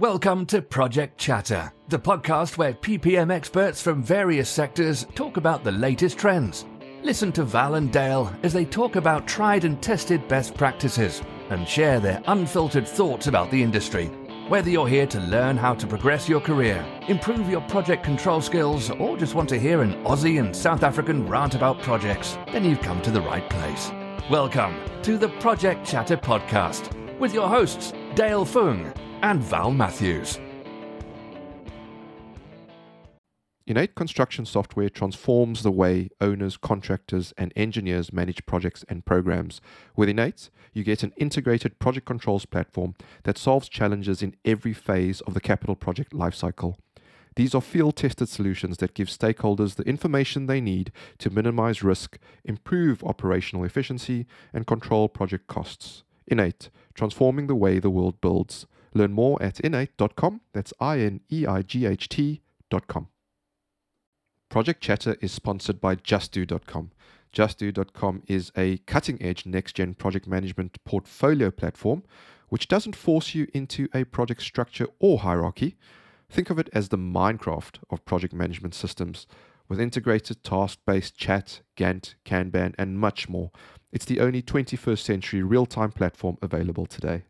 Welcome 0.00 0.44
to 0.46 0.60
Project 0.60 1.18
Chatter, 1.18 1.72
the 1.88 2.00
podcast 2.00 2.58
where 2.58 2.72
PPM 2.72 3.30
experts 3.30 3.80
from 3.80 4.02
various 4.02 4.50
sectors 4.50 5.06
talk 5.14 5.36
about 5.36 5.62
the 5.62 5.70
latest 5.70 6.18
trends. 6.18 6.64
Listen 7.04 7.30
to 7.30 7.44
Val 7.44 7.76
and 7.76 7.92
Dale 7.92 8.34
as 8.42 8.52
they 8.52 8.64
talk 8.64 8.96
about 8.96 9.28
tried 9.28 9.62
and 9.62 9.80
tested 9.80 10.26
best 10.26 10.56
practices 10.56 11.22
and 11.50 11.68
share 11.68 12.00
their 12.00 12.20
unfiltered 12.26 12.88
thoughts 12.88 13.28
about 13.28 13.52
the 13.52 13.62
industry. 13.62 14.06
Whether 14.48 14.68
you're 14.68 14.88
here 14.88 15.06
to 15.06 15.20
learn 15.20 15.56
how 15.56 15.74
to 15.74 15.86
progress 15.86 16.28
your 16.28 16.40
career, 16.40 16.84
improve 17.06 17.48
your 17.48 17.60
project 17.60 18.02
control 18.02 18.40
skills, 18.40 18.90
or 18.90 19.16
just 19.16 19.36
want 19.36 19.48
to 19.50 19.60
hear 19.60 19.80
an 19.80 19.94
Aussie 20.02 20.40
and 20.40 20.56
South 20.56 20.82
African 20.82 21.28
rant 21.28 21.54
about 21.54 21.80
projects, 21.82 22.36
then 22.50 22.64
you've 22.64 22.80
come 22.80 23.00
to 23.02 23.12
the 23.12 23.22
right 23.22 23.48
place. 23.48 23.92
Welcome 24.28 24.74
to 25.02 25.16
the 25.16 25.28
Project 25.38 25.86
Chatter 25.86 26.16
podcast 26.16 26.92
with 27.20 27.32
your 27.32 27.48
hosts, 27.48 27.92
Dale 28.16 28.44
Fung 28.44 28.92
and 29.24 29.42
Val 29.42 29.70
Matthews. 29.70 30.38
InEight 33.66 33.94
construction 33.94 34.44
software 34.44 34.90
transforms 34.90 35.62
the 35.62 35.70
way 35.70 36.10
owners, 36.20 36.58
contractors, 36.58 37.32
and 37.38 37.50
engineers 37.56 38.12
manage 38.12 38.44
projects 38.44 38.84
and 38.86 39.06
programs. 39.06 39.62
With 39.96 40.10
InEight, 40.10 40.50
you 40.74 40.84
get 40.84 41.02
an 41.02 41.14
integrated 41.16 41.78
project 41.78 42.04
controls 42.04 42.44
platform 42.44 42.96
that 43.22 43.38
solves 43.38 43.70
challenges 43.70 44.22
in 44.22 44.36
every 44.44 44.74
phase 44.74 45.22
of 45.22 45.32
the 45.32 45.40
capital 45.40 45.74
project 45.74 46.12
lifecycle. 46.12 46.74
These 47.34 47.54
are 47.54 47.62
field 47.62 47.96
tested 47.96 48.28
solutions 48.28 48.76
that 48.76 48.92
give 48.92 49.08
stakeholders 49.08 49.76
the 49.76 49.84
information 49.84 50.44
they 50.44 50.60
need 50.60 50.92
to 51.16 51.30
minimize 51.30 51.82
risk, 51.82 52.18
improve 52.44 53.02
operational 53.02 53.64
efficiency, 53.64 54.26
and 54.52 54.66
control 54.66 55.08
project 55.08 55.46
costs. 55.46 56.02
InEight, 56.30 56.68
transforming 56.92 57.46
the 57.46 57.54
way 57.54 57.78
the 57.78 57.88
world 57.88 58.20
builds. 58.20 58.66
Learn 58.94 59.12
more 59.12 59.42
at 59.42 59.56
ineight.com. 59.56 60.40
That's 60.52 60.72
I 60.80 61.00
N 61.00 61.20
E 61.30 61.46
I 61.46 61.62
G 61.62 61.84
H 61.86 62.08
T.com. 62.08 63.08
Project 64.48 64.80
Chatter 64.80 65.16
is 65.20 65.32
sponsored 65.32 65.80
by 65.80 65.96
JustDo.com. 65.96 66.92
JustDo.com 67.34 68.22
is 68.28 68.52
a 68.56 68.78
cutting 68.86 69.20
edge 69.20 69.44
next 69.44 69.74
gen 69.74 69.94
project 69.94 70.28
management 70.28 70.78
portfolio 70.84 71.50
platform 71.50 72.04
which 72.48 72.68
doesn't 72.68 72.94
force 72.94 73.34
you 73.34 73.48
into 73.52 73.88
a 73.92 74.04
project 74.04 74.40
structure 74.40 74.86
or 75.00 75.18
hierarchy. 75.18 75.76
Think 76.30 76.50
of 76.50 76.58
it 76.60 76.70
as 76.72 76.88
the 76.88 76.96
Minecraft 76.96 77.78
of 77.90 78.04
project 78.04 78.32
management 78.32 78.74
systems 78.74 79.26
with 79.68 79.80
integrated 79.80 80.44
task 80.44 80.78
based 80.86 81.16
chat, 81.16 81.62
Gantt, 81.76 82.14
Kanban, 82.24 82.74
and 82.78 82.98
much 82.98 83.28
more. 83.28 83.50
It's 83.92 84.04
the 84.04 84.20
only 84.20 84.40
21st 84.40 84.98
century 84.98 85.42
real 85.42 85.66
time 85.66 85.90
platform 85.90 86.36
available 86.42 86.86
today. 86.86 87.24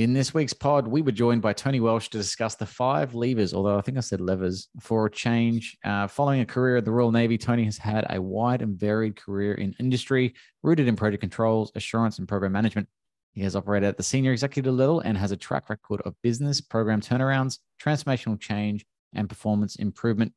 In 0.00 0.14
this 0.14 0.32
week's 0.32 0.54
pod, 0.54 0.88
we 0.88 1.02
were 1.02 1.12
joined 1.12 1.42
by 1.42 1.52
Tony 1.52 1.78
Welch 1.78 2.08
to 2.08 2.16
discuss 2.16 2.54
the 2.54 2.64
five 2.64 3.14
levers, 3.14 3.52
although 3.52 3.76
I 3.76 3.82
think 3.82 3.98
I 3.98 4.00
said 4.00 4.22
levers, 4.22 4.68
for 4.80 5.10
change. 5.10 5.76
Uh, 5.84 6.06
following 6.06 6.40
a 6.40 6.46
career 6.46 6.78
at 6.78 6.86
the 6.86 6.90
Royal 6.90 7.12
Navy, 7.12 7.36
Tony 7.36 7.64
has 7.64 7.76
had 7.76 8.06
a 8.08 8.18
wide 8.18 8.62
and 8.62 8.80
varied 8.80 9.14
career 9.14 9.52
in 9.52 9.74
industry, 9.78 10.32
rooted 10.62 10.88
in 10.88 10.96
project 10.96 11.20
controls, 11.20 11.70
assurance, 11.74 12.18
and 12.18 12.26
program 12.26 12.50
management. 12.50 12.88
He 13.34 13.42
has 13.42 13.54
operated 13.54 13.90
at 13.90 13.98
the 13.98 14.02
senior 14.02 14.32
executive 14.32 14.72
level 14.72 15.00
and 15.00 15.18
has 15.18 15.32
a 15.32 15.36
track 15.36 15.68
record 15.68 16.00
of 16.06 16.14
business, 16.22 16.62
program 16.62 17.02
turnarounds, 17.02 17.58
transformational 17.78 18.40
change, 18.40 18.86
and 19.12 19.28
performance 19.28 19.76
improvement. 19.76 20.32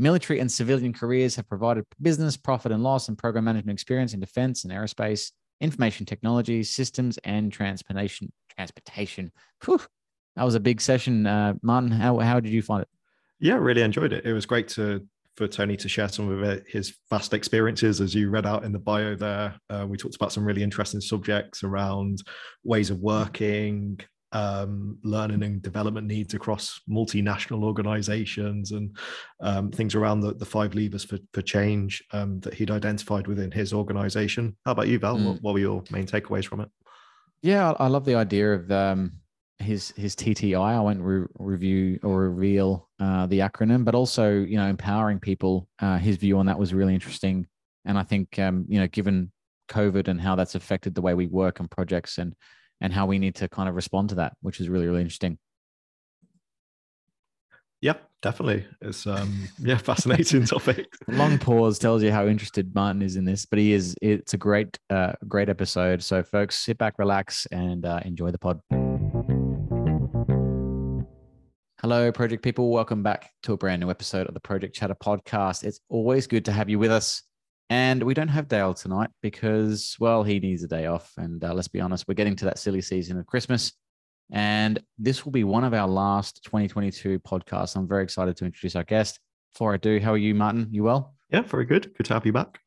Military 0.00 0.40
and 0.40 0.50
civilian 0.50 0.92
careers 0.92 1.36
have 1.36 1.48
provided 1.48 1.84
business, 2.02 2.36
profit 2.36 2.72
and 2.72 2.82
loss, 2.82 3.06
and 3.06 3.16
program 3.16 3.44
management 3.44 3.76
experience 3.76 4.14
in 4.14 4.18
defense 4.18 4.64
and 4.64 4.72
aerospace, 4.72 5.30
information 5.60 6.06
technology, 6.06 6.64
systems, 6.64 7.18
and 7.18 7.52
transportation. 7.52 8.32
Transportation. 8.56 9.32
Whew. 9.64 9.80
That 10.36 10.44
was 10.44 10.54
a 10.54 10.60
big 10.60 10.80
session, 10.80 11.26
uh, 11.26 11.54
Martin. 11.62 11.90
How 11.90 12.18
how 12.18 12.40
did 12.40 12.52
you 12.52 12.62
find 12.62 12.82
it? 12.82 12.88
Yeah, 13.40 13.54
really 13.54 13.82
enjoyed 13.82 14.12
it. 14.12 14.26
It 14.26 14.32
was 14.32 14.46
great 14.46 14.68
to 14.68 15.06
for 15.36 15.46
Tony 15.46 15.76
to 15.76 15.88
share 15.88 16.08
some 16.08 16.30
of 16.30 16.66
his 16.66 16.94
vast 17.10 17.34
experiences, 17.34 18.00
as 18.00 18.14
you 18.14 18.30
read 18.30 18.46
out 18.46 18.64
in 18.64 18.72
the 18.72 18.78
bio 18.78 19.14
there. 19.14 19.54
Uh, 19.68 19.86
we 19.86 19.98
talked 19.98 20.16
about 20.16 20.32
some 20.32 20.44
really 20.44 20.62
interesting 20.62 21.00
subjects 21.00 21.62
around 21.62 22.22
ways 22.64 22.90
of 22.90 23.00
working, 23.00 24.00
um, 24.32 24.98
learning 25.02 25.42
and 25.42 25.62
development 25.62 26.06
needs 26.06 26.34
across 26.34 26.80
multinational 26.90 27.62
organizations 27.64 28.72
and 28.72 28.96
um, 29.40 29.70
things 29.70 29.94
around 29.94 30.20
the, 30.20 30.34
the 30.34 30.44
five 30.44 30.74
levers 30.74 31.04
for, 31.04 31.18
for 31.32 31.42
change 31.42 32.02
um, 32.12 32.40
that 32.40 32.54
he'd 32.54 32.70
identified 32.70 33.26
within 33.26 33.50
his 33.50 33.72
organization. 33.72 34.56
How 34.64 34.72
about 34.72 34.88
you, 34.88 34.98
Val? 34.98 35.16
Mm. 35.16 35.26
What, 35.26 35.42
what, 35.42 35.54
were 35.54 35.60
your 35.60 35.84
main 35.90 36.06
takeaways 36.06 36.46
from 36.46 36.60
it? 36.60 36.68
Yeah, 37.46 37.74
I 37.78 37.86
love 37.86 38.04
the 38.04 38.16
idea 38.16 38.54
of 38.54 38.72
um, 38.72 39.12
his 39.60 39.92
his 39.92 40.16
TTI. 40.16 40.58
I 40.58 40.80
won't 40.80 41.00
re- 41.00 41.28
review 41.38 42.00
or 42.02 42.28
reveal 42.28 42.88
uh, 42.98 43.26
the 43.26 43.38
acronym, 43.38 43.84
but 43.84 43.94
also 43.94 44.32
you 44.32 44.56
know 44.56 44.66
empowering 44.66 45.20
people. 45.20 45.68
Uh, 45.78 45.96
his 45.96 46.16
view 46.16 46.40
on 46.40 46.46
that 46.46 46.58
was 46.58 46.74
really 46.74 46.92
interesting, 46.92 47.46
and 47.84 47.96
I 47.96 48.02
think 48.02 48.36
um, 48.40 48.66
you 48.68 48.80
know 48.80 48.88
given 48.88 49.30
COVID 49.68 50.08
and 50.08 50.20
how 50.20 50.34
that's 50.34 50.56
affected 50.56 50.96
the 50.96 51.02
way 51.02 51.14
we 51.14 51.28
work 51.28 51.60
and 51.60 51.70
projects 51.70 52.18
and 52.18 52.34
and 52.80 52.92
how 52.92 53.06
we 53.06 53.16
need 53.16 53.36
to 53.36 53.48
kind 53.48 53.68
of 53.68 53.76
respond 53.76 54.08
to 54.08 54.16
that, 54.16 54.32
which 54.40 54.58
is 54.58 54.68
really 54.68 54.88
really 54.88 55.02
interesting. 55.02 55.38
Yep, 57.80 58.10
definitely. 58.26 58.64
It's 58.80 59.06
um 59.06 59.48
yeah, 59.60 59.76
fascinating 59.90 60.44
topic. 60.46 60.92
Long 61.06 61.38
pause 61.38 61.78
tells 61.78 62.02
you 62.02 62.10
how 62.10 62.26
interested 62.26 62.74
Martin 62.74 63.00
is 63.00 63.14
in 63.14 63.24
this, 63.24 63.46
but 63.46 63.60
he 63.60 63.72
is. 63.72 63.94
It's 64.02 64.34
a 64.34 64.36
great, 64.36 64.76
uh, 64.90 65.12
great 65.28 65.48
episode. 65.48 66.02
So, 66.02 66.24
folks, 66.24 66.58
sit 66.58 66.76
back, 66.76 66.98
relax, 66.98 67.46
and 67.52 67.86
uh, 67.86 68.00
enjoy 68.04 68.32
the 68.32 68.38
pod. 68.38 68.60
Hello, 71.80 72.10
project 72.10 72.42
people. 72.42 72.70
Welcome 72.70 73.04
back 73.04 73.30
to 73.44 73.52
a 73.52 73.56
brand 73.56 73.80
new 73.80 73.90
episode 73.90 74.26
of 74.26 74.34
the 74.34 74.40
Project 74.40 74.74
Chatter 74.74 74.96
podcast. 74.96 75.62
It's 75.62 75.78
always 75.88 76.26
good 76.26 76.44
to 76.46 76.52
have 76.52 76.68
you 76.68 76.80
with 76.80 76.90
us. 76.90 77.22
And 77.70 78.02
we 78.02 78.14
don't 78.14 78.28
have 78.28 78.48
Dale 78.48 78.74
tonight 78.74 79.10
because, 79.22 79.96
well, 80.00 80.24
he 80.24 80.40
needs 80.40 80.64
a 80.64 80.68
day 80.68 80.86
off. 80.86 81.12
And 81.16 81.44
uh, 81.44 81.54
let's 81.54 81.68
be 81.68 81.80
honest, 81.80 82.06
we're 82.08 82.14
getting 82.14 82.34
to 82.36 82.44
that 82.46 82.58
silly 82.58 82.80
season 82.80 83.18
of 83.18 83.26
Christmas. 83.26 83.72
And 84.30 84.82
this 84.98 85.24
will 85.24 85.32
be 85.32 85.44
one 85.44 85.64
of 85.64 85.72
our 85.72 85.86
last 85.86 86.42
2022 86.44 87.20
podcasts. 87.20 87.76
I'm 87.76 87.86
very 87.86 88.02
excited 88.02 88.36
to 88.38 88.44
introduce 88.44 88.76
our 88.76 88.84
guest. 88.84 89.20
Before 89.52 89.72
I 89.72 89.76
do, 89.76 90.00
how 90.00 90.12
are 90.12 90.18
you, 90.18 90.34
Martin? 90.34 90.68
You 90.70 90.82
well? 90.82 91.14
Yeah, 91.30 91.42
very 91.42 91.64
good. 91.64 91.94
Good 91.94 92.06
to 92.06 92.14
have 92.14 92.26
you 92.26 92.32
back. 92.32 92.60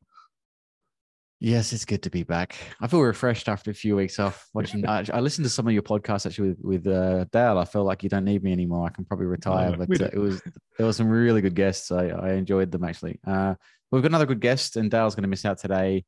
Yes, 1.42 1.72
it's 1.72 1.86
good 1.86 2.02
to 2.02 2.10
be 2.10 2.22
back. 2.22 2.54
I 2.82 2.86
feel 2.86 3.00
refreshed 3.00 3.48
after 3.48 3.70
a 3.70 3.74
few 3.74 3.96
weeks 3.96 4.18
off 4.18 4.46
watching. 4.52 4.86
I, 4.88 5.06
I, 5.12 5.20
listened 5.20 5.46
to 5.46 5.50
some 5.50 5.66
of 5.66 5.72
your 5.72 5.82
podcasts 5.82 6.26
actually 6.26 6.50
with, 6.50 6.84
with 6.84 6.86
uh, 6.86 7.24
Dale. 7.32 7.56
I 7.56 7.64
feel 7.64 7.82
like 7.82 8.02
you 8.02 8.10
don't 8.10 8.26
need 8.26 8.42
me 8.42 8.52
anymore. 8.52 8.86
I 8.86 8.90
can 8.90 9.06
probably 9.06 9.24
retire. 9.24 9.70
No, 9.70 9.86
but 9.86 10.02
uh, 10.02 10.10
it 10.12 10.18
was 10.18 10.42
there 10.76 10.84
were 10.84 10.92
some 10.92 11.08
really 11.08 11.40
good 11.40 11.54
guests. 11.54 11.90
I, 11.90 12.08
I 12.08 12.32
enjoyed 12.32 12.70
them 12.70 12.84
actually. 12.84 13.20
Uh, 13.26 13.54
we've 13.90 14.02
got 14.02 14.10
another 14.10 14.26
good 14.26 14.40
guest, 14.40 14.76
and 14.76 14.90
Dale's 14.90 15.14
going 15.14 15.22
to 15.22 15.28
miss 15.28 15.46
out 15.46 15.56
today. 15.56 16.04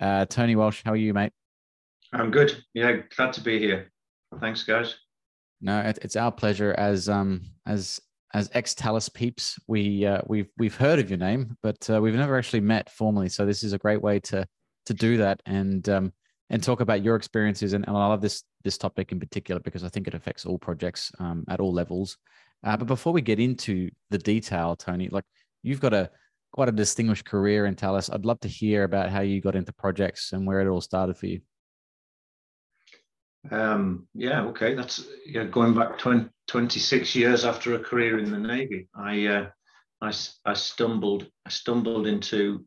Uh, 0.00 0.24
Tony 0.26 0.54
Welch, 0.54 0.82
how 0.84 0.92
are 0.92 0.96
you, 0.96 1.12
mate? 1.12 1.32
I'm 2.12 2.30
good. 2.30 2.62
Yeah, 2.72 2.98
glad 3.16 3.32
to 3.32 3.40
be 3.40 3.58
here. 3.58 3.90
Thanks, 4.40 4.62
guys. 4.62 4.96
No, 5.60 5.80
it, 5.80 5.98
it's 6.02 6.16
our 6.16 6.32
pleasure 6.32 6.74
as 6.76 7.08
um 7.08 7.42
as 7.66 8.00
as 8.34 8.50
ex 8.52 8.74
Thales 8.74 9.08
peeps. 9.08 9.58
We 9.66 10.04
uh, 10.04 10.20
we've 10.26 10.48
we've 10.58 10.76
heard 10.76 10.98
of 10.98 11.08
your 11.08 11.18
name, 11.18 11.56
but 11.62 11.88
uh, 11.88 12.00
we've 12.00 12.14
never 12.14 12.36
actually 12.36 12.60
met 12.60 12.90
formally. 12.90 13.28
So 13.28 13.46
this 13.46 13.64
is 13.64 13.72
a 13.72 13.78
great 13.78 14.02
way 14.02 14.20
to 14.20 14.46
to 14.86 14.94
do 14.94 15.16
that 15.18 15.40
and 15.46 15.88
um 15.88 16.12
and 16.50 16.62
talk 16.62 16.80
about 16.80 17.02
your 17.02 17.16
experiences. 17.16 17.72
And, 17.72 17.86
and 17.88 17.96
I 17.96 18.06
love 18.06 18.20
this 18.20 18.42
this 18.62 18.78
topic 18.78 19.12
in 19.12 19.20
particular 19.20 19.60
because 19.60 19.84
I 19.84 19.88
think 19.88 20.06
it 20.06 20.14
affects 20.14 20.44
all 20.44 20.58
projects 20.58 21.12
um, 21.18 21.44
at 21.48 21.60
all 21.60 21.72
levels. 21.72 22.18
Uh, 22.64 22.76
but 22.76 22.86
before 22.88 23.12
we 23.12 23.20
get 23.20 23.38
into 23.38 23.90
the 24.10 24.18
detail, 24.18 24.74
Tony, 24.76 25.08
like 25.08 25.24
you've 25.62 25.80
got 25.80 25.94
a 25.94 26.10
quite 26.52 26.68
a 26.68 26.72
distinguished 26.72 27.24
career 27.24 27.66
in 27.66 27.74
Thales. 27.74 28.10
I'd 28.10 28.24
love 28.24 28.40
to 28.40 28.48
hear 28.48 28.84
about 28.84 29.10
how 29.10 29.20
you 29.20 29.40
got 29.40 29.56
into 29.56 29.72
projects 29.72 30.32
and 30.32 30.46
where 30.46 30.60
it 30.60 30.68
all 30.68 30.80
started 30.80 31.16
for 31.16 31.26
you. 31.26 31.40
Um, 33.50 34.06
yeah, 34.14 34.42
okay. 34.46 34.74
That's 34.74 35.06
yeah, 35.24 35.44
going 35.44 35.74
back 35.74 35.98
20, 35.98 36.28
26 36.48 37.14
years 37.14 37.44
after 37.44 37.74
a 37.74 37.78
career 37.78 38.18
in 38.18 38.30
the 38.30 38.38
Navy. 38.38 38.88
I, 38.94 39.26
uh, 39.26 39.46
I, 40.00 40.12
I 40.44 40.54
stumbled, 40.54 41.26
I 41.44 41.50
stumbled 41.50 42.06
into 42.06 42.64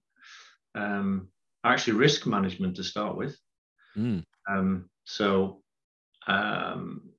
um, 0.75 1.27
actually 1.63 1.93
risk 1.93 2.25
management 2.25 2.75
to 2.77 2.83
start 2.83 3.17
with. 3.17 3.37
Mm. 3.97 4.23
Um, 4.49 4.89
so, 5.05 5.61
um, 6.27 7.09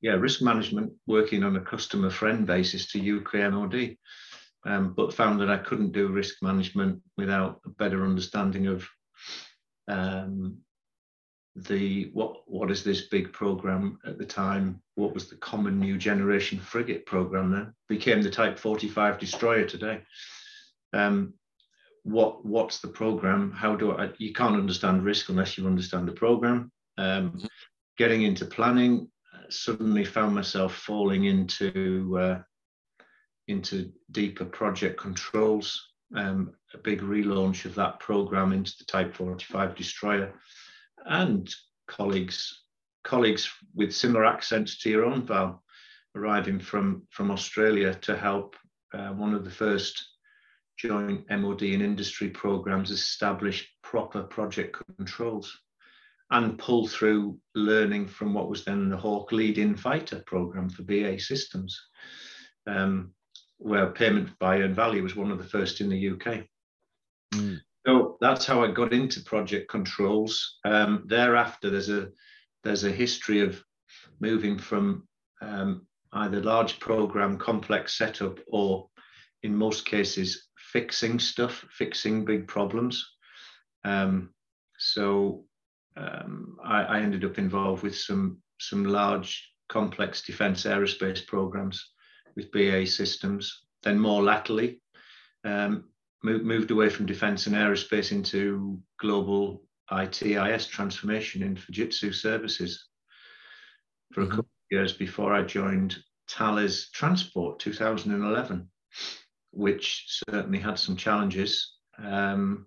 yeah, 0.00 0.12
risk 0.12 0.40
management, 0.40 0.92
working 1.06 1.44
on 1.44 1.56
a 1.56 1.60
customer 1.60 2.10
friend 2.10 2.46
basis 2.46 2.90
to 2.92 3.18
UK 3.18 3.52
MOD, 3.52 3.96
um, 4.64 4.94
but 4.94 5.14
found 5.14 5.40
that 5.40 5.50
I 5.50 5.58
couldn't 5.58 5.92
do 5.92 6.08
risk 6.08 6.36
management 6.42 7.02
without 7.16 7.60
a 7.66 7.70
better 7.70 8.04
understanding 8.04 8.66
of 8.66 8.86
um, 9.88 10.58
the 11.56 12.10
what 12.12 12.42
what 12.46 12.70
is 12.70 12.84
this 12.84 13.02
big 13.02 13.32
program 13.32 13.98
at 14.06 14.18
the 14.18 14.26
time? 14.26 14.80
What 14.94 15.14
was 15.14 15.28
the 15.28 15.36
common 15.36 15.78
new 15.80 15.98
generation 15.98 16.58
frigate 16.58 17.06
program 17.06 17.50
then? 17.50 17.74
Became 17.88 18.22
the 18.22 18.30
type 18.30 18.58
45 18.58 19.18
destroyer 19.18 19.64
today. 19.64 20.02
Um, 20.92 21.34
what 22.04 22.44
what's 22.44 22.80
the 22.80 22.88
program? 22.88 23.52
How 23.52 23.76
do 23.76 23.92
i 23.92 24.10
you 24.18 24.32
can't 24.32 24.56
understand 24.56 25.04
risk 25.04 25.28
unless 25.28 25.58
you 25.58 25.66
understand 25.66 26.08
the 26.08 26.12
program. 26.12 26.70
Um, 26.98 27.42
getting 27.98 28.22
into 28.22 28.44
planning, 28.44 29.10
suddenly 29.48 30.04
found 30.04 30.34
myself 30.34 30.74
falling 30.74 31.24
into 31.24 32.18
uh, 32.18 32.42
into 33.48 33.92
deeper 34.12 34.44
project 34.44 35.00
controls. 35.00 35.88
Um, 36.14 36.54
a 36.74 36.78
big 36.78 37.02
relaunch 37.02 37.64
of 37.64 37.74
that 37.76 38.00
program 38.00 38.52
into 38.52 38.72
the 38.78 38.84
Type 38.84 39.14
45 39.14 39.76
destroyer, 39.76 40.32
and 41.06 41.52
colleagues 41.86 42.62
colleagues 43.04 43.50
with 43.74 43.94
similar 43.94 44.26
accents 44.26 44.78
to 44.78 44.90
your 44.90 45.04
own, 45.04 45.26
Val, 45.26 45.62
arriving 46.14 46.60
from 46.60 47.06
from 47.10 47.30
Australia 47.30 47.94
to 47.94 48.16
help 48.16 48.56
uh, 48.92 49.08
one 49.08 49.34
of 49.34 49.44
the 49.44 49.50
first 49.50 50.04
joint 50.78 51.28
MOD 51.30 51.62
and 51.62 51.82
industry 51.82 52.28
programs 52.28 52.90
establish 52.90 53.70
proper 53.82 54.22
project 54.22 54.76
controls 54.96 55.54
and 56.30 56.58
pull 56.58 56.86
through 56.86 57.38
learning 57.54 58.06
from 58.06 58.32
what 58.32 58.48
was 58.48 58.64
then 58.64 58.88
the 58.88 58.96
Hawk 58.96 59.32
lead-in 59.32 59.76
fighter 59.76 60.22
program 60.26 60.70
for 60.70 60.84
BAE 60.84 61.18
Systems, 61.18 61.78
um, 62.66 63.12
where 63.58 63.90
payment 63.90 64.30
by 64.38 64.60
earned 64.60 64.76
value 64.76 65.02
was 65.02 65.16
one 65.16 65.30
of 65.30 65.38
the 65.38 65.44
first 65.44 65.80
in 65.80 65.88
the 65.90 66.10
UK. 66.10 66.46
Mm. 67.34 67.58
That's 68.20 68.44
how 68.44 68.62
I 68.62 68.70
got 68.70 68.92
into 68.92 69.22
project 69.22 69.70
controls. 69.70 70.58
Um, 70.64 71.04
thereafter, 71.06 71.70
there's 71.70 71.88
a 71.88 72.08
there's 72.62 72.84
a 72.84 72.92
history 72.92 73.40
of 73.40 73.62
moving 74.20 74.58
from 74.58 75.08
um, 75.40 75.86
either 76.12 76.42
large 76.42 76.78
program, 76.78 77.38
complex 77.38 77.96
setup, 77.96 78.38
or 78.48 78.88
in 79.42 79.54
most 79.56 79.86
cases 79.86 80.48
fixing 80.72 81.18
stuff, 81.18 81.64
fixing 81.70 82.24
big 82.24 82.46
problems. 82.46 83.08
Um, 83.84 84.34
so 84.78 85.44
um, 85.96 86.58
I, 86.62 86.82
I, 86.82 87.00
ended 87.00 87.24
up 87.24 87.38
involved 87.38 87.82
with 87.82 87.96
some 87.96 88.38
some 88.58 88.84
large 88.84 89.50
complex 89.68 90.22
defence 90.22 90.64
aerospace 90.64 91.26
programs 91.26 91.92
with 92.36 92.52
BAE 92.52 92.84
Systems. 92.84 93.64
Then 93.82 93.98
more 93.98 94.22
latterly, 94.22 94.82
um, 95.44 95.84
moved, 96.22 96.44
moved 96.44 96.70
away 96.70 96.88
from 96.88 97.06
defence 97.06 97.46
and 97.46 97.56
aerospace 97.56 98.12
into 98.12 98.78
global 98.98 99.62
ITIS 99.90 100.68
transformation 100.68 101.42
in 101.42 101.56
Fujitsu 101.56 102.14
services 102.14 102.86
for 104.12 104.22
mm-hmm. 104.22 104.32
a 104.32 104.36
couple 104.36 104.50
of 104.50 104.70
years 104.70 104.92
before 104.92 105.34
I 105.34 105.42
joined 105.42 105.96
Thales 106.28 106.90
Transport 106.90 107.58
2011, 107.58 108.68
which 109.50 110.22
certainly 110.28 110.58
had 110.58 110.78
some 110.78 110.96
challenges. 110.96 111.74
Um, 111.98 112.66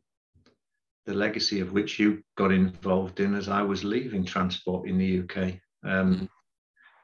the 1.06 1.14
legacy 1.14 1.60
of 1.60 1.74
which 1.74 2.00
you 2.00 2.24
got 2.38 2.52
involved 2.52 3.20
in 3.20 3.36
as 3.36 3.50
I 3.50 3.62
was 3.62 3.84
leaving 3.84 4.24
transport 4.24 4.88
in 4.88 4.98
the 4.98 5.20
UK 5.20 5.60
um, 5.84 6.30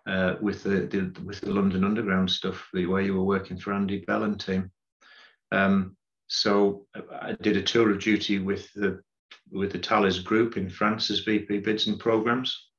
mm-hmm. 0.08 0.12
uh, 0.12 0.36
with 0.42 0.64
the, 0.64 0.82
the, 0.88 1.14
with 1.26 1.42
the 1.42 1.52
London 1.52 1.84
Underground 1.84 2.32
stuff, 2.32 2.70
the 2.74 2.86
way 2.86 3.06
you 3.06 3.14
were 3.14 3.24
working 3.24 3.58
for 3.58 3.74
Andy 3.74 4.00
Bell 4.06 4.24
and 4.24 4.40
team. 4.40 4.72
Um, 5.52 5.98
so 6.30 6.86
I 7.22 7.34
did 7.42 7.58
a 7.58 7.62
tour 7.62 7.92
of 7.92 8.00
duty 8.00 8.40
with 8.40 8.72
the 8.74 9.02
with 9.52 9.72
the 9.72 9.80
Thales 9.80 10.20
Group 10.20 10.58
in 10.58 10.70
France 10.70 11.10
as 11.10 11.22
VP 11.22 11.60
bids 11.60 11.88
and 11.88 12.00
programs, 12.00 12.70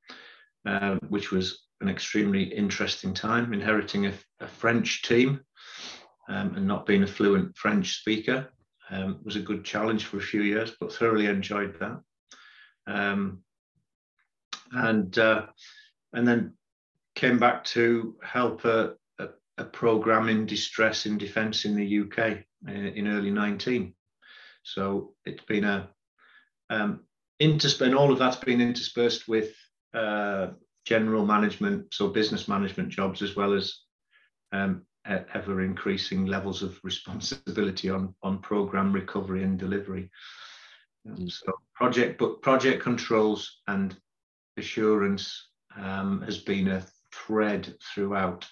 uh, 0.67 0.97
which 1.08 1.32
was 1.32 1.67
an 1.81 1.88
extremely 1.88 2.44
interesting 2.44 3.12
time, 3.12 3.52
inheriting 3.52 4.06
a, 4.06 4.12
a 4.38 4.47
French 4.47 5.02
team 5.02 5.41
um, 6.29 6.55
and 6.55 6.67
not 6.67 6.87
being 6.87 7.02
a 7.02 7.08
fluent 7.08 7.56
French 7.56 7.99
speaker 7.99 8.49
um, 8.91 9.19
was 9.25 9.35
a 9.35 9.41
good 9.41 9.64
challenge 9.64 10.05
for 10.05 10.19
a 10.19 10.23
few 10.23 10.43
years, 10.43 10.76
but 10.81 10.93
thoroughly 10.93 11.26
enjoyed 11.26 11.76
that. 11.81 12.00
Um, 12.87 13.43
and 14.73 15.19
uh, 15.19 15.47
and 16.12 16.26
then 16.26 16.55
came 17.17 17.38
back 17.38 17.64
to 17.64 18.17
help 18.23 18.64
a, 18.64 18.94
a, 19.19 19.29
a, 19.58 19.64
program 19.64 20.29
in 20.29 20.47
distress 20.47 21.06
in 21.06 21.19
defence 21.19 21.64
in 21.64 21.75
the 21.75 22.00
UK 22.00 22.44
in, 22.67 22.87
in, 22.87 23.09
early 23.09 23.31
19. 23.31 23.95
So 24.62 25.15
it's 25.25 25.45
been 25.45 25.65
a 25.65 25.91
um, 26.69 27.01
interspersed, 27.39 27.95
all 27.95 28.12
of 28.12 28.19
that's 28.19 28.37
been 28.37 28.61
interspersed 28.61 29.27
with 29.29 29.53
uh, 29.95 30.49
general 30.85 31.27
management, 31.27 31.93
so 31.93 32.09
business 32.09 32.49
management 32.49 32.91
jobs, 32.91 33.23
as 33.23 33.35
well 33.35 33.55
as 33.55 33.75
um, 34.53 34.83
ever 35.07 35.62
increasing 35.62 36.27
levels 36.27 36.62
of 36.62 36.79
responsibility 36.85 37.89
on 37.91 38.15
on 38.23 38.39
program 38.39 38.93
recovery 38.93 39.43
and 39.43 39.59
delivery. 39.59 40.11
Um, 41.09 41.29
so 41.29 41.53
project 41.75 42.19
but 42.19 42.43
project 42.43 42.83
controls 42.83 43.61
and 43.67 43.97
assurance 44.57 45.49
um, 45.77 46.23
has 46.23 46.39
been 46.39 46.69
a 46.69 46.85
thread 47.12 47.75
throughout, 47.83 48.47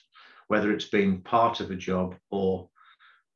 whether 0.49 0.73
it's 0.73 0.89
been 0.89 1.21
part 1.21 1.61
of 1.61 1.71
a 1.71 1.77
job 1.77 2.17
or 2.31 2.69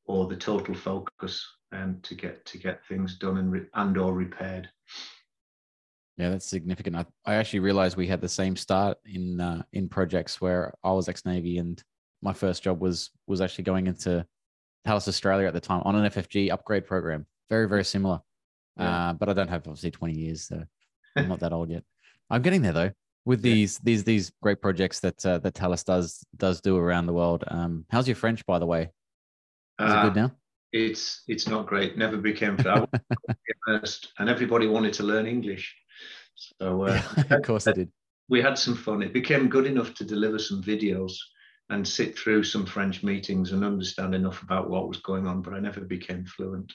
or 0.06 0.26
the 0.26 0.36
total 0.36 0.74
focus 0.74 1.46
um, 1.72 1.98
to 2.02 2.14
get 2.14 2.44
to 2.46 2.58
get 2.58 2.84
things 2.86 3.16
done 3.16 3.38
and 3.38 3.52
re- 3.52 3.66
and 3.74 3.96
or 3.96 4.14
repaired. 4.14 4.68
Yeah, 6.18 6.28
that's 6.28 6.46
significant. 6.46 6.96
I, 6.96 7.06
I 7.24 7.34
actually 7.34 7.60
realized 7.60 7.96
we 7.96 8.06
had 8.06 8.20
the 8.20 8.28
same 8.28 8.56
start 8.56 8.98
in 9.06 9.40
uh, 9.40 9.62
in 9.72 9.88
projects 9.88 10.40
where 10.40 10.74
I 10.84 10.92
was 10.92 11.08
ex 11.08 11.24
Navy 11.24 11.58
and 11.58 11.82
my 12.20 12.32
first 12.32 12.62
job 12.62 12.80
was 12.80 13.10
was 13.26 13.40
actually 13.40 13.64
going 13.64 13.86
into 13.86 14.24
Thales 14.84 15.08
Australia 15.08 15.46
at 15.46 15.54
the 15.54 15.60
time 15.60 15.82
on 15.84 15.96
an 15.96 16.10
FFG 16.10 16.50
upgrade 16.50 16.86
program. 16.86 17.26
Very 17.48 17.68
very 17.68 17.84
similar, 17.84 18.20
yeah. 18.78 19.10
uh, 19.10 19.12
but 19.14 19.28
I 19.28 19.32
don't 19.32 19.48
have 19.48 19.66
obviously 19.66 19.90
twenty 19.90 20.14
years, 20.14 20.42
so 20.42 20.62
I'm 21.16 21.28
not 21.28 21.40
that 21.40 21.52
old 21.52 21.70
yet. 21.70 21.82
I'm 22.30 22.42
getting 22.42 22.62
there 22.62 22.72
though 22.72 22.90
with 23.24 23.42
these 23.42 23.78
yeah. 23.78 23.84
these 23.84 24.04
these 24.04 24.32
great 24.42 24.60
projects 24.60 25.00
that 25.00 25.24
uh, 25.24 25.38
that 25.38 25.54
Thales 25.54 25.84
does 25.84 26.24
does 26.36 26.60
do 26.60 26.76
around 26.76 27.06
the 27.06 27.12
world. 27.12 27.44
Um, 27.48 27.84
how's 27.90 28.08
your 28.08 28.16
French, 28.16 28.44
by 28.46 28.58
the 28.58 28.66
way? 28.66 28.90
Is 29.86 29.92
it 29.92 30.02
good 30.02 30.18
uh, 30.18 30.26
now? 30.26 30.32
It's 30.72 31.22
it's 31.28 31.48
not 31.48 31.66
great. 31.66 31.98
Never 31.98 32.16
became 32.16 32.56
first, 33.66 34.12
and 34.18 34.28
everybody 34.28 34.66
wanted 34.66 34.94
to 34.94 35.02
learn 35.02 35.26
English. 35.26 35.74
So 36.34 36.84
uh, 36.84 37.02
of 37.30 37.42
course 37.42 37.66
I 37.66 37.72
did. 37.72 37.90
We 38.28 38.40
had 38.40 38.56
some 38.58 38.74
fun. 38.74 39.02
It 39.02 39.12
became 39.12 39.48
good 39.48 39.66
enough 39.66 39.94
to 39.94 40.04
deliver 40.04 40.38
some 40.38 40.62
videos 40.62 41.12
and 41.68 41.86
sit 41.86 42.18
through 42.18 42.44
some 42.44 42.66
French 42.66 43.02
meetings 43.02 43.52
and 43.52 43.64
understand 43.64 44.14
enough 44.14 44.42
about 44.42 44.70
what 44.70 44.88
was 44.88 44.98
going 44.98 45.26
on, 45.26 45.42
but 45.42 45.54
I 45.54 45.60
never 45.60 45.80
became 45.80 46.24
fluent. 46.24 46.72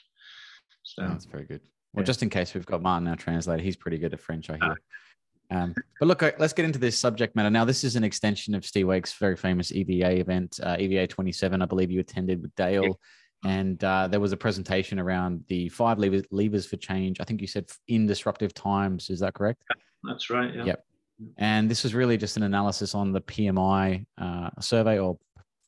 So 0.82 1.02
that's 1.02 1.24
very 1.24 1.44
good. 1.44 1.60
Well, 1.92 2.02
yeah. 2.02 2.06
just 2.06 2.22
in 2.22 2.30
case 2.30 2.54
we've 2.54 2.66
got 2.66 2.82
Martin, 2.82 3.08
our 3.08 3.16
translator, 3.16 3.62
he's 3.62 3.76
pretty 3.76 3.98
good 3.98 4.12
at 4.12 4.20
French, 4.20 4.50
I 4.50 4.58
hear. 4.58 4.76
Um, 5.50 5.74
but 5.98 6.06
look, 6.06 6.22
let's 6.38 6.52
get 6.52 6.64
into 6.64 6.78
this 6.78 6.98
subject 6.98 7.34
matter. 7.34 7.50
Now, 7.50 7.64
this 7.64 7.84
is 7.84 7.96
an 7.96 8.04
extension 8.04 8.54
of 8.54 8.64
Steve 8.64 8.86
Wake's 8.86 9.14
very 9.14 9.36
famous 9.36 9.72
EVA 9.72 10.20
event, 10.20 10.60
uh, 10.62 10.76
EVA 10.78 11.06
27. 11.06 11.62
I 11.62 11.64
believe 11.64 11.90
you 11.90 12.00
attended 12.00 12.42
with 12.42 12.54
Dale. 12.54 12.84
Yeah. 13.44 13.50
And 13.50 13.82
uh, 13.84 14.08
there 14.08 14.20
was 14.20 14.32
a 14.32 14.36
presentation 14.36 14.98
around 14.98 15.44
the 15.48 15.68
five 15.68 15.98
levers, 15.98 16.24
levers 16.30 16.66
for 16.66 16.76
change. 16.76 17.20
I 17.20 17.24
think 17.24 17.40
you 17.40 17.46
said 17.46 17.70
in 17.86 18.06
disruptive 18.06 18.52
times. 18.52 19.10
Is 19.10 19.20
that 19.20 19.34
correct? 19.34 19.62
That's 20.02 20.28
right. 20.28 20.54
Yeah. 20.54 20.64
Yep. 20.64 20.84
And 21.38 21.70
this 21.70 21.82
was 21.82 21.94
really 21.94 22.16
just 22.16 22.36
an 22.36 22.42
analysis 22.42 22.94
on 22.94 23.12
the 23.12 23.20
PMI 23.20 24.06
uh, 24.18 24.50
survey, 24.60 24.98
or 24.98 25.18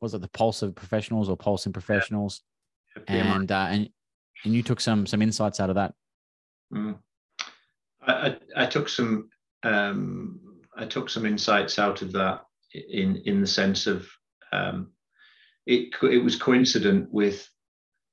was 0.01 0.15
it 0.15 0.21
the 0.21 0.29
Pulse 0.29 0.63
of 0.63 0.75
Professionals 0.75 1.29
or 1.29 1.37
Pulse 1.37 1.67
in 1.67 1.73
Professionals? 1.73 2.43
Yeah. 3.09 3.37
And 3.37 3.51
uh, 3.51 3.67
and 3.71 3.89
and 4.45 4.55
you 4.55 4.63
took 4.63 4.81
some 4.81 5.07
some 5.07 5.23
insights 5.23 5.61
out 5.61 5.71
of 5.71 5.77
that. 5.77 5.95
Mm. 6.73 6.99
I, 8.03 8.13
I, 8.13 8.37
I 8.57 8.67
took 8.67 8.89
some 8.89 9.29
um, 9.62 10.40
I 10.76 10.87
took 10.87 11.11
some 11.11 11.26
insights 11.26 11.79
out 11.79 12.02
of 12.02 12.12
that 12.12 12.45
in 12.73 13.17
in 13.26 13.40
the 13.40 13.47
sense 13.47 13.87
of 13.87 14.09
um, 14.52 14.93
it 15.67 15.95
it 16.02 16.23
was 16.23 16.37
coincident 16.37 17.12
with 17.12 17.49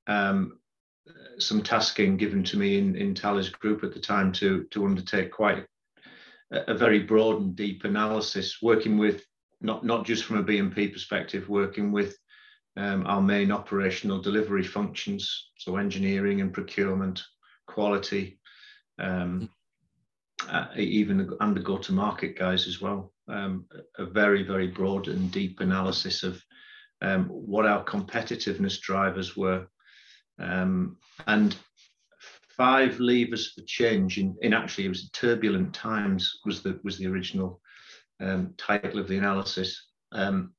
um, 0.06 0.58
some 1.38 1.62
tasking 1.62 2.16
given 2.16 2.44
to 2.44 2.56
me 2.56 2.78
in 2.78 2.96
in 2.96 3.14
Thales 3.14 3.48
Group 3.48 3.84
at 3.84 3.94
the 3.94 4.00
time 4.00 4.32
to 4.32 4.64
to 4.70 4.84
undertake 4.84 5.30
quite 5.30 5.66
a 6.50 6.74
very 6.74 7.00
broad 7.00 7.40
and 7.40 7.56
deep 7.56 7.84
analysis, 7.84 8.62
working 8.62 8.96
with 8.96 9.24
not, 9.60 9.84
not 9.84 10.06
just 10.06 10.24
from 10.24 10.38
a 10.38 10.44
BMP 10.44 10.92
perspective, 10.92 11.48
working 11.48 11.92
with 11.92 12.16
um, 12.76 13.06
our 13.06 13.20
main 13.20 13.50
operational 13.50 14.20
delivery 14.20 14.62
functions, 14.62 15.50
so 15.58 15.76
engineering 15.76 16.40
and 16.40 16.52
procurement, 16.52 17.22
quality, 17.66 18.38
um, 18.98 19.50
uh, 20.48 20.66
even 20.76 21.18
the 21.18 21.60
go-to-market 21.60 22.38
guys 22.38 22.66
as 22.66 22.80
well. 22.80 23.12
Um, 23.28 23.66
a 23.98 24.06
very, 24.06 24.42
very 24.42 24.68
broad 24.68 25.08
and 25.08 25.30
deep 25.30 25.60
analysis 25.60 26.22
of 26.22 26.42
um, 27.02 27.26
what 27.26 27.66
our 27.66 27.84
competitiveness 27.84 28.80
drivers 28.80 29.36
were, 29.36 29.66
um, 30.38 30.96
and 31.26 31.56
five 32.56 32.98
levers 32.98 33.52
for 33.52 33.62
change 33.66 34.18
in, 34.18 34.36
in 34.42 34.52
actually 34.52 34.86
it 34.86 34.88
was 34.88 35.10
turbulent 35.10 35.72
times 35.72 36.40
was 36.44 36.62
the 36.62 36.80
was 36.82 36.98
the 36.98 37.06
original 37.06 37.60
um, 38.20 38.52
title 38.58 38.98
of 38.98 39.06
the 39.06 39.16
analysis 39.16 39.90
um, 40.10 40.52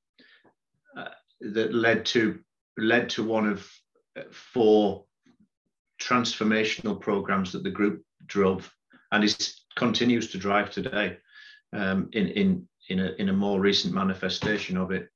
uh, 0.98 1.10
that 1.42 1.74
led 1.74 2.06
to 2.06 2.40
led 2.78 3.10
to 3.10 3.24
one 3.24 3.48
of 3.48 3.70
four 4.32 5.04
transformational 6.02 7.00
programs 7.00 7.52
that 7.52 7.64
the 7.64 7.70
group 7.70 8.02
drove 8.28 8.72
and 9.12 9.24
is 9.24 9.59
continues 9.80 10.30
to 10.32 10.38
drive 10.38 10.70
today 10.70 11.18
um, 11.74 12.10
in 12.12 12.28
in 12.28 12.68
in 12.90 13.00
a 13.00 13.12
in 13.18 13.30
a 13.30 13.34
more 13.46 13.60
recent 13.60 13.94
manifestation 13.94 14.78
of 14.78 14.92
it. 14.92 15.08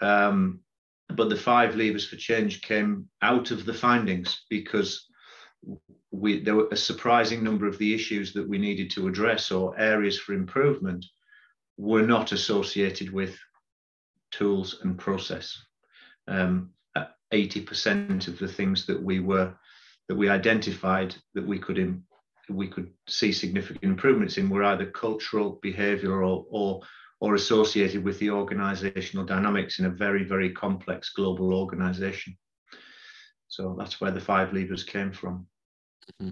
Um, 0.00 0.60
but 1.08 1.28
the 1.28 1.36
five 1.36 1.74
levers 1.74 2.06
for 2.06 2.16
change 2.16 2.62
came 2.62 3.08
out 3.20 3.50
of 3.50 3.66
the 3.66 3.74
findings 3.74 4.44
because 4.48 5.08
we 6.12 6.40
there 6.44 6.54
were 6.54 6.68
a 6.70 6.76
surprising 6.76 7.42
number 7.42 7.66
of 7.66 7.78
the 7.78 7.92
issues 7.92 8.32
that 8.32 8.48
we 8.48 8.58
needed 8.58 8.90
to 8.90 9.08
address 9.08 9.50
or 9.50 9.78
areas 9.78 10.18
for 10.18 10.34
improvement 10.34 11.04
were 11.76 12.06
not 12.06 12.32
associated 12.32 13.10
with 13.12 13.36
tools 14.30 14.80
and 14.82 14.96
process. 14.98 15.58
Um, 16.28 16.70
80% 17.32 18.28
of 18.28 18.38
the 18.38 18.48
things 18.48 18.86
that 18.86 19.00
we 19.00 19.20
were 19.20 19.54
that 20.08 20.16
we 20.16 20.28
identified 20.28 21.14
that 21.34 21.46
we 21.46 21.58
could 21.58 21.78
Im, 21.78 22.04
we 22.50 22.68
could 22.68 22.90
see 23.08 23.32
significant 23.32 23.84
improvements 23.84 24.38
in 24.38 24.48
were 24.48 24.64
either 24.64 24.86
cultural, 24.86 25.60
behavioural, 25.64 26.46
or 26.50 26.80
or 27.20 27.34
associated 27.34 28.02
with 28.02 28.18
the 28.18 28.30
organizational 28.30 29.26
dynamics 29.26 29.78
in 29.78 29.86
a 29.86 29.90
very 29.90 30.24
very 30.24 30.50
complex 30.52 31.10
global 31.10 31.54
organization. 31.54 32.36
So 33.48 33.74
that's 33.78 34.00
where 34.00 34.12
the 34.12 34.20
five 34.20 34.52
levers 34.52 34.84
came 34.84 35.12
from. 35.12 35.46
Mm-hmm. 36.22 36.30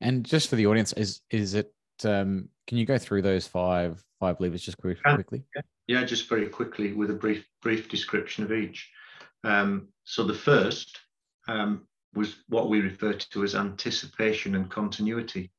And 0.00 0.24
just 0.24 0.48
for 0.48 0.56
the 0.56 0.66
audience, 0.66 0.92
is 0.94 1.22
is 1.30 1.54
it? 1.54 1.72
Um, 2.04 2.48
can 2.66 2.78
you 2.78 2.86
go 2.86 2.98
through 2.98 3.22
those 3.22 3.46
five 3.46 4.02
five 4.20 4.40
levers 4.40 4.62
just 4.62 4.78
quick, 4.78 4.98
quickly? 5.02 5.44
Yeah. 5.54 5.62
yeah, 5.86 6.04
just 6.04 6.28
very 6.28 6.48
quickly 6.48 6.92
with 6.92 7.10
a 7.10 7.14
brief 7.14 7.46
brief 7.62 7.88
description 7.88 8.44
of 8.44 8.52
each. 8.52 8.90
Um, 9.44 9.88
so 10.04 10.24
the 10.24 10.34
first 10.34 10.98
um, 11.48 11.86
was 12.16 12.36
what 12.48 12.68
we 12.68 12.80
refer 12.80 13.12
to 13.12 13.44
as 13.44 13.54
anticipation 13.54 14.54
and 14.54 14.70
continuity. 14.70 15.52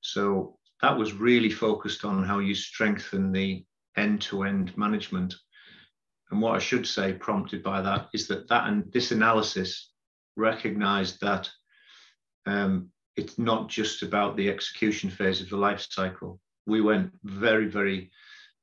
So 0.00 0.58
that 0.80 0.96
was 0.96 1.12
really 1.12 1.50
focused 1.50 2.04
on 2.04 2.24
how 2.24 2.38
you 2.38 2.54
strengthen 2.54 3.32
the 3.32 3.64
end-to-end 3.96 4.76
management. 4.76 5.34
And 6.30 6.40
what 6.40 6.54
I 6.54 6.58
should 6.58 6.86
say, 6.86 7.12
prompted 7.12 7.62
by 7.62 7.82
that, 7.82 8.08
is 8.14 8.26
that 8.28 8.48
that 8.48 8.68
and 8.68 8.90
this 8.92 9.10
analysis 9.10 9.92
recognized 10.36 11.20
that 11.20 11.50
um, 12.46 12.90
it's 13.16 13.38
not 13.38 13.68
just 13.68 14.02
about 14.02 14.36
the 14.36 14.48
execution 14.48 15.10
phase 15.10 15.40
of 15.40 15.50
the 15.50 15.56
life 15.56 15.86
cycle. 15.90 16.40
We 16.66 16.80
went 16.80 17.12
very, 17.22 17.66
very 17.66 18.10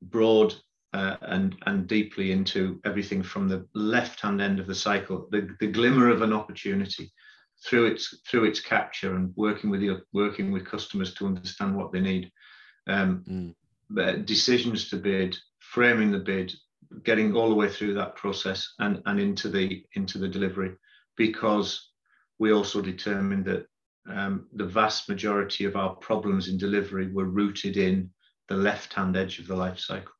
broad 0.02 0.56
uh, 0.94 1.18
and 1.22 1.56
and 1.66 1.88
deeply 1.88 2.32
into 2.32 2.80
everything 2.86 3.24
from 3.24 3.48
the 3.48 3.66
left-hand 3.74 4.42
end 4.42 4.60
of 4.60 4.68
the 4.68 4.76
cycle, 4.76 5.28
the, 5.32 5.56
the 5.60 5.68
glimmer 5.68 6.10
of 6.10 6.22
an 6.22 6.34
opportunity 6.34 7.12
through 7.66 7.86
its 7.88 8.20
through 8.28 8.46
its 8.46 8.60
capture 8.60 9.16
and 9.16 9.34
working 9.36 9.70
with 9.70 9.82
the 9.82 10.02
working 10.14 10.52
with 10.52 10.66
customers 10.66 11.14
to 11.14 11.28
understand 11.28 11.76
what 11.76 11.92
they 11.92 12.00
need. 12.00 12.32
Um, 12.88 13.24
mm. 13.28 14.26
Decisions 14.26 14.90
to 14.90 14.98
bid, 14.98 15.38
framing 15.60 16.12
the 16.12 16.20
bid, 16.20 16.54
getting 17.04 17.36
all 17.36 17.50
the 17.50 17.56
way 17.56 17.70
through 17.70 17.96
that 17.96 18.16
process 18.16 18.74
and, 18.80 19.02
and 19.06 19.20
into 19.20 19.50
the 19.50 19.84
into 19.94 20.18
the 20.18 20.28
delivery, 20.28 20.76
because 21.18 21.90
we 22.40 22.52
also 22.54 22.82
determined 22.82 23.46
that 23.46 23.66
um, 24.10 24.48
the 24.54 24.66
vast 24.66 25.10
majority 25.10 25.66
of 25.66 25.76
our 25.76 25.96
problems 25.96 26.48
in 26.48 26.58
delivery 26.58 27.12
were 27.12 27.26
rooted 27.26 27.78
in 27.78 28.10
the 28.48 28.56
left-hand 28.56 29.18
edge 29.18 29.40
of 29.40 29.48
the 29.48 29.56
life 29.56 29.80
cycle. 29.80 30.14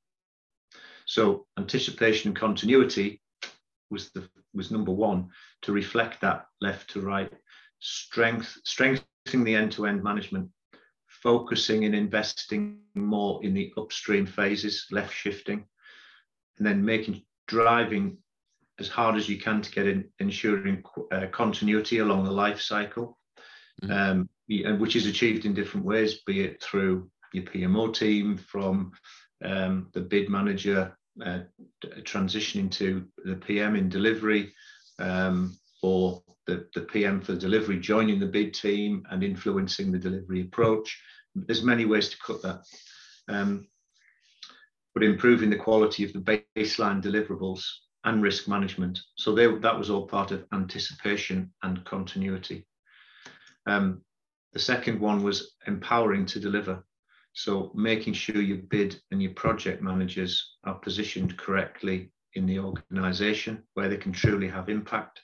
So 1.10 1.48
anticipation 1.58 2.30
and 2.30 2.38
continuity 2.38 3.20
was 3.90 4.12
the 4.12 4.30
was 4.54 4.70
number 4.70 4.92
one 4.92 5.30
to 5.64 5.72
reflect 5.72 6.22
that 6.22 6.46
left 6.62 6.92
to 6.92 7.02
right 7.02 7.34
strength 7.80 8.56
strengthening 8.64 9.44
the 9.44 9.56
end-to-end 9.56 10.04
management 10.04 10.50
focusing 11.08 11.86
and 11.86 11.96
investing 11.96 12.82
more 12.94 13.44
in 13.44 13.56
the 13.56 13.74
upstream 13.76 14.28
phases 14.28 14.86
left 14.92 15.12
shifting 15.12 15.66
and 16.60 16.68
then 16.68 16.86
making 16.86 17.24
driving 17.48 18.16
as 18.78 18.88
hard 18.88 19.16
as 19.16 19.28
you 19.28 19.40
can 19.40 19.64
to 19.64 19.72
get 19.72 19.88
in 19.88 20.08
ensuring 20.20 20.84
uh, 21.12 21.26
continuity 21.32 21.98
along 21.98 22.24
the 22.24 22.32
life 22.32 22.62
cycle 22.62 23.18
mm-hmm. 23.82 24.28
um, 24.62 24.80
which 24.80 24.96
is 24.96 25.08
achieved 25.08 25.46
in 25.46 25.56
different 25.56 25.88
ways 25.88 26.22
be 26.28 26.42
it 26.42 26.62
through 26.62 27.10
your 27.34 27.46
pmo 27.46 27.92
team 27.92 28.38
from 28.38 28.92
um, 29.44 29.90
the 29.94 30.02
bid 30.02 30.30
manager 30.30 30.96
uh, 31.24 31.40
transitioning 32.02 32.72
to 32.72 33.06
the 33.26 33.36
PM 33.36 33.76
in 33.76 33.90
delivery 33.90 34.54
um, 35.00 35.58
or 35.82 36.22
the, 36.48 36.68
the 36.74 36.82
PM 36.82 37.22
for 37.22 37.36
delivery 37.36 37.80
joining 37.80 38.20
the 38.20 38.26
bid 38.26 38.54
team 38.54 39.06
and 39.12 39.24
influencing 39.24 39.92
the 39.92 40.00
delivery 40.00 40.42
approach. 40.42 41.02
There's 41.36 41.64
many 41.64 41.86
ways 41.86 42.10
to 42.10 42.18
cut 42.26 42.42
that. 42.42 42.62
Um, 43.28 43.68
but 44.94 45.04
improving 45.04 45.50
the 45.50 45.56
quality 45.56 46.04
of 46.04 46.14
the 46.14 46.42
baseline 46.58 47.02
deliverables 47.02 47.64
and 48.04 48.24
risk 48.24 48.48
management. 48.48 49.00
So 49.16 49.34
they, 49.34 49.48
that 49.48 49.78
was 49.78 49.90
all 49.90 50.08
part 50.08 50.32
of 50.32 50.46
anticipation 50.54 51.54
and 51.64 51.86
continuity. 51.86 52.66
Um, 53.66 54.02
the 54.54 54.60
second 54.60 55.00
one 55.00 55.24
was 55.24 55.56
empowering 55.68 56.26
to 56.28 56.40
deliver. 56.40 56.84
So 57.40 57.72
making 57.74 58.16
sure 58.16 58.42
your 58.42 58.58
bid 58.58 59.00
and 59.12 59.24
your 59.24 59.32
project 59.32 59.82
managers 59.82 60.58
are 60.66 60.78
positioned 60.78 61.38
correctly 61.38 62.12
in 62.34 62.46
the 62.46 62.60
organization 62.60 63.64
where 63.76 63.88
they 63.88 63.96
can 63.96 64.12
truly 64.12 64.50
have 64.50 64.68
impact 64.68 65.22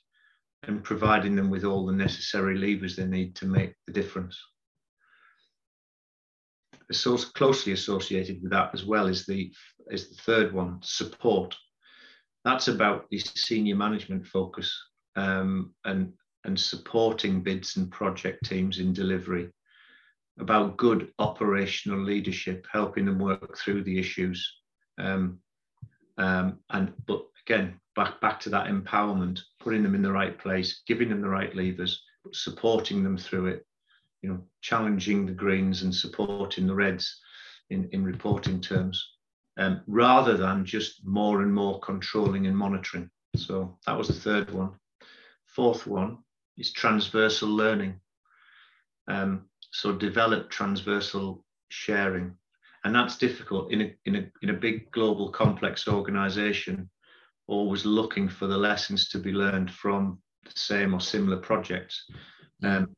and 0.63 0.81
providing 0.81 1.36
them 1.36 1.50
with 1.50 1.65
all 1.65 1.86
the 1.86 1.91
necessary 1.91 2.57
levers 2.57 2.95
they 2.95 3.05
need 3.05 3.36
to 3.36 3.48
make 3.48 3.74
the 3.86 3.91
difference. 3.91 4.41
So 6.93 7.17
closely 7.17 7.74
associated 7.74 8.41
with 8.41 8.51
that 8.53 8.69
as 8.74 8.86
well 8.86 9.07
is 9.07 9.25
the, 9.25 9.51
is 9.91 10.07
the 10.07 10.22
third 10.22 10.53
one, 10.53 10.79
support. 10.84 11.53
That's 12.45 12.69
about 12.69 13.10
the 13.12 13.19
senior 13.19 13.75
management 13.75 14.25
focus 14.25 14.74
um, 15.17 15.74
and, 15.84 16.13
and 16.45 16.57
supporting 16.57 17.43
bids 17.43 17.75
and 17.75 17.91
project 17.91 18.45
teams 18.45 18.79
in 18.79 18.93
delivery 18.93 19.51
about 20.39 20.77
good 20.77 21.12
operational 21.20 22.00
leadership, 22.00 22.65
helping 22.72 23.06
them 23.06 23.20
work 23.20 23.58
through 23.58 23.84
the 23.84 24.00
issues. 24.00 24.60
Um, 24.98 25.39
um, 26.18 26.60
and 26.70 26.94
but 27.08 27.25
again, 27.46 27.80
back 27.96 28.20
back 28.22 28.39
to 28.42 28.50
that 28.50 28.68
empowerment, 28.68 29.39
putting 29.60 29.84
them 29.84 29.96
in 29.96 30.01
the 30.01 30.12
right 30.12 30.38
place, 30.38 30.82
giving 30.88 31.10
them 31.10 31.22
the 31.22 31.30
right 31.30 31.56
levers, 31.56 32.04
supporting 32.34 33.04
them 33.04 33.18
through 33.18 33.48
it. 33.48 33.65
You 34.22 34.30
know, 34.30 34.42
challenging 34.62 35.25
the 35.25 35.34
greens 35.34 35.84
and 35.84 35.94
supporting 35.94 36.65
the 36.65 36.74
reds 36.74 37.22
in, 37.70 37.88
in 37.92 38.04
reporting 38.04 38.60
terms, 38.60 39.08
um, 39.58 39.82
rather 39.88 40.36
than 40.36 40.65
just 40.65 41.06
more 41.06 41.44
and 41.44 41.54
more 41.54 41.80
controlling 41.80 42.48
and 42.48 42.58
monitoring. 42.58 43.10
So 43.36 43.77
that 43.86 43.98
was 43.98 44.08
the 44.08 44.13
third 44.13 44.51
one. 44.51 44.72
Fourth 45.46 45.86
one 45.86 46.18
is 46.58 46.72
transversal 46.72 47.50
learning. 47.50 48.00
Um, 49.08 49.46
so 49.75 49.91
develop 49.91 50.50
transversal 50.50 51.44
sharing. 51.67 52.34
And 52.86 52.96
that's 52.96 53.17
difficult 53.17 53.74
in 53.74 53.82
a, 53.82 53.96
in 54.05 54.15
a, 54.15 54.32
in 54.41 54.50
a 54.51 54.53
big 54.53 54.89
global 54.91 55.29
complex 55.29 55.88
organization, 55.88 56.89
always 57.48 57.86
looking 57.86 58.29
for 58.29 58.48
the 58.48 58.58
lessons 58.58 59.10
to 59.10 59.20
be 59.20 59.34
learned 59.34 59.70
from 59.70 60.20
the 60.46 60.51
same 60.55 60.94
or 60.94 61.01
similar 61.01 61.38
projects. 61.38 62.05
Um, 62.63 62.96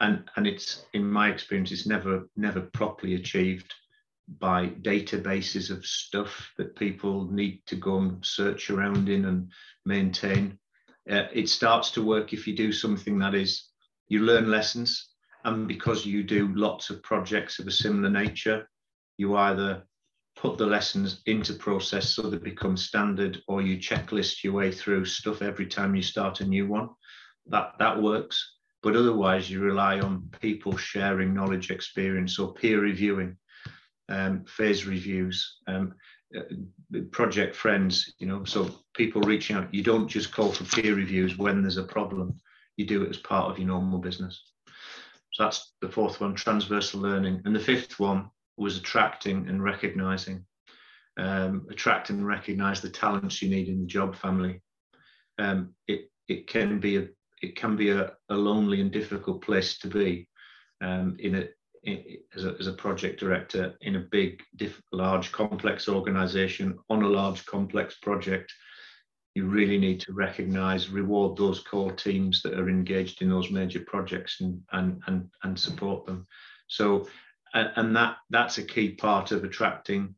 and, 0.00 0.30
and 0.36 0.46
it's, 0.46 0.86
in 0.92 1.10
my 1.10 1.30
experience, 1.30 1.72
it's 1.72 1.86
never, 1.86 2.28
never 2.36 2.60
properly 2.60 3.14
achieved 3.16 3.74
by 4.38 4.68
databases 4.68 5.68
of 5.70 5.84
stuff 5.84 6.52
that 6.58 6.76
people 6.76 7.24
need 7.32 7.60
to 7.66 7.74
go 7.74 7.98
and 7.98 8.24
search 8.24 8.70
around 8.70 9.08
in 9.08 9.24
and 9.24 9.50
maintain. 9.84 10.56
Uh, 11.10 11.24
it 11.32 11.48
starts 11.48 11.90
to 11.90 12.06
work 12.06 12.32
if 12.32 12.46
you 12.46 12.54
do 12.54 12.70
something 12.70 13.18
that 13.18 13.34
is 13.34 13.70
you 14.06 14.20
learn 14.20 14.48
lessons 14.48 15.10
and 15.44 15.66
because 15.66 16.04
you 16.06 16.22
do 16.22 16.52
lots 16.54 16.90
of 16.90 17.02
projects 17.02 17.58
of 17.58 17.66
a 17.66 17.72
similar 17.72 18.10
nature, 18.10 18.68
you 19.16 19.36
either 19.36 19.84
put 20.36 20.56
the 20.56 20.66
lessons 20.66 21.22
into 21.26 21.54
process 21.54 22.10
so 22.10 22.22
they 22.22 22.38
become 22.38 22.76
standard 22.76 23.42
or 23.46 23.60
you 23.60 23.76
checklist 23.76 24.42
your 24.42 24.54
way 24.54 24.72
through 24.72 25.04
stuff 25.04 25.42
every 25.42 25.66
time 25.66 25.94
you 25.94 26.02
start 26.02 26.40
a 26.40 26.46
new 26.46 26.66
one. 26.66 26.88
That, 27.46 27.72
that 27.78 28.00
works. 28.00 28.56
But 28.82 28.96
otherwise, 28.96 29.50
you 29.50 29.60
rely 29.60 30.00
on 30.00 30.30
people 30.40 30.76
sharing 30.76 31.34
knowledge, 31.34 31.70
experience, 31.70 32.38
or 32.38 32.54
peer 32.54 32.80
reviewing, 32.80 33.36
um, 34.08 34.44
phase 34.46 34.86
reviews, 34.86 35.58
um, 35.66 35.94
uh, 36.34 36.42
project 37.10 37.54
friends, 37.54 38.14
you 38.18 38.26
know, 38.26 38.44
so 38.44 38.70
people 38.94 39.20
reaching 39.22 39.56
out. 39.56 39.74
You 39.74 39.82
don't 39.82 40.08
just 40.08 40.32
call 40.32 40.52
for 40.52 40.64
peer 40.64 40.94
reviews 40.94 41.36
when 41.36 41.60
there's 41.60 41.76
a 41.76 41.82
problem, 41.82 42.40
you 42.76 42.86
do 42.86 43.02
it 43.02 43.10
as 43.10 43.18
part 43.18 43.50
of 43.50 43.58
your 43.58 43.68
normal 43.68 43.98
business. 43.98 44.52
So 45.32 45.44
that's 45.44 45.72
the 45.80 45.88
fourth 45.88 46.20
one, 46.20 46.34
transversal 46.34 47.00
learning. 47.00 47.42
And 47.44 47.54
the 47.54 47.60
fifth 47.60 47.98
one 48.00 48.30
was 48.56 48.76
attracting 48.76 49.48
and 49.48 49.62
recognizing. 49.62 50.44
Um, 51.18 51.66
attract 51.70 52.10
and 52.10 52.26
recognize 52.26 52.80
the 52.80 52.88
talents 52.88 53.42
you 53.42 53.50
need 53.50 53.68
in 53.68 53.80
the 53.80 53.86
job 53.86 54.16
family. 54.16 54.62
Um, 55.38 55.74
it, 55.86 56.10
it 56.28 56.46
can 56.46 56.80
be 56.80 56.96
a 56.96 57.08
it 57.42 57.56
can 57.56 57.74
be 57.74 57.90
a, 57.90 58.12
a 58.28 58.34
lonely 58.34 58.80
and 58.80 58.92
difficult 58.92 59.42
place 59.42 59.78
to 59.78 59.88
be 59.88 60.28
um, 60.82 61.16
in 61.18 61.34
a 61.34 61.48
as 62.34 62.44
a, 62.44 62.54
as 62.60 62.66
a 62.66 62.72
project 62.72 63.20
director 63.20 63.74
in 63.80 63.96
a 63.96 64.06
big, 64.10 64.42
diff, 64.56 64.80
large, 64.92 65.32
complex 65.32 65.88
organization 65.88 66.78
on 66.90 67.02
a 67.02 67.08
large, 67.08 67.46
complex 67.46 67.96
project, 68.02 68.52
you 69.34 69.46
really 69.46 69.78
need 69.78 70.00
to 70.00 70.12
recognize, 70.12 70.90
reward 70.90 71.36
those 71.36 71.60
core 71.60 71.92
teams 71.92 72.42
that 72.42 72.58
are 72.58 72.68
engaged 72.68 73.22
in 73.22 73.30
those 73.30 73.50
major 73.50 73.80
projects 73.80 74.40
and, 74.40 74.60
and, 74.72 75.00
and, 75.06 75.30
and 75.44 75.58
support 75.58 76.04
them. 76.04 76.26
So, 76.66 77.08
and 77.52 77.94
that 77.96 78.16
that's 78.30 78.58
a 78.58 78.64
key 78.64 78.90
part 78.90 79.32
of 79.32 79.44
attracting, 79.44 80.14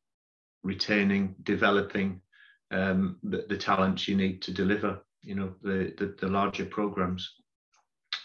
retaining, 0.62 1.34
developing 1.42 2.20
um, 2.70 3.18
the, 3.22 3.44
the 3.48 3.56
talents 3.56 4.08
you 4.08 4.16
need 4.16 4.42
to 4.42 4.52
deliver, 4.52 5.00
you 5.22 5.34
know, 5.34 5.54
the, 5.62 5.94
the, 5.98 6.14
the 6.20 6.28
larger 6.28 6.64
programs. 6.64 7.34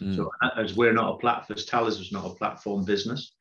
Mm. 0.01 0.15
So 0.15 0.29
as 0.57 0.75
we're 0.75 0.93
not 0.93 1.15
a 1.15 1.17
platform, 1.17 1.57
as 1.57 1.65
Thales 1.65 1.99
is 1.99 2.11
not 2.11 2.25
a 2.25 2.35
platform 2.35 2.85
business, 2.85 3.33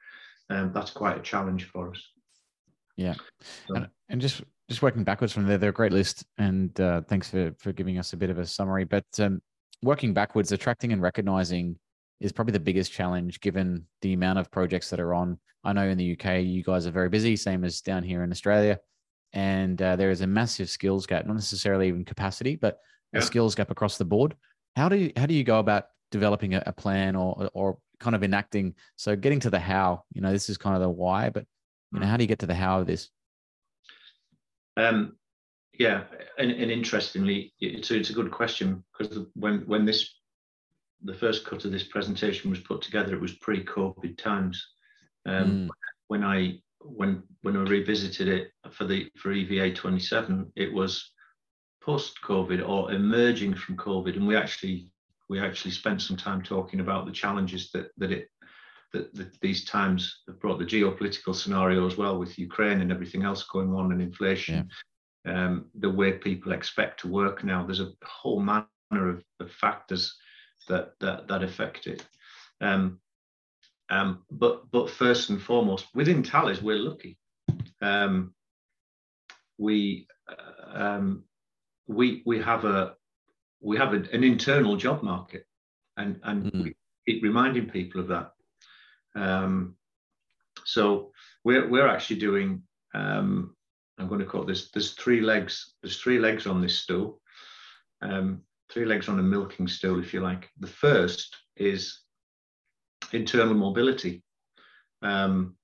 um, 0.51 0.73
that's 0.73 0.91
quite 0.91 1.19
a 1.19 1.23
challenge 1.23 1.65
for 1.65 1.91
us. 1.91 2.03
Yeah, 2.97 3.15
so. 3.69 3.75
and, 3.75 3.89
and 4.09 4.21
just 4.21 4.43
just 4.69 4.83
working 4.83 5.05
backwards 5.05 5.33
from 5.33 5.47
there, 5.47 5.59
they're 5.59 5.71
a 5.71 5.75
great 5.75 5.93
list, 5.93 6.25
and 6.39 6.79
uh, 6.81 7.03
thanks 7.03 7.31
for 7.31 7.53
for 7.59 7.73
giving 7.73 7.99
us 7.99 8.13
a 8.13 8.17
bit 8.17 8.31
of 8.31 8.39
a 8.39 8.47
summary. 8.47 8.85
But 8.85 9.05
um, 9.19 9.41
working 9.83 10.15
backwards, 10.15 10.53
attracting 10.53 10.93
and 10.93 11.03
recognizing 11.03 11.79
is 12.21 12.33
probably 12.33 12.53
the 12.53 12.61
biggest 12.61 12.93
challenge 12.93 13.41
given 13.41 13.85
the 14.01 14.15
amount 14.15 14.39
of 14.39 14.51
projects 14.51 14.91
that 14.91 15.01
are 15.01 15.15
on. 15.15 15.39
I 15.65 15.73
know 15.73 15.89
in 15.89 15.99
the 15.99 16.13
UK, 16.13 16.43
you 16.43 16.63
guys 16.63 16.87
are 16.87 16.93
very 16.93 17.09
busy, 17.09 17.37
same 17.37 17.65
as 17.65 17.81
down 17.81 18.03
here 18.03 18.23
in 18.23 18.31
Australia, 18.31 18.79
and 19.33 19.81
uh, 19.81 19.97
there 19.97 20.11
is 20.11 20.21
a 20.21 20.27
massive 20.27 20.71
skills 20.71 21.07
gap, 21.07 21.27
not 21.27 21.35
necessarily 21.35 21.89
even 21.89 22.05
capacity, 22.05 22.57
but 22.57 22.79
yeah. 23.13 23.21
a 23.21 23.23
skills 23.23 23.55
gap 23.55 23.71
across 23.71 23.99
the 23.99 24.05
board. 24.05 24.35
How 24.75 24.89
do 24.89 24.97
you 24.97 25.13
how 25.17 25.27
do 25.27 25.35
you 25.35 25.45
go 25.45 25.59
about 25.59 25.87
developing 26.11 26.55
a, 26.55 26.63
a 26.67 26.73
plan 26.73 27.17
or 27.17 27.51
or 27.53 27.79
kind 28.01 28.17
of 28.17 28.23
enacting? 28.23 28.75
So 28.97 29.15
getting 29.17 29.41
to 29.41 29.51
the 29.51 29.61
how, 29.61 30.05
you 30.13 30.21
know, 30.23 30.33
this 30.33 30.49
is 30.49 30.57
kind 30.57 30.75
of 30.75 30.83
the 30.83 30.91
why, 30.91 31.31
but 31.31 31.45
you 31.93 32.01
know, 32.01 32.07
how 32.07 32.17
do 32.17 32.25
you 32.25 32.29
get 32.29 32.41
to 32.41 32.47
the 32.47 32.55
how 32.55 32.81
of 32.81 32.87
this? 32.87 33.11
Um, 34.77 35.17
yeah, 35.79 36.05
and, 36.39 36.51
and 36.51 36.71
interestingly, 36.71 37.53
it's, 37.61 37.91
it's 37.91 38.11
a 38.11 38.15
good 38.15 38.31
question 38.31 38.85
because 38.97 39.27
when 39.35 39.61
when 39.67 39.85
this 39.85 40.15
the 41.03 41.15
first 41.15 41.45
cut 41.45 41.65
of 41.65 41.73
this 41.73 41.85
presentation 41.85 42.51
was 42.51 42.61
put 42.61 42.83
together, 42.83 43.15
it 43.15 43.21
was 43.21 43.35
pre-COVID 43.35 44.17
times. 44.17 44.67
Um, 45.27 45.51
mm. 45.51 45.69
When 46.09 46.25
I 46.25 46.61
when 46.81 47.23
when 47.43 47.57
I 47.57 47.63
revisited 47.63 48.29
it 48.29 48.53
for 48.73 48.85
the 48.85 49.11
for 49.17 49.33
EVA 49.33 49.75
27, 49.75 50.53
it 50.57 50.73
was 50.73 51.13
post-COVID 51.83 52.67
or 52.67 52.93
emerging 52.93 53.55
from 53.55 53.77
COVID, 53.77 54.17
and 54.17 54.27
we 54.27 54.37
actually 54.37 54.93
we 55.29 55.41
actually 55.41 55.73
spent 55.73 56.01
some 56.01 56.17
time 56.17 56.43
talking 56.43 56.81
about 56.81 57.07
the 57.07 57.13
challenges 57.13 57.71
that 57.73 57.91
that 57.99 58.13
it 58.13 58.29
that, 58.93 59.15
that 59.15 59.41
these 59.41 59.65
times 59.65 60.23
have 60.27 60.41
brought 60.41 60.59
the 60.59 60.65
geopolitical 60.65 61.35
scenario 61.35 61.87
as 61.87 61.97
well 61.97 62.19
with 62.19 62.39
Ukraine 62.39 62.81
and 62.81 62.93
everything 62.93 63.25
else 63.25 63.43
going 63.45 63.73
on 63.75 63.93
and 63.93 64.01
inflation. 64.01 64.69
Yeah. 65.25 65.47
Um, 65.47 65.67
the 65.75 65.91
way 65.91 66.13
people 66.13 66.53
expect 66.53 67.01
to 67.01 67.09
work 67.09 67.43
now, 67.43 67.65
there's 67.65 67.81
a 67.81 67.93
whole 68.05 68.41
manner 68.41 68.67
of, 68.93 69.25
of 69.41 69.51
factors 69.51 70.17
that 70.69 70.93
that 71.01 71.29
that 71.29 71.43
affect 71.43 71.87
it. 71.87 72.05
Um, 72.61 73.01
um, 73.89 74.23
but 74.31 74.71
but 74.71 74.91
first 74.91 75.31
and 75.31 75.41
foremost, 75.41 75.87
within 75.95 76.23
Thales, 76.23 76.63
we're 76.63 76.79
lucky. 76.79 77.19
Um, 77.81 78.35
we 79.59 80.07
uh, 80.29 80.79
um, 80.79 81.25
we 81.87 82.23
we 82.27 82.41
have 82.41 82.65
a 82.65 82.95
we 83.61 83.77
have 83.77 83.95
a, 83.95 84.03
an 84.13 84.25
internal 84.25 84.77
job 84.77 85.03
market, 85.03 85.45
and 85.97 86.21
and 86.25 86.45
mm-hmm. 86.45 86.63
we 86.63 86.77
keep 87.07 87.23
reminding 87.23 87.71
people 87.71 88.01
of 88.01 88.09
that. 88.09 88.33
Um, 89.17 89.75
so 90.65 91.13
we're 91.45 91.69
we're 91.69 91.89
actually 91.89 92.21
doing. 92.21 92.63
Um, 92.95 93.55
I'm 93.99 94.09
going 94.09 94.21
to 94.21 94.27
call 94.27 94.45
this. 94.45 94.71
There's 94.71 94.93
three 94.93 95.21
legs. 95.21 95.75
There's 95.83 95.99
three 95.99 96.19
legs 96.19 96.47
on 96.47 96.61
this 96.61 96.79
stool. 96.79 97.21
Um, 98.03 98.43
three 98.71 98.85
legs 98.85 99.09
on 99.09 99.19
a 99.19 99.23
milking 99.23 99.69
stool, 99.69 100.01
if 100.01 100.13
you 100.13 100.21
like. 100.21 100.51
The 100.61 100.67
first 100.67 101.35
is 101.57 102.01
internal 103.13 103.55
mobility. 103.55 104.23
Um, 105.03 105.57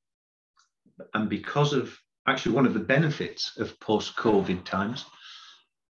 and 1.14 1.28
because 1.28 1.72
of 1.72 1.96
actually 2.26 2.54
one 2.54 2.66
of 2.66 2.74
the 2.74 2.80
benefits 2.80 3.56
of 3.58 3.78
post 3.80 4.16
COVID 4.16 4.64
times 4.64 5.04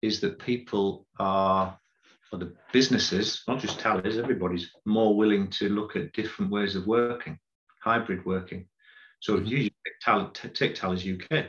is 0.02 0.22
that 0.22 0.40
people 0.40 1.08
are, 1.20 1.78
or 2.32 2.40
the 2.40 2.54
businesses, 2.72 3.44
not 3.48 3.60
just 3.60 3.82
Thales, 3.82 4.18
everybody's 4.18 4.72
more 4.86 5.16
willing 5.16 5.50
to 5.50 5.70
look 5.70 5.96
at 5.96 6.14
different 6.14 6.52
ways 6.52 6.76
of 6.76 6.88
working, 6.88 7.38
hybrid 7.80 8.26
working. 8.26 8.68
So 9.20 9.38
if 9.38 9.48
you 9.48 9.70
take, 10.54 10.78
Thales 10.78 11.06
UK 11.06 11.48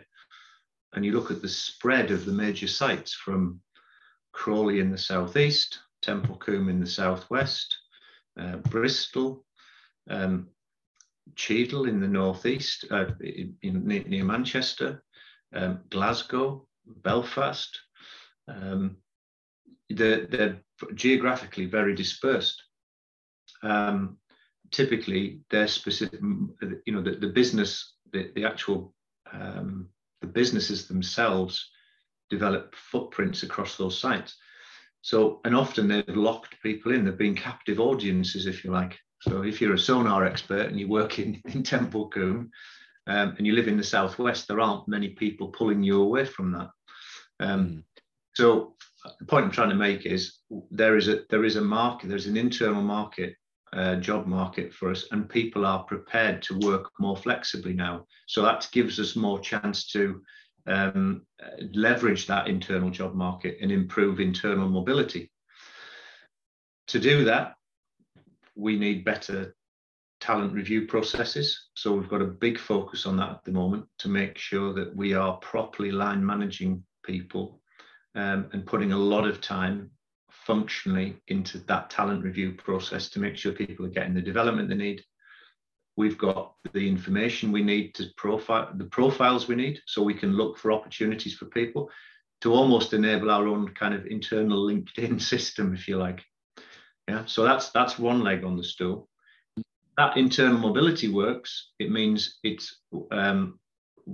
and 0.92 1.04
you 1.04 1.12
look 1.12 1.30
at 1.30 1.42
the 1.42 1.48
spread 1.48 2.10
of 2.10 2.24
the 2.24 2.32
major 2.32 2.66
sites 2.66 3.14
from 3.14 3.60
Crawley 4.32 4.80
in 4.80 4.90
the 4.90 4.98
southeast, 4.98 5.78
Templecombe 6.04 6.68
in 6.68 6.80
the 6.80 6.86
southwest, 6.86 7.76
uh, 8.38 8.56
Bristol, 8.56 9.44
um, 10.08 10.48
Cheadle 11.36 11.86
in 11.86 12.00
the 12.00 12.08
northeast, 12.08 12.86
uh, 12.90 13.06
in, 13.20 13.56
in, 13.62 13.86
near 13.86 14.24
Manchester, 14.24 15.02
um, 15.54 15.80
Glasgow, 15.90 16.66
Belfast. 16.86 17.78
Um, 18.48 18.96
they're, 19.88 20.26
they're, 20.26 20.60
geographically 20.94 21.66
very 21.66 21.94
dispersed. 21.94 22.62
Um, 23.62 24.16
typically, 24.72 25.40
they're 25.50 25.68
specific. 25.68 26.20
You 26.20 26.92
know, 26.92 27.02
the, 27.02 27.12
the 27.12 27.28
business, 27.28 27.94
the, 28.12 28.30
the 28.34 28.44
actual, 28.44 28.94
um, 29.32 29.88
the 30.20 30.26
businesses 30.26 30.86
themselves 30.86 31.70
develop 32.28 32.74
footprints 32.74 33.42
across 33.42 33.76
those 33.76 33.98
sites. 33.98 34.36
So, 35.02 35.40
and 35.44 35.56
often 35.56 35.88
they've 35.88 36.04
locked 36.08 36.62
people 36.62 36.92
in. 36.92 37.04
They've 37.04 37.16
been 37.16 37.34
captive 37.34 37.80
audiences, 37.80 38.46
if 38.46 38.64
you 38.64 38.70
like. 38.70 38.98
So, 39.22 39.42
if 39.42 39.60
you're 39.60 39.74
a 39.74 39.78
sonar 39.78 40.24
expert 40.24 40.66
and 40.66 40.78
you 40.78 40.88
work 40.88 41.18
in, 41.18 41.40
in 41.52 41.62
Temple 41.62 42.10
um, 42.14 42.44
and 43.06 43.46
you 43.46 43.54
live 43.54 43.68
in 43.68 43.76
the 43.76 43.84
southwest, 43.84 44.46
there 44.46 44.60
aren't 44.60 44.88
many 44.88 45.10
people 45.10 45.48
pulling 45.48 45.82
you 45.82 46.02
away 46.02 46.24
from 46.24 46.52
that. 46.52 46.70
Um, 47.40 47.66
mm. 47.66 47.84
So, 48.34 48.74
the 49.18 49.24
point 49.24 49.46
I'm 49.46 49.50
trying 49.50 49.70
to 49.70 49.74
make 49.74 50.04
is 50.04 50.38
there 50.70 50.96
is 50.96 51.08
a 51.08 51.22
there 51.30 51.44
is 51.44 51.56
a 51.56 51.62
market, 51.62 52.08
there's 52.08 52.26
an 52.26 52.36
internal 52.36 52.82
market, 52.82 53.34
job 54.00 54.26
market 54.26 54.72
for 54.74 54.90
us, 54.90 55.06
and 55.12 55.28
people 55.28 55.64
are 55.64 55.84
prepared 55.84 56.42
to 56.42 56.58
work 56.58 56.90
more 56.98 57.16
flexibly 57.16 57.72
now. 57.72 58.06
So 58.26 58.42
that 58.42 58.68
gives 58.72 58.98
us 58.98 59.16
more 59.16 59.38
chance 59.38 59.86
to 59.92 60.22
um, 60.66 61.26
leverage 61.72 62.26
that 62.26 62.48
internal 62.48 62.90
job 62.90 63.14
market 63.14 63.58
and 63.60 63.72
improve 63.72 64.20
internal 64.20 64.68
mobility. 64.68 65.30
To 66.88 66.98
do 66.98 67.24
that, 67.24 67.54
we 68.56 68.76
need 68.76 69.04
better 69.04 69.54
talent 70.20 70.52
review 70.52 70.86
processes. 70.86 71.68
So 71.74 71.94
we've 71.94 72.08
got 72.08 72.20
a 72.20 72.26
big 72.26 72.58
focus 72.58 73.06
on 73.06 73.16
that 73.16 73.30
at 73.30 73.44
the 73.44 73.52
moment 73.52 73.86
to 74.00 74.08
make 74.08 74.36
sure 74.36 74.74
that 74.74 74.94
we 74.94 75.14
are 75.14 75.38
properly 75.38 75.90
line 75.90 76.24
managing 76.24 76.84
people 77.02 77.60
um, 78.14 78.48
and 78.52 78.66
putting 78.66 78.92
a 78.92 78.98
lot 78.98 79.26
of 79.26 79.40
time 79.40 79.90
functionally 80.46 81.16
into 81.28 81.58
that 81.58 81.90
talent 81.90 82.24
review 82.24 82.52
process 82.52 83.08
to 83.10 83.20
make 83.20 83.36
sure 83.36 83.52
people 83.52 83.86
are 83.86 83.90
getting 83.90 84.14
the 84.14 84.22
development 84.22 84.68
they 84.68 84.74
need, 84.74 85.02
we've 85.96 86.18
got 86.18 86.54
the 86.72 86.88
information 86.88 87.52
we 87.52 87.62
need 87.62 87.94
to 87.94 88.06
profile 88.16 88.70
the 88.74 88.84
profiles 88.84 89.48
we 89.48 89.54
need 89.54 89.78
so 89.86 90.02
we 90.02 90.14
can 90.14 90.32
look 90.32 90.56
for 90.56 90.72
opportunities 90.72 91.34
for 91.34 91.44
people 91.44 91.90
to 92.40 92.52
almost 92.52 92.94
enable 92.94 93.30
our 93.30 93.46
own 93.46 93.68
kind 93.74 93.94
of 93.94 94.06
internal 94.06 94.66
linkedin 94.68 95.20
system 95.20 95.74
if 95.74 95.86
you 95.86 95.98
like. 95.98 96.24
Yeah 97.06 97.24
so 97.26 97.44
that's 97.44 97.70
that's 97.70 97.98
one 97.98 98.22
leg 98.24 98.44
on 98.44 98.56
the 98.56 98.64
stool. 98.64 99.08
That 99.98 100.16
internal 100.16 100.58
mobility 100.58 101.08
works. 101.08 101.72
It 101.78 101.90
means 101.90 102.38
it's 102.42 102.80
um, 103.12 103.59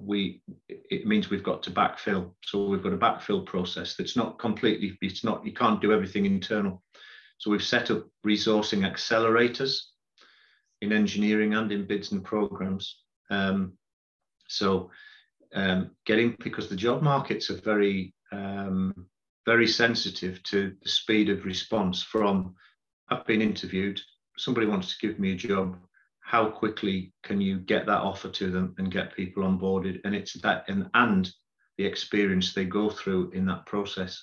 we 0.04 0.42
it 0.68 1.06
means 1.06 1.30
we've 1.30 1.42
got 1.42 1.62
to 1.64 1.70
backfill. 1.70 2.32
So 2.44 2.66
we've 2.66 2.82
got 2.82 2.92
a 2.92 2.98
backfill 2.98 3.44
process 3.44 3.94
that's 3.96 4.16
not 4.16 4.38
completely 4.38 4.96
it's 5.00 5.24
not 5.24 5.44
you 5.44 5.52
can't 5.52 5.80
do 5.80 5.92
everything 5.92 6.26
internal. 6.26 6.82
So 7.38 7.50
we've 7.50 7.62
set 7.62 7.90
up 7.90 8.06
resourcing 8.26 8.90
accelerators 8.90 9.78
in 10.80 10.92
engineering 10.92 11.54
and 11.54 11.70
in 11.72 11.87
bids 11.87 12.12
and 12.12 12.24
programs. 12.24 13.02
Um, 13.30 13.74
so 14.48 14.90
um, 15.54 15.90
getting 16.04 16.37
because 16.42 16.68
the 16.68 16.76
job 16.76 17.02
markets 17.02 17.50
are 17.50 17.61
very 17.61 18.14
um, 18.32 19.06
very 19.46 19.66
sensitive 19.66 20.42
to 20.44 20.74
the 20.82 20.88
speed 20.88 21.30
of 21.30 21.44
response 21.44 22.02
from 22.02 22.54
I've 23.09 23.26
been 23.26 23.42
interviewed, 23.42 24.00
somebody 24.37 24.66
wants 24.66 24.88
to 24.92 25.06
give 25.06 25.20
me 25.20 25.32
a 25.32 25.37
job, 25.37 25.76
how 26.26 26.50
quickly 26.50 27.12
can 27.22 27.40
you 27.40 27.60
get 27.60 27.86
that 27.86 28.00
offer 28.00 28.28
to 28.28 28.50
them 28.50 28.74
and 28.78 28.90
get 28.90 29.14
people 29.14 29.44
onboarded? 29.44 30.00
And 30.04 30.12
it's 30.12 30.32
that 30.42 30.64
and 30.66 30.90
and 30.94 31.30
the 31.78 31.84
experience 31.84 32.52
they 32.52 32.64
go 32.64 32.90
through 32.90 33.30
in 33.30 33.46
that 33.46 33.64
process. 33.64 34.20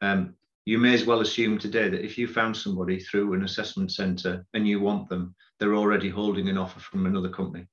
Um, 0.00 0.34
you 0.64 0.78
may 0.78 0.92
as 0.92 1.06
well 1.06 1.20
assume 1.20 1.56
today 1.56 1.88
that 1.88 2.04
if 2.04 2.18
you 2.18 2.26
found 2.26 2.56
somebody 2.56 2.98
through 2.98 3.34
an 3.34 3.44
assessment 3.44 3.92
centre 3.92 4.44
and 4.54 4.66
you 4.66 4.80
want 4.80 5.08
them, 5.08 5.36
they're 5.60 5.76
already 5.76 6.08
holding 6.08 6.48
an 6.48 6.58
offer 6.58 6.80
from 6.80 7.06
another 7.06 7.28
company. 7.28 7.66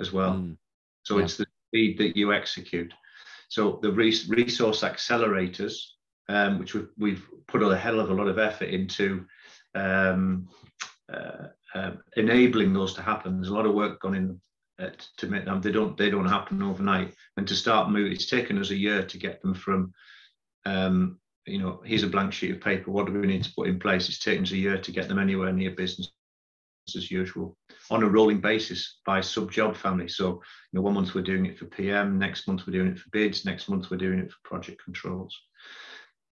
as 0.00 0.12
well. 0.12 0.32
Mm. 0.32 0.56
So 1.04 1.18
yeah. 1.18 1.24
it's 1.24 1.36
the 1.36 1.46
speed 1.68 1.96
that 1.98 2.16
you 2.16 2.32
execute. 2.32 2.92
So 3.48 3.78
the 3.82 3.92
resource 3.92 4.80
accelerators, 4.82 5.74
um, 6.28 6.58
which 6.58 6.74
we've, 6.74 6.88
we've, 6.98 7.26
put 7.46 7.62
a 7.62 7.76
hell 7.76 8.00
of 8.00 8.10
a 8.10 8.14
lot 8.14 8.28
of 8.28 8.38
effort 8.38 8.68
into 8.68 9.26
um, 9.74 10.48
uh, 11.12 11.48
uh, 11.74 11.92
enabling 12.16 12.72
those 12.72 12.94
to 12.94 13.02
happen. 13.02 13.36
There's 13.36 13.50
a 13.50 13.54
lot 13.54 13.66
of 13.66 13.74
work 13.74 14.00
gone 14.00 14.14
in 14.14 14.40
uh, 14.80 14.90
to 15.18 15.26
make 15.26 15.44
them. 15.44 15.60
They 15.60 15.72
don't 15.72 15.96
they 15.96 16.10
don't 16.10 16.28
happen 16.28 16.62
overnight. 16.62 17.14
And 17.36 17.46
to 17.48 17.54
start 17.54 17.90
moving, 17.90 18.12
it's 18.12 18.30
taken 18.30 18.58
us 18.58 18.70
a 18.70 18.76
year 18.76 19.04
to 19.04 19.18
get 19.18 19.42
them 19.42 19.54
from. 19.54 19.92
Um, 20.66 21.18
you 21.46 21.58
know, 21.58 21.80
here's 21.84 22.02
a 22.02 22.08
blank 22.08 22.32
sheet 22.32 22.50
of 22.50 22.60
paper. 22.60 22.90
What 22.90 23.06
do 23.06 23.12
we 23.12 23.26
need 23.26 23.44
to 23.44 23.52
put 23.56 23.68
in 23.68 23.78
place? 23.78 24.08
It's 24.08 24.18
taken 24.18 24.44
us 24.44 24.52
a 24.52 24.56
year 24.56 24.78
to 24.78 24.92
get 24.92 25.08
them 25.08 25.18
anywhere 25.18 25.52
near 25.52 25.70
business 25.70 26.10
as 26.96 27.10
usual 27.10 27.56
on 27.90 28.02
a 28.02 28.08
rolling 28.08 28.40
basis 28.40 28.98
by 29.06 29.20
sub 29.20 29.50
job 29.50 29.76
family. 29.76 30.08
So, 30.08 30.28
you 30.28 30.40
know, 30.72 30.82
one 30.82 30.94
month 30.94 31.14
we're 31.14 31.22
doing 31.22 31.46
it 31.46 31.58
for 31.58 31.66
PM, 31.66 32.18
next 32.18 32.46
month 32.46 32.66
we're 32.66 32.72
doing 32.72 32.88
it 32.88 32.98
for 32.98 33.08
bids, 33.10 33.44
next 33.44 33.68
month 33.68 33.90
we're 33.90 33.96
doing 33.96 34.18
it 34.18 34.30
for 34.30 34.38
project 34.44 34.82
controls. 34.84 35.38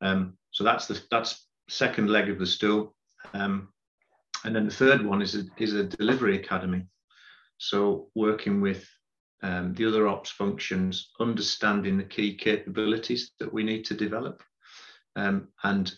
Um, 0.02 0.38
so 0.52 0.63
that's 0.63 0.88
the 0.88 1.02
that's 1.10 1.48
second 1.69 2.10
leg 2.10 2.30
of 2.30 2.39
the 2.39 2.46
stool. 2.46 2.93
Um, 3.34 3.69
and 4.43 4.56
then 4.56 4.65
the 4.65 4.73
third 4.73 5.06
one 5.06 5.21
is 5.21 5.36
a, 5.36 5.43
is 5.58 5.73
a 5.73 5.84
delivery 5.84 6.38
academy. 6.38 6.86
So 7.58 8.10
working 8.15 8.62
with 8.62 8.88
um, 9.41 9.73
the 9.73 9.86
other 9.86 10.08
ops 10.08 10.29
functions, 10.32 11.12
understanding 11.19 11.97
the 11.97 12.03
key 12.03 12.36
capabilities 12.36 13.32
that 13.39 13.53
we 13.53 13.63
need 13.63 13.84
to 13.86 13.93
develop, 13.93 14.41
um, 15.15 15.49
and 15.63 15.93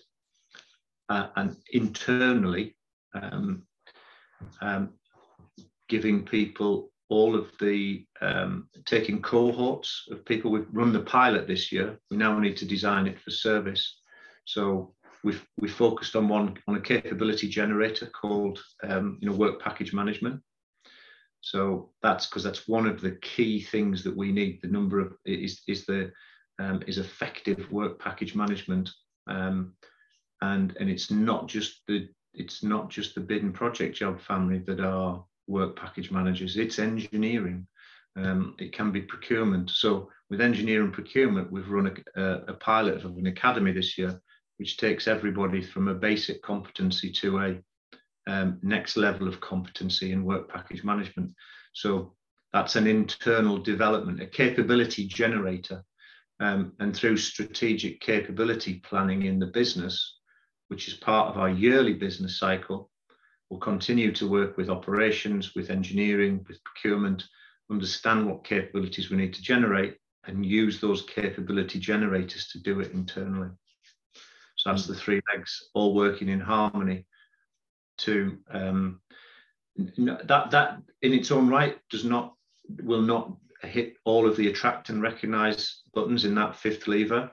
uh, 1.09 1.27
and 1.35 1.55
internally 1.71 2.75
um, 3.13 3.63
um, 4.61 4.93
giving 5.87 6.25
people 6.25 6.91
all 7.09 7.35
of 7.35 7.51
the 7.59 8.03
um, 8.21 8.67
taking 8.85 9.21
cohorts 9.21 10.07
of 10.09 10.25
people. 10.25 10.49
We've 10.49 10.67
run 10.71 10.91
the 10.91 11.01
pilot 11.01 11.47
this 11.47 11.71
year. 11.71 11.99
We 12.09 12.17
now 12.17 12.39
need 12.39 12.57
to 12.57 12.65
design 12.65 13.05
it 13.05 13.19
for 13.19 13.29
service. 13.29 13.99
So 14.45 14.94
we've 15.25 15.43
we 15.57 15.67
focused 15.67 16.15
on 16.15 16.29
one 16.29 16.55
on 16.67 16.75
a 16.75 16.81
capability 16.81 17.49
generator 17.49 18.05
called 18.05 18.59
um, 18.83 19.17
you 19.19 19.29
know 19.29 19.35
work 19.35 19.59
package 19.59 19.91
management. 19.91 20.41
So 21.41 21.91
that's 22.01 22.27
because 22.27 22.43
that's 22.43 22.67
one 22.67 22.87
of 22.87 23.01
the 23.01 23.17
key 23.21 23.61
things 23.61 24.03
that 24.03 24.15
we 24.15 24.31
need. 24.31 24.59
The 24.61 24.69
number 24.69 24.99
of 24.99 25.13
is 25.25 25.63
is 25.67 25.85
the 25.85 26.11
um, 26.59 26.83
is 26.87 26.99
effective 26.99 27.69
work 27.71 27.99
package 27.99 28.35
management, 28.35 28.89
um, 29.27 29.73
and 30.41 30.77
and 30.79 30.89
it's 30.89 31.09
not 31.11 31.47
just 31.47 31.81
the 31.87 32.07
it's 32.35 32.63
not 32.63 32.89
just 32.89 33.15
the 33.15 33.21
bid 33.21 33.43
and 33.43 33.53
project 33.53 33.95
job 33.95 34.21
family 34.21 34.59
that 34.59 34.79
are 34.79 35.25
work 35.47 35.75
package 35.75 36.11
managers, 36.11 36.57
it's 36.57 36.79
engineering. 36.79 37.67
Um, 38.17 38.55
it 38.59 38.71
can 38.73 38.91
be 38.91 39.01
procurement. 39.01 39.69
So 39.69 40.09
with 40.29 40.41
engineering 40.41 40.91
procurement, 40.91 41.51
we've 41.51 41.69
run 41.69 41.95
a, 42.15 42.21
a, 42.47 42.53
pilot 42.53 43.03
of 43.03 43.17
an 43.17 43.27
academy 43.27 43.73
this 43.73 43.97
year, 43.97 44.21
which 44.57 44.77
takes 44.77 45.07
everybody 45.07 45.61
from 45.61 45.87
a 45.87 45.93
basic 45.93 46.41
competency 46.41 47.11
to 47.11 47.39
a 47.39 47.57
um, 48.27 48.59
next 48.61 48.97
level 48.97 49.27
of 49.27 49.39
competency 49.41 50.11
in 50.11 50.23
work 50.23 50.49
package 50.49 50.83
management. 50.83 51.33
So 51.73 52.15
that's 52.53 52.75
an 52.75 52.87
internal 52.87 53.57
development, 53.57 54.21
a 54.21 54.27
capability 54.27 55.07
generator. 55.07 55.83
Um, 56.41 56.73
and 56.79 56.93
through 56.93 57.15
strategic 57.15 58.01
capability 58.01 58.81
planning 58.83 59.23
in 59.23 59.39
the 59.39 59.45
business, 59.47 60.19
which 60.67 60.87
is 60.87 60.95
part 60.95 61.29
of 61.29 61.37
our 61.37 61.49
yearly 61.49 61.93
business 61.93 62.39
cycle. 62.39 62.89
We'll 63.49 63.59
continue 63.59 64.11
to 64.13 64.27
work 64.27 64.57
with 64.57 64.69
operations, 64.69 65.53
with 65.55 65.69
engineering, 65.69 66.43
with 66.47 66.63
procurement, 66.63 67.23
understand 67.71 68.27
what 68.27 68.43
capabilities 68.43 69.09
we 69.09 69.17
need 69.17 69.33
to 69.35 69.41
generate 69.41 69.97
and 70.25 70.45
use 70.45 70.81
those 70.81 71.03
capability 71.03 71.79
generators 71.79 72.47
to 72.49 72.59
do 72.59 72.79
it 72.79 72.91
internally. 72.91 73.49
So 74.65 74.71
that's 74.71 74.87
the 74.87 74.95
three 74.95 75.21
legs 75.31 75.69
all 75.75 75.93
working 75.93 76.27
in 76.27 76.39
harmony 76.39 77.05
to 77.99 78.39
um, 78.49 78.99
that 79.77 80.49
that 80.49 80.81
in 81.03 81.13
its 81.13 81.29
own 81.29 81.47
right 81.47 81.77
does 81.91 82.03
not 82.03 82.33
will 82.81 83.03
not 83.03 83.31
hit 83.61 83.97
all 84.05 84.27
of 84.27 84.35
the 84.35 84.47
attract 84.47 84.89
and 84.89 85.03
recognize 85.03 85.81
buttons 85.93 86.25
in 86.25 86.33
that 86.35 86.55
fifth 86.55 86.87
lever. 86.87 87.29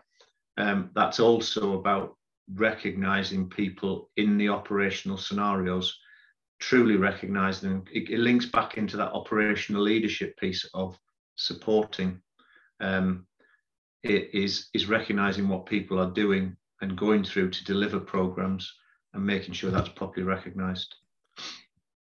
Um, 0.59 0.91
that's 0.95 1.21
also 1.21 1.79
about 1.79 2.17
recognizing 2.55 3.49
people 3.49 4.11
in 4.19 4.37
the 4.37 4.51
operational 4.51 5.17
scenarios, 5.17 5.99
truly 6.61 6.97
recognizing 6.97 7.71
them. 7.71 7.85
It, 7.91 8.11
it 8.11 8.19
links 8.19 8.45
back 8.45 8.77
into 8.77 8.99
that 8.99 9.13
operational 9.13 9.81
leadership 9.81 10.37
piece 10.37 10.69
of 10.75 10.99
supporting. 11.37 12.21
Um, 12.81 13.27
it 14.03 14.35
is 14.35 14.69
is 14.75 14.87
recognizing 14.87 15.49
what 15.49 15.65
people 15.65 15.99
are 15.99 16.11
doing 16.11 16.59
and 16.83 16.97
going 16.97 17.25
through 17.25 17.49
to 17.51 17.65
deliver 17.65 17.99
programs 17.99 18.71
and 19.15 19.25
making 19.25 19.55
sure 19.55 19.71
that's 19.71 19.89
properly 19.89 20.25
recognized. 20.25 20.97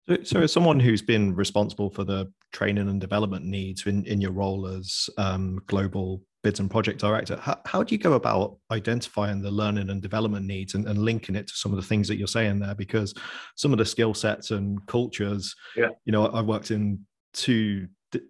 So, 0.10 0.18
so 0.24 0.40
as 0.42 0.52
someone 0.52 0.80
who's 0.80 1.02
been 1.02 1.36
responsible 1.36 1.90
for 1.90 2.04
the 2.04 2.32
training 2.52 2.90
and 2.90 3.00
development 3.00 3.46
needs 3.46 3.86
in, 3.86 4.04
in 4.06 4.20
your 4.20 4.32
role 4.32 4.68
as 4.68 5.10
um, 5.18 5.62
global 5.68 6.22
bids 6.44 6.60
and 6.60 6.72
project 6.72 7.00
director 7.00 7.38
how, 7.38 7.60
how 7.66 7.84
do 7.84 7.94
you 7.94 8.00
go 8.00 8.14
about 8.14 8.58
identifying 8.72 9.42
the 9.42 9.52
learning 9.52 9.92
and 9.92 10.02
development 10.02 10.44
needs 10.44 10.74
and, 10.74 10.88
and, 10.88 10.98
linking 10.98 11.36
it 11.36 11.48
to 11.48 11.54
some 11.54 11.72
of 11.72 11.76
the 11.76 11.84
things 11.84 12.08
that 12.08 12.18
you're 12.18 12.28
saying 12.28 12.60
there 12.60 12.74
because 12.74 13.14
some 13.56 13.72
of 13.72 13.78
the 13.78 13.86
skill 13.86 14.12
sets 14.14 14.50
and 14.50 14.84
cultures 14.88 15.56
yeah 15.76 15.90
you 16.04 16.12
know 16.12 16.32
i've 16.34 16.48
worked 16.48 16.72
in 16.72 17.00
two 17.34 17.88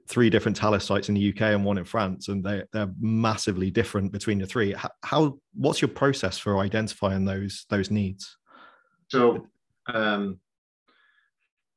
three 0.08 0.30
different 0.30 0.58
Thales 0.58 0.84
sites 0.84 1.10
in 1.10 1.15
the 1.15 1.30
uk 1.30 1.41
and 1.41 1.65
one 1.65 1.78
in 1.78 1.86
france 1.86 2.28
and 2.28 2.44
they, 2.44 2.63
they're 2.72 2.91
massively 3.00 3.72
different 3.72 4.12
between 4.12 4.38
the 4.38 4.46
three 4.46 4.76
how, 5.04 5.38
what's 5.54 5.82
your 5.82 5.89
process 5.89 6.38
for 6.38 6.60
identifying 6.60 7.26
those 7.26 7.65
those 7.70 7.89
needs 7.91 8.38
so 9.08 9.48
um, 9.94 10.39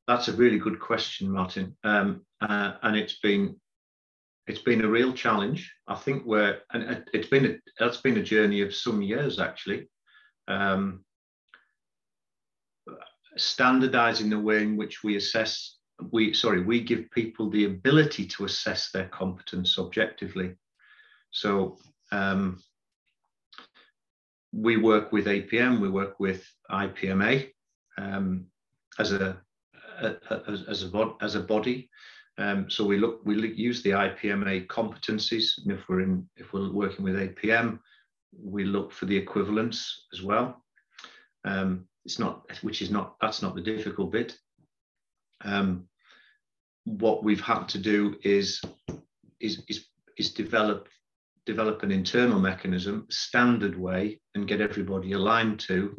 that's 0.07 0.29
a 0.29 0.33
really 0.33 0.59
good 0.59 0.79
question 0.79 1.31
martin 1.31 1.77
um, 1.85 2.21
uh, 2.41 2.73
and 2.83 2.97
it's 2.97 3.19
been 3.21 3.57
it's 4.47 4.61
been 4.61 4.85
a 4.85 4.89
real 4.89 5.13
challenge. 5.13 5.73
I 5.89 5.95
think 5.95 6.25
we're, 6.27 6.59
and 6.73 7.05
it's 7.13 7.29
been 7.29 7.47
a, 7.47 7.55
that's 7.79 8.01
been 8.01 8.19
a 8.19 8.23
journey 8.23 8.61
of 8.61 8.75
some 8.75 9.03
years 9.03 9.39
actually. 9.39 9.89
Um, 10.49 11.05
standardizing 13.37 14.31
the 14.31 14.39
way 14.39 14.63
in 14.63 14.77
which 14.77 15.03
we 15.03 15.17
assess, 15.17 15.79
we 16.11 16.35
sorry, 16.35 16.63
we 16.63 16.81
give 16.81 17.11
people 17.11 17.51
the 17.51 17.67
ability 17.67 18.27
to 18.27 18.45
assess 18.45 18.91
their 18.91 19.09
competence 19.09 19.79
objectively. 19.79 20.57
So 21.31 21.79
um, 22.13 22.61
we 24.53 24.77
work 24.77 25.13
with 25.13 25.27
APM, 25.27 25.81
we 25.81 25.89
work 25.89 26.21
with 26.21 26.45
IPMA 26.71 27.51
um, 27.99 28.47
as 28.99 29.13
a, 29.13 29.39
a, 30.01 30.17
as, 30.49 30.65
as 30.69 30.83
a 30.85 31.15
as 31.21 31.35
a 31.35 31.41
body. 31.41 31.89
Um, 32.37 32.69
so 32.69 32.85
we 32.85 32.99
look, 32.99 33.21
we 33.25 33.53
use 33.53 33.83
the 33.83 33.91
IPMA 33.91 34.67
competencies. 34.67 35.53
And 35.63 35.73
if 35.73 35.89
we're 35.89 36.01
in, 36.01 36.29
if 36.37 36.53
we're 36.53 36.73
working 36.73 37.05
with 37.05 37.15
APM, 37.15 37.79
we 38.43 38.65
look 38.65 38.93
for 38.93 39.07
the 39.07 39.17
equivalence 39.17 40.07
as 40.13 40.23
well. 40.23 40.65
Um, 41.45 41.87
it's 42.05 42.19
not, 42.19 42.47
which 42.63 42.83
is 42.83 42.91
not, 42.91 43.17
that's 43.21 43.41
not 43.41 43.55
the 43.55 43.61
difficult 43.61 44.11
bit. 44.13 44.37
Um, 45.45 45.89
what 46.85 47.25
we've 47.25 47.41
had 47.41 47.69
to 47.71 47.79
do 47.79 48.17
is, 48.23 48.61
is, 49.41 49.63
is, 49.69 49.87
is 50.19 50.33
develop, 50.33 50.89
develop 51.47 51.83
an 51.83 51.91
internal 51.91 52.41
mechanism, 52.41 53.07
standard 53.11 53.79
way, 53.79 54.21
and 54.35 54.49
get 54.49 54.61
everybody 54.61 55.13
aligned 55.13 55.61
to 55.61 55.97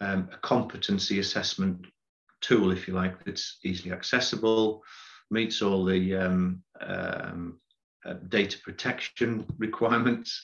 um, 0.00 0.28
a 0.32 0.36
competency 0.38 1.18
assessment 1.18 1.86
tool, 2.40 2.70
if 2.70 2.86
you 2.86 2.94
like, 2.94 3.24
that's 3.24 3.58
easily 3.64 3.92
accessible, 3.92 4.82
meets 5.30 5.62
all 5.62 5.84
the 5.84 6.14
um, 6.14 6.62
um, 6.80 7.58
uh, 8.04 8.14
data 8.28 8.58
protection 8.62 9.44
requirements, 9.58 10.40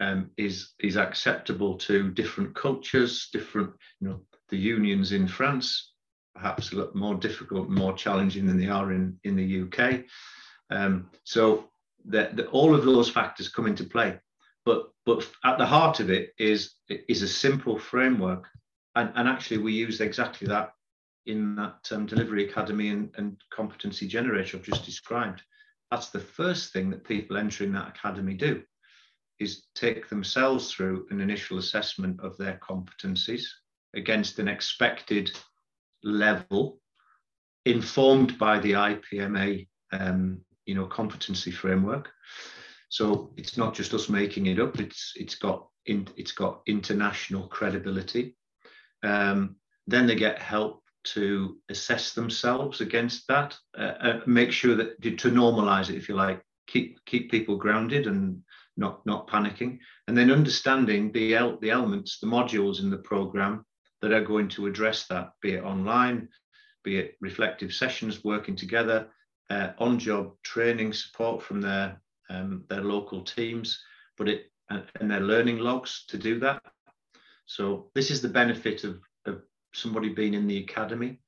um, 0.00 0.30
is 0.36 0.72
is 0.80 0.96
acceptable 0.96 1.76
to 1.76 2.10
different 2.10 2.54
cultures, 2.54 3.28
different 3.32 3.70
you 4.00 4.08
know 4.08 4.20
the 4.48 4.56
unions 4.56 5.12
in 5.12 5.28
France, 5.28 5.89
perhaps 6.34 6.72
a 6.72 6.76
lot 6.76 6.94
more 6.94 7.14
difficult, 7.14 7.68
more 7.68 7.92
challenging 7.92 8.46
than 8.46 8.58
they 8.58 8.68
are 8.68 8.92
in 8.92 9.18
in 9.24 9.36
the 9.36 9.62
UK. 9.62 10.04
Um, 10.70 11.10
so 11.24 11.68
that 12.06 12.46
all 12.46 12.74
of 12.74 12.84
those 12.84 13.10
factors 13.10 13.48
come 13.48 13.66
into 13.66 13.84
play, 13.84 14.18
but 14.64 14.90
but 15.04 15.28
at 15.44 15.58
the 15.58 15.66
heart 15.66 16.00
of 16.00 16.10
it 16.10 16.32
is 16.38 16.74
is 16.88 17.22
a 17.22 17.28
simple 17.28 17.78
framework, 17.78 18.46
and, 18.94 19.12
and 19.14 19.28
actually 19.28 19.58
we 19.58 19.72
use 19.72 20.00
exactly 20.00 20.46
that 20.48 20.72
in 21.26 21.54
that 21.54 21.88
um, 21.92 22.06
delivery 22.06 22.48
academy 22.48 22.88
and, 22.88 23.10
and 23.16 23.36
competency 23.52 24.06
generator 24.08 24.56
I've 24.56 24.64
just 24.64 24.84
described. 24.84 25.42
That's 25.90 26.10
the 26.10 26.20
first 26.20 26.72
thing 26.72 26.90
that 26.90 27.04
people 27.04 27.36
entering 27.36 27.72
that 27.72 27.88
academy 27.88 28.34
do 28.34 28.62
is 29.38 29.66
take 29.74 30.08
themselves 30.08 30.72
through 30.72 31.06
an 31.10 31.20
initial 31.20 31.58
assessment 31.58 32.20
of 32.20 32.36
their 32.36 32.60
competencies 32.62 33.42
against 33.94 34.38
an 34.38 34.48
expected 34.48 35.30
level 36.02 36.80
informed 37.66 38.38
by 38.38 38.58
the 38.58 38.72
IPMA 38.72 39.68
um, 39.92 40.40
you 40.66 40.74
know 40.74 40.86
competency 40.86 41.50
framework. 41.50 42.10
So 42.88 43.32
it's 43.36 43.56
not 43.56 43.74
just 43.74 43.94
us 43.94 44.08
making 44.08 44.46
it 44.46 44.58
up. 44.58 44.78
It's 44.80 45.12
it's 45.16 45.34
got 45.34 45.68
in, 45.86 46.08
it's 46.16 46.32
got 46.32 46.62
international 46.66 47.48
credibility. 47.48 48.36
Um, 49.02 49.56
then 49.86 50.06
they 50.06 50.14
get 50.14 50.38
help 50.38 50.82
to 51.02 51.56
assess 51.70 52.12
themselves 52.12 52.80
against 52.80 53.26
that, 53.28 53.56
uh, 53.78 53.94
uh, 54.02 54.20
make 54.26 54.52
sure 54.52 54.74
that 54.76 55.00
to 55.02 55.30
normalize 55.30 55.88
it, 55.88 55.96
if 55.96 56.08
you 56.08 56.14
like, 56.14 56.42
keep 56.66 57.02
keep 57.06 57.30
people 57.30 57.56
grounded 57.56 58.06
and 58.06 58.42
not 58.76 59.04
not 59.06 59.28
panicking, 59.28 59.78
and 60.06 60.16
then 60.16 60.30
understanding 60.30 61.10
the 61.12 61.34
el- 61.34 61.58
the 61.58 61.70
elements, 61.70 62.18
the 62.20 62.26
modules 62.26 62.80
in 62.80 62.90
the 62.90 62.98
program 62.98 63.64
that 64.02 64.12
are 64.12 64.24
going 64.24 64.48
to 64.48 64.66
address 64.66 65.06
that, 65.06 65.32
be 65.42 65.52
it 65.52 65.64
online, 65.64 66.28
be 66.84 66.98
it 66.98 67.16
reflective 67.20 67.72
sessions, 67.72 68.24
working 68.24 68.56
together, 68.56 69.08
uh, 69.50 69.70
on-job 69.78 70.32
training 70.42 70.92
support 70.92 71.42
from 71.42 71.60
their 71.60 72.00
um, 72.30 72.64
their 72.68 72.82
local 72.82 73.22
teams, 73.22 73.82
but 74.16 74.28
it 74.28 74.50
and 74.70 75.10
their 75.10 75.20
learning 75.20 75.58
logs 75.58 76.04
to 76.06 76.16
do 76.16 76.38
that. 76.38 76.62
So 77.46 77.90
this 77.94 78.10
is 78.10 78.22
the 78.22 78.28
benefit 78.28 78.84
of, 78.84 79.00
of 79.26 79.42
somebody 79.74 80.10
being 80.10 80.34
in 80.34 80.46
the 80.46 80.58
academy, 80.58 81.20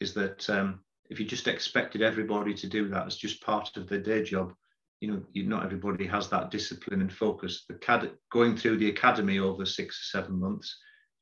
is 0.00 0.14
that 0.14 0.48
um, 0.48 0.80
if 1.10 1.20
you 1.20 1.26
just 1.26 1.48
expected 1.48 2.00
everybody 2.00 2.54
to 2.54 2.66
do 2.66 2.88
that 2.88 3.06
as 3.06 3.16
just 3.16 3.42
part 3.42 3.76
of 3.76 3.88
their 3.88 4.00
day 4.00 4.22
job, 4.22 4.54
you 5.00 5.12
know, 5.12 5.22
you, 5.32 5.44
not 5.44 5.64
everybody 5.64 6.06
has 6.06 6.30
that 6.30 6.50
discipline 6.50 7.02
and 7.02 7.12
focus. 7.12 7.64
The 7.68 7.74
CAD, 7.74 8.10
going 8.32 8.56
through 8.56 8.78
the 8.78 8.88
academy 8.88 9.38
over 9.38 9.66
six 9.66 9.96
or 10.00 10.18
seven 10.18 10.40
months 10.40 10.74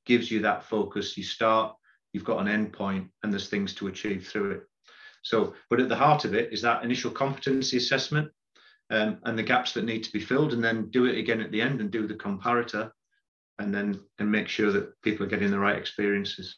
gives 0.07 0.31
you 0.31 0.41
that 0.41 0.65
focus. 0.65 1.17
You 1.17 1.25
start, 1.25 1.75
you've 2.13 2.25
got 2.25 2.41
an 2.41 2.49
end 2.49 2.73
point, 2.73 3.09
and 3.23 3.33
there's 3.33 3.49
things 3.49 3.75
to 3.75 3.89
achieve 3.89 4.27
through 4.27 4.53
it. 4.53 4.63
So, 5.23 5.55
but 5.69 5.81
at 5.81 5.89
the 5.89 5.97
heart 5.97 6.25
of 6.25 6.35
it 6.35 6.53
is 6.53 6.63
that 6.63 6.85
initial 6.85 7.11
competency 7.11 7.77
assessment 7.77 8.31
um, 8.91 9.19
and 9.25 9.37
the 9.37 9.43
gaps 9.43 9.73
that 9.73 9.85
need 9.85 10.05
to 10.05 10.13
be 10.13 10.21
filled, 10.21 10.53
and 10.53 10.63
then 10.63 10.89
do 10.91 11.07
it 11.07 11.19
again 11.19 11.41
at 11.41 11.51
the 11.51 11.61
end 11.61 11.81
and 11.81 11.91
do 11.91 12.07
the 12.07 12.15
comparator, 12.15 12.91
and 13.59 13.75
then 13.75 14.01
and 14.19 14.31
make 14.31 14.49
sure 14.49 14.71
that 14.71 14.91
people 15.03 15.27
are 15.27 15.29
getting 15.29 15.51
the 15.51 15.59
right 15.59 15.77
experiences. 15.77 16.57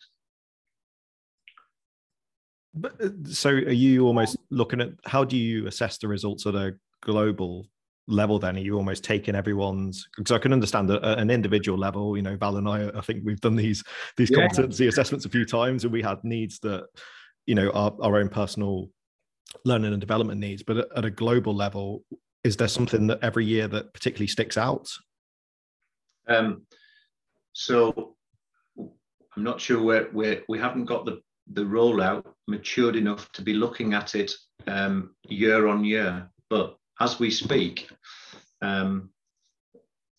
But 2.75 3.01
uh, 3.01 3.09
so, 3.25 3.51
are 3.51 3.73
you 3.73 4.07
almost 4.07 4.37
looking 4.51 4.83
at 4.83 4.91
how 5.07 5.25
do 5.25 5.37
you 5.37 5.67
assess 5.67 5.97
the 5.99 6.09
results 6.09 6.47
at 6.47 6.55
a 6.55 6.77
global 7.03 7.67
level? 8.09 8.39
Then 8.39 8.57
are 8.57 8.61
you 8.61 8.77
almost 8.77 9.05
taking 9.05 9.35
everyone's? 9.35 10.09
Because 10.17 10.33
I 10.33 10.39
can 10.39 10.53
understand 10.53 10.91
at 10.91 11.03
an 11.05 11.31
individual 11.31 11.79
level. 11.79 12.17
You 12.17 12.23
know, 12.23 12.37
Val 12.37 12.57
and 12.57 12.69
I, 12.69 12.91
I 12.97 13.01
think 13.01 13.23
we've 13.25 13.41
done 13.41 13.57
these 13.57 13.85
these 14.17 14.31
yeah. 14.31 14.39
competency 14.39 14.89
assessments 14.89 15.25
a 15.25 15.31
few 15.31 15.45
times, 15.45 15.85
and 15.85 15.93
we 15.93 16.03
had 16.03 16.23
needs 16.25 16.59
that 16.61 16.87
you 17.49 17.55
know 17.55 17.71
our, 17.71 17.93
our 18.01 18.19
own 18.19 18.29
personal 18.29 18.89
learning 19.65 19.93
and 19.93 20.01
development 20.01 20.39
needs 20.39 20.63
but 20.63 20.87
at 20.97 21.05
a 21.05 21.11
global 21.11 21.55
level 21.55 22.05
is 22.45 22.57
there 22.57 22.69
something 22.69 23.07
that 23.09 23.19
every 23.23 23.45
year 23.45 23.67
that 23.67 23.93
particularly 23.95 24.29
sticks 24.29 24.59
out 24.59 24.89
um, 26.29 26.63
so 27.55 28.15
i'm 28.79 29.43
not 29.43 29.61
sure 29.61 29.83
where 29.83 30.09
we 30.13 30.41
we 30.49 30.59
haven't 30.59 30.85
got 30.85 31.07
the 31.07 31.21
the 31.55 31.63
rollout 31.63 32.25
matured 32.47 32.95
enough 32.95 33.33
to 33.33 33.41
be 33.41 33.55
looking 33.55 33.95
at 33.95 34.15
it 34.15 34.31
um, 34.67 35.15
year 35.29 35.67
on 35.67 35.83
year 35.83 36.29
but 36.51 36.77
as 37.01 37.19
we 37.19 37.31
speak 37.31 37.89
um, 38.63 39.11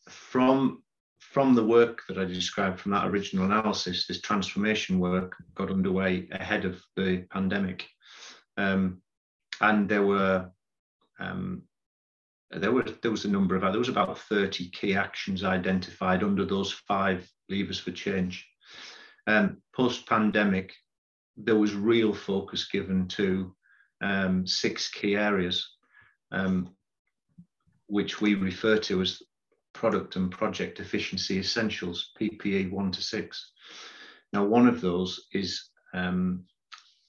from 0.08 0.84
from 1.20 1.54
the 1.54 1.64
work 1.64 2.02
that 2.08 2.18
I 2.18 2.26
described 2.26 2.80
from 2.80 2.92
that 2.94 3.08
original 3.08 3.46
analysis, 3.46 4.08
this 4.08 4.20
transformation 4.22 5.00
work 5.00 5.36
got 5.54 5.70
underway 5.70 6.28
ahead 6.32 6.66
of 6.66 6.82
the 6.96 7.26
pandemic. 7.30 7.86
Um, 8.58 9.04
and 9.62 9.88
there 9.88 10.06
were 10.06 10.50
um, 11.20 11.64
there 12.52 12.72
were 12.72 12.84
there 13.04 13.12
was 13.12 13.26
a 13.26 13.30
number 13.30 13.56
of 13.56 13.62
there 13.62 13.78
was 13.78 13.90
about 13.90 14.18
30 14.18 14.72
key 14.72 14.96
actions 14.96 15.44
identified 15.44 16.24
under 16.24 16.46
those 16.46 16.72
five 16.72 17.30
levers 17.48 17.80
for 17.80 17.92
change. 17.92 18.48
Um, 19.28 19.62
Post 19.76 20.08
pandemic, 20.08 20.74
there 21.38 21.56
was 21.58 21.76
real 21.76 22.14
focus 22.14 22.68
given 22.68 23.08
to 23.10 23.56
um, 24.02 24.48
six 24.48 24.90
key 24.90 25.16
areas, 25.16 25.76
um, 26.32 26.70
which 27.88 28.22
we 28.22 28.36
refer 28.36 28.78
to 28.78 29.02
as 29.02 29.22
product 29.74 30.16
and 30.16 30.32
project 30.32 30.80
efficiency 30.80 31.40
essentials, 31.40 32.12
PPE 32.20 32.72
one 32.72 32.92
to 32.92 33.02
six. 33.02 33.52
Now, 34.34 34.46
one 34.46 34.68
of 34.68 34.82
those 34.82 35.28
is 35.34 35.70
um, 35.94 36.46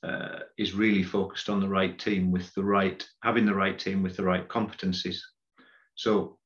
uh, 0.02 0.40
is 0.56 0.74
really 0.74 1.02
focused 1.02 1.50
on 1.50 1.60
the 1.60 1.68
right 1.68 1.98
team 1.98 2.30
with 2.30 2.52
the 2.54 2.64
right, 2.64 3.06
having 3.22 3.44
the 3.44 3.54
right 3.54 3.78
team 3.78 4.02
with 4.02 4.16
the 4.16 4.24
right 4.24 4.48
competencies. 4.48 5.18
So 5.94 6.38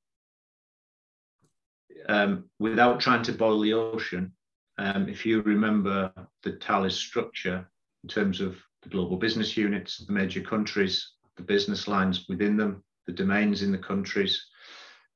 um, 2.08 2.50
without 2.58 3.00
trying 3.00 3.22
to 3.24 3.32
boil 3.32 3.60
the 3.60 3.74
ocean, 3.74 4.32
um, 4.78 5.08
if 5.08 5.24
you 5.24 5.42
remember 5.42 6.12
the 6.42 6.58
Thales 6.60 6.96
structure 6.96 7.68
in 8.02 8.08
terms 8.08 8.40
of 8.40 8.56
the 8.82 8.88
global 8.88 9.16
business 9.16 9.56
units, 9.56 10.04
the 10.04 10.12
major 10.12 10.40
countries, 10.40 11.13
the 11.36 11.42
business 11.42 11.88
lines 11.88 12.26
within 12.28 12.56
them, 12.56 12.82
the 13.06 13.12
domains 13.12 13.62
in 13.62 13.72
the 13.72 13.78
countries, 13.78 14.46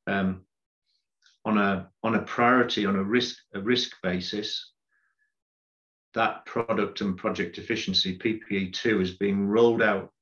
um, 0.07 0.43
on 1.45 1.59
a 1.59 1.89
on 2.03 2.15
a 2.15 2.23
priority 2.23 2.85
on 2.85 2.97
a 2.97 3.03
risk 3.03 3.37
a 3.55 3.61
risk 3.61 3.93
basis, 4.03 4.73
that 6.15 6.45
product 6.47 7.01
and 7.01 7.17
project 7.17 7.59
efficiency, 7.59 8.19
PPE2, 8.19 9.01
is 9.01 9.13
being 9.13 9.47
rolled 9.47 9.83
out 9.83 10.13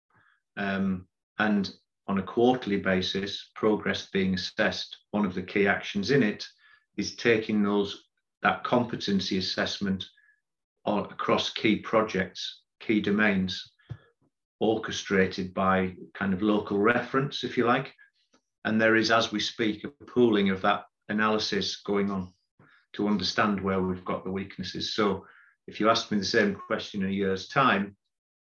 um, 0.56 1.06
and 1.38 1.72
on 2.08 2.18
a 2.18 2.22
quarterly 2.22 2.78
basis, 2.78 3.50
progress 3.54 4.08
being 4.12 4.34
assessed. 4.34 4.96
One 5.10 5.26
of 5.26 5.34
the 5.34 5.42
key 5.42 5.66
actions 5.66 6.10
in 6.10 6.22
it 6.22 6.46
is 6.96 7.16
taking 7.16 7.62
those 7.62 8.04
that 8.42 8.62
competency 8.62 9.38
assessment 9.38 10.04
across 10.86 11.50
key 11.50 11.76
projects, 11.76 12.62
key 12.78 13.00
domains, 13.00 13.72
orchestrated 14.60 15.52
by 15.54 15.94
kind 16.14 16.32
of 16.32 16.42
local 16.42 16.78
reference, 16.78 17.44
if 17.44 17.56
you 17.56 17.64
like. 17.64 17.92
And 18.64 18.80
there 18.80 18.96
is, 18.96 19.10
as 19.10 19.30
we 19.30 19.40
speak, 19.40 19.84
a 19.84 20.04
pooling 20.04 20.50
of 20.50 20.62
that 20.62 20.84
analysis 21.08 21.76
going 21.82 22.10
on 22.10 22.32
to 22.94 23.08
understand 23.08 23.60
where 23.60 23.80
we've 23.80 24.04
got 24.04 24.24
the 24.24 24.30
weaknesses. 24.30 24.94
So 24.94 25.26
if 25.66 25.80
you 25.80 25.90
asked 25.90 26.10
me 26.10 26.18
the 26.18 26.24
same 26.24 26.54
question 26.54 27.02
in 27.02 27.10
a 27.10 27.12
year's 27.12 27.48
time, 27.48 27.96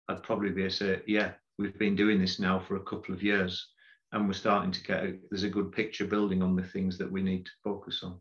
I'd 0.07 0.23
probably 0.23 0.51
be 0.51 0.69
say, 0.69 1.01
yeah, 1.07 1.31
we've 1.57 1.77
been 1.77 1.95
doing 1.95 2.19
this 2.19 2.39
now 2.39 2.59
for 2.59 2.75
a 2.75 2.83
couple 2.83 3.13
of 3.13 3.23
years 3.23 3.67
and 4.11 4.27
we're 4.27 4.33
starting 4.33 4.71
to 4.71 4.83
get, 4.83 5.03
a, 5.03 5.17
there's 5.29 5.43
a 5.43 5.49
good 5.49 5.71
picture 5.71 6.05
building 6.05 6.41
on 6.41 6.55
the 6.55 6.63
things 6.63 6.97
that 6.97 7.11
we 7.11 7.21
need 7.21 7.45
to 7.45 7.51
focus 7.63 8.01
on. 8.03 8.19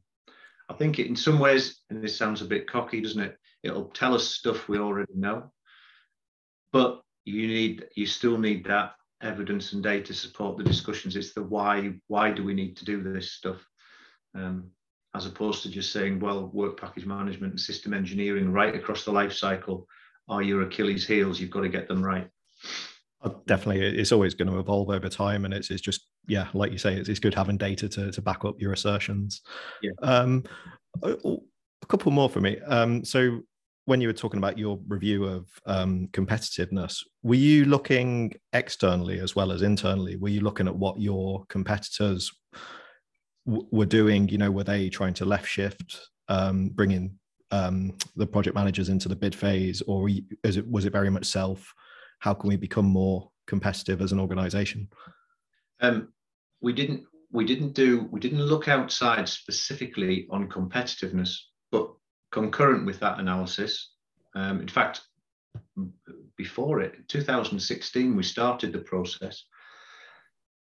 I 0.68 0.74
think 0.74 0.98
it, 0.98 1.06
in 1.06 1.16
some 1.16 1.38
ways, 1.38 1.80
and 1.90 2.02
this 2.02 2.16
sounds 2.16 2.42
a 2.42 2.46
bit 2.46 2.70
cocky, 2.70 3.00
doesn't 3.00 3.22
it? 3.22 3.36
It'll 3.62 3.90
tell 3.90 4.14
us 4.14 4.26
stuff 4.26 4.68
we 4.68 4.78
already 4.78 5.12
know, 5.14 5.52
but 6.72 7.03
you 7.24 7.46
need, 7.46 7.86
you 7.94 8.06
still 8.06 8.38
need 8.38 8.64
that 8.66 8.92
evidence 9.22 9.72
and 9.72 9.82
data 9.82 10.06
to 10.06 10.14
support 10.14 10.56
the 10.56 10.64
discussions. 10.64 11.16
It's 11.16 11.34
the 11.34 11.42
why, 11.42 11.94
why 12.08 12.30
do 12.30 12.44
we 12.44 12.54
need 12.54 12.76
to 12.76 12.84
do 12.84 13.02
this 13.02 13.32
stuff? 13.32 13.64
Um, 14.34 14.70
as 15.14 15.26
opposed 15.26 15.62
to 15.62 15.68
just 15.68 15.92
saying, 15.92 16.18
well, 16.18 16.50
work 16.52 16.80
package 16.80 17.06
management 17.06 17.52
and 17.52 17.60
system 17.60 17.94
engineering 17.94 18.52
right 18.52 18.74
across 18.74 19.04
the 19.04 19.12
life 19.12 19.32
cycle 19.32 19.86
are 20.28 20.42
your 20.42 20.62
Achilles 20.62 21.06
heels. 21.06 21.38
You've 21.38 21.50
got 21.50 21.60
to 21.60 21.68
get 21.68 21.86
them 21.86 22.02
right. 22.02 22.28
Uh, 23.22 23.30
definitely, 23.46 23.80
it's 23.86 24.12
always 24.12 24.34
going 24.34 24.50
to 24.50 24.58
evolve 24.58 24.90
over 24.90 25.08
time, 25.08 25.44
and 25.44 25.54
it's, 25.54 25.70
it's 25.70 25.80
just 25.80 26.08
yeah, 26.26 26.48
like 26.52 26.72
you 26.72 26.78
say, 26.78 26.94
it's, 26.94 27.08
it's 27.08 27.20
good 27.20 27.34
having 27.34 27.56
data 27.56 27.88
to, 27.88 28.10
to 28.10 28.22
back 28.22 28.44
up 28.44 28.60
your 28.60 28.72
assertions. 28.72 29.42
Yeah. 29.82 29.92
Um, 30.02 30.44
a, 31.02 31.16
a 31.82 31.86
couple 31.86 32.12
more 32.12 32.28
for 32.28 32.40
me. 32.40 32.58
Um, 32.60 33.04
so 33.04 33.40
when 33.86 34.00
you 34.00 34.08
were 34.08 34.14
talking 34.14 34.38
about 34.38 34.58
your 34.58 34.78
review 34.88 35.24
of 35.24 35.46
um, 35.66 36.08
competitiveness, 36.12 37.00
were 37.22 37.34
you 37.34 37.64
looking 37.66 38.34
externally 38.52 39.20
as 39.20 39.36
well 39.36 39.52
as 39.52 39.62
internally? 39.62 40.16
Were 40.16 40.28
you 40.28 40.40
looking 40.40 40.68
at 40.68 40.76
what 40.76 41.00
your 41.00 41.44
competitors 41.48 42.32
were 43.44 43.86
doing? 43.86 44.28
You 44.28 44.38
know 44.38 44.50
were 44.50 44.64
they 44.64 44.88
trying 44.88 45.14
to 45.14 45.24
left 45.24 45.48
shift 45.48 46.00
um, 46.28 46.70
bringing 46.70 47.18
um, 47.50 47.96
the 48.16 48.26
project 48.26 48.56
managers 48.56 48.88
into 48.88 49.08
the 49.08 49.16
bid 49.16 49.34
phase? 49.34 49.82
Or 49.82 50.08
is 50.42 50.56
it 50.56 50.66
was 50.66 50.86
it 50.86 50.92
very 50.92 51.10
much 51.10 51.26
self 51.26 51.72
how 52.20 52.32
can 52.32 52.48
we 52.48 52.56
become 52.56 52.86
more 52.86 53.30
competitive 53.46 54.00
as 54.00 54.12
an 54.12 54.18
organization? 54.18 54.88
Um, 55.80 56.08
we 56.62 56.72
didn't 56.72 57.04
we 57.32 57.44
didn't 57.44 57.72
do 57.72 58.08
we 58.10 58.20
didn't 58.20 58.42
look 58.42 58.68
outside 58.68 59.28
specifically 59.28 60.26
on 60.30 60.48
competitiveness 60.48 61.36
concurrent 62.34 62.84
with 62.84 62.98
that 63.00 63.18
analysis 63.20 63.72
um, 64.34 64.60
in 64.60 64.68
fact 64.68 65.02
before 66.36 66.80
it 66.80 66.92
2016 67.08 68.16
we 68.16 68.22
started 68.22 68.72
the 68.72 68.78
process 68.92 69.44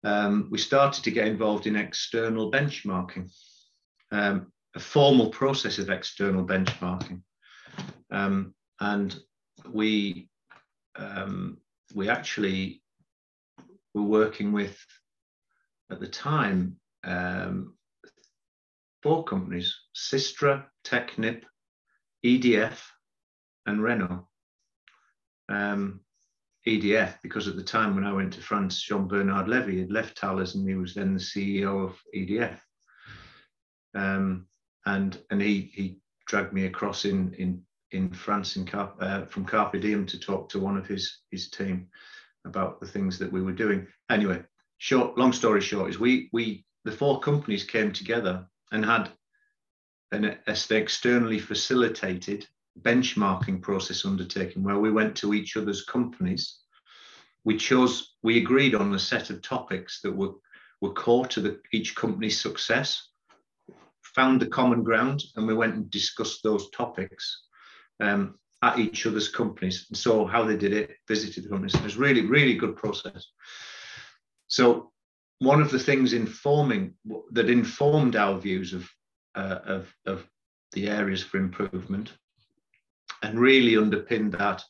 um, 0.05 0.49
we 0.51 0.59
started 0.59 1.05
to 1.05 1.11
get 1.11 1.29
involved 1.29 1.67
in 1.67 1.77
external 1.77 2.51
benchmarking, 2.51 3.31
um, 4.11 4.53
a 4.75 4.81
formal 4.81 5.29
process 5.29 5.79
of 5.79 5.91
external 5.91 6.45
benchmarking. 6.45 7.23
Um, 8.11 8.55
and 8.81 9.19
we, 9.71 10.29
um, 10.97 11.59
we 11.95 12.09
actually 12.09 12.83
were 13.95 14.03
working 14.03 14.53
with, 14.53 14.77
at 15.91 16.01
the 16.01 16.09
time, 16.09 16.77
um, 17.05 17.75
four 19.03 19.25
companies 19.25 19.77
Systra, 19.95 20.65
Technip, 20.85 21.43
EDF, 22.25 22.79
and 23.67 23.83
Renault. 23.83 24.29
Um, 25.49 26.01
EDF, 26.67 27.15
because 27.23 27.49
at 27.49 27.57
the 27.57 27.63
time 27.63 27.95
when 27.95 28.05
I 28.05 28.13
went 28.13 28.33
to 28.35 28.41
France, 28.41 28.81
Jean 28.81 29.09
Bernard 29.09 29.49
Levy 29.49 29.81
had 29.81 29.91
left 29.91 30.19
Thales 30.19 30.55
and 30.55 30.69
he 30.69 30.77
was 30.77 30.95
then 30.95 31.15
the 31.15 31.21
CEO 31.21 31.85
of 31.85 32.01
EDF. 32.15 32.59
Um, 33.95 34.47
and 34.87 35.19
and 35.31 35.43
he, 35.43 35.73
he 35.75 35.99
dragged 36.27 36.53
me 36.53 36.67
across 36.67 37.05
in, 37.05 37.35
in, 37.35 37.63
in 37.91 38.13
France 38.13 38.57
in 38.57 38.69
uh, 38.73 39.27
from 39.27 39.45
Carpe 39.45 39.81
Diem 39.81 40.07
to 40.07 40.19
talk 40.19 40.49
to 40.51 40.61
one 40.61 40.77
of 40.77 40.87
his, 40.87 41.19
his 41.31 41.51
team 41.51 41.89
about 42.45 42.81
the 42.81 42.87
things 42.87 43.19
that 43.19 43.31
we 43.31 43.43
were 43.43 43.53
doing. 43.53 43.87
Anyway, 44.09 44.43
short, 44.79 45.19
long 45.19 45.33
story 45.33 45.61
short, 45.61 45.91
is 45.91 45.99
we, 45.99 46.29
we 46.33 46.65
the 46.85 46.93
four 46.93 47.21
companies 47.21 47.65
came 47.65 47.93
together 47.93 48.47
and 48.71 48.85
had 48.85 49.11
an, 50.13 50.37
externally 50.47 51.39
facilitated 51.39 52.47
benchmarking 52.81 53.61
process 53.61 54.05
undertaken 54.05 54.63
where 54.63 54.79
we 54.79 54.91
went 54.91 55.17
to 55.17 55.35
each 55.35 55.57
other's 55.57 55.85
companies. 55.85 56.59
We 57.45 57.57
chose, 57.57 58.15
we 58.23 58.39
agreed 58.39 58.75
on 58.75 58.95
a 58.95 58.99
set 58.99 59.31
of 59.31 59.43
topics 59.43 60.01
that 60.03 60.15
were, 60.15 60.35
were 60.81 60.93
core 60.93 61.27
to 61.27 61.41
the, 61.41 61.61
each 61.73 61.95
company's 61.97 62.41
success, 62.41 63.09
found 64.03 64.41
the 64.41 64.47
common 64.47 64.83
ground, 64.85 65.23
and 65.37 65.47
we 65.47 65.55
went 65.55 65.75
and 65.75 65.91
discussed 65.91 66.43
those 66.43 66.71
topics 66.71 67.47
um, 68.01 68.39
at 68.63 68.79
each 68.79 69.07
other's 69.07 69.29
companies 69.29 69.87
and 69.89 69.99
saw 69.99 70.27
how 70.27 70.45
they 70.45 70.57
did 70.57 70.73
it, 70.73 70.97
visited 71.09 71.45
the 71.45 71.49
companies. 71.49 71.75
It 71.75 71.83
was 71.83 71.97
really, 71.97 72.27
really 72.27 72.55
good 72.55 72.77
process. 72.77 73.27
So 74.47 74.93
one 75.41 75.61
of 75.61 75.71
the 75.71 75.79
things 75.79 76.13
informing 76.13 76.95
that 77.33 77.51
informed 77.51 78.15
our 78.15 78.39
views 78.39 78.73
of, 78.73 78.89
uh, 79.35 79.59
of, 79.65 79.95
of 80.07 80.27
the 80.73 80.89
areas 80.89 81.23
for 81.23 81.39
improvement 81.39 82.13
and 83.23 83.39
really 83.39 83.77
underpinned 83.77 84.33
that. 84.33 84.63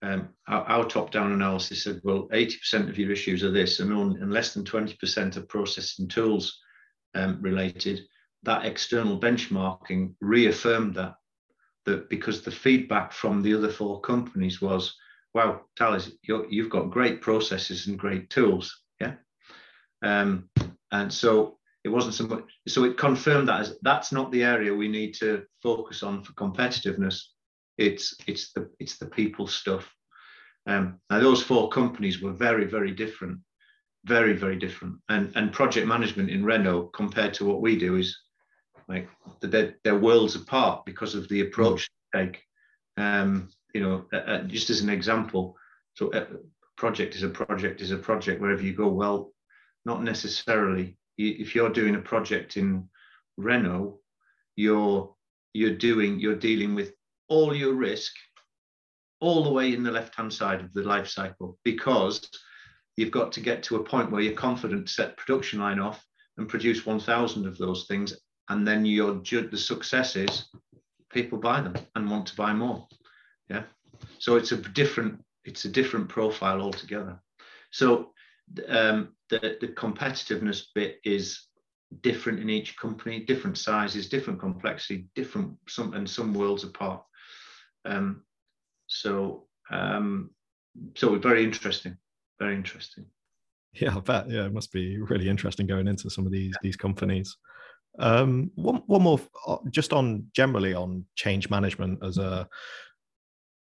Um, 0.00 0.28
our, 0.46 0.62
our 0.64 0.84
top-down 0.84 1.32
analysis 1.32 1.84
said, 1.84 2.00
well, 2.04 2.28
80% 2.32 2.88
of 2.88 2.98
your 2.98 3.10
issues 3.10 3.42
are 3.42 3.50
this, 3.50 3.80
and, 3.80 3.92
on, 3.92 4.16
and 4.22 4.32
less 4.32 4.54
than 4.54 4.64
20% 4.64 5.36
are 5.36 5.42
process 5.42 5.98
and 5.98 6.08
tools 6.08 6.60
um, 7.14 7.38
related. 7.40 8.02
That 8.44 8.64
external 8.64 9.18
benchmarking 9.18 10.14
reaffirmed 10.20 10.94
that, 10.94 11.14
that 11.86 12.08
because 12.08 12.42
the 12.42 12.52
feedback 12.52 13.12
from 13.12 13.42
the 13.42 13.54
other 13.54 13.70
four 13.70 14.00
companies 14.00 14.60
was, 14.60 14.94
wow, 15.34 15.62
Thales, 15.76 16.12
you've 16.22 16.70
got 16.70 16.90
great 16.90 17.20
processes 17.20 17.88
and 17.88 17.98
great 17.98 18.30
tools, 18.30 18.82
yeah. 19.00 19.14
Um, 20.02 20.48
and 20.92 21.12
so 21.12 21.57
it 21.88 21.92
wasn't 21.92 22.14
so 22.14 22.26
much. 22.26 22.44
So 22.68 22.84
it 22.84 22.98
confirmed 22.98 23.48
that 23.48 23.60
as 23.60 23.78
that's 23.80 24.12
not 24.12 24.30
the 24.30 24.44
area 24.44 24.74
we 24.74 24.88
need 24.88 25.14
to 25.14 25.44
focus 25.62 26.02
on 26.02 26.22
for 26.22 26.34
competitiveness. 26.34 27.22
It's 27.78 28.14
it's 28.26 28.52
the 28.52 28.70
it's 28.78 28.98
the 28.98 29.06
people 29.06 29.46
stuff. 29.46 29.90
Um, 30.66 31.00
now 31.10 31.20
those 31.20 31.42
four 31.42 31.70
companies 31.70 32.20
were 32.20 32.32
very 32.32 32.66
very 32.66 32.92
different, 32.92 33.38
very 34.04 34.34
very 34.34 34.56
different. 34.56 34.96
And 35.08 35.32
and 35.34 35.50
project 35.52 35.86
management 35.86 36.28
in 36.28 36.44
Renault 36.44 36.90
compared 36.94 37.32
to 37.34 37.46
what 37.46 37.62
we 37.62 37.78
do 37.78 37.96
is 37.96 38.14
like 38.86 39.08
they're, 39.40 39.76
they're 39.82 39.98
worlds 39.98 40.36
apart 40.36 40.84
because 40.84 41.14
of 41.14 41.26
the 41.28 41.40
approach 41.40 41.88
they 42.12 42.26
take. 42.26 42.42
Um, 42.98 43.48
you 43.72 43.80
know, 43.80 44.04
uh, 44.12 44.42
just 44.42 44.70
as 44.70 44.80
an 44.80 44.90
example, 44.90 45.56
so 45.94 46.10
uh, 46.12 46.26
project 46.76 47.14
is 47.14 47.22
a 47.22 47.28
project 47.28 47.80
is 47.80 47.92
a 47.92 47.96
project 47.96 48.40
wherever 48.40 48.62
you 48.62 48.74
go. 48.74 48.88
Well, 48.88 49.32
not 49.86 50.02
necessarily. 50.02 50.97
If 51.18 51.54
you're 51.54 51.70
doing 51.70 51.96
a 51.96 52.00
project 52.00 52.56
in 52.56 52.88
Renault, 53.36 54.00
you're 54.56 55.14
you're 55.52 55.76
doing 55.76 56.18
you're 56.20 56.36
dealing 56.36 56.74
with 56.74 56.92
all 57.28 57.54
your 57.54 57.74
risk 57.74 58.12
all 59.20 59.42
the 59.42 59.50
way 59.50 59.74
in 59.74 59.82
the 59.82 59.90
left 59.90 60.14
hand 60.14 60.32
side 60.32 60.60
of 60.60 60.72
the 60.72 60.82
life 60.82 61.08
cycle 61.08 61.58
because 61.64 62.28
you've 62.96 63.10
got 63.10 63.32
to 63.32 63.40
get 63.40 63.62
to 63.64 63.76
a 63.76 63.84
point 63.84 64.10
where 64.10 64.20
you're 64.20 64.32
confident 64.34 64.86
to 64.86 64.92
set 64.92 65.16
production 65.16 65.58
line 65.58 65.80
off 65.80 66.04
and 66.36 66.48
produce 66.48 66.86
1000 66.86 67.46
of 67.46 67.58
those 67.58 67.86
things 67.86 68.16
and 68.48 68.66
then 68.66 68.84
your 68.84 69.20
the 69.22 69.58
success 69.58 70.16
is 70.16 70.48
people 71.10 71.38
buy 71.38 71.60
them 71.60 71.74
and 71.94 72.10
want 72.10 72.26
to 72.26 72.36
buy 72.36 72.52
more. 72.52 72.86
Yeah? 73.48 73.64
So 74.18 74.36
it's 74.36 74.52
a 74.52 74.56
different 74.56 75.22
it's 75.44 75.64
a 75.64 75.68
different 75.68 76.08
profile 76.08 76.60
altogether. 76.60 77.20
So 77.70 78.12
um, 78.68 79.08
the, 79.30 79.58
the 79.60 79.68
competitiveness 79.68 80.66
bit 80.74 80.98
is 81.04 81.46
different 82.02 82.38
in 82.38 82.50
each 82.50 82.76
company 82.76 83.24
different 83.24 83.56
sizes 83.56 84.08
different 84.08 84.38
complexity 84.38 85.06
different 85.14 85.56
some 85.68 85.94
and 85.94 86.08
some 86.08 86.34
worlds 86.34 86.64
apart 86.64 87.02
um, 87.84 88.22
so 88.86 89.46
um, 89.70 90.30
so 90.96 91.16
very 91.18 91.44
interesting, 91.44 91.96
very 92.38 92.54
interesting. 92.54 93.06
Yeah, 93.74 93.96
I 93.96 94.00
bet. 94.00 94.30
Yeah, 94.30 94.46
it 94.46 94.52
must 94.52 94.72
be 94.72 94.98
really 94.98 95.28
interesting 95.28 95.66
going 95.66 95.88
into 95.88 96.10
some 96.10 96.26
of 96.26 96.32
these 96.32 96.54
these 96.62 96.76
companies. 96.76 97.36
Um, 97.98 98.50
one 98.54 98.82
one 98.86 99.02
more, 99.02 99.20
uh, 99.46 99.58
just 99.70 99.92
on 99.92 100.26
generally 100.34 100.74
on 100.74 101.04
change 101.16 101.50
management 101.50 102.02
as 102.02 102.18
a 102.18 102.48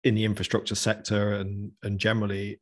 in 0.04 0.16
the 0.16 0.26
infrastructure 0.26 0.76
sector 0.76 1.34
and 1.34 1.72
and 1.84 2.00
generally 2.00 2.60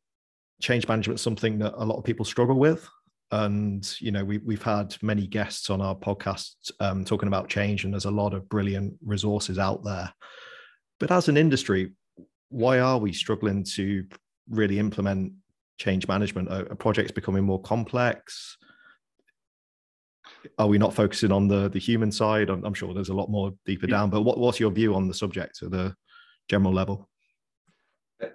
change 0.61 0.87
management 0.87 1.19
is 1.19 1.23
something 1.23 1.59
that 1.59 1.73
a 1.75 1.85
lot 1.85 1.97
of 1.97 2.03
people 2.03 2.25
struggle 2.25 2.55
with 2.55 2.87
and 3.31 3.99
you 3.99 4.11
know 4.11 4.23
we, 4.23 4.37
we've 4.39 4.63
had 4.63 4.95
many 5.01 5.27
guests 5.27 5.69
on 5.69 5.81
our 5.81 5.95
podcast 5.95 6.53
um, 6.79 7.03
talking 7.03 7.27
about 7.27 7.49
change 7.49 7.83
and 7.83 7.93
there's 7.93 8.05
a 8.05 8.11
lot 8.11 8.33
of 8.33 8.47
brilliant 8.49 8.93
resources 9.03 9.57
out 9.57 9.83
there 9.83 10.11
but 10.99 11.11
as 11.11 11.27
an 11.27 11.37
industry, 11.37 11.91
why 12.49 12.79
are 12.79 12.97
we 12.97 13.11
struggling 13.11 13.63
to 13.75 14.05
really 14.49 14.79
implement 14.79 15.33
change 15.77 16.07
management? 16.07 16.49
Are, 16.49 16.71
are 16.71 16.75
projects 16.75 17.11
becoming 17.11 17.43
more 17.43 17.61
complex? 17.61 18.57
Are 20.57 20.67
we 20.67 20.77
not 20.77 20.93
focusing 20.93 21.31
on 21.31 21.47
the 21.47 21.69
the 21.69 21.79
human 21.79 22.11
side? 22.11 22.49
I'm, 22.49 22.63
I'm 22.63 22.73
sure 22.73 22.93
there's 22.93 23.09
a 23.09 23.13
lot 23.13 23.29
more 23.29 23.53
deeper 23.65 23.87
down. 23.87 24.09
But 24.09 24.21
what, 24.21 24.37
what's 24.37 24.59
your 24.59 24.71
view 24.71 24.95
on 24.95 25.07
the 25.07 25.13
subject 25.13 25.61
at 25.63 25.71
the 25.71 25.95
general 26.49 26.73
level? 26.73 27.09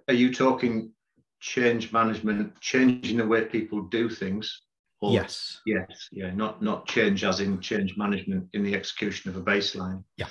Are 0.09 0.15
you 0.15 0.33
talking 0.35 0.93
change 1.41 1.93
management, 1.93 2.59
changing 2.61 3.19
the 3.19 3.27
way 3.27 3.45
people 3.45 3.83
do 3.83 4.09
things? 4.09 4.63
Or, 5.01 5.13
yes. 5.13 5.61
Yes. 5.65 6.09
Yeah. 6.13 6.31
Not 6.35 6.63
not 6.63 6.87
change 6.87 7.25
as 7.25 7.41
in 7.41 7.61
change 7.61 7.97
management 7.97 8.49
in 8.53 8.63
the 8.63 8.75
execution 8.75 9.31
of 9.31 9.37
a 9.37 9.43
baseline. 9.43 10.05
Yeah. 10.17 10.29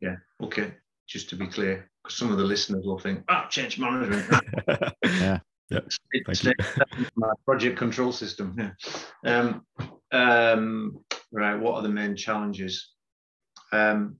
Yeah. 0.00 0.16
Okay 0.42 0.72
just 1.12 1.28
to 1.28 1.36
be 1.36 1.46
clear, 1.46 1.88
because 2.02 2.16
some 2.16 2.32
of 2.32 2.38
the 2.38 2.44
listeners 2.44 2.86
will 2.86 2.98
think, 2.98 3.22
ah, 3.28 3.44
oh, 3.44 3.48
change 3.48 3.78
management. 3.78 4.26
yeah. 5.04 5.38
Yeah. 5.70 5.78
It's 6.28 6.44
my 7.16 7.28
project 7.44 7.78
control 7.78 8.12
system. 8.12 8.56
Yeah. 8.58 8.72
Um, 9.24 9.66
um, 10.10 11.04
right. 11.32 11.58
What 11.58 11.76
are 11.76 11.82
the 11.82 11.88
main 11.88 12.16
challenges? 12.16 12.90
Um, 13.72 14.16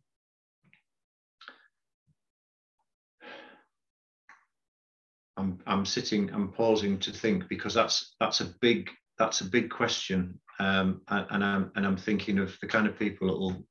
I'm, 5.43 5.59
I'm 5.67 5.85
sitting, 5.85 6.31
I'm 6.33 6.53
pausing 6.53 6.99
to 7.01 7.11
think 7.11 7.49
because 7.49 7.75
that's 7.75 8.15
that's 8.21 8.41
a 8.41 8.55
big 8.61 8.89
that's 9.19 9.41
a 9.41 9.51
big 9.51 9.71
question, 9.71 10.39
um, 10.61 11.01
and, 11.09 11.45
I'm 11.45 11.73
and 11.75 11.85
I'm 11.85 11.97
thinking 11.97 12.39
of 12.39 12.57
the 12.61 12.69
kind 12.69 12.87
of 12.87 12.99
people 12.99 13.27
that 13.27 13.39
will 13.39 13.67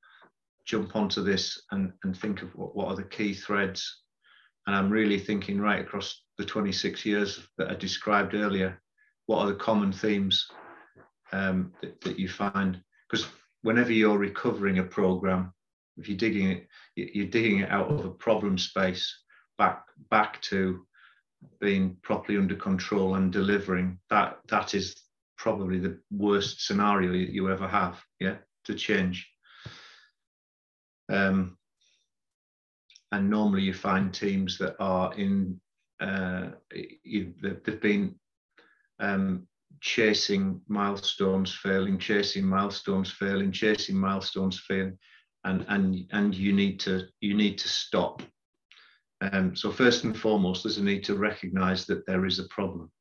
jump 0.65 0.95
onto 0.95 1.23
this 1.23 1.61
and, 1.71 1.93
and 2.03 2.15
think 2.15 2.41
of 2.41 2.53
what, 2.55 2.75
what 2.75 2.87
are 2.89 2.95
the 2.95 3.03
key 3.03 3.33
threads. 3.33 4.01
And 4.67 4.75
I'm 4.75 4.89
really 4.89 5.17
thinking 5.17 5.59
right 5.59 5.79
across 5.79 6.23
the 6.37 6.45
26 6.45 7.05
years 7.05 7.39
that 7.57 7.71
I 7.71 7.75
described 7.75 8.35
earlier, 8.35 8.79
what 9.25 9.39
are 9.39 9.47
the 9.47 9.55
common 9.55 9.91
themes 9.91 10.47
um, 11.31 11.71
that, 11.81 11.99
that 12.01 12.19
you 12.19 12.27
find? 12.27 12.81
Because 13.09 13.25
whenever 13.63 13.93
you're 13.93 14.17
recovering 14.17 14.79
a 14.79 14.83
program, 14.83 15.53
if 15.97 16.07
you're 16.07 16.17
digging 16.17 16.51
it, 16.51 16.67
you're 16.95 17.27
digging 17.27 17.59
it 17.59 17.71
out 17.71 17.89
of 17.89 18.05
a 18.05 18.11
problem 18.11 18.57
space 18.57 19.23
back 19.57 19.83
back 20.09 20.41
to 20.41 20.85
being 21.59 21.97
properly 22.01 22.37
under 22.37 22.55
control 22.55 23.15
and 23.15 23.31
delivering. 23.31 23.99
That 24.09 24.39
that 24.49 24.73
is 24.73 24.95
probably 25.37 25.79
the 25.79 25.99
worst 26.11 26.65
scenario 26.65 27.11
you 27.13 27.49
ever 27.51 27.67
have. 27.67 28.01
Yeah, 28.19 28.37
to 28.65 28.75
change. 28.75 29.29
Um, 31.11 31.57
and 33.11 33.29
normally 33.29 33.63
you 33.63 33.73
find 33.73 34.13
teams 34.13 34.57
that 34.59 34.75
are 34.79 35.13
in, 35.15 35.59
uh, 35.99 36.51
you, 37.03 37.33
they've 37.41 37.81
been 37.81 38.15
um, 38.99 39.47
chasing 39.81 40.61
milestones 40.67 41.53
failing, 41.53 41.97
chasing 41.97 42.45
milestones 42.45 43.11
failing, 43.11 43.51
chasing 43.51 43.97
milestones 43.97 44.59
failing, 44.59 44.97
and 45.43 45.65
and 45.67 46.05
and 46.11 46.35
you 46.35 46.53
need 46.53 46.79
to 46.81 47.07
you 47.19 47.33
need 47.33 47.57
to 47.57 47.67
stop. 47.67 48.21
Um, 49.21 49.55
so 49.55 49.71
first 49.71 50.03
and 50.03 50.17
foremost, 50.17 50.63
there's 50.63 50.79
a 50.79 50.83
need 50.83 51.03
to 51.05 51.15
recognise 51.15 51.85
that 51.85 52.05
there 52.07 52.25
is 52.25 52.39
a 52.39 52.45
problem. 52.45 52.91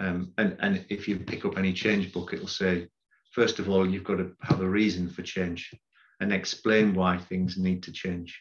Um, 0.00 0.32
and, 0.38 0.56
and 0.60 0.84
if 0.88 1.06
you 1.06 1.18
pick 1.18 1.44
up 1.44 1.58
any 1.58 1.72
change 1.72 2.12
book, 2.12 2.32
it'll 2.32 2.48
say, 2.48 2.88
first 3.32 3.58
of 3.58 3.68
all, 3.68 3.88
you've 3.88 4.04
got 4.04 4.16
to 4.16 4.32
have 4.42 4.60
a 4.60 4.68
reason 4.68 5.08
for 5.08 5.22
change 5.22 5.72
and 6.20 6.32
explain 6.32 6.94
why 6.94 7.18
things 7.18 7.58
need 7.58 7.82
to 7.82 7.92
change. 7.92 8.40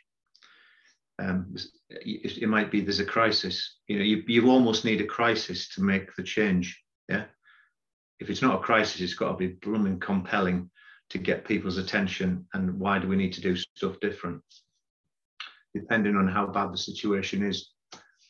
Um, 1.20 1.56
it, 1.90 2.42
it, 2.42 2.48
might 2.48 2.72
be 2.72 2.82
there's 2.82 3.00
a 3.00 3.06
crisis. 3.06 3.78
You 3.88 3.98
know, 4.00 4.04
you, 4.04 4.24
you 4.28 4.50
almost 4.50 4.86
need 4.86 5.02
a 5.02 5.06
crisis 5.06 5.70
to 5.70 5.82
make 5.82 6.16
the 6.16 6.24
change. 6.24 6.82
Yeah. 7.08 7.26
If 8.20 8.30
it's 8.30 8.42
not 8.42 8.56
a 8.56 8.64
crisis, 8.64 9.02
it's 9.02 9.14
got 9.14 9.32
to 9.32 9.38
be 9.38 9.48
blooming 9.62 10.00
compelling 10.00 10.72
to 11.10 11.18
get 11.18 11.46
people's 11.46 11.78
attention. 11.78 12.48
And 12.54 12.80
why 12.80 12.98
do 12.98 13.08
we 13.08 13.16
need 13.16 13.34
to 13.34 13.42
do 13.42 13.56
stuff 13.56 14.00
different? 14.00 14.42
Depending 15.74 16.16
on 16.16 16.28
how 16.28 16.48
bad 16.48 16.72
the 16.72 16.78
situation 16.78 17.44
is, 17.44 17.72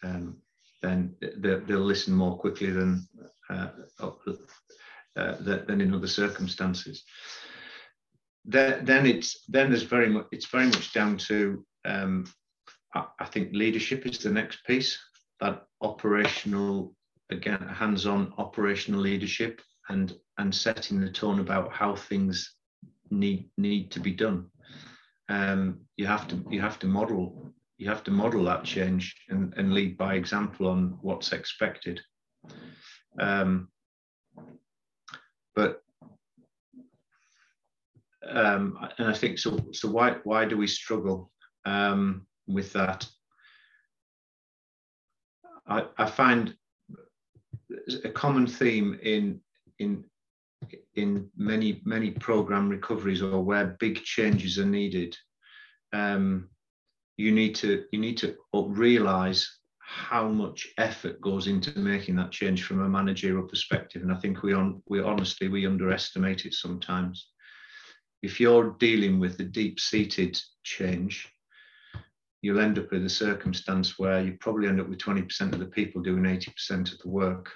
um, 0.04 0.38
then 0.82 1.16
they, 1.22 1.56
will 1.56 1.82
listen 1.82 2.14
more 2.14 2.38
quickly 2.38 2.70
than 2.70 3.08
uh, 3.50 3.70
uh, 4.00 5.36
than 5.40 5.82
in 5.82 5.94
other 5.94 6.08
circumstances. 6.08 7.04
Then, 8.46 8.84
then 8.86 9.06
it's 9.06 9.44
then 9.48 9.70
there's 9.70 9.84
very 9.84 10.10
much 10.10 10.28
it's 10.32 10.48
very 10.48 10.66
much 10.66 10.94
down 10.94 11.18
to 11.30 11.66
um, 11.86 12.26
I, 12.94 13.06
I 13.20 13.26
think 13.26 13.54
leadership 13.54 14.06
is 14.06 14.20
the 14.20 14.32
next 14.32 14.66
piece 14.66 14.98
that 15.40 15.64
operational 15.82 16.96
again 17.30 17.62
hands-on 17.62 18.34
operational 18.38 19.00
leadership 19.00 19.62
and 19.90 20.16
and 20.38 20.54
setting 20.54 21.00
the 21.00 21.12
tone 21.12 21.40
about 21.40 21.72
how 21.72 21.96
things 21.96 22.56
need 23.10 23.50
need 23.58 23.92
to 23.92 24.00
be 24.00 24.12
done. 24.12 24.50
Um, 25.30 25.80
you 25.96 26.06
have 26.06 26.28
to 26.28 26.44
you 26.50 26.62
have 26.62 26.80
to 26.80 26.88
model 26.88 27.54
you 27.78 27.90
have 27.90 28.04
to 28.04 28.12
model 28.12 28.44
that 28.46 28.64
change 28.64 29.16
and, 29.30 29.54
and 29.58 29.74
lead 29.74 29.98
by 29.98 30.16
example 30.16 30.68
on 30.68 30.98
what's 31.02 31.34
expected. 31.34 32.00
Um, 33.20 33.70
but 35.56 35.82
um, 38.30 38.78
and 38.98 39.08
I 39.08 39.14
think 39.14 39.38
so. 39.38 39.60
So 39.74 39.90
why 39.90 40.18
why 40.24 40.46
do 40.46 40.58
we 40.58 40.68
struggle 40.68 41.32
um, 41.66 42.26
with 42.48 42.72
that? 42.74 43.08
I, 45.68 45.86
I 45.98 46.06
find 46.06 46.56
a 48.04 48.10
common 48.10 48.48
theme 48.48 49.00
in 49.02 49.42
in 49.80 50.04
in 50.96 51.30
many 51.36 51.82
many 51.86 52.12
program 52.12 52.70
recoveries 52.70 53.22
or 53.22 53.42
where 53.42 53.78
big 53.80 54.04
changes 54.04 54.60
are 54.60 54.66
needed 54.66 55.16
um, 55.94 56.50
you 57.18 57.32
need 57.32 57.56
to 57.56 57.86
you 57.92 58.00
need 58.00 58.18
to 58.18 58.36
realize 58.54 59.60
how 59.80 60.28
much 60.28 60.68
effort 60.78 61.22
goes 61.22 61.48
into 61.48 61.78
making 61.78 62.16
that 62.16 62.32
change 62.32 62.64
from 62.64 62.82
a 62.82 62.90
managerial 62.90 63.48
perspective. 63.48 64.02
And 64.02 64.12
i 64.12 64.16
think 64.16 64.42
we 64.42 64.54
on 64.54 64.82
we 64.88 65.02
honestly 65.02 65.48
we 65.48 65.68
underestimate 65.68 66.46
it 66.46 66.54
sometimes. 66.54 67.30
If 68.22 68.40
you're 68.40 68.76
dealing 68.80 69.20
with 69.20 69.38
the 69.38 69.44
deep 69.44 69.80
seated 69.80 70.40
change 70.64 71.30
you'll 72.42 72.60
end 72.60 72.78
up 72.78 72.92
with 72.92 73.06
a 73.06 73.10
circumstance 73.10 73.98
where 73.98 74.22
you 74.22 74.36
probably 74.40 74.68
end 74.68 74.82
up 74.82 74.90
with 74.90 75.00
20% 75.00 75.54
of 75.54 75.60
the 75.60 75.66
people 75.66 76.02
doing 76.02 76.24
80% 76.24 76.92
of 76.92 77.00
the 77.00 77.08
work. 77.08 77.50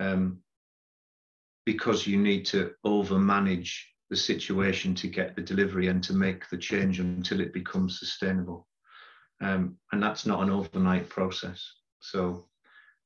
Um, 0.00 0.40
because 1.66 2.06
you 2.06 2.16
need 2.16 2.46
to 2.46 2.72
overmanage 2.84 3.72
the 4.08 4.16
situation 4.16 4.94
to 4.96 5.08
get 5.08 5.36
the 5.36 5.42
delivery 5.42 5.86
and 5.86 6.02
to 6.02 6.12
make 6.12 6.48
the 6.50 6.58
change 6.58 6.98
until 6.98 7.40
it 7.40 7.52
becomes 7.52 7.98
sustainable. 8.00 8.66
Um, 9.40 9.76
and 9.92 10.02
that's 10.02 10.26
not 10.26 10.42
an 10.42 10.50
overnight 10.50 11.08
process. 11.08 11.64
So 12.00 12.48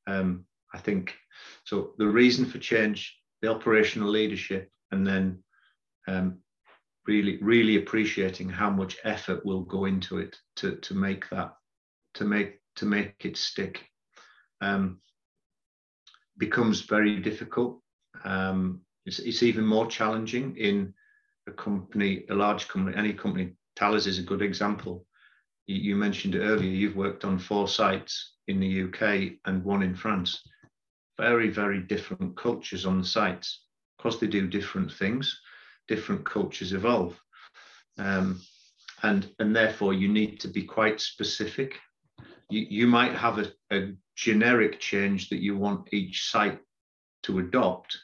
um, 0.07 0.45
I 0.73 0.79
think 0.79 1.15
so. 1.63 1.91
The 1.97 2.07
reason 2.07 2.45
for 2.45 2.57
change, 2.57 3.17
the 3.41 3.49
operational 3.49 4.09
leadership, 4.09 4.69
and 4.91 5.05
then 5.05 5.43
um, 6.07 6.39
really, 7.07 7.37
really 7.41 7.77
appreciating 7.77 8.49
how 8.49 8.69
much 8.69 8.97
effort 9.03 9.45
will 9.45 9.61
go 9.61 9.85
into 9.85 10.17
it 10.17 10.35
to 10.57 10.75
to 10.77 10.93
make 10.93 11.29
that 11.29 11.53
to 12.15 12.25
make 12.25 12.59
to 12.75 12.85
make 12.85 13.15
it 13.23 13.37
stick 13.37 13.85
um, 14.61 14.99
becomes 16.37 16.81
very 16.81 17.19
difficult. 17.19 17.81
Um, 18.23 18.81
it's, 19.05 19.19
it's 19.19 19.43
even 19.43 19.65
more 19.65 19.87
challenging 19.87 20.55
in 20.57 20.93
a 21.47 21.51
company, 21.51 22.25
a 22.29 22.33
large 22.33 22.67
company, 22.67 22.95
any 22.97 23.13
company. 23.13 23.53
Thales 23.75 24.07
is 24.07 24.19
a 24.19 24.23
good 24.23 24.41
example. 24.41 25.05
You, 25.67 25.75
you 25.75 25.95
mentioned 25.95 26.35
earlier. 26.35 26.69
You've 26.69 26.95
worked 26.95 27.25
on 27.25 27.37
four 27.37 27.67
sites 27.67 28.35
in 28.47 28.59
the 28.59 28.83
UK 28.83 29.37
and 29.45 29.63
one 29.63 29.83
in 29.83 29.95
France. 29.95 30.41
Very, 31.17 31.49
very 31.49 31.81
different 31.81 32.35
cultures 32.35 32.85
on 32.85 32.99
the 32.99 33.07
sites. 33.07 33.63
Because 33.97 34.19
they 34.19 34.27
do 34.27 34.47
different 34.47 34.91
things, 34.91 35.39
different 35.87 36.25
cultures 36.25 36.73
evolve. 36.73 37.19
Um, 37.97 38.41
and, 39.03 39.29
and 39.39 39.55
therefore, 39.55 39.93
you 39.93 40.07
need 40.07 40.39
to 40.41 40.47
be 40.47 40.63
quite 40.63 40.99
specific. 40.99 41.75
You, 42.49 42.65
you 42.69 42.87
might 42.87 43.13
have 43.13 43.39
a, 43.39 43.51
a 43.71 43.93
generic 44.15 44.79
change 44.79 45.29
that 45.29 45.41
you 45.41 45.57
want 45.57 45.93
each 45.93 46.29
site 46.29 46.59
to 47.23 47.39
adopt, 47.39 47.97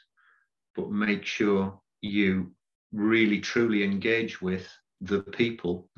but 0.76 0.90
make 0.90 1.24
sure 1.24 1.80
you 2.00 2.52
really 2.92 3.40
truly 3.40 3.82
engage 3.82 4.40
with 4.40 4.68
the 5.00 5.22
people, 5.22 5.88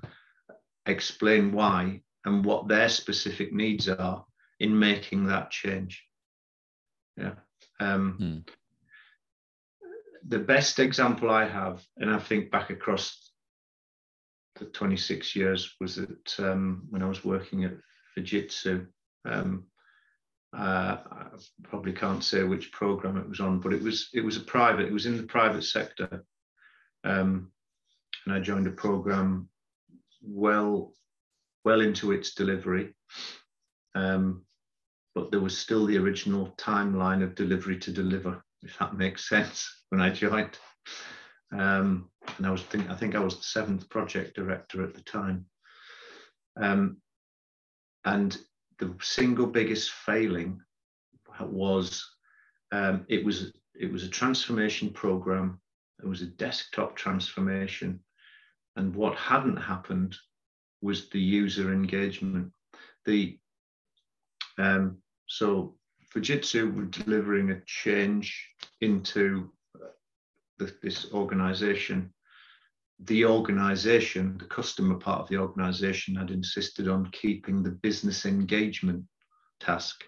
explain 0.86 1.52
why 1.52 2.00
and 2.24 2.44
what 2.44 2.68
their 2.68 2.88
specific 2.88 3.52
needs 3.52 3.88
are 3.88 4.24
in 4.60 4.78
making 4.78 5.26
that 5.26 5.50
change. 5.50 6.02
Yeah. 7.16 7.34
Um, 7.80 8.14
hmm. 8.18 8.52
The 10.26 10.38
best 10.38 10.78
example 10.78 11.30
I 11.30 11.46
have, 11.46 11.84
and 11.98 12.10
I 12.10 12.18
think 12.18 12.50
back 12.50 12.70
across 12.70 13.30
the 14.56 14.64
26 14.66 15.36
years, 15.36 15.74
was 15.80 15.96
that 15.96 16.34
um, 16.38 16.86
when 16.88 17.02
I 17.02 17.08
was 17.08 17.24
working 17.24 17.64
at 17.64 17.74
Fujitsu. 18.16 18.86
Um, 19.26 19.64
uh, 20.56 20.98
I 21.10 21.26
probably 21.64 21.92
can't 21.92 22.22
say 22.22 22.44
which 22.44 22.70
program 22.72 23.16
it 23.16 23.28
was 23.28 23.40
on, 23.40 23.60
but 23.60 23.72
it 23.72 23.82
was 23.82 24.08
it 24.14 24.20
was 24.20 24.36
a 24.36 24.40
private. 24.40 24.86
It 24.86 24.92
was 24.92 25.06
in 25.06 25.16
the 25.16 25.24
private 25.24 25.64
sector, 25.64 26.24
um, 27.02 27.50
and 28.24 28.34
I 28.34 28.40
joined 28.40 28.66
a 28.66 28.72
program 28.72 29.48
well 30.22 30.92
well 31.64 31.80
into 31.80 32.12
its 32.12 32.34
delivery. 32.34 32.94
Um, 33.94 34.44
but 35.14 35.30
there 35.30 35.40
was 35.40 35.56
still 35.56 35.86
the 35.86 35.98
original 35.98 36.54
timeline 36.56 37.22
of 37.22 37.36
delivery 37.36 37.78
to 37.78 37.92
deliver, 37.92 38.42
if 38.62 38.76
that 38.78 38.96
makes 38.96 39.28
sense, 39.28 39.82
when 39.90 40.00
I 40.00 40.10
joined. 40.10 40.58
Um, 41.52 42.10
and 42.36 42.46
I 42.46 42.50
was 42.50 42.62
think 42.62 42.90
I 42.90 42.94
think 42.94 43.16
I 43.16 43.20
was 43.20 43.36
the 43.36 43.42
seventh 43.42 43.88
project 43.88 44.36
director 44.36 44.84
at 44.84 44.94
the 44.94 45.02
time. 45.02 45.46
Um, 46.60 46.98
and 48.04 48.36
the 48.84 48.94
single 49.04 49.46
biggest 49.46 49.90
failing 49.90 50.60
was 51.40 52.06
um, 52.72 53.04
it 53.08 53.24
was 53.24 53.52
it 53.74 53.92
was 53.92 54.04
a 54.04 54.08
transformation 54.08 54.90
program. 54.90 55.60
It 56.02 56.06
was 56.06 56.22
a 56.22 56.26
desktop 56.26 56.96
transformation, 56.96 58.00
and 58.76 58.94
what 58.94 59.16
hadn't 59.16 59.56
happened 59.56 60.16
was 60.80 61.08
the 61.08 61.20
user 61.20 61.72
engagement. 61.72 62.52
The 63.06 63.38
um, 64.58 64.98
so 65.26 65.76
Fujitsu 66.14 66.74
were 66.74 66.84
delivering 66.84 67.50
a 67.50 67.60
change 67.66 68.48
into 68.80 69.50
the, 70.58 70.72
this 70.82 71.12
organization 71.12 72.13
the 73.00 73.24
organization, 73.24 74.36
the 74.38 74.46
customer 74.46 74.96
part 74.96 75.20
of 75.20 75.28
the 75.28 75.38
organization, 75.38 76.14
had 76.14 76.30
insisted 76.30 76.88
on 76.88 77.10
keeping 77.10 77.62
the 77.62 77.70
business 77.70 78.24
engagement 78.24 79.04
task. 79.60 80.04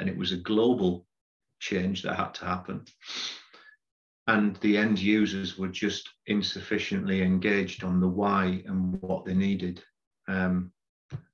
And 0.00 0.08
it 0.08 0.16
was 0.16 0.32
a 0.32 0.38
global 0.38 1.06
change 1.60 2.02
that 2.02 2.16
had 2.16 2.34
to 2.34 2.44
happen. 2.44 2.84
And 4.26 4.56
the 4.56 4.76
end 4.76 4.98
users 4.98 5.58
were 5.58 5.68
just 5.68 6.08
insufficiently 6.26 7.22
engaged 7.22 7.84
on 7.84 8.00
the 8.00 8.08
why 8.08 8.62
and 8.66 9.00
what 9.02 9.24
they 9.24 9.34
needed. 9.34 9.82
Um, 10.28 10.72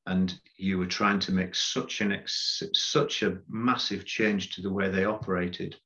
and 0.06 0.38
you 0.56 0.78
were 0.78 0.86
trying 0.86 1.20
to 1.20 1.32
make 1.32 1.54
such 1.54 2.00
an 2.00 2.12
ex- 2.12 2.62
such 2.72 3.22
a 3.22 3.38
massive 3.48 4.04
change 4.06 4.54
to 4.54 4.62
the 4.62 4.72
way 4.72 4.88
they 4.88 5.04
operated 5.04 5.76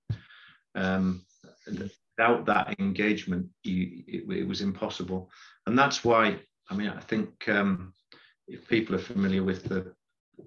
um, 0.75 1.25
without 2.17 2.47
that 2.47 2.79
engagement, 2.79 3.47
you, 3.63 4.03
it, 4.07 4.31
it, 4.31 4.49
was 4.49 4.61
impossible. 4.61 5.31
And 5.67 5.79
that's 5.79 6.05
why, 6.05 6.39
I 6.69 6.75
mean, 6.75 6.89
I 6.89 7.01
think 7.01 7.49
um, 7.49 7.95
if 8.47 8.67
people 8.69 8.95
are 8.95 9.01
familiar 9.01 9.43
with 9.43 9.65
the, 9.65 9.93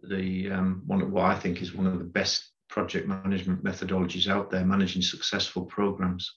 the 0.03 0.51
um, 0.51 0.83
one 0.85 1.01
of 1.01 1.11
what 1.11 1.25
I 1.25 1.35
think 1.35 1.61
is 1.61 1.73
one 1.73 1.87
of 1.87 1.97
the 1.97 2.05
best 2.05 2.51
project 2.69 3.07
management 3.07 3.63
methodologies 3.63 4.27
out 4.27 4.51
there, 4.51 4.65
managing 4.65 5.01
successful 5.01 5.65
programs, 5.65 6.31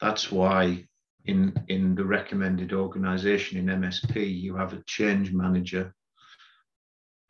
that's 0.00 0.30
why 0.30 0.86
in, 1.26 1.54
in 1.68 1.94
the 1.94 2.04
recommended 2.04 2.72
organization 2.72 3.58
in 3.58 3.80
MSP, 3.80 4.40
you 4.40 4.56
have 4.56 4.72
a 4.72 4.82
change 4.86 5.32
manager 5.32 5.94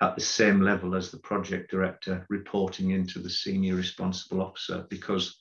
at 0.01 0.17
the 0.17 0.21
same 0.21 0.61
level 0.61 0.95
as 0.95 1.11
the 1.11 1.19
project 1.19 1.71
director 1.71 2.27
reporting 2.29 2.91
into 2.91 3.21
the 3.21 3.31
senior 3.31 3.77
responsible 3.77 4.43
officer 4.43 4.87
because 4.91 5.37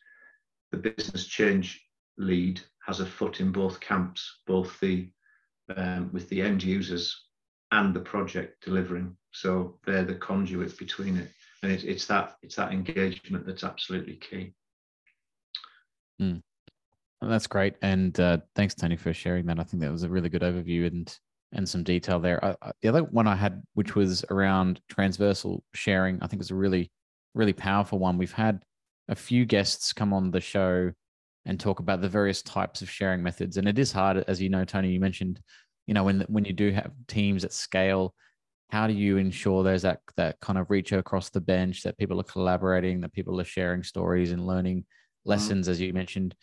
the 0.73 0.91
business 0.91 1.27
change 1.27 1.85
lead 2.17 2.59
has 2.85 2.99
a 2.99 3.05
foot 3.05 3.39
in 3.39 3.51
both 3.51 3.79
camps, 3.79 4.39
both 4.47 4.79
the 4.79 5.07
um, 5.77 6.09
with 6.11 6.27
the 6.29 6.41
end 6.41 6.63
users 6.63 7.27
and 7.71 7.93
the 7.93 7.99
project 7.99 8.65
delivering. 8.65 9.15
So 9.31 9.77
they're 9.85 10.03
the 10.03 10.15
conduit 10.15 10.77
between 10.77 11.17
it, 11.17 11.29
and 11.61 11.71
it, 11.71 11.83
it's 11.83 12.07
that 12.07 12.37
it's 12.41 12.55
that 12.55 12.73
engagement 12.73 13.45
that's 13.45 13.63
absolutely 13.63 14.15
key. 14.15 14.53
Mm. 16.19 16.41
That's 17.21 17.47
great, 17.47 17.75
and 17.83 18.19
uh, 18.19 18.39
thanks, 18.55 18.73
Tony, 18.73 18.97
for 18.97 19.13
sharing 19.13 19.45
that. 19.45 19.59
I 19.59 19.63
think 19.63 19.81
that 19.81 19.91
was 19.91 20.03
a 20.03 20.09
really 20.09 20.29
good 20.29 20.41
overview 20.41 20.87
and 20.87 21.15
and 21.51 21.69
some 21.69 21.83
detail 21.83 22.19
there. 22.19 22.43
I, 22.43 22.55
I, 22.63 22.71
the 22.81 22.89
other 22.89 23.03
one 23.03 23.27
I 23.27 23.35
had, 23.35 23.61
which 23.75 23.93
was 23.93 24.25
around 24.31 24.81
transversal 24.89 25.63
sharing, 25.75 26.21
I 26.23 26.27
think 26.27 26.39
was 26.39 26.49
a 26.49 26.55
really 26.55 26.89
really 27.35 27.53
powerful 27.53 27.99
one. 27.99 28.17
We've 28.17 28.31
had 28.31 28.63
a 29.09 29.15
few 29.15 29.45
guests 29.45 29.93
come 29.93 30.13
on 30.13 30.31
the 30.31 30.41
show 30.41 30.91
and 31.45 31.59
talk 31.59 31.79
about 31.79 32.01
the 32.01 32.09
various 32.09 32.41
types 32.41 32.81
of 32.81 32.89
sharing 32.89 33.21
methods. 33.21 33.57
And 33.57 33.67
it 33.67 33.77
is 33.77 33.91
hard, 33.91 34.23
as 34.27 34.41
you 34.41 34.49
know, 34.49 34.63
Tony, 34.63 34.91
you 34.91 34.99
mentioned, 34.99 35.39
you 35.87 35.93
know, 35.93 36.03
when 36.03 36.21
when 36.29 36.45
you 36.45 36.53
do 36.53 36.71
have 36.71 36.91
teams 37.07 37.43
at 37.43 37.53
scale, 37.53 38.13
how 38.69 38.87
do 38.87 38.93
you 38.93 39.17
ensure 39.17 39.63
there's 39.63 39.81
that 39.81 39.99
that 40.15 40.39
kind 40.39 40.57
of 40.57 40.69
reach 40.69 40.91
across 40.93 41.29
the 41.29 41.41
bench, 41.41 41.83
that 41.83 41.97
people 41.97 42.19
are 42.19 42.23
collaborating, 42.23 43.01
that 43.01 43.13
people 43.13 43.39
are 43.39 43.45
sharing 43.45 43.83
stories 43.83 44.31
and 44.31 44.47
learning 44.47 44.79
mm-hmm. 44.79 45.29
lessons, 45.29 45.65
mm-hmm. 45.65 45.71
as 45.71 45.81
you 45.81 45.93
mentioned. 45.93 46.35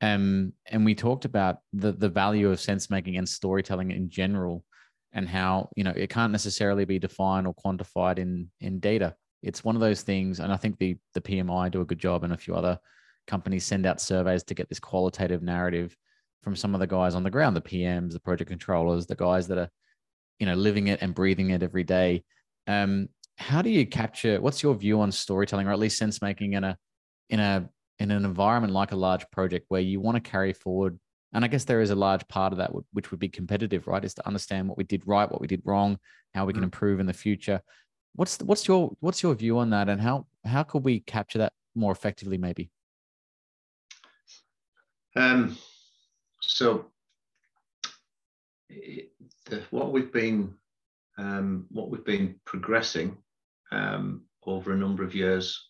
Um, 0.00 0.52
and 0.66 0.84
we 0.84 0.94
talked 0.94 1.24
about 1.24 1.58
the 1.72 1.92
the 1.92 2.08
value 2.08 2.50
of 2.50 2.60
sense 2.60 2.90
making 2.90 3.16
and 3.16 3.28
storytelling 3.28 3.92
in 3.92 4.10
general, 4.10 4.64
and 5.12 5.28
how 5.28 5.70
you 5.76 5.84
know 5.84 5.92
it 5.94 6.10
can't 6.10 6.32
necessarily 6.32 6.84
be 6.84 6.98
defined 6.98 7.46
or 7.46 7.54
quantified 7.54 8.18
in 8.18 8.50
in 8.60 8.80
data. 8.80 9.14
It's 9.42 9.64
one 9.64 9.76
of 9.76 9.80
those 9.80 10.02
things, 10.02 10.40
and 10.40 10.52
I 10.52 10.56
think 10.56 10.78
the 10.78 10.96
the 11.14 11.20
PMI 11.20 11.70
do 11.70 11.80
a 11.80 11.86
good 11.86 11.98
job, 11.98 12.24
and 12.24 12.32
a 12.32 12.36
few 12.36 12.54
other 12.54 12.78
companies 13.26 13.64
send 13.64 13.86
out 13.86 14.00
surveys 14.00 14.42
to 14.44 14.54
get 14.54 14.68
this 14.68 14.80
qualitative 14.80 15.42
narrative 15.42 15.96
from 16.42 16.56
some 16.56 16.74
of 16.74 16.80
the 16.80 16.86
guys 16.86 17.14
on 17.14 17.22
the 17.22 17.30
ground, 17.30 17.54
the 17.54 17.60
PMs, 17.60 18.12
the 18.12 18.20
project 18.20 18.48
controllers, 18.48 19.06
the 19.06 19.14
guys 19.14 19.48
that 19.48 19.58
are, 19.58 19.70
you 20.38 20.46
know, 20.46 20.54
living 20.54 20.88
it 20.88 21.02
and 21.02 21.14
breathing 21.14 21.50
it 21.50 21.62
every 21.62 21.84
day. 21.84 22.24
Um, 22.66 23.08
how 23.36 23.62
do 23.62 23.70
you 23.70 23.86
capture? 23.86 24.40
What's 24.40 24.62
your 24.62 24.74
view 24.74 25.00
on 25.00 25.12
storytelling, 25.12 25.68
or 25.68 25.72
at 25.72 25.78
least 25.78 25.98
sense 25.98 26.20
making 26.20 26.54
in 26.54 26.64
a 26.64 26.76
in 27.30 27.40
a 27.40 27.68
in 27.98 28.10
an 28.10 28.24
environment 28.24 28.72
like 28.72 28.92
a 28.92 28.96
large 28.96 29.28
project 29.30 29.66
where 29.68 29.80
you 29.80 30.00
want 30.00 30.22
to 30.22 30.30
carry 30.30 30.52
forward? 30.52 30.98
And 31.32 31.44
I 31.44 31.48
guess 31.48 31.64
there 31.64 31.82
is 31.82 31.90
a 31.90 31.94
large 31.94 32.26
part 32.28 32.52
of 32.52 32.58
that 32.58 32.72
which 32.92 33.10
would 33.10 33.20
be 33.20 33.28
competitive, 33.28 33.86
right? 33.86 34.04
Is 34.04 34.14
to 34.14 34.26
understand 34.26 34.68
what 34.68 34.78
we 34.78 34.84
did 34.84 35.02
right, 35.06 35.30
what 35.30 35.40
we 35.40 35.46
did 35.46 35.62
wrong, 35.64 35.98
how 36.34 36.46
we 36.46 36.52
can 36.52 36.62
mm. 36.62 36.64
improve 36.64 37.00
in 37.00 37.06
the 37.06 37.12
future. 37.12 37.60
What's 38.18 38.36
what's 38.38 38.66
your 38.66 38.96
what's 38.98 39.22
your 39.22 39.32
view 39.36 39.58
on 39.58 39.70
that, 39.70 39.88
and 39.88 40.00
how 40.00 40.26
how 40.44 40.64
could 40.64 40.84
we 40.84 40.98
capture 40.98 41.38
that 41.38 41.52
more 41.76 41.92
effectively, 41.92 42.36
maybe? 42.36 42.68
Um, 45.14 45.56
so 46.40 46.90
the, 48.68 49.62
what 49.70 49.92
we've 49.92 50.12
been 50.12 50.52
um, 51.16 51.66
what 51.70 51.90
we've 51.90 52.04
been 52.04 52.34
progressing 52.44 53.16
um, 53.70 54.22
over 54.44 54.72
a 54.72 54.76
number 54.76 55.04
of 55.04 55.14
years, 55.14 55.68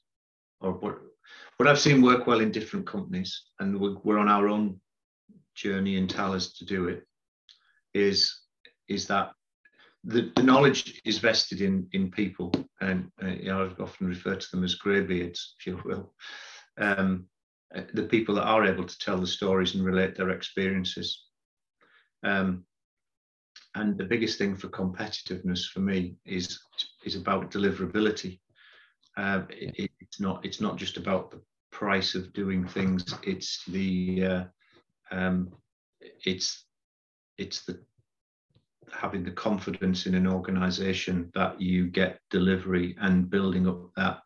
or 0.63 0.73
what 0.73 1.01
what 1.59 1.69
I've 1.69 1.79
seen 1.79 2.01
work 2.01 2.27
well 2.27 2.41
in 2.41 2.51
different 2.51 2.87
companies, 2.87 3.43
and 3.61 3.79
we're, 3.79 3.99
we're 4.05 4.19
on 4.19 4.31
our 4.31 4.49
own 4.49 4.81
journey 5.55 5.99
in 5.99 6.09
Thales 6.09 6.55
to 6.55 6.65
do 6.65 6.89
it, 6.89 7.07
is 7.93 8.41
is 8.89 9.07
that 9.09 9.33
the, 10.05 10.33
the 10.37 10.43
knowledge 10.43 11.01
is 11.05 11.19
vested 11.19 11.61
in 11.61 11.89
in 11.93 12.11
people, 12.11 12.53
and 12.81 13.11
uh, 13.23 13.29
you 13.29 13.47
know, 13.47 13.65
I 13.79 13.83
often 13.83 14.07
refer 14.07 14.37
to 14.37 14.51
them 14.51 14.65
as 14.65 14.75
greybeards, 14.75 15.55
if 15.59 15.67
you 15.67 15.81
will. 15.85 16.15
Um, 16.79 17.27
uh, 17.75 17.83
the 17.93 18.05
people 18.05 18.35
that 18.37 18.47
are 18.47 18.65
able 18.65 18.85
to 18.85 18.99
tell 18.99 19.19
the 19.19 19.27
stories 19.27 19.75
and 19.75 19.85
relate 19.85 20.17
their 20.17 20.31
experiences. 20.31 21.25
Um, 22.23 22.65
and 23.75 23.99
the 23.99 24.05
biggest 24.05 24.39
thing 24.39 24.57
for 24.57 24.69
competitiveness 24.69 25.69
for 25.69 25.81
me 25.81 26.17
is 26.25 26.59
is 27.05 27.15
about 27.15 27.51
deliverability. 27.51 28.41
Uh, 29.17 29.43
it, 29.51 29.91
it's 30.01 30.21
not 30.21 30.45
it's 30.45 30.61
not 30.61 30.77
just 30.77 30.97
about 30.97 31.31
the 31.31 31.41
price 31.71 32.15
of 32.15 32.33
doing 32.33 32.67
things. 32.67 33.15
It's 33.23 33.65
the 33.67 34.25
uh, 34.25 34.45
um, 35.11 35.53
it's 36.25 36.65
it's 37.37 37.65
the 37.65 37.81
having 38.93 39.25
the 39.25 39.31
confidence 39.31 40.07
in 40.07 40.15
an 40.15 40.27
organization 40.27 41.31
that 41.35 41.61
you 41.61 41.87
get 41.87 42.21
delivery 42.31 42.97
and 43.01 43.31
building 43.31 43.69
up 43.69 43.91
that 43.97 44.21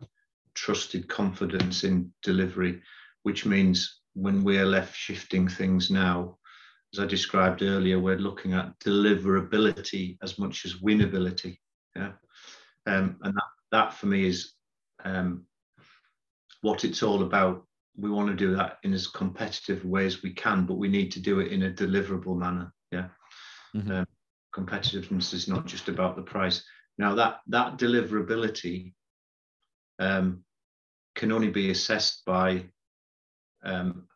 trusted 0.54 1.08
confidence 1.08 1.84
in 1.84 2.12
delivery 2.22 2.82
which 3.22 3.46
means 3.46 4.00
when 4.14 4.44
we're 4.44 4.66
left 4.66 4.96
shifting 4.96 5.48
things 5.48 5.90
now, 5.90 6.38
as 6.92 7.00
I 7.00 7.06
described 7.06 7.62
earlier, 7.62 7.98
we're 7.98 8.18
looking 8.18 8.52
at 8.52 8.78
deliverability 8.80 10.18
as 10.22 10.38
much 10.38 10.64
as 10.64 10.74
winnability. 10.74 11.56
Yeah. 11.96 12.12
Um, 12.86 13.16
and 13.22 13.34
that, 13.34 13.44
that 13.70 13.94
for 13.94 14.06
me 14.06 14.26
is 14.26 14.52
um, 15.04 15.46
what 16.60 16.84
it's 16.84 17.02
all 17.02 17.22
about. 17.22 17.64
We 17.96 18.10
want 18.10 18.28
to 18.28 18.36
do 18.36 18.54
that 18.56 18.78
in 18.82 18.92
as 18.92 19.06
competitive 19.06 19.84
a 19.84 19.88
way 19.88 20.06
as 20.06 20.22
we 20.22 20.32
can, 20.32 20.66
but 20.66 20.74
we 20.74 20.88
need 20.88 21.12
to 21.12 21.20
do 21.20 21.40
it 21.40 21.52
in 21.52 21.64
a 21.64 21.70
deliverable 21.70 22.36
manner. 22.36 22.72
Yeah. 22.90 23.08
Mm-hmm. 23.74 23.90
Um, 23.90 24.06
competitiveness 24.54 25.32
is 25.34 25.48
not 25.48 25.66
just 25.66 25.88
about 25.88 26.16
the 26.16 26.22
price. 26.22 26.64
Now 26.98 27.14
that 27.14 27.40
that 27.48 27.78
deliverability 27.78 28.92
um, 29.98 30.44
can 31.14 31.32
only 31.32 31.50
be 31.50 31.70
assessed 31.70 32.24
by 32.24 32.64
um, 33.64 34.08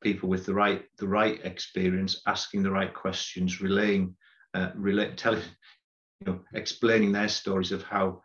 people 0.00 0.28
with 0.28 0.46
the 0.46 0.54
right 0.54 0.84
the 0.98 1.08
right 1.08 1.40
experience, 1.44 2.22
asking 2.26 2.62
the 2.62 2.70
right 2.70 2.92
questions, 2.92 3.60
relaying, 3.60 4.16
uh, 4.54 4.70
relay, 4.74 5.14
telling, 5.16 5.42
you 6.20 6.32
know, 6.32 6.40
explaining 6.54 7.12
their 7.12 7.28
stories 7.28 7.72
of 7.72 7.82
how 7.82 8.22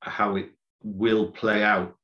how 0.00 0.36
it 0.36 0.50
will 0.82 1.30
play 1.30 1.62
out, 1.62 1.94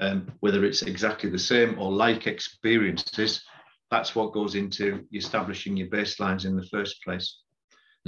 um, 0.00 0.30
whether 0.40 0.64
it's 0.64 0.82
exactly 0.82 1.30
the 1.30 1.38
same 1.38 1.78
or 1.78 1.90
like 1.90 2.26
experiences. 2.26 3.42
That's 3.92 4.14
what 4.14 4.32
goes 4.32 4.54
into 4.54 5.04
establishing 5.12 5.76
your 5.76 5.88
baselines 5.88 6.46
in 6.46 6.56
the 6.56 6.66
first 6.68 7.04
place. 7.04 7.40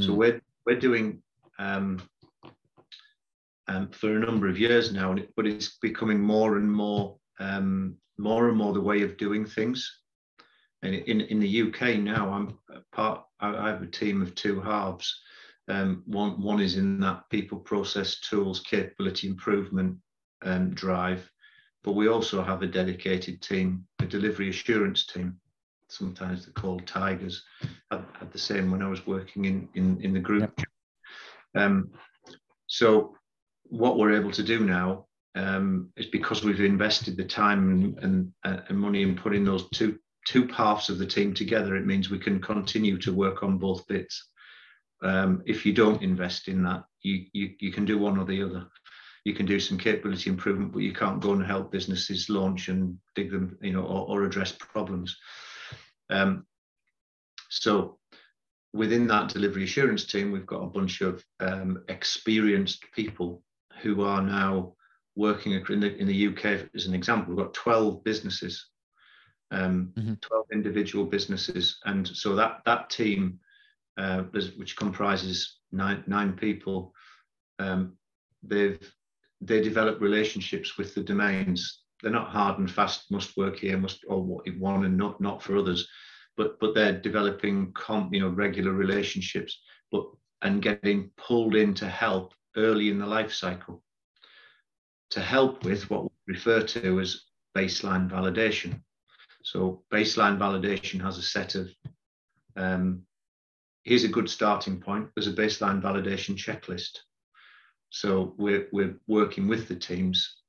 Mm. 0.00 0.06
So 0.06 0.12
hmm. 0.12 0.16
we're 0.16 0.40
we're 0.64 0.80
doing 0.80 1.22
um, 1.58 2.00
um, 3.68 3.90
for 3.90 4.16
a 4.16 4.18
number 4.18 4.48
of 4.48 4.58
years 4.58 4.94
now, 4.94 5.14
but 5.36 5.46
it's 5.46 5.76
becoming 5.82 6.18
more 6.18 6.56
and 6.56 6.72
more 6.72 7.18
um, 7.38 7.96
more 8.16 8.48
and 8.48 8.56
more 8.56 8.72
the 8.72 8.80
way 8.80 9.02
of 9.02 9.18
doing 9.18 9.44
things. 9.44 10.00
And 10.82 10.94
in, 10.94 11.20
in 11.20 11.38
the 11.38 11.62
UK 11.62 11.98
now, 11.98 12.30
I'm 12.30 12.58
part. 12.90 13.22
I 13.40 13.68
have 13.68 13.82
a 13.82 13.86
team 13.86 14.22
of 14.22 14.34
two 14.34 14.62
halves. 14.62 15.20
Um, 15.68 16.02
one 16.06 16.40
one 16.40 16.60
is 16.60 16.78
in 16.78 16.98
that 17.00 17.24
people, 17.28 17.58
process, 17.58 18.20
tools, 18.20 18.60
capability 18.60 19.28
improvement 19.28 19.98
um, 20.46 20.72
drive, 20.72 21.30
but 21.82 21.92
we 21.92 22.08
also 22.08 22.42
have 22.42 22.62
a 22.62 22.66
dedicated 22.66 23.42
team, 23.42 23.86
a 23.98 24.06
delivery 24.06 24.48
assurance 24.48 25.04
team. 25.04 25.38
Sometimes 25.88 26.44
they're 26.44 26.52
called 26.52 26.86
tigers. 26.86 27.44
I 27.90 28.00
had 28.18 28.32
the 28.32 28.38
same 28.38 28.70
when 28.70 28.82
I 28.82 28.88
was 28.88 29.06
working 29.06 29.44
in 29.44 29.68
in, 29.74 30.00
in 30.00 30.12
the 30.12 30.20
group. 30.20 30.52
Yep. 30.58 30.68
Um, 31.56 31.90
so 32.66 33.16
what 33.64 33.96
we're 33.98 34.18
able 34.18 34.32
to 34.32 34.42
do 34.42 34.60
now 34.60 35.06
um, 35.34 35.90
is 35.96 36.06
because 36.06 36.42
we've 36.44 36.60
invested 36.60 37.16
the 37.16 37.24
time 37.24 37.70
and, 37.70 38.32
and, 38.44 38.64
and 38.68 38.78
money 38.78 39.02
in 39.02 39.16
putting 39.16 39.44
those 39.44 39.68
two 39.70 39.98
two 40.26 40.46
halves 40.48 40.88
of 40.88 40.98
the 40.98 41.06
team 41.06 41.34
together. 41.34 41.76
It 41.76 41.86
means 41.86 42.08
we 42.08 42.18
can 42.18 42.40
continue 42.40 42.98
to 42.98 43.12
work 43.12 43.42
on 43.42 43.58
both 43.58 43.86
bits. 43.86 44.30
Um, 45.02 45.42
if 45.44 45.66
you 45.66 45.74
don't 45.74 46.02
invest 46.02 46.48
in 46.48 46.62
that, 46.62 46.84
you, 47.02 47.26
you 47.32 47.50
you 47.60 47.72
can 47.72 47.84
do 47.84 47.98
one 47.98 48.18
or 48.18 48.24
the 48.24 48.42
other. 48.42 48.66
You 49.24 49.34
can 49.34 49.46
do 49.46 49.58
some 49.58 49.78
capability 49.78 50.30
improvement, 50.30 50.72
but 50.72 50.82
you 50.82 50.92
can't 50.92 51.20
go 51.20 51.32
and 51.32 51.44
help 51.44 51.72
businesses 51.72 52.28
launch 52.28 52.68
and 52.68 52.98
dig 53.14 53.30
them, 53.30 53.56
you 53.62 53.72
know, 53.72 53.82
or, 53.82 54.06
or 54.08 54.24
address 54.24 54.52
problems. 54.52 55.16
Um, 56.10 56.46
so 57.48 57.98
within 58.72 59.06
that 59.06 59.28
delivery 59.30 59.64
assurance 59.64 60.04
team, 60.04 60.32
we've 60.32 60.46
got 60.46 60.62
a 60.62 60.68
bunch 60.68 61.00
of 61.00 61.24
um, 61.40 61.84
experienced 61.88 62.84
people 62.92 63.42
who 63.82 64.02
are 64.02 64.22
now 64.22 64.74
working 65.16 65.52
in 65.52 65.80
the, 65.80 65.96
in 65.96 66.06
the 66.06 66.26
UK 66.28 66.68
as 66.74 66.86
an 66.86 66.94
example, 66.94 67.34
we've 67.34 67.44
got 67.44 67.54
12 67.54 68.02
businesses, 68.02 68.66
um, 69.50 69.92
mm-hmm. 69.96 70.14
12 70.20 70.46
individual 70.52 71.04
businesses. 71.04 71.78
And 71.84 72.06
so 72.06 72.34
that, 72.34 72.62
that 72.66 72.90
team, 72.90 73.38
uh, 73.96 74.22
which 74.56 74.76
comprises 74.76 75.58
nine, 75.70 76.02
nine 76.06 76.32
people, 76.32 76.92
um, 77.60 77.96
they've, 78.42 78.92
they 79.40 79.60
develop 79.60 80.00
relationships 80.00 80.76
with 80.76 80.94
the 80.94 81.02
domains. 81.02 81.83
They're 82.04 82.12
not 82.12 82.28
hard 82.28 82.58
and 82.58 82.70
fast, 82.70 83.10
must 83.10 83.34
work 83.34 83.60
here, 83.60 83.78
must, 83.78 84.04
or 84.06 84.22
what 84.22 84.46
you 84.46 84.60
want 84.60 84.84
and 84.84 84.96
not, 84.96 85.22
not 85.22 85.42
for 85.42 85.56
others, 85.56 85.88
but, 86.36 86.60
but 86.60 86.74
they're 86.74 87.00
developing, 87.00 87.72
com, 87.72 88.12
you 88.12 88.20
know, 88.20 88.28
regular 88.28 88.72
relationships. 88.72 89.58
But 89.90 90.04
and 90.42 90.60
getting 90.60 91.10
pulled 91.16 91.54
in 91.56 91.72
to 91.74 91.88
help 91.88 92.34
early 92.56 92.90
in 92.90 92.98
the 92.98 93.06
life 93.06 93.32
cycle 93.32 93.82
to 95.10 95.20
help 95.20 95.64
with 95.64 95.88
what 95.88 96.04
we 96.04 96.34
refer 96.34 96.60
to 96.60 97.00
as 97.00 97.22
baseline 97.56 98.10
validation. 98.10 98.80
So 99.42 99.82
baseline 99.90 100.38
validation 100.38 101.00
has 101.00 101.16
a 101.16 101.22
set 101.22 101.54
of, 101.54 101.70
um, 102.56 103.02
here's 103.84 104.04
a 104.04 104.08
good 104.08 104.28
starting 104.28 104.80
point. 104.80 105.08
There's 105.14 105.28
a 105.28 105.32
baseline 105.32 105.80
validation 105.80 106.36
checklist. 106.36 106.98
So 107.88 108.34
we're, 108.36 108.68
we're 108.72 108.96
working 109.06 109.48
with 109.48 109.68
the 109.68 109.76
teams 109.76 110.42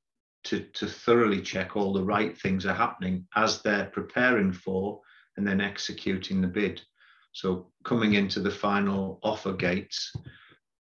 to, 0.45 0.61
to 0.61 0.87
thoroughly 0.87 1.41
check 1.41 1.75
all 1.75 1.93
the 1.93 2.03
right 2.03 2.37
things 2.37 2.65
are 2.65 2.73
happening 2.73 3.27
as 3.35 3.61
they're 3.61 3.85
preparing 3.85 4.51
for 4.51 5.01
and 5.37 5.45
then 5.45 5.59
executing 5.61 6.41
the 6.41 6.47
bid. 6.47 6.81
So 7.33 7.71
coming 7.83 8.13
into 8.13 8.39
the 8.39 8.51
final 8.51 9.19
offer 9.23 9.53
gates, 9.53 10.13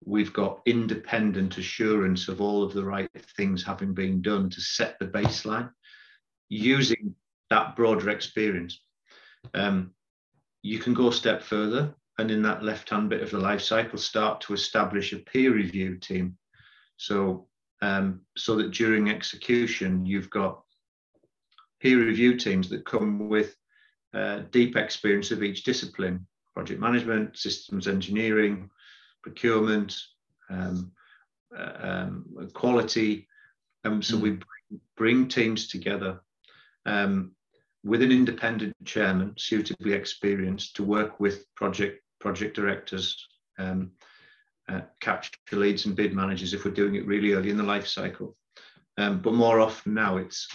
we've 0.03 0.33
got 0.33 0.61
independent 0.65 1.57
assurance 1.57 2.27
of 2.27 2.41
all 2.41 2.63
of 2.63 2.73
the 2.73 2.83
right 2.83 3.09
things 3.37 3.63
having 3.63 3.93
been 3.93 4.21
done 4.21 4.49
to 4.49 4.61
set 4.61 4.97
the 4.97 5.05
baseline 5.05 5.69
using 6.47 7.13
that 7.49 7.75
broader 7.75 8.09
experience. 8.09 8.81
Um, 9.53 9.91
you 10.61 10.79
can 10.79 10.93
go 10.93 11.09
a 11.09 11.13
step 11.13 11.43
further 11.43 11.93
and 12.17 12.31
in 12.31 12.41
that 12.41 12.63
left 12.63 12.89
hand 12.89 13.09
bit 13.09 13.21
of 13.21 13.31
the 13.31 13.39
life 13.39 13.61
cycle 13.61 13.97
start 13.97 14.41
to 14.41 14.53
establish 14.53 15.13
a 15.13 15.17
peer 15.17 15.53
review 15.53 15.97
team. 15.97 16.37
So, 16.97 17.47
um, 17.81 18.21
so 18.37 18.55
that 18.57 18.71
during 18.71 19.09
execution, 19.09 20.05
you've 20.05 20.29
got 20.29 20.61
peer 21.79 21.97
review 21.97 22.37
teams 22.37 22.69
that 22.69 22.85
come 22.85 23.29
with 23.29 23.55
uh, 24.13 24.41
deep 24.51 24.75
experience 24.75 25.31
of 25.31 25.43
each 25.43 25.63
discipline 25.63 26.25
project 26.53 26.81
management, 26.81 27.37
systems 27.37 27.87
engineering, 27.87 28.69
procurement, 29.21 29.97
um, 30.49 30.91
uh, 31.57 31.71
um, 31.79 32.49
quality. 32.53 33.27
Um, 33.85 34.01
so 34.01 34.17
mm. 34.17 34.21
we 34.21 34.39
bring 34.97 35.27
teams 35.27 35.67
together 35.67 36.19
um, 36.85 37.31
with 37.83 38.01
an 38.01 38.11
independent 38.11 38.75
chairman, 38.83 39.33
suitably 39.37 39.93
experienced, 39.93 40.75
to 40.75 40.83
work 40.83 41.19
with 41.19 41.45
project 41.55 42.01
project 42.19 42.55
directors, 42.55 43.27
um, 43.57 43.91
uh, 44.69 44.81
capture 45.01 45.31
leads 45.51 45.85
and 45.85 45.95
bid 45.95 46.13
managers 46.13 46.53
if 46.53 46.63
we're 46.63 46.71
doing 46.71 46.95
it 46.95 47.07
really 47.07 47.33
early 47.33 47.49
in 47.49 47.57
the 47.57 47.63
life 47.63 47.87
cycle. 47.87 48.35
Um, 48.97 49.21
but 49.21 49.33
more 49.33 49.59
often 49.59 49.93
now, 49.93 50.17
it's 50.17 50.47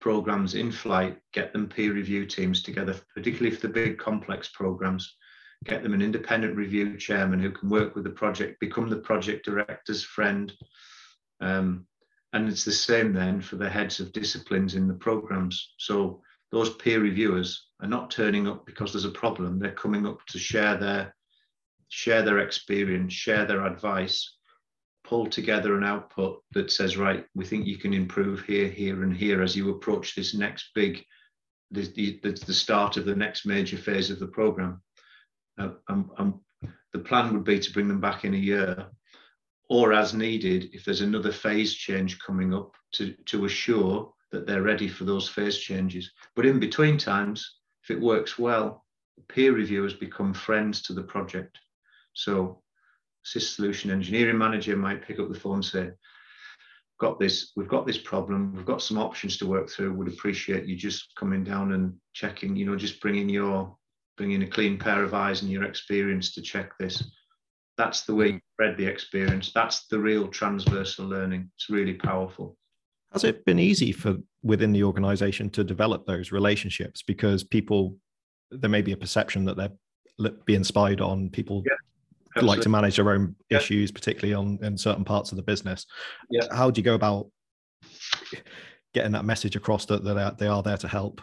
programs 0.00 0.54
in 0.54 0.72
flight, 0.72 1.18
get 1.32 1.52
them 1.52 1.68
peer 1.68 1.92
review 1.92 2.24
teams 2.24 2.62
together, 2.62 2.96
particularly 3.14 3.54
for 3.54 3.66
the 3.66 3.72
big 3.72 3.98
complex 3.98 4.48
programs, 4.48 5.16
get 5.64 5.82
them 5.82 5.92
an 5.92 6.00
independent 6.00 6.56
review 6.56 6.96
chairman 6.96 7.40
who 7.40 7.50
can 7.50 7.68
work 7.68 7.94
with 7.94 8.04
the 8.04 8.10
project, 8.10 8.60
become 8.60 8.88
the 8.88 8.96
project 8.96 9.44
director's 9.44 10.02
friend. 10.02 10.52
Um, 11.40 11.86
and 12.32 12.48
it's 12.48 12.64
the 12.64 12.72
same 12.72 13.12
then 13.12 13.40
for 13.40 13.56
the 13.56 13.68
heads 13.68 14.00
of 14.00 14.12
disciplines 14.12 14.74
in 14.74 14.86
the 14.86 14.94
programs. 14.94 15.74
So 15.78 16.22
those 16.52 16.74
peer 16.76 17.00
reviewers 17.00 17.66
are 17.80 17.88
not 17.88 18.10
turning 18.10 18.46
up 18.46 18.64
because 18.66 18.92
there's 18.92 19.04
a 19.04 19.10
problem. 19.10 19.58
They're 19.58 19.72
coming 19.72 20.06
up 20.06 20.24
to 20.28 20.38
share 20.38 20.76
their 20.76 21.14
share 21.90 22.22
their 22.22 22.38
experience, 22.38 23.12
share 23.12 23.44
their 23.44 23.66
advice, 23.66 24.36
pull 25.04 25.26
together 25.26 25.76
an 25.76 25.84
output 25.84 26.42
that 26.52 26.70
says, 26.70 26.96
right, 26.96 27.26
we 27.34 27.44
think 27.44 27.66
you 27.66 27.76
can 27.76 27.92
improve 27.92 28.42
here, 28.42 28.68
here, 28.68 29.02
and 29.02 29.14
here 29.14 29.42
as 29.42 29.54
you 29.54 29.70
approach 29.70 30.14
this 30.14 30.34
next 30.34 30.70
big, 30.74 31.04
the, 31.72 31.82
the, 32.22 32.32
the 32.46 32.54
start 32.54 32.96
of 32.96 33.04
the 33.04 33.14
next 33.14 33.44
major 33.44 33.76
phase 33.76 34.08
of 34.08 34.20
the 34.20 34.26
program. 34.28 34.80
Uh, 35.58 35.70
um, 35.88 36.10
um, 36.16 36.40
the 36.92 36.98
plan 37.00 37.32
would 37.34 37.44
be 37.44 37.58
to 37.58 37.72
bring 37.72 37.88
them 37.88 38.00
back 38.00 38.24
in 38.24 38.34
a 38.34 38.38
year 38.38 38.86
or 39.68 39.92
as 39.92 40.14
needed 40.14 40.70
if 40.72 40.84
there's 40.84 41.00
another 41.00 41.32
phase 41.32 41.74
change 41.74 42.18
coming 42.20 42.54
up 42.54 42.74
to, 42.92 43.14
to 43.26 43.44
assure 43.44 44.12
that 44.30 44.46
they're 44.46 44.62
ready 44.62 44.88
for 44.88 45.04
those 45.04 45.28
phase 45.28 45.58
changes. 45.58 46.10
But 46.36 46.46
in 46.46 46.60
between 46.60 46.98
times, 46.98 47.56
if 47.82 47.90
it 47.90 48.00
works 48.00 48.38
well, 48.38 48.84
peer 49.28 49.52
reviewers 49.52 49.94
become 49.94 50.34
friends 50.34 50.82
to 50.82 50.92
the 50.92 51.02
project. 51.02 51.58
So 52.20 52.62
SIS 53.24 53.56
solution 53.56 53.90
engineering 53.90 54.36
manager 54.36 54.76
might 54.76 55.06
pick 55.06 55.18
up 55.18 55.32
the 55.32 55.38
phone 55.38 55.54
and 55.54 55.64
say, 55.64 55.90
got 56.98 57.18
this, 57.18 57.52
we've 57.56 57.68
got 57.68 57.86
this 57.86 57.96
problem, 57.96 58.54
we've 58.54 58.66
got 58.66 58.82
some 58.82 58.98
options 58.98 59.38
to 59.38 59.46
work 59.46 59.70
through, 59.70 59.94
would 59.94 60.08
appreciate 60.08 60.66
you 60.66 60.76
just 60.76 61.14
coming 61.16 61.42
down 61.42 61.72
and 61.72 61.94
checking, 62.12 62.56
you 62.56 62.66
know, 62.66 62.76
just 62.76 63.00
bringing 63.00 63.28
your 63.28 63.74
bring 64.18 64.32
in 64.32 64.42
a 64.42 64.46
clean 64.46 64.78
pair 64.78 65.02
of 65.02 65.14
eyes 65.14 65.40
and 65.40 65.50
your 65.50 65.64
experience 65.64 66.34
to 66.34 66.42
check 66.42 66.76
this. 66.78 67.02
That's 67.78 68.02
the 68.02 68.14
way 68.14 68.32
hmm. 68.32 68.34
you 68.34 68.40
read 68.58 68.76
the 68.76 68.84
experience. 68.84 69.52
That's 69.54 69.86
the 69.86 69.98
real 69.98 70.28
transversal 70.28 71.06
learning. 71.06 71.50
It's 71.56 71.70
really 71.70 71.94
powerful. 71.94 72.58
Has 73.12 73.24
it 73.24 73.46
been 73.46 73.58
easy 73.58 73.92
for 73.92 74.18
within 74.42 74.72
the 74.72 74.84
organization 74.84 75.48
to 75.50 75.64
develop 75.64 76.06
those 76.06 76.32
relationships? 76.32 77.02
Because 77.02 77.42
people, 77.42 77.96
there 78.50 78.68
may 78.68 78.82
be 78.82 78.92
a 78.92 78.96
perception 78.96 79.46
that 79.46 79.56
they're 79.56 80.30
being 80.44 80.64
spied 80.64 81.00
on. 81.00 81.30
People 81.30 81.62
yeah, 81.66 81.72
like 82.36 82.60
to 82.60 82.68
manage 82.68 82.96
their 82.96 83.10
own 83.10 83.34
yeah. 83.50 83.58
issues, 83.58 83.90
particularly 83.90 84.34
on 84.34 84.58
in 84.62 84.78
certain 84.78 85.04
parts 85.04 85.32
of 85.32 85.36
the 85.36 85.42
business. 85.42 85.86
Yeah. 86.30 86.46
How 86.52 86.70
do 86.70 86.80
you 86.80 86.84
go 86.84 86.94
about 86.94 87.30
getting 88.94 89.12
that 89.12 89.24
message 89.24 89.56
across 89.56 89.86
that, 89.86 90.04
that 90.04 90.38
they 90.38 90.46
are 90.46 90.62
there 90.62 90.76
to 90.78 90.88
help? 90.88 91.20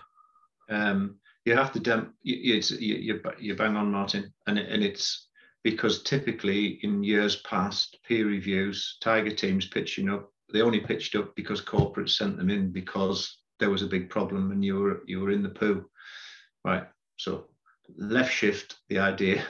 Um, 0.69 1.19
you 1.47 1.55
have 1.55 1.71
to 1.71 1.79
dem- 1.79 2.13
you, 2.23 2.55
it's, 2.55 2.71
you, 2.71 3.21
you 3.39 3.55
bang 3.55 3.77
on 3.77 3.89
martin 3.89 4.33
and, 4.47 4.59
it, 4.59 4.69
and 4.69 4.83
it's 4.83 5.29
because 5.63 6.03
typically 6.03 6.79
in 6.83 7.03
years 7.03 7.37
past 7.37 7.97
peer 8.05 8.27
reviews 8.27 8.97
tiger 9.01 9.31
teams 9.31 9.67
pitching 9.67 10.09
up 10.09 10.29
they 10.51 10.61
only 10.61 10.81
pitched 10.81 11.15
up 11.15 11.33
because 11.35 11.61
corporate 11.61 12.09
sent 12.09 12.37
them 12.37 12.49
in 12.49 12.71
because 12.71 13.43
there 13.59 13.69
was 13.69 13.81
a 13.81 13.87
big 13.87 14.09
problem 14.09 14.51
and 14.51 14.63
you 14.63 14.77
were 14.77 15.01
you 15.07 15.21
were 15.21 15.31
in 15.31 15.41
the 15.41 15.49
poo 15.49 15.85
right 16.65 16.87
so 17.17 17.45
left 17.95 18.33
shift 18.33 18.75
the 18.89 18.99
idea 18.99 19.41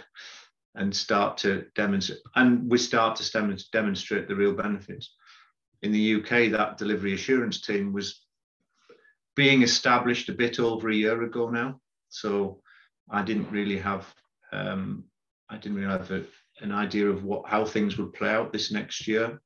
and 0.77 0.95
start 0.95 1.37
to 1.37 1.65
demonstrate 1.75 2.19
and 2.35 2.69
we 2.69 2.77
start 2.77 3.15
to 3.15 3.63
demonstrate 3.71 4.27
the 4.27 4.35
real 4.35 4.53
benefits 4.53 5.15
in 5.81 5.91
the 5.91 6.15
uk 6.15 6.29
that 6.29 6.77
delivery 6.77 7.13
assurance 7.13 7.61
team 7.61 7.93
was 7.93 8.23
being 9.35 9.61
established 9.61 10.29
a 10.29 10.33
bit 10.33 10.59
over 10.59 10.89
a 10.89 10.95
year 10.95 11.23
ago 11.23 11.49
now 11.49 11.79
so 12.09 12.61
I 13.09 13.21
didn't 13.21 13.51
really 13.51 13.77
have 13.77 14.05
um, 14.51 15.05
I 15.49 15.57
didn't 15.57 15.77
really 15.77 15.91
have 15.91 16.11
a, 16.11 16.23
an 16.61 16.71
idea 16.71 17.09
of 17.09 17.23
what 17.23 17.47
how 17.47 17.65
things 17.65 17.97
would 17.97 18.13
play 18.13 18.29
out 18.29 18.51
this 18.51 18.71
next 18.71 19.07
year. 19.07 19.41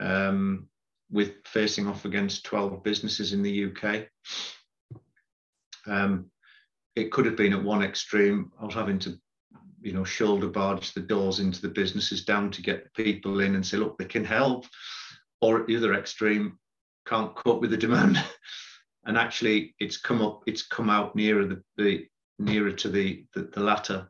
Um, 0.00 0.68
with 1.12 1.34
facing 1.44 1.86
off 1.86 2.06
against 2.06 2.44
12 2.46 2.82
businesses 2.82 3.34
in 3.34 3.42
the 3.42 3.66
UK. 3.66 4.06
Um, 5.86 6.30
it 6.96 7.12
could 7.12 7.26
have 7.26 7.36
been 7.36 7.52
at 7.52 7.62
one 7.62 7.82
extreme. 7.82 8.50
I 8.58 8.64
was 8.64 8.74
having 8.74 8.98
to, 9.00 9.18
you 9.82 9.92
know, 9.92 10.04
shoulder 10.04 10.48
barge 10.48 10.92
the 10.92 11.00
doors 11.00 11.40
into 11.40 11.60
the 11.60 11.68
businesses 11.68 12.24
down 12.24 12.50
to 12.52 12.62
get 12.62 12.92
people 12.94 13.40
in 13.40 13.54
and 13.54 13.66
say, 13.66 13.76
look, 13.76 13.98
they 13.98 14.04
can 14.04 14.24
help. 14.24 14.66
Or 15.40 15.60
at 15.60 15.66
the 15.66 15.76
other 15.76 15.94
extreme, 15.94 16.58
can't 17.06 17.34
cope 17.34 17.60
with 17.60 17.70
the 17.70 17.76
demand. 17.76 18.22
and 19.04 19.16
actually 19.16 19.74
it's 19.78 19.96
come 19.96 20.22
up 20.22 20.42
it's 20.46 20.62
come 20.62 20.90
out 20.90 21.14
nearer 21.16 21.44
the, 21.44 21.62
the 21.76 22.06
nearer 22.38 22.72
to 22.72 22.88
the 22.88 23.24
the, 23.34 23.42
the 23.54 23.60
latter 23.60 24.08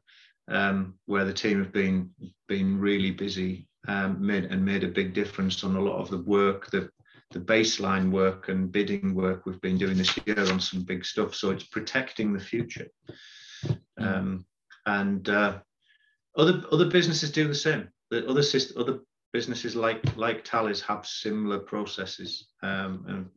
um, 0.49 0.95
where 1.07 1.25
the 1.25 1.33
team 1.33 1.59
have 1.59 1.73
been 1.73 2.11
been 2.49 2.79
really 2.79 3.11
busy 3.11 3.69
um, 3.89 4.25
made 4.25 4.45
and 4.45 4.65
made 4.65 4.85
a 4.85 4.89
big 4.89 5.15
difference 5.15 5.65
on 5.65 5.77
a 5.77 5.81
lot 5.81 6.01
of 6.01 6.11
the 6.11 6.19
work 6.19 6.71
the 6.71 6.89
the 7.31 7.41
baseline 7.41 8.11
work 8.11 8.49
and 8.49 8.73
bidding 8.73 9.15
work 9.15 9.47
we've 9.47 9.61
been 9.63 9.79
doing 9.79 9.97
this 9.97 10.19
year 10.27 10.39
on 10.51 10.61
some 10.61 10.83
big 10.83 11.05
stuff 11.05 11.35
so 11.35 11.51
it's 11.51 11.65
protecting 11.65 12.33
the 12.33 12.41
future 12.41 12.87
mm. 13.65 13.79
um, 13.99 14.45
and 14.87 15.29
uh, 15.29 15.59
other 16.37 16.63
other 16.73 16.87
businesses 16.87 17.31
do 17.31 17.47
the 17.47 17.55
same 17.55 17.89
the 18.11 18.29
other 18.29 18.43
system, 18.43 18.81
other 18.81 19.01
businesses 19.33 19.75
like 19.75 20.17
like 20.17 20.47
Thales 20.47 20.81
have 20.83 21.07
similar 21.07 21.59
processes 21.59 22.49
um, 22.63 23.05
and 23.09 23.31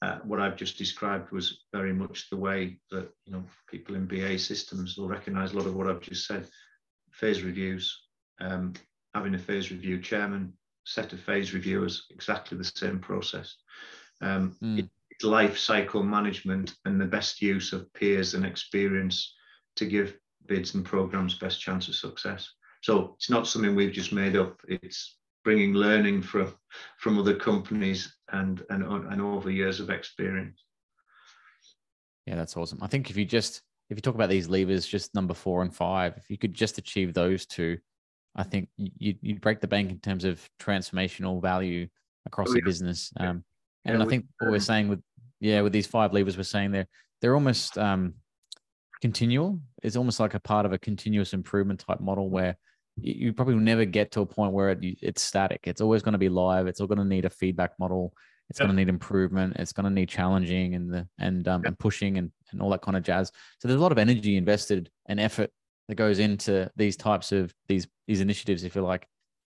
uh, 0.00 0.18
what 0.22 0.40
I've 0.40 0.56
just 0.56 0.78
described 0.78 1.32
was 1.32 1.64
very 1.72 1.92
much 1.92 2.30
the 2.30 2.36
way 2.36 2.78
that 2.90 3.08
you 3.24 3.32
know 3.32 3.44
people 3.68 3.96
in 3.96 4.06
BAE 4.06 4.36
Systems 4.36 4.96
will 4.96 5.08
recognise 5.08 5.52
a 5.52 5.56
lot 5.56 5.66
of 5.66 5.74
what 5.74 5.88
I've 5.88 6.00
just 6.00 6.26
said. 6.26 6.46
Phase 7.10 7.42
reviews, 7.42 8.00
um, 8.40 8.74
having 9.14 9.34
a 9.34 9.38
phase 9.38 9.72
review 9.72 10.00
chairman, 10.00 10.52
set 10.84 11.12
of 11.12 11.20
phase 11.20 11.52
reviewers, 11.52 12.06
exactly 12.10 12.56
the 12.56 12.64
same 12.64 13.00
process. 13.00 13.56
Um, 14.20 14.56
mm. 14.62 14.88
It's 15.10 15.24
life 15.24 15.58
cycle 15.58 16.04
management 16.04 16.74
and 16.84 17.00
the 17.00 17.06
best 17.06 17.42
use 17.42 17.72
of 17.72 17.92
peers 17.92 18.34
and 18.34 18.46
experience 18.46 19.34
to 19.76 19.86
give 19.86 20.16
bids 20.48 20.74
and 20.74 20.84
programs 20.84 21.38
best 21.38 21.60
chance 21.60 21.88
of 21.88 21.94
success. 21.94 22.50
So 22.82 23.14
it's 23.16 23.30
not 23.30 23.46
something 23.46 23.74
we've 23.74 23.92
just 23.92 24.12
made 24.12 24.36
up. 24.36 24.60
It's 24.68 25.16
bringing 25.44 25.74
learning 25.74 26.22
from 26.22 26.54
from 26.98 27.18
other 27.18 27.34
companies 27.34 28.16
and 28.32 28.64
and 28.70 28.82
and 28.84 29.20
over 29.20 29.50
years 29.50 29.80
of 29.80 29.90
experience. 29.90 30.64
Yeah, 32.26 32.36
that's 32.36 32.56
awesome. 32.56 32.78
I 32.82 32.86
think 32.86 33.10
if 33.10 33.16
you 33.16 33.24
just 33.24 33.62
if 33.90 33.96
you 33.96 34.02
talk 34.02 34.14
about 34.14 34.28
these 34.28 34.48
levers, 34.48 34.86
just 34.86 35.14
number 35.14 35.34
four 35.34 35.62
and 35.62 35.74
five, 35.74 36.14
if 36.16 36.28
you 36.28 36.36
could 36.36 36.54
just 36.54 36.78
achieve 36.78 37.14
those 37.14 37.46
two, 37.46 37.78
I 38.36 38.42
think 38.42 38.68
you 38.76 39.14
you'd 39.20 39.40
break 39.40 39.60
the 39.60 39.68
bank 39.68 39.90
in 39.90 39.98
terms 39.98 40.24
of 40.24 40.48
transformational 40.60 41.40
value 41.40 41.88
across 42.26 42.50
oh, 42.50 42.54
the 42.54 42.62
business. 42.62 43.12
Um, 43.18 43.44
and 43.84 43.98
yeah, 43.98 44.04
I 44.04 44.08
think 44.08 44.26
what 44.38 44.50
we're 44.50 44.56
um, 44.56 44.60
saying 44.60 44.88
with 44.88 45.02
yeah 45.40 45.60
with 45.62 45.72
these 45.72 45.86
five 45.86 46.12
levers 46.12 46.36
we're 46.36 46.42
saying 46.42 46.72
they're 46.72 46.88
they're 47.20 47.34
almost 47.34 47.78
um, 47.78 48.14
continual. 49.00 49.60
It's 49.82 49.96
almost 49.96 50.20
like 50.20 50.34
a 50.34 50.40
part 50.40 50.66
of 50.66 50.72
a 50.72 50.78
continuous 50.78 51.32
improvement 51.32 51.84
type 51.86 52.00
model 52.00 52.30
where 52.30 52.56
you, 53.00 53.32
probably 53.32 53.54
will 53.54 53.62
never 53.62 53.84
get 53.84 54.10
to 54.12 54.20
a 54.22 54.26
point 54.26 54.52
where 54.52 54.70
it, 54.70 54.78
it's 54.82 55.22
static. 55.22 55.60
It's 55.64 55.80
always 55.80 56.02
going 56.02 56.12
to 56.12 56.18
be 56.18 56.28
live. 56.28 56.66
It's 56.66 56.80
all 56.80 56.86
going 56.86 56.98
to 56.98 57.04
need 57.04 57.24
a 57.24 57.30
feedback 57.30 57.72
model. 57.78 58.12
It's 58.50 58.58
going 58.58 58.70
to 58.70 58.76
need 58.76 58.88
improvement. 58.88 59.56
It's 59.56 59.72
going 59.72 59.84
to 59.84 59.90
need 59.90 60.08
challenging 60.08 60.74
and 60.74 60.92
the 60.92 61.06
and 61.18 61.46
um, 61.46 61.64
and 61.66 61.78
pushing 61.78 62.16
and, 62.16 62.32
and 62.50 62.62
all 62.62 62.70
that 62.70 62.80
kind 62.80 62.96
of 62.96 63.02
jazz. 63.02 63.30
So 63.58 63.68
there's 63.68 63.78
a 63.78 63.82
lot 63.82 63.92
of 63.92 63.98
energy 63.98 64.36
invested 64.36 64.90
and 65.06 65.20
effort 65.20 65.50
that 65.88 65.96
goes 65.96 66.18
into 66.18 66.70
these 66.76 66.96
types 66.96 67.30
of 67.30 67.52
these 67.66 67.86
these 68.06 68.22
initiatives, 68.22 68.64
if 68.64 68.74
you 68.74 68.82
like. 68.82 69.06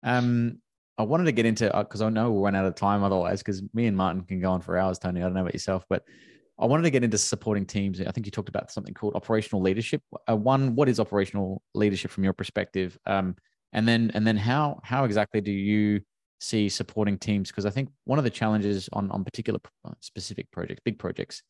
Um, 0.03 0.59
I 0.97 1.03
wanted 1.03 1.23
to 1.25 1.31
get 1.31 1.45
into 1.45 1.71
because 1.73 2.01
uh, 2.01 2.07
I 2.07 2.09
know 2.09 2.31
we'll 2.31 2.43
run 2.43 2.55
out 2.55 2.65
of 2.65 2.75
time 2.75 3.03
otherwise. 3.03 3.39
Because 3.39 3.63
me 3.73 3.87
and 3.87 3.95
Martin 3.95 4.23
can 4.23 4.41
go 4.41 4.51
on 4.51 4.61
for 4.61 4.77
hours, 4.77 4.99
Tony. 4.99 5.21
I 5.21 5.23
don't 5.23 5.33
know 5.33 5.41
about 5.41 5.53
yourself, 5.53 5.85
but 5.89 6.03
I 6.61 6.65
wanted 6.65 6.83
to 6.83 6.91
get 6.91 7.03
into 7.03 7.17
supporting 7.17 7.65
teams. 7.65 7.99
I 7.99 8.11
think 8.11 8.25
you 8.27 8.31
talked 8.31 8.49
about 8.49 8.71
something 8.71 8.93
called 8.93 9.15
operational 9.15 9.61
leadership. 9.61 10.01
Uh, 10.29 10.35
one, 10.35 10.75
what 10.75 10.87
is 10.87 10.99
operational 10.99 11.61
leadership 11.73 12.11
from 12.11 12.23
your 12.23 12.33
perspective? 12.33 12.97
Um, 13.05 13.35
and 13.73 13.87
then, 13.87 14.11
and 14.13 14.25
then, 14.27 14.37
how 14.37 14.79
how 14.83 15.05
exactly 15.05 15.41
do 15.41 15.51
you 15.51 16.01
see 16.39 16.69
supporting 16.69 17.17
teams? 17.17 17.49
Because 17.49 17.65
I 17.65 17.69
think 17.69 17.89
one 18.03 18.19
of 18.19 18.23
the 18.23 18.29
challenges 18.29 18.89
on 18.93 19.09
on 19.11 19.23
particular 19.23 19.59
uh, 19.85 19.91
specific 20.01 20.51
projects, 20.51 20.81
big 20.85 20.99
projects, 20.99 21.41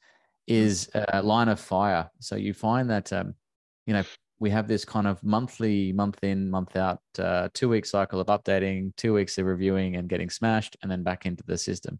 is 0.47 0.89
a 0.93 1.21
line 1.21 1.49
of 1.49 1.59
fire. 1.59 2.09
So 2.19 2.35
you 2.35 2.53
find 2.53 2.89
that 2.89 3.11
um, 3.11 3.33
you 3.85 3.93
know 3.93 4.03
we 4.39 4.49
have 4.49 4.67
this 4.67 4.85
kind 4.85 5.07
of 5.07 5.23
monthly, 5.23 5.93
month 5.93 6.23
in, 6.23 6.49
month 6.49 6.75
out, 6.75 6.99
uh, 7.19 7.49
two 7.53 7.69
week 7.69 7.85
cycle 7.85 8.19
of 8.19 8.27
updating, 8.27 8.95
two 8.95 9.13
weeks 9.13 9.37
of 9.37 9.45
reviewing 9.45 9.95
and 9.97 10.09
getting 10.09 10.29
smashed, 10.29 10.77
and 10.81 10.91
then 10.91 11.03
back 11.03 11.25
into 11.25 11.43
the 11.45 11.57
system. 11.57 11.99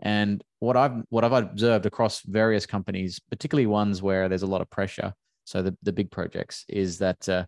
And 0.00 0.42
what 0.60 0.76
I've 0.76 1.02
what 1.10 1.24
I've 1.24 1.32
observed 1.32 1.86
across 1.86 2.22
various 2.22 2.66
companies, 2.66 3.20
particularly 3.30 3.66
ones 3.66 4.02
where 4.02 4.28
there's 4.28 4.42
a 4.42 4.46
lot 4.46 4.60
of 4.60 4.70
pressure, 4.70 5.14
so 5.44 5.62
the, 5.62 5.76
the 5.82 5.92
big 5.92 6.10
projects, 6.10 6.64
is 6.68 6.98
that 6.98 7.28
uh, 7.28 7.44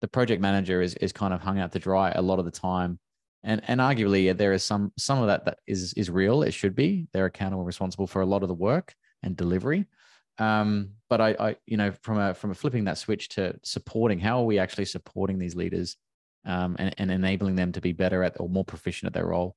the 0.00 0.08
project 0.08 0.40
manager 0.40 0.80
is 0.82 0.94
is 0.96 1.12
kind 1.12 1.34
of 1.34 1.40
hung 1.40 1.58
out 1.58 1.72
to 1.72 1.78
dry 1.78 2.10
a 2.12 2.22
lot 2.22 2.38
of 2.38 2.44
the 2.44 2.50
time. 2.50 2.98
And 3.44 3.60
and 3.66 3.80
arguably 3.80 4.36
there 4.36 4.52
is 4.52 4.64
some 4.64 4.92
some 4.96 5.20
of 5.20 5.26
that 5.26 5.44
that 5.44 5.58
is 5.66 5.92
is 5.94 6.10
real. 6.10 6.42
It 6.42 6.52
should 6.52 6.74
be. 6.74 7.08
They're 7.12 7.26
accountable, 7.26 7.64
responsible 7.64 8.06
for 8.06 8.22
a 8.22 8.26
lot 8.26 8.42
of 8.42 8.48
the 8.48 8.54
work 8.54 8.94
and 9.22 9.36
delivery. 9.36 9.86
Um, 10.38 10.92
but 11.10 11.20
I, 11.20 11.36
I, 11.38 11.56
you 11.66 11.76
know, 11.76 11.92
from 12.02 12.18
a 12.18 12.34
from 12.34 12.50
a 12.50 12.54
flipping 12.54 12.84
that 12.84 12.98
switch 12.98 13.28
to 13.30 13.58
supporting, 13.62 14.18
how 14.18 14.40
are 14.40 14.44
we 14.46 14.58
actually 14.58 14.86
supporting 14.86 15.38
these 15.38 15.54
leaders 15.54 15.96
um, 16.44 16.76
and, 16.78 16.94
and 16.98 17.10
enabling 17.10 17.56
them 17.56 17.72
to 17.72 17.80
be 17.80 17.92
better 17.92 18.22
at 18.22 18.40
or 18.40 18.48
more 18.48 18.64
proficient 18.64 19.08
at 19.08 19.12
their 19.12 19.26
role? 19.26 19.56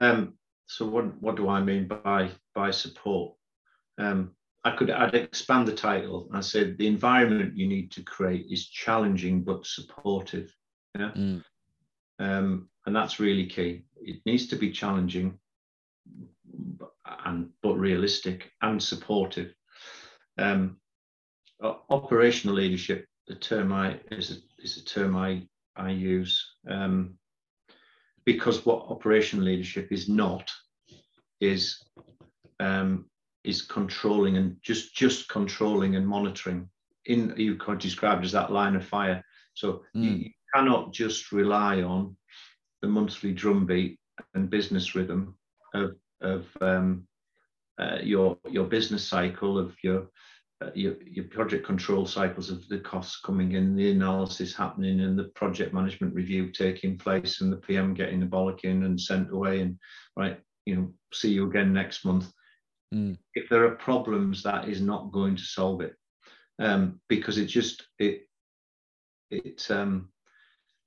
Um, 0.00 0.34
so 0.66 0.86
what 0.86 1.20
what 1.20 1.36
do 1.36 1.48
I 1.48 1.60
mean 1.60 1.88
by 1.88 2.30
by 2.54 2.70
support? 2.70 3.34
Um, 3.98 4.32
I 4.64 4.76
could 4.76 4.90
I'd 4.90 5.14
expand 5.14 5.66
the 5.68 5.74
title. 5.74 6.30
I 6.32 6.40
said 6.40 6.78
the 6.78 6.86
environment 6.86 7.56
you 7.56 7.66
need 7.66 7.90
to 7.92 8.02
create 8.02 8.46
is 8.50 8.68
challenging 8.68 9.42
but 9.42 9.66
supportive. 9.66 10.54
Yeah. 10.98 11.10
Mm. 11.16 11.44
Um, 12.18 12.68
and 12.86 12.94
that's 12.94 13.20
really 13.20 13.46
key. 13.46 13.82
It 14.00 14.20
needs 14.24 14.46
to 14.48 14.56
be 14.56 14.70
challenging 14.70 15.38
and 17.24 17.48
but 17.62 17.74
realistic 17.74 18.50
and 18.62 18.82
supportive. 18.82 19.52
Um, 20.38 20.78
operational 21.90 22.56
leadership, 22.56 23.06
the 23.26 23.34
term 23.34 23.72
I 23.72 24.00
is 24.10 24.30
a, 24.30 24.62
is 24.62 24.76
a 24.78 24.84
term 24.84 25.16
I 25.16 25.46
I 25.76 25.90
use. 25.90 26.54
Um, 26.68 27.14
because 28.24 28.64
what 28.64 28.86
operational 28.88 29.44
leadership 29.44 29.88
is 29.90 30.08
not 30.08 30.50
is 31.40 31.82
um, 32.60 33.06
is 33.44 33.62
controlling 33.62 34.36
and 34.36 34.56
just 34.62 34.94
just 34.94 35.28
controlling 35.28 35.96
and 35.96 36.06
monitoring. 36.06 36.68
In 37.06 37.34
you 37.36 37.56
could 37.56 37.78
describe 37.78 38.22
as 38.22 38.32
that 38.32 38.52
line 38.52 38.76
of 38.76 38.86
fire. 38.86 39.24
So 39.54 39.82
mm. 39.96 40.24
you, 40.24 40.30
cannot 40.54 40.92
just 40.92 41.32
rely 41.32 41.80
on 41.80 42.14
the 42.82 42.88
monthly 42.88 43.32
drumbeat 43.32 43.98
and 44.34 44.50
business 44.50 44.94
rhythm 44.94 45.34
of 45.72 45.96
of 46.20 46.46
um, 46.60 47.06
uh, 47.78 47.98
your 48.02 48.36
your 48.50 48.66
business 48.66 49.02
cycle 49.02 49.58
of 49.58 49.74
your 49.82 50.08
your, 50.74 50.94
your 51.04 51.24
project 51.26 51.66
control 51.66 52.06
cycles 52.06 52.50
of 52.50 52.66
the 52.68 52.78
costs 52.78 53.20
coming 53.20 53.52
in, 53.52 53.74
the 53.74 53.90
analysis 53.90 54.54
happening, 54.54 55.00
and 55.00 55.18
the 55.18 55.30
project 55.34 55.72
management 55.72 56.14
review 56.14 56.50
taking 56.50 56.98
place, 56.98 57.40
and 57.40 57.52
the 57.52 57.56
PM 57.56 57.94
getting 57.94 58.20
the 58.20 58.26
bollocking 58.26 58.84
and 58.84 59.00
sent 59.00 59.30
away, 59.30 59.60
and 59.60 59.78
right, 60.16 60.40
you 60.66 60.76
know, 60.76 60.92
see 61.12 61.30
you 61.30 61.48
again 61.48 61.72
next 61.72 62.04
month. 62.04 62.32
Mm. 62.94 63.16
If 63.34 63.48
there 63.48 63.64
are 63.64 63.76
problems, 63.76 64.42
that 64.42 64.68
is 64.68 64.80
not 64.80 65.12
going 65.12 65.36
to 65.36 65.42
solve 65.42 65.80
it, 65.80 65.94
um, 66.58 67.00
because 67.08 67.38
it 67.38 67.46
just 67.46 67.86
it 67.98 68.28
it 69.30 69.66
um 69.70 70.10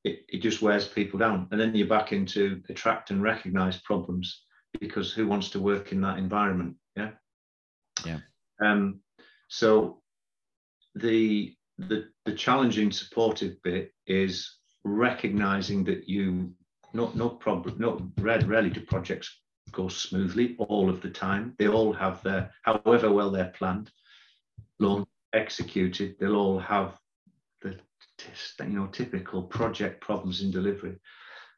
it, 0.04 0.24
it 0.30 0.42
just 0.42 0.62
wears 0.62 0.88
people 0.88 1.20
down, 1.20 1.48
and 1.52 1.60
then 1.60 1.76
you're 1.76 1.88
back 1.88 2.12
into 2.12 2.62
attract 2.70 3.10
and 3.10 3.24
recognize 3.24 3.82
problems 3.82 4.44
because 4.80 5.12
who 5.14 5.28
wants 5.28 5.50
to 5.50 5.60
work 5.60 5.92
in 5.92 6.02
that 6.02 6.18
environment? 6.18 6.76
Yeah. 6.96 7.12
Yeah. 8.06 8.20
Um, 8.64 9.00
so 9.48 10.02
the 10.96 11.56
the 11.78 12.08
the 12.26 12.34
challenging 12.34 12.92
supportive 12.92 13.62
bit 13.64 13.92
is 14.08 14.58
recognizing 14.84 15.84
that 15.84 16.08
you 16.08 16.54
not, 16.94 17.16
no 17.16 17.30
problem 17.30 17.76
no 17.78 18.12
rarely 18.18 18.70
do 18.70 18.82
projects 18.82 19.42
go 19.72 19.88
smoothly 19.88 20.56
all 20.58 20.90
of 20.90 21.02
the 21.02 21.10
time. 21.10 21.54
They 21.58 21.68
all 21.68 21.94
have 21.94 22.22
their 22.24 22.52
however 22.64 23.12
well 23.12 23.32
they're 23.32 23.54
planned, 23.58 23.92
long 24.80 25.06
executed, 25.34 26.16
they'll 26.20 26.36
all 26.36 26.60
have 26.60 26.98
the 27.62 27.78
you 28.60 28.66
know 28.68 28.88
typical 28.88 29.44
project 29.44 30.02
problems 30.02 30.42
in 30.42 30.52
delivery. 30.52 30.98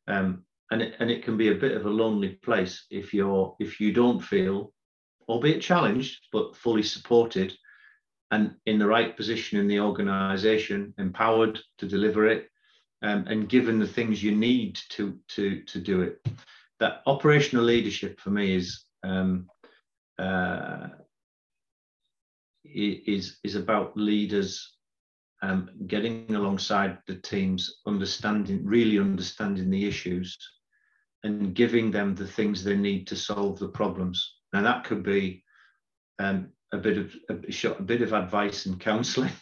Um, 0.07 0.43
and 0.71 0.81
it, 0.81 0.95
and 0.99 1.09
it 1.09 1.23
can 1.23 1.37
be 1.37 1.49
a 1.49 1.55
bit 1.55 1.77
of 1.77 1.85
a 1.85 1.89
lonely 1.89 2.39
place 2.43 2.85
if 2.89 3.13
you're 3.13 3.55
if 3.59 3.79
you 3.79 3.93
don't 3.93 4.19
feel 4.19 4.73
albeit 5.29 5.61
challenged 5.61 6.27
but 6.31 6.55
fully 6.55 6.83
supported 6.83 7.53
and 8.31 8.55
in 8.65 8.77
the 8.79 8.87
right 8.87 9.15
position 9.15 9.59
in 9.59 9.67
the 9.67 9.79
organization, 9.79 10.93
empowered 10.97 11.59
to 11.77 11.87
deliver 11.87 12.27
it, 12.27 12.49
um, 13.01 13.25
and 13.27 13.49
given 13.49 13.79
the 13.79 13.87
things 13.87 14.23
you 14.23 14.35
need 14.35 14.79
to 14.89 15.17
to 15.29 15.63
to 15.63 15.79
do 15.79 16.01
it. 16.01 16.19
That 16.79 17.01
operational 17.05 17.65
leadership 17.65 18.19
for 18.19 18.29
me 18.29 18.55
is 18.55 18.85
um, 19.03 19.47
uh, 20.19 20.89
is 22.63 23.37
is 23.43 23.55
about 23.55 23.97
leaders 23.97 24.77
um, 25.41 25.69
getting 25.87 26.33
alongside 26.35 26.97
the 27.07 27.15
teams, 27.15 27.79
understanding 27.85 28.65
really 28.65 28.99
understanding 28.99 29.69
the 29.69 29.87
issues, 29.87 30.37
and 31.23 31.53
giving 31.53 31.91
them 31.91 32.15
the 32.15 32.27
things 32.27 32.63
they 32.63 32.75
need 32.75 33.07
to 33.07 33.15
solve 33.15 33.59
the 33.59 33.69
problems. 33.69 34.35
Now 34.53 34.61
that 34.63 34.83
could 34.83 35.03
be 35.03 35.43
um, 36.19 36.49
a 36.71 36.77
bit 36.77 36.97
of 36.97 37.15
a, 37.29 37.81
bit 37.81 38.01
of 38.01 38.13
advice 38.13 38.65
and 38.65 38.79
counselling. 38.79 39.31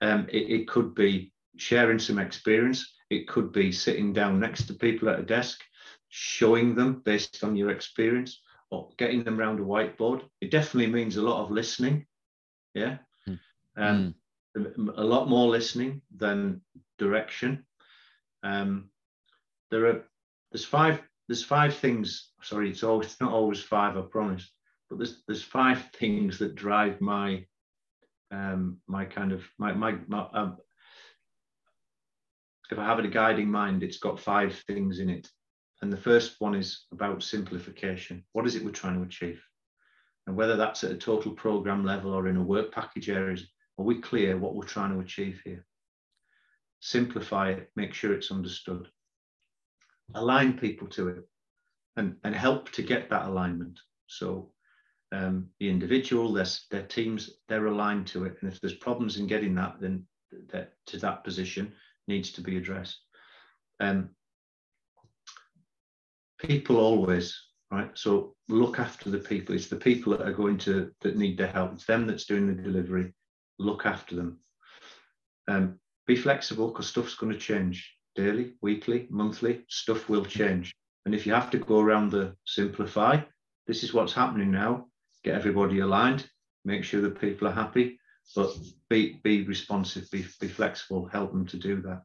Um, 0.00 0.26
it, 0.28 0.50
it, 0.50 0.68
could 0.68 0.92
be 0.92 1.32
sharing 1.56 2.00
some 2.00 2.18
experience. 2.18 2.94
It 3.10 3.28
could 3.28 3.52
be 3.52 3.70
sitting 3.70 4.12
down 4.12 4.40
next 4.40 4.66
to 4.66 4.74
people 4.74 5.08
at 5.08 5.20
a 5.20 5.22
desk, 5.22 5.60
showing 6.08 6.74
them 6.74 7.00
based 7.04 7.44
on 7.44 7.54
your 7.54 7.70
experience, 7.70 8.42
or 8.72 8.90
getting 8.98 9.22
them 9.22 9.38
around 9.38 9.60
a 9.60 9.62
whiteboard. 9.62 10.22
It 10.40 10.50
definitely 10.50 10.90
means 10.90 11.16
a 11.16 11.22
lot 11.22 11.44
of 11.44 11.52
listening. 11.52 12.06
Yeah, 12.74 12.98
mm. 13.28 13.38
Um, 13.76 14.16
mm. 14.58 14.92
a 14.96 15.04
lot 15.04 15.28
more 15.28 15.46
listening 15.46 16.02
than 16.16 16.60
direction. 16.98 17.64
Um, 18.42 18.88
there 19.70 19.86
are 19.86 20.02
there's 20.50 20.64
five 20.64 21.00
there's 21.28 21.44
five 21.44 21.76
things. 21.76 22.32
Sorry, 22.42 22.70
it's 22.70 22.82
always 22.82 23.06
it's 23.06 23.20
not 23.20 23.32
always 23.32 23.62
five. 23.62 23.96
I 23.96 24.00
promise 24.00 24.50
but 24.92 24.98
there's 24.98 25.22
there's 25.26 25.42
five 25.42 25.88
things 25.98 26.38
that 26.38 26.54
drive 26.54 27.00
my 27.00 27.46
um, 28.30 28.76
my 28.86 29.06
kind 29.06 29.32
of 29.32 29.42
my 29.58 29.72
my, 29.72 29.96
my 30.06 30.26
um, 30.34 30.58
if 32.70 32.78
I 32.78 32.84
have 32.84 32.98
a 32.98 33.08
guiding 33.08 33.50
mind, 33.50 33.82
it's 33.82 33.96
got 33.96 34.20
five 34.20 34.54
things 34.66 34.98
in 34.98 35.08
it. 35.08 35.30
And 35.80 35.90
the 35.90 35.96
first 35.96 36.36
one 36.40 36.54
is 36.54 36.84
about 36.92 37.22
simplification. 37.22 38.22
What 38.32 38.46
is 38.46 38.54
it 38.54 38.64
we're 38.64 38.70
trying 38.70 38.96
to 38.96 39.02
achieve? 39.02 39.42
And 40.26 40.36
whether 40.36 40.56
that's 40.56 40.84
at 40.84 40.92
a 40.92 40.96
total 40.96 41.32
program 41.32 41.84
level 41.84 42.12
or 42.12 42.28
in 42.28 42.36
a 42.36 42.42
work 42.42 42.70
package 42.70 43.08
areas, 43.08 43.46
are 43.78 43.84
we 43.84 44.00
clear 44.00 44.36
what 44.36 44.54
we're 44.54 44.64
trying 44.64 44.92
to 44.92 45.00
achieve 45.00 45.40
here? 45.42 45.64
Simplify 46.80 47.50
it, 47.52 47.70
make 47.76 47.94
sure 47.94 48.12
it's 48.12 48.30
understood. 48.30 48.88
Align 50.14 50.58
people 50.58 50.86
to 50.88 51.08
it 51.08 51.28
and, 51.96 52.16
and 52.24 52.34
help 52.34 52.70
to 52.72 52.82
get 52.82 53.08
that 53.08 53.26
alignment. 53.26 53.80
So 54.06 54.52
um, 55.12 55.48
the 55.60 55.68
individual, 55.68 56.32
their, 56.32 56.46
their 56.70 56.82
teams, 56.82 57.30
they're 57.48 57.66
aligned 57.66 58.06
to 58.08 58.24
it. 58.24 58.36
And 58.40 58.52
if 58.52 58.60
there's 58.60 58.74
problems 58.74 59.18
in 59.18 59.26
getting 59.26 59.54
that, 59.56 59.76
then 59.80 60.06
that, 60.50 60.72
to 60.86 60.98
that 60.98 61.22
position, 61.22 61.72
needs 62.08 62.32
to 62.32 62.40
be 62.40 62.56
addressed. 62.56 62.98
Um, 63.78 64.10
people 66.38 66.78
always 66.78 67.38
right? 67.72 67.90
So 67.94 68.34
look 68.48 68.78
after 68.78 69.10
the 69.10 69.18
people. 69.18 69.54
It's 69.54 69.68
the 69.68 69.76
people 69.76 70.12
that 70.12 70.28
are 70.28 70.32
going 70.32 70.58
to 70.58 70.92
that 71.00 71.16
need 71.16 71.38
the 71.38 71.46
help. 71.46 71.72
It's 71.72 71.86
them 71.86 72.06
that's 72.06 72.26
doing 72.26 72.46
the 72.46 72.62
delivery. 72.62 73.12
Look 73.58 73.86
after 73.86 74.14
them. 74.14 74.38
Um, 75.48 75.80
be 76.06 76.14
flexible 76.14 76.68
because 76.68 76.86
stuff's 76.86 77.14
going 77.14 77.32
to 77.32 77.38
change 77.38 77.90
daily 78.14 78.52
weekly 78.60 79.06
monthly. 79.10 79.64
Stuff 79.68 80.08
will 80.08 80.24
change. 80.24 80.74
And 81.06 81.14
if 81.14 81.26
you 81.26 81.32
have 81.32 81.50
to 81.50 81.58
go 81.58 81.80
around 81.80 82.10
the 82.10 82.36
simplify 82.44 83.20
this 83.66 83.84
is 83.84 83.94
what's 83.94 84.12
happening 84.12 84.50
now 84.50 84.86
get 85.24 85.34
everybody 85.34 85.80
aligned 85.80 86.28
make 86.64 86.84
sure 86.84 87.00
that 87.00 87.20
people 87.20 87.48
are 87.48 87.52
happy 87.52 87.98
but 88.36 88.54
be 88.88 89.20
be 89.22 89.42
responsive 89.44 90.10
be, 90.10 90.24
be 90.40 90.48
flexible 90.48 91.06
help 91.06 91.32
them 91.32 91.46
to 91.46 91.56
do 91.56 91.82
that 91.82 92.02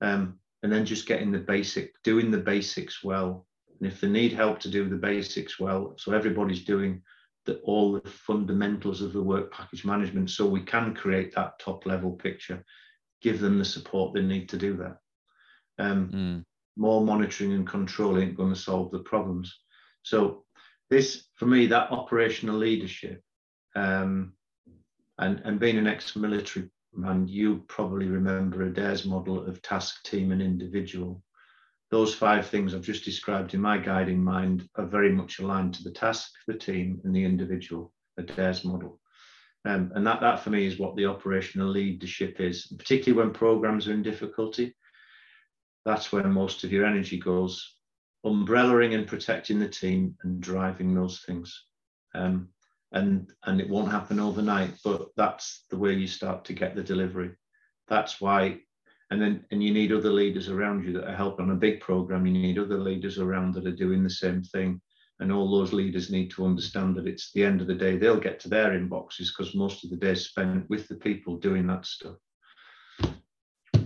um, 0.00 0.38
and 0.62 0.72
then 0.72 0.84
just 0.84 1.06
getting 1.06 1.32
the 1.32 1.38
basic 1.38 1.92
doing 2.02 2.30
the 2.30 2.38
basics 2.38 3.02
well 3.02 3.46
and 3.80 3.90
if 3.90 4.00
they 4.00 4.08
need 4.08 4.32
help 4.32 4.60
to 4.60 4.70
do 4.70 4.88
the 4.88 4.96
basics 4.96 5.58
well, 5.58 5.94
so 5.98 6.12
everybody's 6.12 6.64
doing 6.64 7.02
the, 7.44 7.58
all 7.60 7.92
the 7.92 8.08
fundamentals 8.08 9.02
of 9.02 9.12
the 9.12 9.22
work 9.22 9.52
package 9.52 9.84
management, 9.84 10.30
so 10.30 10.46
we 10.46 10.62
can 10.62 10.94
create 10.94 11.34
that 11.34 11.58
top 11.58 11.86
level 11.86 12.12
picture, 12.12 12.64
give 13.20 13.40
them 13.40 13.58
the 13.58 13.64
support 13.64 14.14
they 14.14 14.22
need 14.22 14.48
to 14.48 14.56
do 14.56 14.76
that. 14.76 14.96
Um, 15.78 16.08
mm. 16.08 16.44
More 16.76 17.04
monitoring 17.04 17.52
and 17.52 17.66
control 17.66 18.18
ain't 18.18 18.36
going 18.36 18.52
to 18.52 18.58
solve 18.58 18.90
the 18.90 19.00
problems. 19.00 19.54
So 20.02 20.44
this, 20.90 21.24
for 21.34 21.46
me, 21.46 21.66
that 21.66 21.90
operational 21.90 22.56
leadership, 22.56 23.22
um, 23.74 24.32
and 25.18 25.40
and 25.44 25.58
being 25.58 25.78
an 25.78 25.86
ex-military 25.86 26.70
man, 26.94 27.26
you 27.26 27.64
probably 27.68 28.06
remember 28.06 28.62
Adair's 28.62 29.04
model 29.04 29.46
of 29.46 29.62
task, 29.62 30.02
team, 30.04 30.32
and 30.32 30.42
individual 30.42 31.22
those 31.90 32.14
five 32.14 32.46
things 32.46 32.74
I've 32.74 32.82
just 32.82 33.04
described 33.04 33.54
in 33.54 33.60
my 33.60 33.78
guiding 33.78 34.22
mind 34.22 34.68
are 34.74 34.86
very 34.86 35.12
much 35.12 35.38
aligned 35.38 35.74
to 35.74 35.84
the 35.84 35.92
task, 35.92 36.32
the 36.46 36.54
team, 36.54 37.00
and 37.04 37.14
the 37.14 37.24
individual, 37.24 37.92
Adair's 38.18 38.64
model. 38.64 39.00
Um, 39.64 39.92
and 39.94 40.06
that, 40.06 40.20
that 40.20 40.40
for 40.40 40.50
me 40.50 40.66
is 40.66 40.78
what 40.78 40.96
the 40.96 41.06
operational 41.06 41.68
leadership 41.68 42.40
is, 42.40 42.66
particularly 42.66 43.24
when 43.24 43.34
programs 43.34 43.86
are 43.88 43.92
in 43.92 44.02
difficulty. 44.02 44.74
That's 45.84 46.10
where 46.10 46.24
most 46.24 46.64
of 46.64 46.72
your 46.72 46.84
energy 46.84 47.18
goes, 47.18 47.75
umbrellaing 48.26 48.94
and 48.94 49.06
protecting 49.06 49.58
the 49.58 49.68
team 49.68 50.16
and 50.22 50.40
driving 50.40 50.94
those 50.94 51.20
things. 51.20 51.64
Um, 52.14 52.48
and, 52.92 53.32
and 53.44 53.60
it 53.60 53.68
won't 53.68 53.90
happen 53.90 54.20
overnight, 54.20 54.72
but 54.84 55.08
that's 55.16 55.64
the 55.70 55.78
way 55.78 55.92
you 55.92 56.06
start 56.06 56.44
to 56.46 56.52
get 56.52 56.74
the 56.74 56.82
delivery. 56.82 57.30
That's 57.88 58.20
why 58.20 58.60
and 59.10 59.22
then 59.22 59.44
and 59.50 59.62
you 59.62 59.72
need 59.72 59.92
other 59.92 60.10
leaders 60.10 60.48
around 60.48 60.84
you 60.84 60.92
that 60.94 61.08
are 61.08 61.16
helping. 61.16 61.46
On 61.46 61.52
a 61.52 61.56
big 61.56 61.80
program 61.80 62.26
you 62.26 62.32
need 62.32 62.58
other 62.58 62.78
leaders 62.78 63.18
around 63.18 63.54
that 63.54 63.66
are 63.66 63.72
doing 63.72 64.02
the 64.02 64.10
same 64.10 64.42
thing. 64.42 64.80
And 65.20 65.32
all 65.32 65.50
those 65.50 65.72
leaders 65.72 66.10
need 66.10 66.30
to 66.32 66.44
understand 66.44 66.96
that 66.96 67.06
it's 67.06 67.32
the 67.32 67.44
end 67.44 67.60
of 67.62 67.68
the 67.68 67.74
day 67.74 67.96
they'll 67.96 68.20
get 68.20 68.38
to 68.40 68.48
their 68.48 68.72
inboxes 68.72 69.28
because 69.28 69.54
most 69.54 69.82
of 69.82 69.90
the 69.90 69.96
day 69.96 70.10
is 70.10 70.26
spent 70.26 70.68
with 70.68 70.88
the 70.88 70.96
people 70.96 71.36
doing 71.36 71.66
that 71.68 71.86
stuff. 71.86 72.16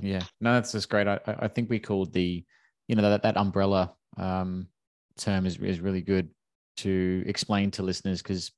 Yeah. 0.00 0.22
No 0.40 0.54
that's 0.54 0.72
just 0.72 0.88
great. 0.88 1.06
I, 1.06 1.20
I 1.26 1.48
think 1.48 1.68
we 1.68 1.78
called 1.78 2.12
the 2.12 2.44
you 2.90 2.96
know 2.96 3.02
that, 3.02 3.22
that 3.22 3.36
umbrella 3.36 3.94
um, 4.16 4.66
term 5.16 5.46
is, 5.46 5.56
is 5.58 5.80
really 5.80 6.02
good 6.02 6.28
to 6.76 7.22
explain 7.26 7.70
to 7.70 7.82
listeners 7.82 8.22
because 8.22 8.52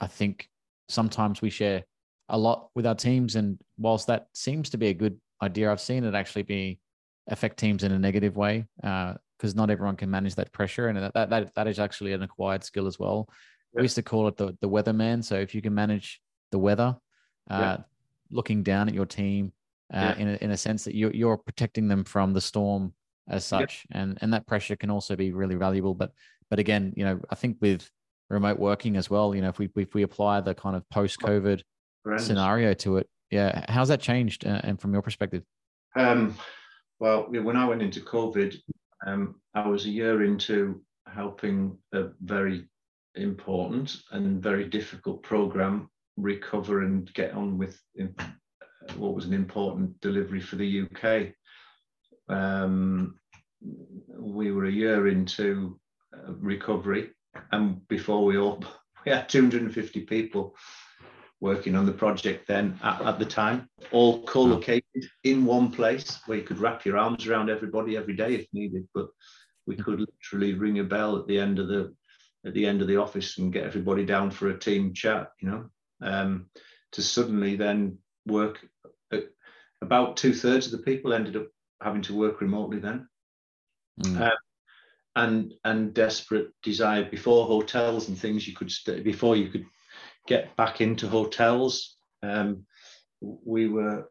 i 0.00 0.06
think 0.06 0.48
sometimes 0.88 1.40
we 1.40 1.50
share 1.50 1.82
a 2.28 2.38
lot 2.38 2.70
with 2.74 2.86
our 2.86 2.94
teams 2.94 3.36
and 3.36 3.58
whilst 3.78 4.06
that 4.08 4.26
seems 4.32 4.70
to 4.70 4.76
be 4.76 4.88
a 4.88 4.94
good 4.94 5.18
idea. 5.42 5.70
I've 5.70 5.80
seen 5.80 6.04
it 6.04 6.14
actually 6.14 6.42
be 6.42 6.78
affect 7.28 7.58
teams 7.58 7.82
in 7.82 7.92
a 7.92 7.98
negative 7.98 8.36
way 8.36 8.66
because 8.76 9.54
uh, 9.54 9.56
not 9.56 9.70
everyone 9.70 9.96
can 9.96 10.10
manage 10.10 10.34
that 10.36 10.52
pressure, 10.52 10.88
and 10.88 11.12
that 11.14 11.30
that 11.30 11.54
that 11.54 11.66
is 11.66 11.78
actually 11.78 12.12
an 12.12 12.22
acquired 12.22 12.64
skill 12.64 12.86
as 12.86 12.98
well. 12.98 13.28
Yeah. 13.72 13.80
We 13.80 13.84
used 13.84 13.96
to 13.96 14.02
call 14.02 14.28
it 14.28 14.36
the 14.36 14.56
the 14.60 14.68
weatherman. 14.68 15.24
So 15.24 15.36
if 15.36 15.54
you 15.54 15.62
can 15.62 15.74
manage 15.74 16.20
the 16.52 16.58
weather, 16.58 16.96
uh, 17.50 17.58
yeah. 17.58 17.76
looking 18.30 18.62
down 18.62 18.88
at 18.88 18.94
your 18.94 19.06
team 19.06 19.52
uh, 19.92 20.14
yeah. 20.16 20.16
in 20.16 20.28
a, 20.28 20.32
in 20.36 20.50
a 20.50 20.56
sense 20.56 20.84
that 20.84 20.94
you're 20.94 21.12
you're 21.12 21.36
protecting 21.36 21.88
them 21.88 22.04
from 22.04 22.32
the 22.32 22.40
storm 22.40 22.92
as 23.28 23.44
such, 23.44 23.86
and 23.92 24.18
and 24.20 24.32
that 24.32 24.46
pressure 24.46 24.76
can 24.76 24.90
also 24.90 25.16
be 25.16 25.32
really 25.32 25.56
valuable. 25.56 25.94
But 25.94 26.12
but 26.50 26.58
again, 26.58 26.92
you 26.96 27.04
know, 27.04 27.20
I 27.30 27.34
think 27.34 27.58
with 27.60 27.90
remote 28.30 28.58
working 28.58 28.96
as 28.96 29.08
well, 29.08 29.34
you 29.34 29.42
know, 29.42 29.48
if 29.48 29.58
we 29.58 29.68
if 29.76 29.94
we 29.94 30.02
apply 30.02 30.40
the 30.40 30.54
kind 30.54 30.76
of 30.76 30.88
post 30.90 31.20
COVID 31.20 31.62
scenario 32.18 32.72
to 32.72 32.98
it, 32.98 33.08
yeah 33.30 33.64
how's 33.68 33.88
that 33.88 34.00
changed 34.00 34.46
uh, 34.46 34.60
and 34.62 34.80
from 34.80 34.92
your 34.92 35.02
perspective? 35.02 35.42
Um, 35.96 36.36
well 36.98 37.26
when 37.30 37.56
i 37.56 37.66
went 37.66 37.82
into 37.82 38.00
covid 38.00 38.56
um, 39.06 39.36
i 39.54 39.66
was 39.66 39.84
a 39.84 39.90
year 39.90 40.24
into 40.24 40.80
helping 41.06 41.76
a 41.92 42.04
very 42.22 42.66
important 43.14 44.02
and 44.12 44.42
very 44.42 44.64
difficult 44.64 45.22
program 45.22 45.88
recover 46.16 46.82
and 46.82 47.12
get 47.14 47.32
on 47.32 47.58
with 47.58 47.80
what 48.96 49.14
was 49.14 49.24
an 49.24 49.34
important 49.34 49.98
delivery 50.00 50.40
for 50.40 50.56
the 50.56 50.82
uk 50.82 51.32
um, 52.28 53.18
we 54.18 54.52
were 54.52 54.66
a 54.66 54.70
year 54.70 55.08
into 55.08 55.78
uh, 56.14 56.32
recovery 56.34 57.10
and 57.52 57.86
before 57.88 58.24
we 58.24 58.38
all 58.38 58.62
we 59.06 59.12
had 59.12 59.28
250 59.28 60.00
people 60.02 60.56
working 61.40 61.76
on 61.76 61.86
the 61.86 61.92
project 61.92 62.46
then 62.48 62.78
at, 62.82 63.00
at 63.02 63.18
the 63.18 63.24
time, 63.24 63.68
all 63.92 64.22
co-located 64.24 65.04
in 65.24 65.44
one 65.44 65.70
place 65.70 66.18
where 66.26 66.38
you 66.38 66.44
could 66.44 66.58
wrap 66.58 66.84
your 66.84 66.96
arms 66.96 67.26
around 67.26 67.50
everybody 67.50 67.96
every 67.96 68.16
day 68.16 68.34
if 68.34 68.46
needed. 68.52 68.86
But 68.94 69.08
we 69.66 69.76
could 69.76 70.00
literally 70.00 70.54
ring 70.54 70.78
a 70.78 70.84
bell 70.84 71.16
at 71.16 71.26
the 71.26 71.38
end 71.38 71.58
of 71.58 71.68
the 71.68 71.94
at 72.46 72.54
the 72.54 72.66
end 72.66 72.80
of 72.80 72.88
the 72.88 72.96
office 72.96 73.38
and 73.38 73.52
get 73.52 73.64
everybody 73.64 74.04
down 74.04 74.30
for 74.30 74.48
a 74.48 74.58
team 74.58 74.94
chat, 74.94 75.32
you 75.40 75.48
know, 75.48 75.64
um, 76.00 76.46
to 76.92 77.02
suddenly 77.02 77.56
then 77.56 77.98
work. 78.24 78.64
Uh, 79.12 79.18
about 79.82 80.16
two 80.16 80.32
thirds 80.32 80.66
of 80.66 80.72
the 80.72 80.78
people 80.78 81.12
ended 81.12 81.36
up 81.36 81.48
having 81.82 82.02
to 82.02 82.14
work 82.16 82.40
remotely 82.40 82.78
then. 82.78 83.08
Mm. 84.02 84.20
Um, 84.20 84.32
and 85.16 85.54
and 85.64 85.94
desperate 85.94 86.48
desire 86.62 87.08
before 87.10 87.46
hotels 87.46 88.08
and 88.08 88.18
things 88.18 88.46
you 88.46 88.54
could 88.54 88.70
stay 88.70 89.00
before 89.00 89.34
you 89.34 89.48
could 89.48 89.64
get 90.26 90.54
back 90.56 90.80
into 90.80 91.08
hotels. 91.08 91.96
Um, 92.22 92.66
we 93.20 93.68
were 93.68 94.08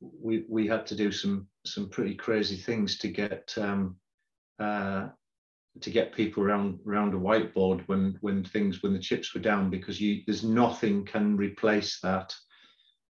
we 0.00 0.44
we 0.48 0.66
had 0.66 0.86
to 0.86 0.96
do 0.96 1.12
some 1.12 1.46
some 1.64 1.88
pretty 1.90 2.14
crazy 2.14 2.56
things 2.56 2.98
to 2.98 3.08
get 3.08 3.54
um, 3.58 3.96
uh, 4.58 5.08
to 5.80 5.90
get 5.90 6.14
people 6.14 6.42
around 6.42 6.80
around 6.86 7.14
a 7.14 7.18
whiteboard 7.18 7.82
when 7.86 8.16
when 8.20 8.42
things 8.44 8.82
when 8.82 8.92
the 8.92 8.98
chips 8.98 9.34
were 9.34 9.40
down 9.40 9.70
because 9.70 10.00
you 10.00 10.22
there's 10.26 10.44
nothing 10.44 11.04
can 11.04 11.36
replace 11.36 12.00
that 12.00 12.34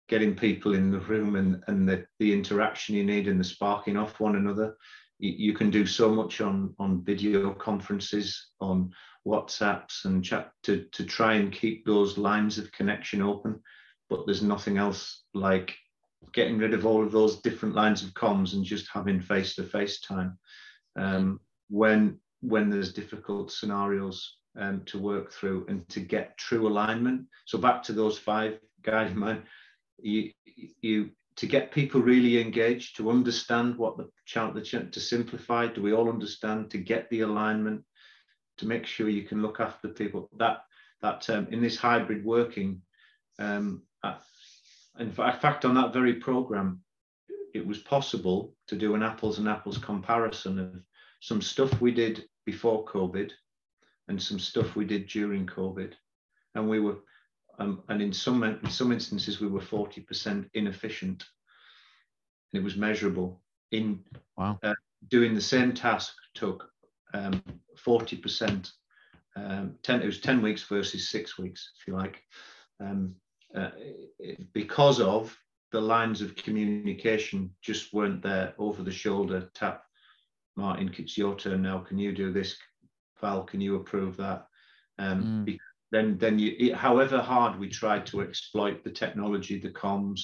getting 0.08 0.36
people 0.36 0.74
in 0.74 0.92
the 0.92 1.00
room 1.02 1.36
and 1.36 1.64
and 1.68 1.88
the, 1.88 2.06
the 2.20 2.34
interaction 2.34 2.96
you 2.96 3.04
need 3.04 3.28
and 3.28 3.40
the 3.40 3.44
sparking 3.44 3.98
off 3.98 4.20
one 4.20 4.36
another 4.36 4.76
you, 5.20 5.32
you 5.38 5.54
can 5.54 5.70
do 5.70 5.86
so 5.86 6.10
much 6.10 6.42
on 6.42 6.74
on 6.80 7.04
video 7.04 7.54
conferences 7.54 8.50
on 8.60 8.92
WhatsApps 9.28 10.06
and 10.06 10.24
chat 10.24 10.52
to, 10.64 10.86
to 10.94 11.04
try 11.04 11.34
and 11.34 11.52
keep 11.52 11.86
those 11.86 12.18
lines 12.18 12.58
of 12.58 12.72
connection 12.72 13.22
open. 13.22 13.62
But 14.10 14.26
there's 14.26 14.42
nothing 14.42 14.78
else 14.78 15.24
like 15.34 15.76
getting 16.32 16.58
rid 16.58 16.74
of 16.74 16.86
all 16.86 17.04
of 17.04 17.12
those 17.12 17.42
different 17.42 17.76
lines 17.76 18.04
of 18.04 18.14
comms 18.14 18.54
and 18.54 18.64
just 18.64 18.88
having 18.92 19.20
face 19.20 19.56
to 19.56 19.64
face 19.64 20.00
time 20.00 20.40
um, 20.98 21.40
when 21.70 22.20
when 22.42 22.70
there's 22.70 22.94
difficult 22.94 23.52
scenarios 23.52 24.38
um, 24.58 24.82
to 24.86 24.98
work 24.98 25.32
through 25.32 25.66
and 25.68 25.88
to 25.90 26.00
get 26.00 26.38
true 26.38 26.68
alignment. 26.68 27.26
So 27.46 27.58
back 27.58 27.84
to 27.84 27.94
those 27.94 28.18
five 28.18 28.60
guys, 28.84 29.14
you 30.00 30.32
you 30.82 31.12
to 31.38 31.48
get 31.48 31.72
people 31.72 32.02
really 32.02 32.42
engaged, 32.42 32.98
to 32.98 33.12
understand 33.12 33.78
what 33.78 33.96
the 33.96 34.10
chart, 34.26 34.56
the 34.56 34.62
chart 34.62 34.92
to 34.94 35.00
simplify. 35.00 35.68
Do 35.68 35.84
we 35.84 35.94
all 35.94 36.10
understand? 36.10 36.72
To 36.72 36.78
get 36.78 37.10
the 37.10 37.22
alignment, 37.22 37.84
to 38.58 38.68
make 38.68 38.86
sure 38.86 39.10
you 39.10 39.24
can 39.24 39.42
look 39.42 39.60
after 39.60 39.90
people. 39.90 40.30
That 40.38 40.60
that 41.02 41.30
um, 41.30 41.48
in 41.52 41.62
this 41.62 41.78
hybrid 41.78 42.26
working, 42.26 42.82
um, 43.40 43.84
in 45.00 45.12
fact, 45.12 45.66
on 45.66 45.76
that 45.76 45.94
very 45.94 46.16
program, 46.16 46.82
it 47.54 47.66
was 47.66 47.80
possible 47.80 48.56
to 48.68 48.76
do 48.76 48.96
an 48.96 49.04
apples 49.04 49.40
and 49.40 49.48
apples 49.48 49.78
comparison 49.78 50.60
of 50.60 50.82
some 51.20 51.42
stuff 51.42 51.82
we 51.82 51.92
did 51.92 52.26
before 52.46 52.86
COVID 52.86 53.32
and 54.08 54.22
some 54.22 54.40
stuff 54.40 54.76
we 54.76 54.86
did 54.86 55.08
during 55.08 55.46
COVID, 55.46 55.94
and 56.56 56.70
we 56.70 56.80
were, 56.80 56.98
um, 57.60 57.84
and 57.90 58.02
in 58.02 58.14
some 58.14 58.44
in 58.44 58.70
some 58.70 58.92
instances 58.92 59.40
we 59.40 59.48
were 59.48 59.62
forty 59.62 60.02
percent 60.02 60.50
inefficient. 60.54 61.24
And 62.54 62.62
it 62.62 62.64
was 62.64 62.78
measurable. 62.78 63.42
In 63.72 64.04
wow. 64.38 64.58
uh, 64.64 64.74
doing 65.10 65.34
the 65.34 65.42
same 65.42 65.74
task 65.74 66.14
took 66.34 66.70
um, 67.14 67.44
40%. 67.86 68.72
Um, 69.36 69.76
10, 69.84 70.02
it 70.02 70.06
was 70.06 70.22
10 70.22 70.42
weeks 70.42 70.64
versus 70.64 71.10
six 71.10 71.38
weeks, 71.38 71.72
if 71.78 71.88
you 71.88 71.94
like, 71.94 72.24
um, 72.80 73.16
uh, 73.56 73.70
because 74.54 75.00
of 75.00 75.38
the 75.72 75.80
lines 75.82 76.22
of 76.22 76.36
communication 76.36 77.50
just 77.62 77.94
weren't 77.94 78.22
there 78.22 78.54
over 78.58 78.84
the 78.84 78.92
shoulder 78.92 79.50
tap 79.54 79.84
martin 80.56 80.94
it's 80.98 81.18
your 81.18 81.36
turn 81.36 81.62
now 81.62 81.80
can 81.80 81.98
you 81.98 82.14
do 82.14 82.32
this 82.32 82.58
val 83.20 83.44
can 83.44 83.62
you 83.62 83.76
approve 83.76 84.16
that 84.18 84.48
um, 85.00 85.46
mm. 85.46 85.60
Then 85.92 86.18
then 86.18 86.38
you 86.40 86.56
it, 86.58 86.74
however 86.74 87.20
hard 87.20 87.58
we 87.58 87.68
tried 87.68 88.06
to 88.06 88.22
exploit 88.22 88.84
the 88.84 88.90
technology 88.90 89.60
the 89.60 89.70
comms 89.70 90.22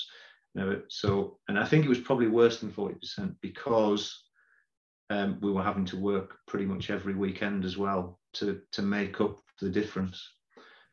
you 0.55 0.61
know, 0.61 0.81
so 0.89 1.37
and 1.47 1.57
i 1.57 1.65
think 1.65 1.85
it 1.85 1.89
was 1.89 1.99
probably 1.99 2.27
worse 2.27 2.59
than 2.59 2.71
40% 2.71 3.35
because 3.41 4.23
um, 5.09 5.37
we 5.41 5.51
were 5.51 5.63
having 5.63 5.85
to 5.85 5.97
work 5.97 6.37
pretty 6.47 6.65
much 6.65 6.89
every 6.89 7.13
weekend 7.13 7.65
as 7.65 7.77
well 7.77 8.19
to 8.33 8.61
to 8.71 8.81
make 8.81 9.21
up 9.21 9.39
the 9.59 9.69
difference 9.69 10.27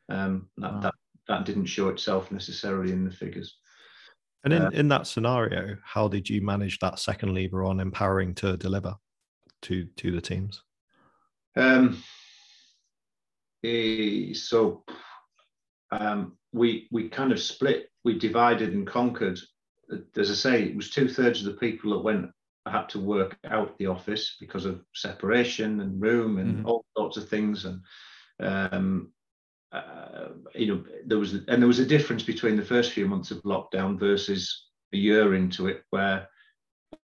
um, 0.09 0.49
that, 0.57 0.73
wow. 0.73 0.79
that 0.81 0.93
that 1.27 1.45
didn't 1.45 1.65
show 1.65 1.89
itself 1.89 2.31
necessarily 2.31 2.91
in 2.91 3.03
the 3.05 3.11
figures 3.11 3.57
and 4.43 4.53
in, 4.53 4.61
uh, 4.61 4.69
in 4.73 4.87
that 4.87 5.07
scenario, 5.07 5.77
how 5.83 6.07
did 6.07 6.29
you 6.29 6.41
manage 6.41 6.79
that 6.79 6.99
second 6.99 7.33
lever 7.33 7.63
on 7.63 7.79
empowering 7.79 8.33
to 8.35 8.57
deliver 8.57 8.95
to 9.63 9.85
to 9.97 10.11
the 10.11 10.21
teams? 10.21 10.63
Um, 11.55 12.01
eh, 13.63 14.33
so 14.33 14.83
um, 15.91 16.37
we 16.53 16.87
we 16.91 17.09
kind 17.09 17.31
of 17.31 17.39
split, 17.39 17.89
we 18.03 18.17
divided 18.17 18.73
and 18.73 18.87
conquered. 18.87 19.39
As 20.15 20.31
I 20.31 20.35
say, 20.35 20.63
it 20.63 20.75
was 20.75 20.89
two 20.89 21.09
thirds 21.09 21.39
of 21.39 21.45
the 21.45 21.59
people 21.59 21.91
that 21.91 21.99
went 21.99 22.31
had 22.67 22.87
to 22.89 22.99
work 22.99 23.37
out 23.49 23.77
the 23.77 23.87
office 23.87 24.37
because 24.39 24.65
of 24.65 24.81
separation 24.93 25.81
and 25.81 26.01
room 26.01 26.37
and 26.37 26.57
mm-hmm. 26.57 26.67
all 26.67 26.85
sorts 26.95 27.17
of 27.17 27.27
things, 27.27 27.65
and 27.65 27.81
um, 28.39 29.11
uh, 29.71 30.29
you 30.53 30.67
know, 30.67 30.83
there 31.05 31.17
was 31.17 31.33
and 31.33 31.61
there 31.61 31.67
was 31.67 31.79
a 31.79 31.85
difference 31.85 32.23
between 32.23 32.57
the 32.57 32.65
first 32.65 32.91
few 32.91 33.07
months 33.07 33.31
of 33.31 33.41
lockdown 33.43 33.99
versus 33.99 34.67
a 34.93 34.97
year 34.97 35.35
into 35.35 35.67
it, 35.67 35.83
where 35.91 36.27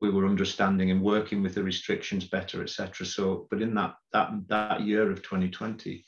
we 0.02 0.10
were 0.10 0.28
understanding 0.28 0.92
and 0.92 1.02
working 1.02 1.42
with 1.42 1.56
the 1.56 1.64
restrictions 1.64 2.26
better, 2.26 2.62
etc. 2.62 3.06
So, 3.06 3.48
but 3.50 3.62
in 3.62 3.74
that 3.76 3.96
that 4.14 4.32
that 4.48 4.82
year 4.82 5.12
of 5.12 5.24
2020, 5.24 6.04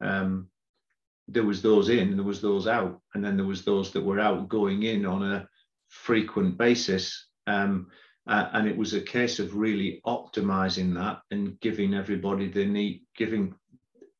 um, 0.00 0.48
there 1.28 1.44
was 1.44 1.62
those 1.62 1.88
in, 1.88 2.16
there 2.16 2.24
was 2.24 2.40
those 2.40 2.66
out, 2.66 3.00
and 3.14 3.24
then 3.24 3.36
there 3.36 3.46
was 3.46 3.64
those 3.64 3.92
that 3.92 4.04
were 4.04 4.20
out 4.20 4.48
going 4.48 4.82
in 4.82 5.06
on 5.06 5.22
a 5.22 5.48
frequent 5.88 6.58
basis. 6.58 7.28
Um, 7.46 7.88
uh, 8.26 8.48
and 8.52 8.68
it 8.68 8.76
was 8.76 8.94
a 8.94 9.00
case 9.00 9.38
of 9.38 9.56
really 9.56 10.00
optimizing 10.06 10.94
that 10.94 11.20
and 11.30 11.58
giving 11.60 11.94
everybody 11.94 12.48
the 12.48 12.64
need, 12.64 13.02
giving 13.16 13.54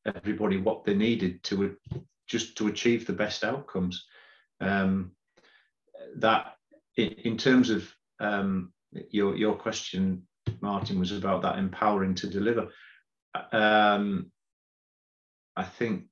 everybody 0.07 0.57
what 0.57 0.85
they 0.85 0.95
needed 0.95 1.43
to 1.45 1.77
just 2.27 2.57
to 2.57 2.69
achieve 2.69 3.07
the 3.07 3.13
best 3.13 3.45
outcomes. 3.45 4.07
Um, 4.61 5.13
that 6.17 6.55
in, 6.97 7.09
in, 7.09 7.37
terms 7.37 7.71
of 7.71 7.89
um, 8.19 8.73
your 9.11 9.37
your 9.37 9.55
question, 9.55 10.27
Martin, 10.61 10.99
was 10.99 11.13
about 11.13 11.43
that 11.43 11.59
empowering 11.59 12.15
to 12.17 12.27
deliver. 12.27 12.69
Um, 13.53 14.31
I 15.61 15.65
think 15.65 16.05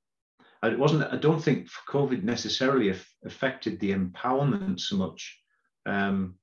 it 0.63 0.77
wasn't. 0.77 1.11
I 1.11 1.17
don't 1.17 1.43
think 1.43 1.67
COVID 1.89 2.23
necessarily 2.23 2.93
affected 3.25 3.79
the 3.79 3.93
empowerment 3.93 4.79
so 4.79 4.95
much. 4.97 5.21
Um, 5.85 6.35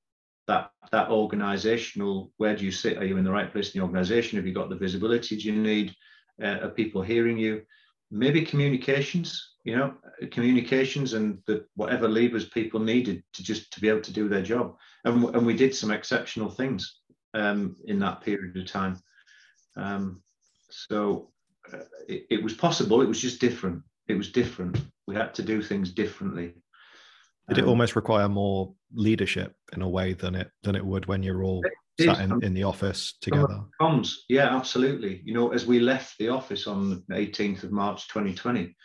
that 0.47 0.71
that 0.91 1.09
organizational 1.09 2.31
where 2.37 2.55
do 2.55 2.63
you 2.63 2.71
sit 2.71 2.97
are 2.97 3.05
you 3.05 3.17
in 3.17 3.25
the 3.25 3.37
right 3.37 3.51
place 3.51 3.73
in 3.73 3.79
the 3.79 3.85
organization 3.85 4.37
have 4.37 4.47
you 4.47 4.53
got 4.53 4.69
the 4.69 4.77
visibility 4.77 5.35
do 5.35 5.43
you 5.49 5.61
need 5.61 5.93
uh, 6.41 6.59
are 6.61 6.69
people 6.69 7.01
hearing 7.01 7.37
you? 7.37 7.61
Maybe 8.09 8.41
communications, 8.45 9.55
you 9.63 9.75
know, 9.75 9.95
communications 10.31 11.13
and 11.13 11.39
the 11.45 11.65
whatever 11.75 12.07
levers 12.07 12.45
people 12.45 12.79
needed 12.79 13.23
to 13.33 13.43
just 13.43 13.71
to 13.73 13.81
be 13.81 13.89
able 13.89 14.01
to 14.01 14.13
do 14.13 14.29
their 14.29 14.43
job. 14.43 14.75
And, 15.03 15.23
and 15.35 15.45
we 15.45 15.55
did 15.55 15.75
some 15.75 15.91
exceptional 15.91 16.49
things 16.49 16.99
um, 17.33 17.75
in 17.85 17.99
that 17.99 18.21
period 18.21 18.55
of 18.55 18.65
time. 18.65 18.97
Um, 19.75 20.21
so 20.69 21.31
it, 22.07 22.25
it 22.29 22.43
was 22.43 22.53
possible. 22.53 23.01
It 23.01 23.07
was 23.07 23.21
just 23.21 23.41
different. 23.41 23.81
It 24.07 24.17
was 24.17 24.31
different. 24.31 24.81
We 25.07 25.15
had 25.15 25.33
to 25.35 25.41
do 25.41 25.61
things 25.61 25.91
differently. 25.91 26.53
Did 27.49 27.59
it 27.59 27.63
um, 27.63 27.69
almost 27.69 27.95
require 27.95 28.27
more 28.27 28.73
leadership 28.93 29.55
in 29.73 29.81
a 29.81 29.89
way 29.89 30.13
than 30.13 30.35
it 30.35 30.51
than 30.63 30.75
it 30.75 30.85
would 30.85 31.05
when 31.05 31.23
you're 31.23 31.43
all 31.43 31.63
sat 31.99 32.19
in, 32.19 32.43
in 32.43 32.53
the 32.53 32.63
office 32.63 33.15
together. 33.21 33.61
Comms, 33.81 34.13
yeah, 34.29 34.55
absolutely. 34.55 35.21
You 35.25 35.33
know, 35.33 35.51
as 35.51 35.65
we 35.65 35.79
left 35.79 36.17
the 36.17 36.29
office 36.29 36.67
on 36.67 37.03
the 37.07 37.15
18th 37.15 37.63
of 37.63 37.71
March 37.71 38.07
2020, 38.07 38.75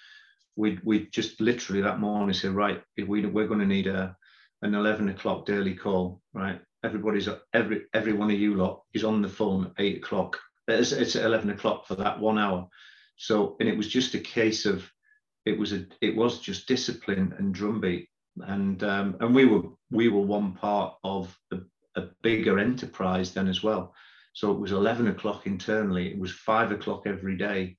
we 0.57 0.79
we 0.85 1.09
just 1.09 1.41
literally 1.41 1.83
that 1.83 2.01
morning 2.01 2.35
said, 2.35 2.53
right, 2.53 2.83
we 2.97 3.25
we're 3.27 3.47
going 3.47 3.61
to 3.61 3.67
need 3.67 3.87
a 3.87 4.17
an 4.63 4.75
11 4.75 5.09
o'clock 5.09 5.45
daily 5.45 5.75
call, 5.75 6.21
right? 6.33 6.61
Everybody's 6.85 7.29
every 7.53 7.83
every 7.95 8.13
one 8.13 8.31
of 8.31 8.39
you 8.39 8.55
lot 8.55 8.83
is 8.95 9.05
on 9.05 9.23
the 9.23 9.29
phone 9.29 9.67
at 9.67 9.73
eight 9.79 9.99
o'clock. 9.99 10.39
It's, 10.69 10.93
it's 10.93 11.17
at 11.17 11.25
11 11.25 11.51
o'clock 11.51 11.87
for 11.87 11.97
that 11.97 12.21
one 12.21 12.39
hour. 12.39 12.69
So, 13.17 13.57
and 13.61 13.69
it 13.69 13.77
was 13.77 13.89
just 13.89 14.15
a 14.15 14.21
case 14.21 14.67
of 14.67 14.89
it 15.45 15.59
was 15.59 15.73
a 15.73 15.87
it 16.01 16.15
was 16.15 16.39
just 16.39 16.69
discipline 16.69 17.35
and 17.37 17.53
drumbeat 17.53 18.09
and 18.41 18.83
um, 18.85 19.17
and 19.21 19.35
we 19.35 19.45
were 19.45 19.63
we 19.91 20.09
were 20.09 20.23
one 20.23 20.53
part 20.53 20.95
of 21.05 21.37
the 21.51 21.67
a 21.97 22.09
bigger 22.23 22.59
enterprise 22.59 23.35
then 23.35 23.49
as 23.49 23.63
well. 23.63 23.95
So 24.33 24.51
it 24.51 24.59
was 24.59 24.73
11 24.73 25.09
o'clock 25.09 25.47
internally. 25.47 26.11
It 26.11 26.19
was 26.19 26.33
five 26.33 26.73
o'clock 26.73 27.03
every 27.05 27.37
day 27.37 27.77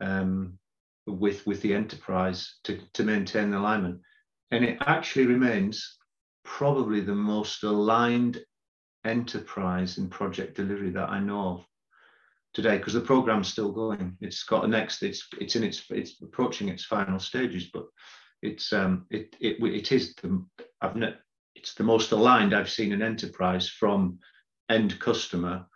um, 0.00 0.58
with 1.06 1.46
with 1.46 1.62
the 1.62 1.74
enterprise 1.74 2.56
to, 2.64 2.78
to 2.94 3.04
maintain 3.04 3.54
alignment. 3.54 4.00
And 4.50 4.64
it 4.64 4.78
actually 4.86 5.26
remains 5.26 5.96
probably 6.44 7.00
the 7.00 7.14
most 7.14 7.62
aligned 7.64 8.44
enterprise 9.04 9.98
in 9.98 10.08
project 10.08 10.56
delivery 10.56 10.90
that 10.90 11.08
I 11.08 11.20
know 11.20 11.40
of 11.40 11.66
today 12.56 12.78
because 12.78 12.94
the 12.94 13.00
program's 13.02 13.48
still 13.48 13.70
going. 13.70 14.16
It's 14.22 14.42
got 14.42 14.64
a 14.64 14.68
next. 14.68 15.02
It's 15.02 15.28
it's 15.38 15.56
in 15.56 15.62
its 15.62 15.84
it's 15.90 16.20
approaching 16.22 16.70
its 16.70 16.86
final 16.86 17.20
stages, 17.20 17.66
but 17.72 17.84
it's 18.42 18.72
um 18.72 19.04
it 19.10 19.36
it 19.40 19.62
it 19.62 19.92
is 19.92 20.14
the 20.14 20.42
I've 20.80 20.96
ne- 20.96 21.18
it's 21.54 21.74
the 21.74 21.84
most 21.84 22.12
aligned 22.12 22.54
I've 22.54 22.70
seen 22.70 22.92
an 22.92 23.02
enterprise 23.02 23.68
from 23.68 24.18
end 24.70 24.98
customer 24.98 25.66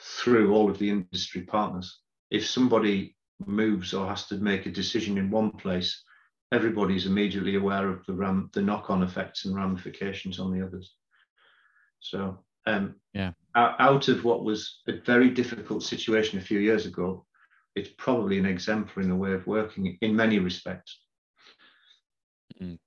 through 0.00 0.54
all 0.54 0.70
of 0.70 0.78
the 0.78 0.88
industry 0.88 1.42
partners. 1.42 2.00
If 2.30 2.46
somebody 2.46 3.14
moves 3.44 3.92
or 3.92 4.08
has 4.08 4.26
to 4.28 4.36
make 4.36 4.64
a 4.64 4.70
decision 4.70 5.18
in 5.18 5.30
one 5.30 5.50
place, 5.50 6.02
everybody's 6.52 7.06
immediately 7.06 7.56
aware 7.56 7.88
of 7.90 8.04
the 8.06 8.14
ram, 8.14 8.48
the 8.54 8.62
knock-on 8.62 9.02
effects 9.02 9.44
and 9.44 9.54
ramifications 9.54 10.38
on 10.38 10.52
the 10.52 10.64
others. 10.64 10.94
So, 12.00 12.38
um, 12.66 12.94
yeah, 13.12 13.32
out 13.56 14.08
of 14.08 14.24
what 14.24 14.44
was 14.44 14.82
a 14.86 15.00
very 15.04 15.30
difficult 15.30 15.82
situation 15.82 16.38
a 16.38 16.42
few 16.42 16.58
years 16.58 16.86
ago, 16.86 17.24
it's 17.74 17.90
probably 17.98 18.38
an 18.38 18.46
exemplar 18.46 19.02
in 19.02 19.08
the 19.08 19.16
way 19.16 19.32
of 19.32 19.46
working 19.46 19.98
in 20.00 20.14
many 20.14 20.38
respects. 20.38 21.00
Mm. 22.60 22.78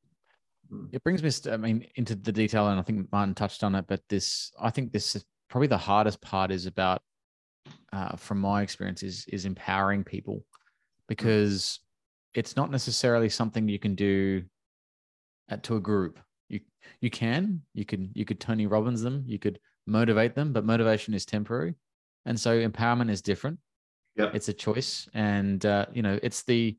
Hmm. 0.69 0.85
It 0.91 1.03
brings 1.03 1.23
me, 1.23 1.51
I 1.51 1.57
mean, 1.57 1.85
into 1.95 2.15
the 2.15 2.31
detail, 2.31 2.67
and 2.67 2.79
I 2.79 2.83
think 2.83 3.11
Martin 3.11 3.33
touched 3.33 3.63
on 3.63 3.75
it. 3.75 3.85
But 3.87 4.01
this, 4.09 4.51
I 4.59 4.69
think, 4.69 4.91
this 4.91 5.15
is 5.15 5.25
probably 5.49 5.67
the 5.67 5.77
hardest 5.77 6.21
part 6.21 6.51
is 6.51 6.65
about, 6.67 7.01
uh, 7.91 8.15
from 8.15 8.39
my 8.39 8.61
experience, 8.61 9.01
is 9.03 9.25
is 9.27 9.45
empowering 9.45 10.03
people, 10.03 10.45
because 11.07 11.79
it's 12.35 12.55
not 12.55 12.69
necessarily 12.69 13.29
something 13.29 13.67
you 13.67 13.79
can 13.79 13.95
do 13.95 14.43
at, 15.49 15.63
to 15.63 15.75
a 15.75 15.81
group. 15.81 16.19
You 16.49 16.59
you 17.01 17.09
can 17.09 17.61
you 17.73 17.85
could 17.85 18.11
you 18.13 18.25
could 18.25 18.39
Tony 18.39 18.67
Robbins 18.67 19.01
them, 19.01 19.23
you 19.25 19.39
could 19.39 19.59
motivate 19.89 20.35
them, 20.35 20.53
but 20.53 20.65
motivation 20.65 21.13
is 21.13 21.25
temporary, 21.25 21.75
and 22.25 22.39
so 22.39 22.59
empowerment 22.59 23.09
is 23.09 23.21
different. 23.21 23.59
Yeah, 24.15 24.31
it's 24.33 24.49
a 24.49 24.53
choice, 24.53 25.07
and 25.13 25.65
uh, 25.65 25.87
you 25.93 26.01
know, 26.01 26.19
it's 26.21 26.43
the 26.43 26.77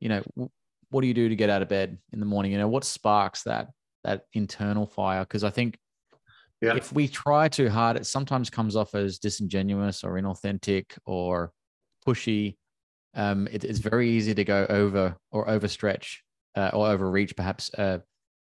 you 0.00 0.08
know 0.08 0.50
what 0.92 1.00
do 1.00 1.06
you 1.06 1.14
do 1.14 1.28
to 1.28 1.36
get 1.36 1.50
out 1.50 1.62
of 1.62 1.68
bed 1.68 1.98
in 2.12 2.20
the 2.20 2.26
morning? 2.26 2.52
You 2.52 2.58
know, 2.58 2.68
what 2.68 2.84
sparks 2.84 3.42
that 3.44 3.68
that 4.04 4.26
internal 4.34 4.86
fire? 4.86 5.22
Because 5.22 5.42
I 5.42 5.50
think 5.50 5.78
yeah. 6.60 6.76
if 6.76 6.92
we 6.92 7.08
try 7.08 7.48
too 7.48 7.70
hard, 7.70 7.96
it 7.96 8.06
sometimes 8.06 8.50
comes 8.50 8.76
off 8.76 8.94
as 8.94 9.18
disingenuous 9.18 10.04
or 10.04 10.12
inauthentic 10.12 10.96
or 11.06 11.50
pushy. 12.06 12.56
Um, 13.14 13.48
it, 13.50 13.64
it's 13.64 13.78
very 13.78 14.10
easy 14.10 14.34
to 14.34 14.44
go 14.44 14.66
over 14.68 15.16
or 15.30 15.46
overstretch 15.46 16.18
uh, 16.56 16.70
or 16.72 16.88
overreach, 16.88 17.36
perhaps, 17.36 17.70
uh, 17.74 17.98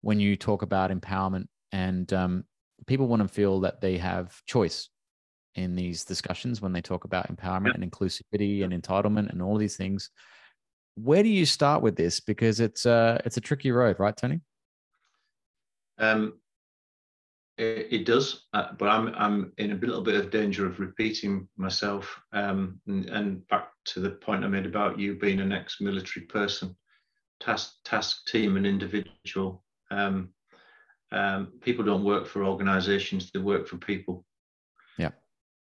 when 0.01 0.21
you 0.21 0.37
talk 0.37 0.63
about 0.63 0.91
empowerment. 0.91 1.47
And 1.71 2.13
um, 2.13 2.45
people 2.87 3.09
want 3.09 3.23
to 3.23 3.29
feel 3.29 3.61
that 3.61 3.81
they 3.81 3.99
have 3.99 4.35
choice 4.47 4.89
in 5.55 5.75
these 5.75 6.05
discussions 6.05 6.63
when 6.63 6.73
they 6.73 6.81
talk 6.81 7.05
about 7.05 7.35
empowerment 7.35 7.69
yeah. 7.69 7.83
and 7.83 7.91
inclusivity 7.91 8.65
and 8.65 8.73
entitlement 8.73 9.31
and 9.31 9.43
all 9.43 9.57
these 9.57 9.77
things 9.77 10.11
where 10.97 11.23
do 11.23 11.29
you 11.29 11.47
start 11.47 11.83
with 11.83 11.97
this? 11.97 12.21
Because 12.21 12.61
it's 12.61 12.87
uh 12.87 13.21
it's 13.25 13.37
a 13.37 13.41
tricky 13.41 13.71
road, 13.71 13.99
right, 13.99 14.17
Tony? 14.17 14.41
Um, 15.99 16.35
it, 17.59 17.89
it 17.91 18.07
does, 18.07 18.47
uh, 18.53 18.69
but 18.79 18.89
I'm 18.89 19.15
I'm 19.17 19.53
in 19.59 19.73
a 19.73 19.77
little 19.77 20.03
bit 20.03 20.17
of 20.17 20.31
danger 20.31 20.67
of 20.67 20.81
repeating 20.81 21.49
myself. 21.57 22.21
Um, 22.33 22.81
and, 22.87 23.09
and 23.11 23.49
back 23.49 23.69
to 23.87 24.01
the 24.01 24.11
point 24.11 24.45
I 24.45 24.49
made 24.49 24.67
about 24.67 24.99
you 24.99 25.15
being 25.15 25.41
an 25.41 25.53
ex-military 25.53 26.27
person, 26.27 26.77
task 27.41 27.75
task 27.85 28.27
team 28.27 28.57
and 28.57 28.67
individual. 28.67 29.65
Um, 29.91 30.31
um, 31.13 31.53
people 31.61 31.85
don't 31.85 32.05
work 32.05 32.27
for 32.27 32.45
organizations, 32.45 33.31
they 33.31 33.39
work 33.39 33.69
for 33.69 33.77
people. 33.77 34.25
Yeah. 34.99 35.11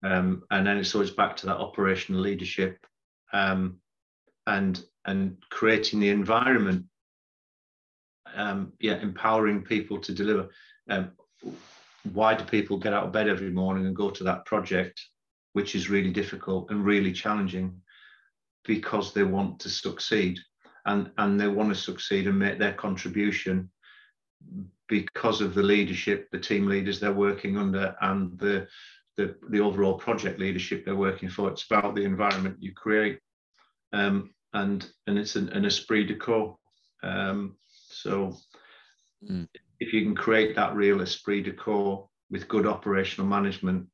Um, 0.05 0.42
and 0.51 0.66
then 0.66 0.76
it's 0.76 0.94
always 0.94 1.11
back 1.11 1.36
to 1.38 1.46
that 1.46 1.57
operational 1.57 2.20
leadership 2.20 2.78
um, 3.32 3.78
and 4.46 4.82
and 5.07 5.38
creating 5.51 6.01
the 6.01 6.11
environment. 6.11 6.84
Um, 8.34 8.74
yeah, 8.78 9.01
empowering 9.01 9.62
people 9.62 9.99
to 10.01 10.12
deliver. 10.12 10.49
Um, 10.90 11.12
why 12.12 12.34
do 12.34 12.44
people 12.44 12.78
get 12.78 12.92
out 12.92 13.05
of 13.05 13.12
bed 13.12 13.28
every 13.28 13.51
morning 13.51 13.86
and 13.86 13.96
go 13.96 14.11
to 14.11 14.24
that 14.24 14.44
project, 14.44 15.01
which 15.55 15.74
is 15.74 15.88
really 15.88 16.11
difficult 16.11 16.70
and 16.70 16.84
really 16.84 17.12
challenging? 17.12 17.80
Because 18.66 19.14
they 19.14 19.22
want 19.22 19.61
to 19.61 19.70
succeed 19.70 20.38
and, 20.84 21.11
and 21.16 21.40
they 21.40 21.49
want 21.49 21.70
to 21.70 21.74
succeed 21.74 22.26
and 22.26 22.38
make 22.38 22.59
their 22.59 22.74
contribution 22.74 23.70
because 24.89 25.41
of 25.41 25.55
the 25.55 25.62
leadership, 25.62 26.28
the 26.30 26.39
team 26.39 26.66
leaders 26.66 26.99
they're 26.99 27.12
working 27.12 27.57
under, 27.57 27.95
and 28.01 28.39
the, 28.39 28.66
the, 29.16 29.36
the 29.51 29.61
overall 29.61 29.99
project 29.99 30.39
leadership 30.39 30.84
they're 30.84 30.97
working 30.97 31.28
for. 31.28 31.51
It's 31.51 31.66
about 31.70 31.95
the 31.95 32.05
environment 32.05 32.57
you 32.61 32.72
create, 32.72 33.18
um, 33.93 34.34
and 34.55 34.89
and 35.07 35.18
it's 35.18 35.36
an, 35.36 35.51
an 35.51 35.64
esprit 35.64 36.05
de 36.05 36.14
corps. 36.14 36.57
Um, 37.03 37.57
so, 37.91 38.36
mm. 39.28 39.47
if 39.80 39.93
you 39.93 40.03
can 40.03 40.14
create 40.14 40.57
that 40.57 40.74
real 40.74 41.01
esprit 41.03 41.43
de 41.43 41.53
corps 41.53 42.09
with 42.30 42.49
good 42.49 42.66
operational 42.66 43.26
management, 43.26 43.86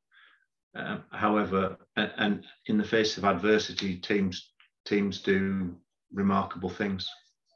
uh, 0.75 0.97
however, 1.11 1.77
and, 1.95 2.11
and 2.17 2.45
in 2.67 2.77
the 2.77 2.83
face 2.83 3.17
of 3.17 3.25
adversity, 3.25 3.97
teams 3.97 4.51
teams 4.85 5.21
do 5.21 5.75
remarkable 6.13 6.69
things. 6.69 7.09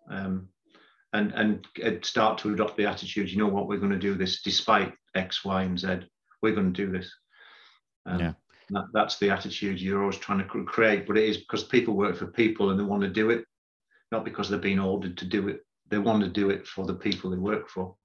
Um, 0.09 0.49
and 1.13 1.33
and 1.33 2.05
start 2.05 2.37
to 2.39 2.53
adopt 2.53 2.77
the 2.77 2.85
attitude 2.85 3.31
you 3.31 3.37
know 3.37 3.47
what? 3.47 3.67
We're 3.67 3.77
going 3.77 3.91
to 3.91 3.97
do 3.99 4.15
this 4.15 4.41
despite 4.41 4.93
x 5.15 5.43
y 5.43 5.63
and 5.63 5.79
z. 5.79 5.99
We're 6.41 6.55
going 6.55 6.73
to 6.73 6.85
do 6.85 6.91
this. 6.91 7.11
Um, 8.05 8.19
yeah. 8.19 8.33
that, 8.69 8.85
that's 8.93 9.19
the 9.19 9.29
attitude 9.29 9.81
you're 9.81 10.01
always 10.01 10.17
trying 10.17 10.39
to 10.39 10.63
create 10.63 11.05
but 11.05 11.17
it 11.17 11.27
is 11.27 11.37
because 11.37 11.65
people 11.65 11.95
work 11.95 12.15
for 12.15 12.27
people 12.27 12.69
and 12.69 12.79
they 12.79 12.83
want 12.83 13.03
to 13.03 13.09
do 13.09 13.29
it 13.29 13.43
not 14.11 14.23
because 14.23 14.49
they're 14.49 14.57
being 14.57 14.79
ordered 14.79 15.17
to 15.17 15.25
do 15.25 15.49
it. 15.49 15.59
They 15.89 15.99
want 15.99 16.23
to 16.23 16.29
do 16.29 16.49
it 16.49 16.65
for 16.65 16.85
the 16.85 16.93
people 16.93 17.29
they 17.29 17.37
work 17.37 17.69
for. 17.69 17.95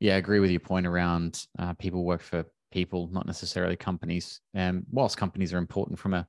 Yeah 0.00 0.14
i 0.14 0.18
agree 0.18 0.40
with 0.40 0.50
your 0.50 0.60
point 0.60 0.86
around 0.86 1.46
uh, 1.58 1.72
people 1.74 2.04
work 2.04 2.20
for 2.20 2.44
people 2.70 3.08
not 3.12 3.26
necessarily 3.26 3.76
companies. 3.76 4.40
And 4.54 4.78
um, 4.78 4.86
whilst 4.90 5.16
companies 5.16 5.52
are 5.54 5.58
important 5.58 5.98
from 5.98 6.14
a 6.14 6.26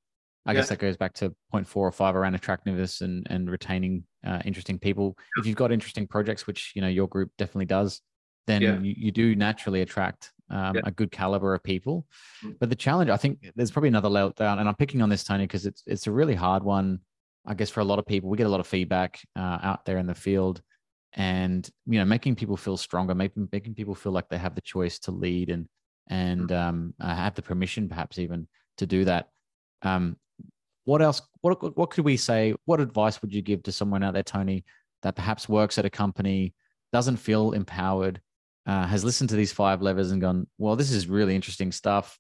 I 0.48 0.52
yeah. 0.52 0.60
guess 0.60 0.70
that 0.70 0.80
goes 0.80 0.96
back 0.96 1.14
to 1.16 1.36
point 1.52 1.68
four 1.68 1.86
or 1.86 1.92
five 1.92 2.16
around 2.16 2.34
attractiveness 2.34 3.02
and 3.02 3.28
and 3.30 3.52
retaining 3.52 4.04
uh, 4.26 4.42
interesting 4.46 4.80
people. 4.80 5.18
If 5.38 5.46
you've 5.46 5.58
got 5.58 5.72
interesting 5.72 6.08
projects, 6.08 6.48
which 6.48 6.72
you 6.74 6.82
know 6.82 6.88
your 6.88 7.08
group 7.08 7.32
definitely 7.38 7.66
does, 7.66 8.02
then 8.48 8.62
yeah. 8.62 8.80
you, 8.80 8.94
you, 8.98 9.12
do 9.12 9.36
naturally 9.36 9.82
attract 9.82 10.32
um, 10.50 10.76
yeah. 10.76 10.82
a 10.86 10.92
good 10.92 11.12
caliber 11.12 11.54
of 11.54 11.62
people. 11.64 12.06
Mm. 12.44 12.56
But 12.60 12.70
the 12.70 12.76
challenge, 12.76 13.10
I 13.10 13.18
think, 13.18 13.52
there's 13.56 13.72
probably 13.72 13.90
another 13.90 14.10
level 14.10 14.34
down, 14.36 14.60
and 14.60 14.70
I'm 14.70 14.76
picking 14.76 15.02
on 15.02 15.10
this 15.10 15.26
Tony 15.26 15.44
because 15.44 15.66
it's 15.66 15.84
it's 15.86 16.08
a 16.08 16.12
really 16.12 16.36
hard 16.36 16.64
one. 16.64 17.00
I 17.46 17.54
guess 17.54 17.70
for 17.70 17.82
a 17.82 17.86
lot 17.86 18.00
of 18.00 18.06
people, 18.06 18.30
we 18.30 18.38
get 18.38 18.48
a 18.48 18.50
lot 18.50 18.60
of 18.60 18.68
feedback 18.68 19.20
uh, 19.36 19.60
out 19.62 19.86
there 19.86 19.98
in 19.98 20.08
the 20.08 20.16
field, 20.16 20.62
and 21.14 21.70
you 21.86 22.00
know, 22.00 22.06
making 22.06 22.36
people 22.36 22.56
feel 22.56 22.78
stronger, 22.78 23.14
making 23.14 23.50
making 23.52 23.76
people 23.76 23.96
feel 23.96 24.14
like 24.14 24.30
they 24.30 24.38
have 24.38 24.56
the 24.56 24.62
choice 24.62 24.98
to 25.00 25.12
lead 25.12 25.50
and 25.50 25.68
and 26.10 26.50
mm. 26.50 26.58
um, 26.58 26.94
uh, 27.02 27.14
have 27.14 27.36
the 27.36 27.42
permission, 27.42 27.90
perhaps 27.90 28.18
even 28.18 28.48
to 28.78 28.86
do 28.86 29.04
that. 29.06 29.28
Um, 29.82 30.16
what 30.88 31.02
else? 31.02 31.22
What 31.42 31.78
what 31.78 31.90
could 31.90 32.06
we 32.06 32.16
say? 32.16 32.54
What 32.64 32.80
advice 32.80 33.22
would 33.22 33.34
you 33.34 33.42
give 33.42 33.62
to 33.64 33.74
someone 33.74 34.04
out 34.04 34.14
there, 34.14 34.24
Tony, 34.24 34.64
that 35.04 35.18
perhaps 35.18 35.50
works 35.50 35.78
at 35.78 35.84
a 35.84 35.90
company, 35.90 36.54
doesn't 36.94 37.18
feel 37.18 37.52
empowered, 37.52 38.22
uh, 38.66 38.88
has 38.88 39.04
listened 39.04 39.30
to 39.32 39.36
these 39.36 39.52
five 39.52 39.82
levers 39.82 40.12
and 40.12 40.22
gone, 40.22 40.48
well, 40.58 40.78
this 40.78 40.94
is 40.94 41.08
really 41.08 41.36
interesting 41.36 41.74
stuff. 41.74 42.18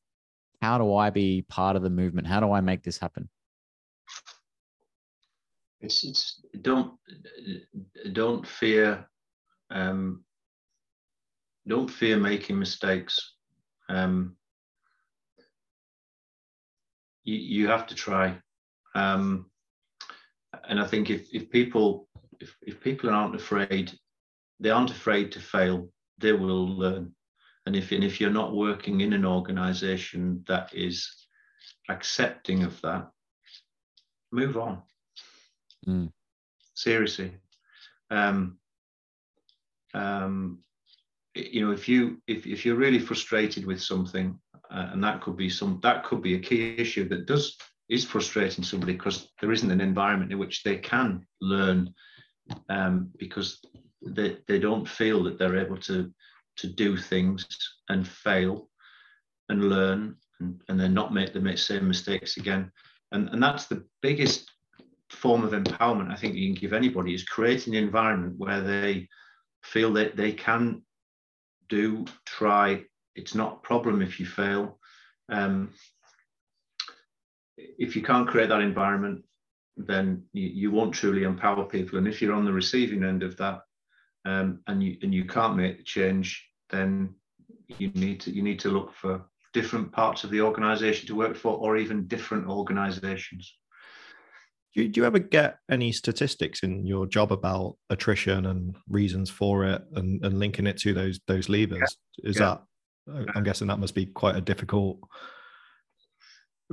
How 0.61 0.77
do 0.77 0.93
I 0.93 1.11
be 1.11 1.45
part 1.47 1.77
of 1.77 1.81
the 1.81 1.89
movement? 1.89 2.27
How 2.27 2.41
do 2.41 2.51
I 2.51 2.59
make 2.59 2.83
this 2.83 2.97
happen? 2.97 3.29
It's 5.79 6.03
it's 6.03 6.41
don't 6.61 6.91
don't 8.11 8.45
fear 8.45 9.07
um, 9.69 10.25
don't 11.65 11.89
fear 11.89 12.17
making 12.17 12.59
mistakes. 12.59 13.35
Um, 13.87 14.35
you, 17.23 17.35
you 17.35 17.67
have 17.69 17.87
to 17.87 17.95
try. 17.95 18.37
Um, 18.97 19.45
and 20.67 20.79
I 20.79 20.87
think 20.87 21.09
if, 21.09 21.31
if 21.31 21.49
people 21.51 22.07
if, 22.39 22.55
if 22.61 22.81
people 22.81 23.09
aren't 23.11 23.35
afraid, 23.35 23.91
they 24.59 24.71
aren't 24.71 24.91
afraid 24.91 25.31
to 25.31 25.39
fail, 25.39 25.89
they 26.17 26.33
will 26.33 26.67
learn. 26.67 27.13
And 27.65 27.75
if 27.75 27.91
and 27.91 28.03
if 28.03 28.19
you're 28.19 28.39
not 28.41 28.55
working 28.55 29.01
in 29.01 29.13
an 29.13 29.25
organization 29.25 30.43
that 30.47 30.73
is 30.73 31.27
accepting 31.89 32.63
of 32.63 32.81
that, 32.81 33.07
move 34.31 34.57
on. 34.57 34.81
Mm. 35.87 36.11
Seriously. 36.73 37.33
Um, 38.09 38.57
um, 39.93 40.59
you 41.35 41.63
know, 41.63 41.71
if 41.71 41.87
you 41.87 42.19
if, 42.25 42.47
if 42.47 42.65
you're 42.65 42.83
really 42.83 42.99
frustrated 42.99 43.65
with 43.65 43.81
something, 43.81 44.39
uh, 44.71 44.89
and 44.91 45.03
that 45.03 45.21
could 45.21 45.37
be 45.37 45.49
some 45.49 45.79
that 45.83 46.03
could 46.03 46.23
be 46.23 46.35
a 46.35 46.39
key 46.39 46.75
issue 46.77 47.07
that 47.09 47.27
does 47.27 47.57
is 47.89 48.05
frustrating 48.05 48.63
somebody 48.63 48.93
because 48.93 49.29
there 49.39 49.51
isn't 49.51 49.71
an 49.71 49.81
environment 49.81 50.31
in 50.31 50.39
which 50.39 50.63
they 50.63 50.77
can 50.77 51.25
learn 51.41 51.93
um, 52.69 53.09
because 53.17 53.59
they, 54.05 54.37
they 54.47 54.59
don't 54.59 54.87
feel 54.87 55.23
that 55.23 55.37
they're 55.37 55.57
able 55.57 55.77
to 55.77 56.11
to 56.57 56.67
do 56.67 56.97
things 56.97 57.45
and 57.89 58.07
fail 58.07 58.67
and 59.49 59.69
learn 59.69 60.15
and, 60.39 60.59
and 60.69 60.79
then 60.79 60.93
not 60.93 61.13
make 61.13 61.31
the 61.33 61.57
same 61.57 61.87
mistakes 61.87 62.37
again. 62.37 62.71
And 63.11 63.29
and 63.29 63.41
that's 63.41 63.67
the 63.67 63.85
biggest 64.01 64.51
form 65.09 65.41
of 65.45 65.53
empowerment 65.53 66.11
i 66.11 66.15
think 66.17 66.35
you 66.35 66.53
can 66.53 66.59
give 66.59 66.73
anybody 66.73 67.13
is 67.13 67.23
creating 67.23 67.77
an 67.77 67.83
environment 67.85 68.33
where 68.37 68.59
they 68.59 69.07
feel 69.63 69.93
that 69.93 70.15
they 70.15 70.31
can 70.31 70.81
do 71.69 72.05
try. 72.25 72.83
It's 73.15 73.35
not 73.35 73.53
a 73.53 73.67
problem 73.67 74.01
if 74.01 74.19
you 74.19 74.25
fail. 74.25 74.79
Um, 75.29 75.73
if 77.57 77.95
you 77.95 78.03
can't 78.03 78.27
create 78.27 78.49
that 78.49 78.61
environment, 78.61 79.23
then 79.75 80.23
you, 80.33 80.47
you 80.47 80.71
won't 80.71 80.93
truly 80.93 81.23
empower 81.23 81.65
people. 81.65 81.97
And 81.97 82.07
if 82.07 82.21
you're 82.21 82.33
on 82.33 82.45
the 82.45 82.53
receiving 82.53 83.03
end 83.03 83.23
of 83.23 83.37
that, 83.37 83.61
um, 84.25 84.59
and 84.67 84.83
you 84.83 84.97
and 85.01 85.13
you 85.13 85.25
can't 85.25 85.55
make 85.55 85.77
the 85.77 85.83
change, 85.83 86.45
then 86.69 87.15
you 87.77 87.89
need 87.89 88.19
to 88.21 88.31
you 88.31 88.41
need 88.41 88.59
to 88.59 88.69
look 88.69 88.93
for 88.93 89.25
different 89.53 89.91
parts 89.91 90.23
of 90.23 90.29
the 90.29 90.41
organization 90.41 91.07
to 91.07 91.15
work 91.15 91.35
for, 91.35 91.57
or 91.57 91.77
even 91.77 92.07
different 92.07 92.47
organizations. 92.47 93.55
Do 94.75 94.83
you, 94.83 94.89
do 94.89 95.01
you 95.01 95.07
ever 95.07 95.19
get 95.19 95.57
any 95.71 95.91
statistics 95.91 96.61
in 96.61 96.85
your 96.85 97.07
job 97.07 97.31
about 97.31 97.77
attrition 97.89 98.45
and 98.47 98.75
reasons 98.87 99.29
for 99.29 99.65
it, 99.65 99.81
and, 99.95 100.23
and 100.23 100.37
linking 100.37 100.67
it 100.67 100.77
to 100.79 100.93
those 100.93 101.19
those 101.27 101.49
levers? 101.49 101.97
Yeah. 102.17 102.29
Is 102.29 102.39
yeah. 102.39 102.57
that 103.07 103.31
I'm 103.35 103.43
guessing 103.43 103.67
that 103.67 103.79
must 103.79 103.95
be 103.95 104.07
quite 104.07 104.35
a 104.35 104.41
difficult 104.41 104.99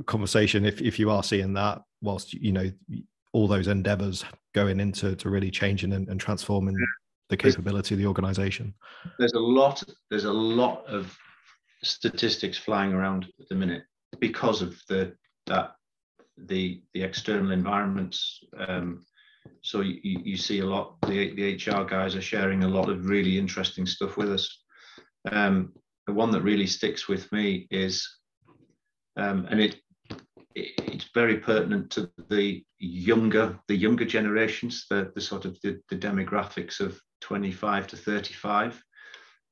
conversation 0.03 0.65
if 0.65 0.81
if 0.81 0.99
you 0.99 1.09
are 1.09 1.23
seeing 1.23 1.53
that 1.53 1.81
whilst 2.01 2.33
you 2.33 2.51
know 2.51 2.69
all 3.33 3.47
those 3.47 3.67
endeavors 3.67 4.23
going 4.53 4.79
into 4.79 5.15
to 5.15 5.29
really 5.29 5.51
changing 5.51 5.93
and, 5.93 6.07
and 6.07 6.19
transforming 6.19 6.75
the 7.29 7.37
capability 7.37 7.95
of 7.95 7.99
the 7.99 8.05
organization. 8.05 8.73
There's 9.19 9.33
a 9.33 9.39
lot 9.39 9.83
there's 10.09 10.25
a 10.25 10.33
lot 10.33 10.85
of 10.85 11.17
statistics 11.83 12.57
flying 12.57 12.93
around 12.93 13.25
at 13.39 13.49
the 13.49 13.55
minute 13.55 13.83
because 14.19 14.61
of 14.61 14.75
the 14.89 15.13
that 15.47 15.75
the 16.37 16.81
the 16.93 17.03
external 17.03 17.51
environments 17.51 18.41
um, 18.67 19.05
so 19.61 19.81
you, 19.81 19.99
you 20.03 20.37
see 20.37 20.59
a 20.59 20.65
lot 20.65 20.95
the, 21.07 21.33
the 21.35 21.55
hr 21.55 21.83
guys 21.83 22.15
are 22.15 22.21
sharing 22.21 22.63
a 22.63 22.67
lot 22.67 22.89
of 22.89 23.05
really 23.05 23.37
interesting 23.37 23.85
stuff 23.85 24.17
with 24.17 24.31
us. 24.31 24.63
Um, 25.31 25.73
the 26.07 26.13
one 26.13 26.31
that 26.31 26.41
really 26.41 26.67
sticks 26.67 27.07
with 27.07 27.31
me 27.31 27.67
is 27.71 28.07
um, 29.17 29.47
and 29.49 29.59
it 29.59 29.77
it's 30.55 31.09
very 31.13 31.37
pertinent 31.37 31.91
to 31.91 32.09
the 32.29 32.63
younger 32.79 33.59
the 33.67 33.75
younger 33.75 34.05
generations 34.05 34.85
the, 34.89 35.11
the 35.13 35.21
sort 35.21 35.45
of 35.45 35.59
the, 35.61 35.79
the 35.89 35.95
demographics 35.95 36.79
of 36.79 36.99
25 37.21 37.87
to 37.87 37.97
35 37.97 38.81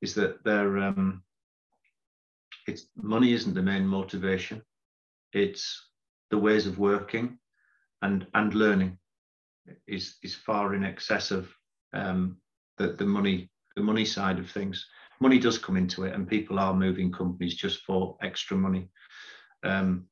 is 0.00 0.14
that 0.14 0.42
they're 0.44 0.78
um, 0.78 1.22
it's 2.66 2.86
money 2.96 3.32
isn't 3.32 3.54
the 3.54 3.62
main 3.62 3.86
motivation. 3.86 4.62
It's 5.32 5.90
the 6.30 6.38
ways 6.38 6.66
of 6.66 6.78
working 6.78 7.38
and 8.02 8.26
and 8.34 8.54
learning 8.54 8.98
is 9.86 10.16
is 10.22 10.34
far 10.34 10.74
in 10.74 10.84
excess 10.84 11.30
of 11.30 11.52
um, 11.92 12.38
the, 12.78 12.88
the 12.88 13.06
money 13.06 13.50
the 13.76 13.82
money 13.82 14.04
side 14.04 14.38
of 14.38 14.50
things. 14.50 14.86
Money 15.20 15.38
does 15.38 15.58
come 15.58 15.76
into 15.76 16.04
it 16.04 16.14
and 16.14 16.28
people 16.28 16.58
are 16.58 16.74
moving 16.74 17.10
companies 17.12 17.54
just 17.54 17.82
for 17.82 18.16
extra 18.22 18.56
money. 18.56 18.88
Um, 19.62 20.06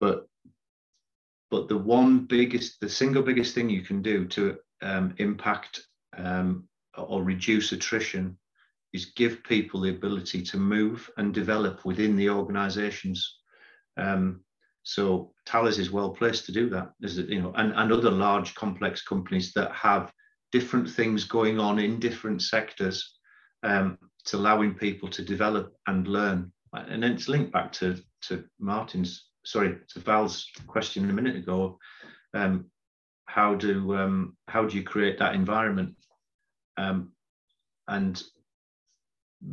but 0.00 0.26
but 1.50 1.68
the 1.68 1.78
one 1.78 2.26
biggest, 2.26 2.80
the 2.80 2.88
single 2.88 3.22
biggest 3.22 3.54
thing 3.54 3.70
you 3.70 3.82
can 3.82 4.02
do 4.02 4.24
to 4.26 4.56
um, 4.82 5.14
impact 5.18 5.86
um, 6.16 6.66
or 6.96 7.22
reduce 7.22 7.70
attrition 7.70 8.36
is 8.92 9.12
give 9.16 9.44
people 9.44 9.80
the 9.80 9.90
ability 9.90 10.42
to 10.42 10.56
move 10.56 11.08
and 11.16 11.32
develop 11.32 11.84
within 11.84 12.16
the 12.16 12.28
organizations. 12.28 13.38
Um, 13.96 14.40
so 14.82 15.32
Thales 15.46 15.78
is 15.78 15.90
well 15.90 16.10
placed 16.10 16.46
to 16.46 16.52
do 16.52 16.68
that. 16.70 16.92
Is 17.02 17.18
it, 17.18 17.28
you 17.28 17.40
know, 17.40 17.52
and, 17.56 17.72
and 17.74 17.92
other 17.92 18.10
large 18.10 18.54
complex 18.54 19.02
companies 19.02 19.52
that 19.52 19.72
have 19.72 20.12
different 20.52 20.88
things 20.88 21.24
going 21.24 21.58
on 21.58 21.78
in 21.78 21.98
different 21.98 22.40
sectors. 22.40 23.16
Um, 23.62 23.98
it's 24.20 24.34
allowing 24.34 24.74
people 24.74 25.08
to 25.10 25.22
develop 25.22 25.74
and 25.86 26.06
learn. 26.06 26.52
And 26.72 27.02
then 27.02 27.12
it's 27.12 27.28
linked 27.28 27.52
back 27.52 27.72
to, 27.72 28.00
to 28.28 28.44
Martin's, 28.60 29.24
sorry, 29.44 29.78
to 29.88 30.00
Val's 30.00 30.50
question 30.66 31.08
a 31.08 31.12
minute 31.12 31.36
ago. 31.36 31.78
Um, 32.32 32.66
how 33.26 33.54
do 33.54 33.96
um, 33.96 34.36
how 34.48 34.64
do 34.64 34.76
you 34.76 34.82
create 34.82 35.18
that 35.18 35.34
environment? 35.34 35.94
Um, 36.76 37.12
and 37.88 38.22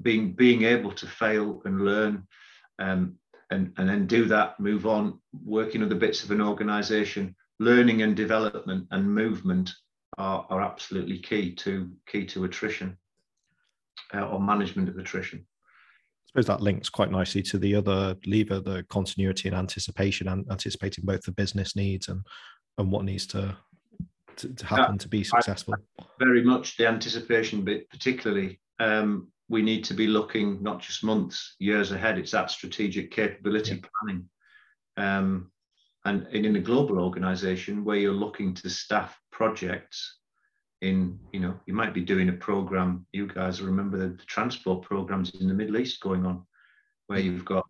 being 0.02 0.34
being 0.34 0.64
able 0.64 0.92
to 0.94 1.08
fail 1.08 1.62
and 1.66 1.82
learn 1.82 2.28
um, 2.80 3.16
and, 3.52 3.74
and 3.78 3.90
then 3.90 4.08
do 4.08 4.26
that, 4.26 4.60
move 4.60 4.88
on, 4.88 5.20
work 5.44 5.76
in 5.76 5.84
other 5.84 5.96
bits 5.96 6.24
of 6.24 6.32
an 6.32 6.42
organization, 6.42 7.36
learning 7.60 8.02
and 8.02 8.16
development 8.16 8.88
and 8.92 9.14
movement 9.14 9.74
are, 10.18 10.48
are 10.50 10.62
absolutely 10.62 11.20
key 11.20 11.54
to 11.56 11.92
key 12.08 12.26
to 12.26 12.46
attrition 12.46 12.98
uh, 14.14 14.28
or 14.28 14.40
management 14.40 14.90
of 14.90 14.98
attrition. 14.98 15.46
Suppose 16.32 16.48
that 16.48 16.62
links 16.62 16.90
quite 16.90 17.12
nicely 17.12 17.42
to 17.44 17.58
the 17.58 17.76
other 17.76 18.16
lever, 18.26 18.62
the 18.62 18.84
continuity 18.90 19.50
and 19.50 19.58
anticipation, 19.58 20.30
and 20.30 20.50
anticipating 20.50 21.04
both 21.04 21.22
the 21.24 21.32
business 21.32 21.76
needs 21.76 22.08
and 22.08 22.26
and 22.78 22.90
what 22.90 23.04
needs 23.04 23.28
to 23.28 23.58
to, 24.38 24.54
to 24.54 24.66
happen 24.66 24.98
to 24.98 25.10
be 25.10 25.24
successful. 25.24 25.76
I, 26.00 26.04
very 26.20 26.44
much 26.44 26.78
the 26.78 26.88
anticipation 26.88 27.64
bit, 27.64 27.90
particularly. 27.90 28.60
Um, 28.80 29.28
we 29.50 29.62
need 29.62 29.84
to 29.84 29.94
be 29.94 30.08
looking 30.08 30.64
not 30.64 30.82
just 30.82 31.04
months, 31.04 31.56
years 31.60 31.92
ahead. 31.92 32.18
It's 32.18 32.32
that 32.32 32.50
strategic 32.50 33.12
capability 33.12 33.76
yeah. 33.76 33.90
planning. 34.00 34.30
Um, 34.96 35.52
and, 36.06 36.26
and 36.28 36.46
in 36.46 36.56
a 36.56 36.62
global 36.62 37.00
organization 37.00 37.84
where 37.84 37.98
you're 37.98 38.14
looking 38.14 38.54
to 38.56 38.70
staff 38.70 39.20
projects 39.32 40.20
in, 40.82 41.20
you 41.32 41.40
know, 41.40 41.60
you 41.66 41.74
might 41.74 41.94
be 41.94 42.02
doing 42.02 42.30
a 42.30 42.34
program, 42.34 43.06
you 43.12 43.28
guys 43.28 43.62
remember 43.62 43.98
the, 43.98 44.10
the 44.10 44.26
transport 44.26 44.84
programs 44.84 45.32
in 45.36 45.48
the 45.48 45.54
Middle 45.54 45.78
East 45.78 46.02
going 46.02 46.26
on, 46.26 46.44
where 47.08 47.20
you've 47.20 47.46
got, 47.46 47.68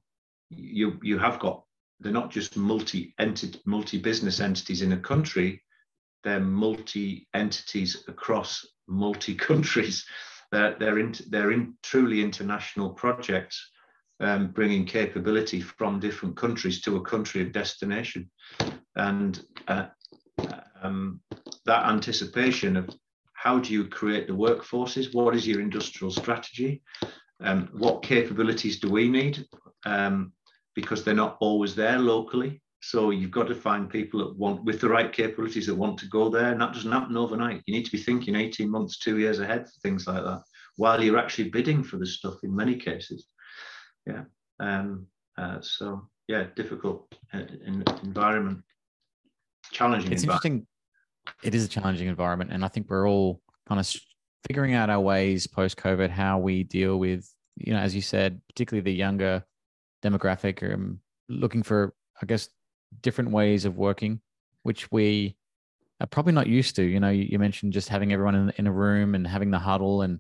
you, 0.50 0.98
you 1.04 1.18
have 1.20 1.40
got, 1.40 1.64
they're 2.00 2.12
not 2.12 2.32
just 2.32 2.58
multi 2.58 3.14
entity, 3.20 3.60
multi 3.66 3.98
business 3.98 4.40
entities 4.40 4.82
in 4.82 4.94
a 4.94 4.98
country, 4.98 5.62
they're 6.24 6.40
multi 6.40 7.28
entities 7.34 8.04
across 8.08 8.66
multi 8.88 9.36
countries. 9.36 10.06
They're, 10.52 10.76
they're, 10.78 11.00
in, 11.00 11.16
they're 11.30 11.54
in 11.54 11.76
truly 11.82 12.22
international 12.22 12.90
projects, 12.90 13.72
um, 14.20 14.52
bringing 14.52 14.84
capability 14.84 15.62
from 15.62 16.02
different 16.02 16.36
countries 16.36 16.82
to 16.82 16.98
a 16.98 17.02
country 17.02 17.42
of 17.42 17.54
destination. 17.54 18.30
And 18.98 19.42
uh, 19.70 19.86
um, 20.84 21.22
that 21.66 21.88
anticipation 21.88 22.76
of 22.76 22.90
how 23.42 23.58
do 23.58 23.74
you 23.74 23.86
create 23.86 24.28
the 24.28 24.34
workforces? 24.34 25.16
What 25.16 25.36
is 25.36 25.48
your 25.48 25.62
industrial 25.62 26.12
strategy? 26.12 26.84
Um, 27.40 27.70
what 27.74 28.04
capabilities 28.04 28.80
do 28.80 28.88
we 28.92 29.10
need? 29.10 29.44
Um, 29.84 30.34
because 30.76 31.04
they're 31.04 31.16
not 31.16 31.38
always 31.42 31.74
there 31.74 31.98
locally. 31.98 32.62
So 32.84 33.10
you've 33.10 33.32
got 33.32 33.48
to 33.48 33.56
find 33.56 33.90
people 33.90 34.20
that 34.20 34.38
want, 34.38 34.64
with 34.64 34.80
the 34.80 34.90
right 34.90 35.12
capabilities, 35.12 35.66
that 35.66 35.76
want 35.76 35.98
to 36.00 36.08
go 36.10 36.30
there. 36.30 36.52
And 36.52 36.62
that 36.62 36.74
doesn't 36.74 36.92
happen 36.92 37.18
overnight. 37.18 37.64
You 37.66 37.74
need 37.74 37.86
to 37.86 37.92
be 37.92 37.98
thinking 37.98 38.36
18 38.36 38.70
months, 38.70 39.00
two 39.00 39.18
years 39.18 39.40
ahead 39.40 39.66
for 39.66 39.80
things 39.82 40.06
like 40.06 40.24
that, 40.24 40.44
while 40.76 41.04
you're 41.04 41.18
actually 41.18 41.50
bidding 41.50 41.84
for 41.84 41.98
the 41.98 42.06
stuff 42.06 42.36
in 42.44 42.56
many 42.56 42.76
cases. 42.76 43.26
Yeah. 44.06 44.26
Um, 44.60 45.08
uh, 45.40 45.62
so 45.62 46.08
yeah, 46.28 46.46
difficult 46.56 47.12
uh, 47.34 47.40
in, 47.66 47.84
environment, 48.04 48.62
challenging. 49.72 50.12
It's 50.12 50.24
interesting. 50.24 50.68
It 51.44 51.56
is 51.56 51.66
a 51.66 51.68
challenging 51.68 52.08
environment, 52.08 52.52
and 52.52 52.64
I 52.64 52.68
think 52.68 52.90
we're 52.90 53.08
all 53.08 53.42
kind 53.68 53.80
of 53.80 53.88
figuring 54.48 54.74
out 54.74 54.90
our 54.90 55.00
ways 55.00 55.48
post 55.48 55.78
COVID, 55.78 56.10
how 56.10 56.40
we 56.40 56.64
deal 56.64 56.98
with, 56.98 57.30
you 57.56 57.74
know, 57.74 57.80
as 57.80 57.96
you 57.96 58.02
said, 58.02 58.42
particularly 58.48 58.84
the 58.84 58.94
younger 58.98 59.44
demographic, 60.04 60.74
um, 60.74 61.00
looking 61.30 61.64
for, 61.64 61.94
I 62.22 62.26
guess, 62.26 62.50
different 63.02 63.32
ways 63.32 63.66
of 63.66 63.78
working, 63.78 64.22
which 64.64 64.92
we 64.92 65.38
are 66.00 66.08
probably 66.08 66.34
not 66.34 66.48
used 66.48 66.76
to. 66.78 66.84
You 66.84 67.00
know, 67.00 67.10
you, 67.10 67.38
mentioned 67.40 67.74
just 67.74 67.90
having 67.90 68.12
everyone 68.12 68.36
in, 68.36 68.54
in 68.58 68.68
a 68.68 68.72
room 68.72 69.16
and 69.16 69.26
having 69.28 69.52
the 69.52 69.60
huddle, 69.60 70.02
and 70.02 70.20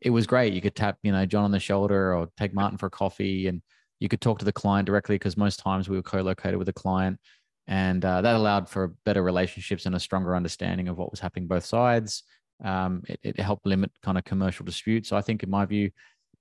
it 0.00 0.10
was 0.10 0.26
great. 0.26 0.52
You 0.52 0.60
could 0.60 0.76
tap, 0.76 0.98
you 1.02 1.12
know, 1.12 1.26
John 1.26 1.44
on 1.44 1.50
the 1.50 1.60
shoulder 1.60 2.14
or 2.14 2.28
take 2.36 2.54
Martin 2.54 2.78
for 2.78 2.86
a 2.86 2.90
coffee, 2.90 3.48
and 3.48 3.62
you 3.98 4.08
could 4.08 4.20
talk 4.20 4.38
to 4.38 4.44
the 4.44 4.52
client 4.52 4.86
directly 4.86 5.16
because 5.16 5.36
most 5.36 5.58
times 5.58 5.88
we 5.88 5.96
were 5.96 6.02
co-located 6.02 6.56
with 6.56 6.66
the 6.66 6.72
client, 6.72 7.18
and 7.66 8.04
uh, 8.04 8.22
that 8.22 8.34
allowed 8.36 8.68
for 8.68 8.94
better 9.04 9.22
relationships 9.22 9.86
and 9.86 9.94
a 9.94 10.00
stronger 10.00 10.36
understanding 10.36 10.88
of 10.88 10.98
what 10.98 11.10
was 11.10 11.20
happening 11.20 11.48
both 11.48 11.64
sides. 11.64 12.22
Um, 12.64 13.02
it, 13.08 13.20
it 13.22 13.40
helped 13.40 13.66
limit 13.66 13.90
kind 14.02 14.16
of 14.16 14.24
commercial 14.24 14.64
disputes. 14.64 15.12
I 15.12 15.20
think, 15.20 15.42
in 15.42 15.50
my 15.50 15.66
view, 15.66 15.90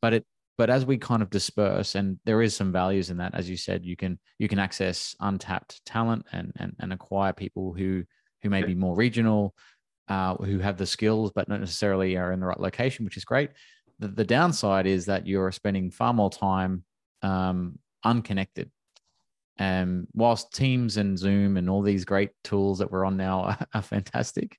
but 0.02 0.14
it 0.14 0.26
but 0.58 0.70
as 0.70 0.86
we 0.86 0.98
kind 0.98 1.22
of 1.22 1.30
disperse 1.30 1.96
and 1.96 2.18
there 2.26 2.42
is 2.42 2.56
some 2.56 2.72
values 2.72 3.10
in 3.10 3.18
that 3.18 3.36
as 3.36 3.50
you 3.50 3.58
said 3.58 3.86
you 3.86 3.96
can 3.96 4.18
you 4.40 4.48
can 4.48 4.60
access 4.60 5.16
untapped 5.20 5.84
talent 5.86 6.26
and 6.32 6.52
and, 6.58 6.76
and 6.80 6.94
acquire 6.94 7.34
people 7.34 7.74
who 7.74 8.04
who 8.42 8.50
may 8.50 8.64
be 8.64 8.76
more 8.76 8.96
regional 8.96 9.56
uh, 10.08 10.36
who 10.36 10.60
have 10.60 10.78
the 10.78 10.86
skills 10.86 11.32
but 11.34 11.50
not 11.50 11.60
necessarily 11.60 12.16
are 12.16 12.32
in 12.32 12.40
the 12.40 12.46
right 12.46 12.60
location 12.60 13.06
which 13.06 13.18
is 13.18 13.26
great 13.26 13.50
the, 14.00 14.08
the 14.08 14.24
downside 14.24 14.86
is 14.86 15.06
that 15.06 15.26
you're 15.26 15.52
spending 15.52 15.90
far 15.90 16.14
more 16.14 16.30
time 16.30 16.84
um, 17.22 17.80
unconnected 18.04 18.70
and 19.58 20.08
whilst 20.14 20.54
teams 20.54 20.98
and 20.98 21.18
zoom 21.18 21.58
and 21.58 21.70
all 21.70 21.82
these 21.82 22.06
great 22.06 22.32
tools 22.44 22.80
that 22.80 22.92
we're 22.92 23.06
on 23.06 23.18
now 23.18 23.42
are, 23.44 23.58
are 23.74 23.82
fantastic 23.82 24.58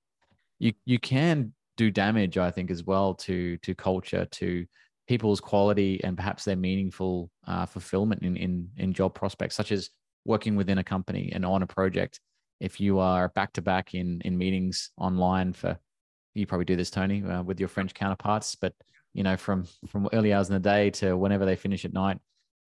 you 0.59 0.73
you 0.85 0.99
can 0.99 1.53
do 1.77 1.91
damage 1.91 2.39
i 2.39 2.51
think 2.51 2.71
as 2.71 2.85
well 2.85 3.15
to 3.15 3.57
to 3.59 3.75
culture 3.75 4.25
to 4.27 4.67
people's 5.07 5.41
quality 5.41 6.03
and 6.03 6.17
perhaps 6.17 6.45
their 6.45 6.57
meaningful 6.57 7.31
uh, 7.47 7.67
fulfillment 7.67 8.23
in, 8.23 8.37
in 8.37 8.69
in 8.77 8.93
job 8.93 9.15
prospects, 9.15 9.55
such 9.55 9.73
as 9.73 9.91
working 10.25 10.57
within 10.57 10.79
a 10.79 10.85
company 10.85 11.31
and 11.33 11.45
on 11.45 11.63
a 11.63 11.67
project. 11.67 12.21
If 12.61 12.81
you 12.81 12.99
are 12.99 13.29
back 13.31 13.53
to 13.55 13.63
back 13.63 13.95
in 13.95 14.21
in 14.25 14.37
meetings 14.37 14.91
online 14.99 15.53
for, 15.53 15.79
you 16.35 16.47
probably 16.47 16.65
do 16.65 16.77
this, 16.77 16.91
Tony, 16.91 17.23
uh, 17.25 17.43
with 17.43 17.61
your 17.61 17.69
French 17.69 17.95
counterparts, 17.95 18.57
but 18.57 18.75
you 19.15 19.23
know 19.23 19.37
from 19.37 19.67
from 19.89 20.09
early 20.13 20.33
hours 20.33 20.49
in 20.49 20.55
the 20.55 20.61
day 20.61 20.91
to 20.91 21.17
whenever 21.17 21.45
they 21.45 21.57
finish 21.57 21.85
at 21.85 21.93
night. 21.93 22.19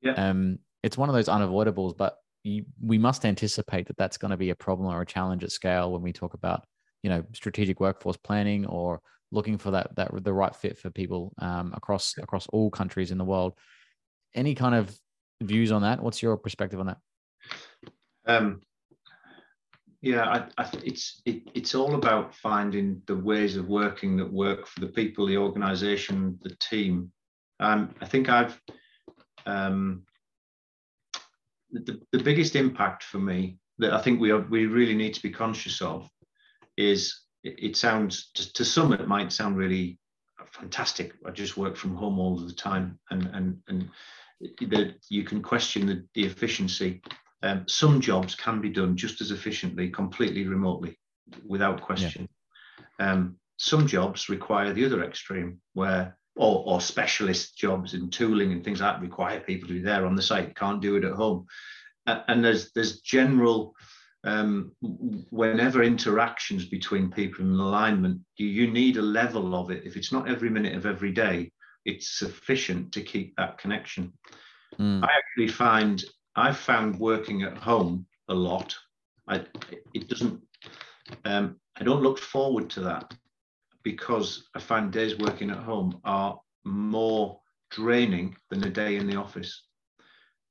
Yeah. 0.01 0.13
Um, 0.13 0.59
it's 0.83 0.99
one 0.99 1.09
of 1.09 1.15
those 1.15 1.29
unavoidables, 1.29 1.97
but 1.97 2.19
you, 2.45 2.65
we 2.81 2.99
must 2.99 3.25
anticipate 3.25 3.87
that 3.89 3.97
that's 3.97 4.19
going 4.19 4.31
to 4.31 4.37
be 4.37 4.51
a 4.51 4.55
problem 4.55 4.89
or 4.89 5.01
a 5.01 5.07
challenge 5.07 5.45
at 5.45 5.53
scale 5.53 5.93
when 5.93 6.03
we 6.03 6.13
talk 6.13 6.35
about 6.35 6.65
you 7.03 7.11
know 7.11 7.25
strategic 7.33 7.81
workforce 7.81 8.17
planning 8.17 8.67
or 8.67 9.01
looking 9.31 9.59
for 9.59 9.71
that 9.73 9.95
that 9.97 10.11
the 10.25 10.33
right 10.33 10.55
fit 10.55 10.79
for 10.79 10.91
people 10.91 11.33
um, 11.39 11.73
across 11.77 12.17
across 12.19 12.47
all 12.49 12.71
countries 12.71 13.11
in 13.11 13.19
the 13.19 13.25
world. 13.25 13.55
Any 14.35 14.55
kind 14.55 14.75
of 14.75 14.97
views 15.43 15.73
on 15.73 15.83
that? 15.83 16.03
What's 16.03 16.23
your 16.23 16.37
perspective 16.37 16.81
on 16.81 16.87
that? 16.87 16.99
Um, 18.27 18.61
yeah, 20.01 20.25
I, 20.25 20.63
I, 20.63 20.71
it's 20.85 21.23
it, 21.25 21.43
it's 21.55 21.75
all 21.75 21.95
about 21.95 22.35
finding 22.35 23.03
the 23.07 23.17
ways 23.17 23.57
of 23.57 23.69
working 23.69 24.17
that 24.19 24.33
work 24.33 24.67
for 24.67 24.81
the 24.81 24.87
people, 24.87 25.27
the 25.27 25.37
organisation, 25.37 26.39
the 26.43 26.55
team. 26.61 27.11
Um, 27.61 27.95
I 28.01 28.07
think 28.07 28.29
I've 28.29 28.61
um, 29.47 30.05
the, 31.71 32.01
the 32.13 32.23
biggest 32.23 32.57
impact 32.57 33.03
for 33.03 33.19
me 33.19 33.59
that 33.79 33.93
I 33.93 34.01
think 34.01 34.21
we 34.21 34.31
are, 34.31 34.41
we 34.41 34.67
really 34.67 34.95
need 34.95 35.15
to 35.15 35.23
be 35.23 35.31
conscious 35.31 35.81
of 35.81 36.09
is 36.77 37.21
it, 37.45 37.77
sounds 37.77 38.31
to, 38.35 38.53
to 38.55 38.65
some 38.65 38.93
it 38.93 39.09
might 39.09 39.33
sound 39.33 39.57
really 39.57 39.99
fantastic. 40.53 41.15
I 41.27 41.31
just 41.31 41.57
work 41.57 41.77
from 41.77 41.95
home 41.95 42.19
all 42.19 42.37
the 42.37 42.53
time, 42.53 42.99
and 43.11 43.27
and 43.33 43.59
and 43.69 43.91
that 44.71 44.95
you 45.09 45.25
can 45.25 45.43
question 45.43 45.87
the, 45.87 46.05
the 46.15 46.25
efficiency. 46.25 47.03
Um, 47.43 47.65
some 47.69 48.01
jobs 48.01 48.35
can 48.35 48.61
be 48.61 48.69
done 48.69 48.97
just 48.97 49.21
as 49.21 49.31
efficiently, 49.31 49.91
completely 49.91 50.47
remotely, 50.47 50.99
without 51.47 51.81
question. 51.81 52.29
Yeah. 52.99 53.13
Um, 53.13 53.37
some 53.59 53.87
jobs 53.87 54.29
require 54.29 54.73
the 54.73 54.85
other 54.85 55.05
extreme, 55.05 55.61
where 55.75 56.17
or, 56.39 56.63
or 56.67 56.81
specialist 56.81 57.59
jobs 57.59 57.95
and 57.95 58.13
tooling 58.13 58.53
and 58.53 58.65
things 58.65 58.81
like 58.81 58.95
that 58.95 59.03
require 59.03 59.41
people 59.41 59.67
to 59.69 59.75
be 59.75 59.81
there 59.81 60.07
on 60.07 60.15
the 60.15 60.23
site. 60.23 60.49
You 60.49 60.55
Can't 60.55 60.81
do 60.81 60.97
it 60.97 61.05
at 61.05 61.13
home. 61.13 61.47
And 62.07 62.43
there's 62.43 62.73
there's 62.73 63.01
general 63.01 63.75
um, 64.25 64.73
whenever 65.31 65.83
interactions 65.83 66.65
between 66.65 67.11
people 67.11 67.45
in 67.45 67.53
alignment, 67.53 68.21
you, 68.37 68.47
you 68.47 68.71
need 68.71 68.97
a 68.97 69.03
level 69.03 69.55
of 69.55 69.71
it. 69.71 69.85
If 69.85 69.97
it's 69.97 70.13
not 70.13 70.29
every 70.29 70.49
minute 70.49 70.75
of 70.75 70.87
every 70.87 71.13
day, 71.13 71.53
it's 71.85 72.19
sufficient 72.19 72.93
to 72.93 73.03
keep 73.03 73.37
that 73.37 73.59
connection. 73.59 74.13
Mm. 74.79 75.03
I 75.05 75.09
actually 75.19 75.49
find 75.49 76.03
I've 76.37 76.57
found 76.57 76.99
working 76.99 77.43
at 77.43 77.59
home 77.59 78.07
a 78.29 78.35
lot. 78.35 78.75
I 79.29 79.45
it 79.93 80.09
doesn't 80.09 80.41
um, 81.25 81.57
I 81.77 81.85
don't 81.85 82.03
look 82.03 82.19
forward 82.19 82.71
to 82.71 82.81
that 82.83 83.13
because 83.89 84.51
I 84.55 84.61
find 84.61 84.93
days 84.93 85.17
working 85.17 85.49
at 85.49 85.57
home 85.57 85.99
are 86.05 86.39
more 86.67 87.41
draining 87.71 88.37
than 88.51 88.63
a 88.65 88.69
day 88.69 88.97
in 88.97 89.07
the 89.07 89.17
office 89.17 89.63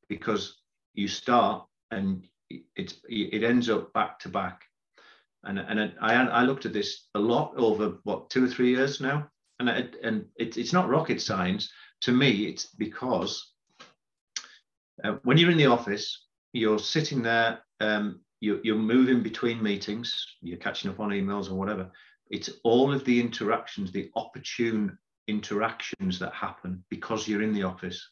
because 0.09 0.57
you 0.95 1.07
start 1.07 1.63
and 1.91 2.25
it, 2.49 2.95
it 3.07 3.43
ends 3.43 3.69
up 3.69 3.93
back 3.93 4.17
to 4.21 4.29
back. 4.29 4.63
And, 5.43 5.59
and 5.59 5.93
I, 6.01 6.13
I 6.15 6.41
looked 6.45 6.65
at 6.65 6.73
this 6.73 7.09
a 7.13 7.19
lot 7.19 7.53
over 7.57 7.99
what 8.05 8.31
two 8.31 8.43
or 8.43 8.47
three 8.47 8.71
years 8.71 8.99
now, 9.01 9.29
and 9.59 9.69
I, 9.69 9.83
and 10.01 10.25
it, 10.37 10.57
it's 10.57 10.73
not 10.73 10.89
rocket 10.89 11.21
science 11.21 11.69
to 12.01 12.11
me. 12.11 12.47
It's 12.47 12.65
because 12.65 13.53
uh, 15.03 15.17
when 15.21 15.37
you're 15.37 15.51
in 15.51 15.59
the 15.59 15.67
office, 15.67 16.25
you're 16.53 16.79
sitting 16.79 17.21
there, 17.21 17.59
um, 17.81 18.19
you're 18.39 18.75
moving 18.75 19.21
between 19.21 19.61
meetings, 19.61 20.25
you're 20.41 20.57
catching 20.57 20.89
up 20.89 20.99
on 20.99 21.09
emails 21.09 21.51
or 21.51 21.53
whatever. 21.53 21.91
It's 22.29 22.49
all 22.63 22.93
of 22.93 23.05
the 23.05 23.19
interactions, 23.19 23.91
the 23.91 24.11
opportune 24.15 24.97
interactions 25.27 26.19
that 26.19 26.33
happen 26.33 26.83
because 26.89 27.27
you're 27.27 27.41
in 27.41 27.53
the 27.53 27.63
office. 27.63 28.09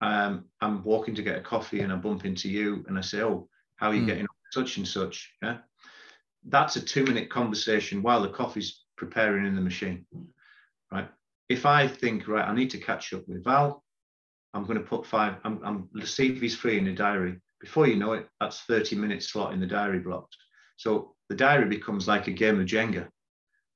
Um, 0.00 0.46
I'm 0.60 0.82
walking 0.82 1.14
to 1.14 1.22
get 1.22 1.38
a 1.38 1.42
coffee 1.42 1.80
and 1.80 1.92
I 1.92 1.96
bump 1.96 2.24
into 2.24 2.48
you 2.48 2.84
and 2.88 2.98
I 2.98 3.02
say, 3.02 3.22
"Oh, 3.22 3.48
how 3.76 3.90
are 3.90 3.94
you 3.94 4.02
mm. 4.02 4.06
getting 4.06 4.22
on 4.22 4.28
such 4.50 4.76
and 4.78 4.88
such?" 4.88 5.32
Yeah, 5.42 5.58
that's 6.44 6.76
a 6.76 6.80
two-minute 6.80 7.30
conversation 7.30 8.02
while 8.02 8.22
the 8.22 8.28
coffee's 8.28 8.82
preparing 8.96 9.46
in 9.46 9.54
the 9.54 9.60
machine, 9.60 10.06
right? 10.90 11.08
If 11.48 11.66
I 11.66 11.86
think, 11.86 12.28
right, 12.28 12.48
I 12.48 12.54
need 12.54 12.70
to 12.70 12.78
catch 12.78 13.12
up 13.12 13.28
with 13.28 13.44
Val, 13.44 13.84
I'm 14.54 14.64
going 14.64 14.78
to 14.78 14.84
put 14.84 15.06
five. 15.06 15.36
I'm, 15.44 15.60
I'm 15.64 16.04
see 16.04 16.28
if 16.28 16.40
he's 16.40 16.56
free 16.56 16.78
in 16.78 16.84
the 16.84 16.92
diary. 16.92 17.40
Before 17.60 17.86
you 17.86 17.96
know 17.96 18.12
it, 18.12 18.28
that's 18.40 18.60
30 18.62 18.96
minute 18.96 19.22
slot 19.22 19.52
in 19.52 19.60
the 19.60 19.66
diary 19.66 20.00
blocked. 20.00 20.36
So 20.76 21.14
the 21.28 21.36
diary 21.36 21.66
becomes 21.66 22.08
like 22.08 22.26
a 22.26 22.32
game 22.32 22.60
of 22.60 22.66
Jenga. 22.66 23.08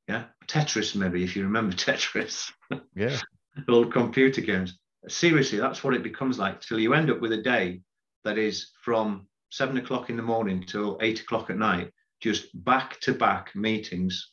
Yeah, 0.09 0.25
Tetris 0.47 0.95
maybe 0.95 1.25
if 1.25 1.37
you 1.37 1.45
remember 1.45 1.75
Tetris. 1.77 2.53
Yeah, 2.95 3.19
old 3.69 3.93
computer 3.93 4.41
games. 4.41 4.79
Seriously, 5.09 5.59
that's 5.59 5.85
what 5.85 5.95
it 5.95 6.03
becomes 6.03 6.39
like 6.39 6.61
till 6.61 6.81
you 6.81 6.95
end 6.95 7.11
up 7.11 7.21
with 7.21 7.33
a 7.33 7.43
day 7.43 7.81
that 8.25 8.39
is 8.39 8.73
from 8.83 9.27
seven 9.51 9.77
o'clock 9.77 10.11
in 10.11 10.17
the 10.17 10.23
morning 10.23 10.65
till 10.67 10.99
eight 11.01 11.21
o'clock 11.21 11.51
at 11.51 11.59
night, 11.59 11.93
just 12.21 12.49
back 12.65 12.99
to 13.01 13.13
back 13.13 13.55
meetings. 13.55 14.33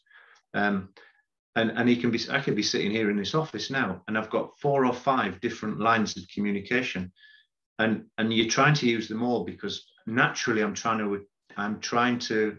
Um, 0.54 0.90
and 1.56 1.72
and 1.72 1.88
he 1.88 1.96
can 1.96 2.12
be 2.12 2.20
i 2.32 2.40
could 2.40 2.56
be 2.56 2.64
sitting 2.64 2.92
here 2.92 3.10
in 3.10 3.18
this 3.18 3.36
office 3.36 3.70
now 3.70 4.02
and 4.08 4.18
i've 4.18 4.30
got 4.30 4.58
four 4.60 4.86
or 4.86 4.94
five 4.94 5.40
different 5.42 5.80
lines 5.80 6.18
of 6.18 6.24
communication 6.34 7.12
and 7.80 8.06
and 8.18 8.34
you're 8.34 8.48
trying 8.48 8.74
to 8.74 8.88
use 8.88 9.08
them 9.08 9.24
all 9.24 9.44
because 9.44 9.86
naturally 10.06 10.62
i'm 10.62 10.74
trying 10.74 10.98
to 10.98 11.26
i'm 11.58 11.80
trying 11.80 12.20
to 12.20 12.58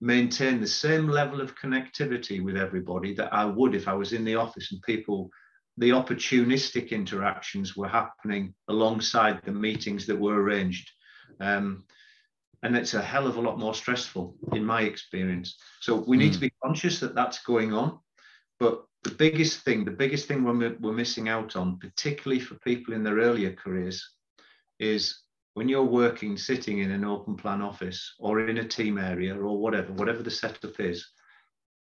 maintain 0.00 0.60
the 0.60 0.66
same 0.66 1.08
level 1.08 1.40
of 1.40 1.56
connectivity 1.56 2.42
with 2.42 2.56
everybody 2.56 3.14
that 3.14 3.32
i 3.32 3.44
would 3.44 3.74
if 3.74 3.88
i 3.88 3.92
was 3.92 4.12
in 4.12 4.24
the 4.24 4.34
office 4.34 4.72
and 4.72 4.80
people 4.82 5.30
the 5.78 5.90
opportunistic 5.90 6.90
interactions 6.90 7.76
were 7.76 7.88
happening 7.88 8.52
alongside 8.66 9.40
the 9.44 9.52
meetings 9.52 10.06
that 10.06 10.18
were 10.18 10.42
arranged. 10.42 10.90
Um, 11.40 11.84
and 12.64 12.76
it's 12.76 12.94
a 12.94 13.02
hell 13.02 13.28
of 13.28 13.36
a 13.36 13.40
lot 13.40 13.60
more 13.60 13.74
stressful 13.74 14.34
in 14.52 14.64
my 14.64 14.82
experience. 14.82 15.56
So 15.80 15.94
we 15.94 16.16
need 16.16 16.32
mm. 16.32 16.34
to 16.34 16.40
be 16.40 16.52
conscious 16.64 16.98
that 16.98 17.14
that's 17.14 17.44
going 17.44 17.72
on. 17.72 18.00
But 18.58 18.84
the 19.04 19.12
biggest 19.12 19.60
thing, 19.60 19.84
the 19.84 19.92
biggest 19.92 20.26
thing 20.26 20.42
we're, 20.42 20.76
we're 20.80 20.92
missing 20.92 21.28
out 21.28 21.54
on, 21.54 21.78
particularly 21.78 22.40
for 22.40 22.56
people 22.56 22.94
in 22.94 23.04
their 23.04 23.18
earlier 23.18 23.52
careers, 23.52 24.04
is 24.80 25.20
when 25.58 25.68
you're 25.68 25.82
working, 25.82 26.36
sitting 26.36 26.78
in 26.78 26.92
an 26.92 27.04
open 27.04 27.34
plan 27.34 27.60
office 27.60 28.14
or 28.20 28.48
in 28.48 28.58
a 28.58 28.68
team 28.68 28.96
area 28.96 29.36
or 29.36 29.58
whatever, 29.58 29.92
whatever 29.94 30.22
the 30.22 30.30
setup 30.30 30.78
is, 30.78 31.04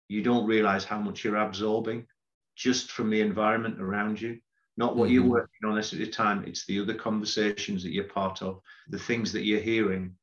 you 0.07 0.23
don't 0.23 0.47
realize 0.47 0.85
how 0.85 1.01
much 1.01 1.25
you're 1.25 1.39
absorbing 1.39 2.07
just 2.55 2.93
from 2.93 3.11
the 3.11 3.21
environment 3.21 3.81
around 3.81 4.21
you. 4.21 4.39
Not 4.77 4.95
what 4.95 5.07
mm-hmm. 5.07 5.15
you're 5.15 5.25
working 5.29 5.69
on 5.69 5.77
at 5.77 5.91
the 5.91 6.07
time, 6.07 6.45
it's 6.47 6.65
the 6.67 6.79
other 6.79 6.95
conversations 6.95 7.83
that 7.83 7.91
you're 7.91 8.05
part 8.05 8.43
of, 8.43 8.61
the 8.91 8.99
things 8.99 9.33
that 9.33 9.45
you're 9.45 9.59
hearing. 9.59 10.15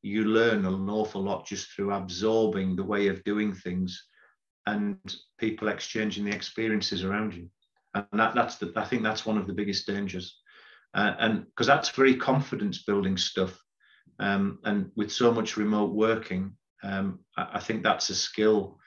You 0.00 0.24
learn 0.24 0.64
an 0.64 0.88
awful 0.88 1.22
lot 1.22 1.44
just 1.44 1.72
through 1.72 1.92
absorbing 1.92 2.74
the 2.74 2.84
way 2.84 3.08
of 3.08 3.22
doing 3.24 3.52
things 3.52 4.02
and 4.64 4.96
people 5.36 5.68
exchanging 5.68 6.24
the 6.24 6.34
experiences 6.34 7.04
around 7.04 7.34
you. 7.34 7.50
And 7.92 8.06
that, 8.12 8.34
that's 8.34 8.56
the, 8.56 8.72
I 8.76 8.86
think 8.86 9.02
that's 9.02 9.26
one 9.26 9.36
of 9.36 9.46
the 9.46 9.52
biggest 9.52 9.86
dangers. 9.86 10.40
Uh, 10.94 11.14
and 11.18 11.46
because 11.46 11.66
that's 11.66 11.90
very 11.90 12.16
confidence 12.16 12.84
building 12.84 13.16
stuff. 13.16 13.60
Um, 14.20 14.60
and 14.64 14.90
with 14.94 15.10
so 15.10 15.32
much 15.32 15.56
remote 15.56 15.92
working, 15.92 16.52
um, 16.84 17.18
I, 17.36 17.48
I, 17.54 17.60
think 17.60 17.82
that's 17.82 18.10
a 18.10 18.14
skill 18.14 18.78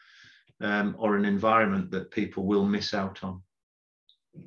um, 0.62 0.96
or 0.98 1.18
an 1.18 1.26
environment 1.26 1.92
that 1.92 2.12
people 2.12 2.46
will 2.46 2.66
miss 2.66 2.94
out 2.94 3.22
on. 3.24 3.42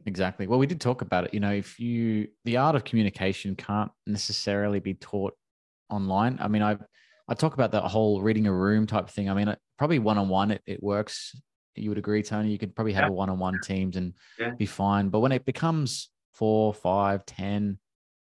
Exactly. 0.06 0.46
Well, 0.46 0.58
we 0.58 0.66
did 0.66 0.80
talk 0.80 1.02
about 1.02 1.24
it. 1.24 1.34
You 1.34 1.40
know, 1.40 1.52
if 1.52 1.78
you, 1.78 2.28
the 2.44 2.56
art 2.56 2.76
of 2.76 2.84
communication 2.84 3.56
can't 3.56 3.90
necessarily 4.06 4.80
be 4.80 4.94
taught 4.94 5.34
online. 5.90 6.38
I 6.40 6.48
mean, 6.48 6.62
I, 6.62 6.78
I 7.28 7.34
talk 7.34 7.54
about 7.54 7.72
that 7.72 7.84
whole 7.84 8.22
reading 8.22 8.46
a 8.46 8.52
room 8.52 8.86
type 8.86 9.10
thing. 9.10 9.28
I 9.28 9.34
mean, 9.34 9.54
probably 9.78 9.98
one 9.98 10.16
on 10.16 10.28
one, 10.28 10.58
it 10.66 10.82
works. 10.82 11.34
You 11.74 11.90
would 11.90 11.98
agree, 11.98 12.22
Tony. 12.22 12.50
You 12.50 12.58
could 12.58 12.74
probably 12.74 12.92
have 12.94 13.04
yeah. 13.04 13.10
a 13.10 13.12
one 13.12 13.30
on 13.30 13.38
one 13.38 13.60
teams 13.62 13.96
and 13.96 14.14
yeah. 14.38 14.50
be 14.50 14.66
fine. 14.66 15.08
But 15.08 15.20
when 15.20 15.32
it 15.32 15.44
becomes 15.44 16.10
four, 16.32 16.72
five, 16.72 17.24
ten 17.26 17.78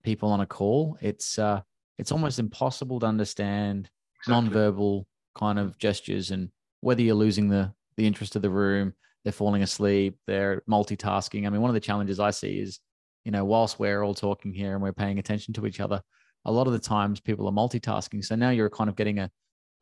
people 0.04 0.32
on 0.32 0.42
a 0.42 0.46
call, 0.46 0.98
it's 1.02 1.38
uh, 1.38 1.62
it's 1.98 2.12
almost 2.12 2.40
impossible 2.40 3.00
to 3.00 3.06
understand 3.06 3.90
exactly. 4.20 4.50
nonverbal 4.50 5.06
kind 5.36 5.60
of 5.60 5.78
gestures 5.78 6.32
and 6.32 6.50
whether 6.82 7.02
you're 7.02 7.16
losing 7.16 7.48
the 7.48 7.74
the 7.98 8.08
interest 8.08 8.36
of 8.36 8.42
the 8.42 8.50
room, 8.50 8.94
they're 9.24 9.34
falling 9.34 9.62
asleep, 9.62 10.18
they're 10.28 10.64
multitasking. 10.70 11.46
I 11.46 11.50
mean, 11.50 11.62
one 11.62 11.70
of 11.70 11.76
the 11.76 11.80
challenges 11.80 12.20
I 12.20 12.32
see 12.32 12.60
is, 12.60 12.80
you 13.24 13.32
know, 13.32 13.46
whilst 13.46 13.80
we're 13.80 14.04
all 14.04 14.16
talking 14.16 14.54
here 14.54 14.74
and 14.74 14.82
we're 14.82 14.94
paying 14.94 15.20
attention 15.20 15.54
to 15.56 15.68
each 15.68 15.80
other, 15.80 16.02
a 16.46 16.52
lot 16.52 16.68
of 16.68 16.74
the 16.74 16.80
times 16.80 17.20
people 17.20 17.48
are 17.48 17.52
multitasking. 17.52 18.26
So 18.26 18.36
now 18.36 18.50
you're 18.50 18.70
kind 18.70 18.90
of 18.90 18.96
getting 18.96 19.20
a 19.20 19.30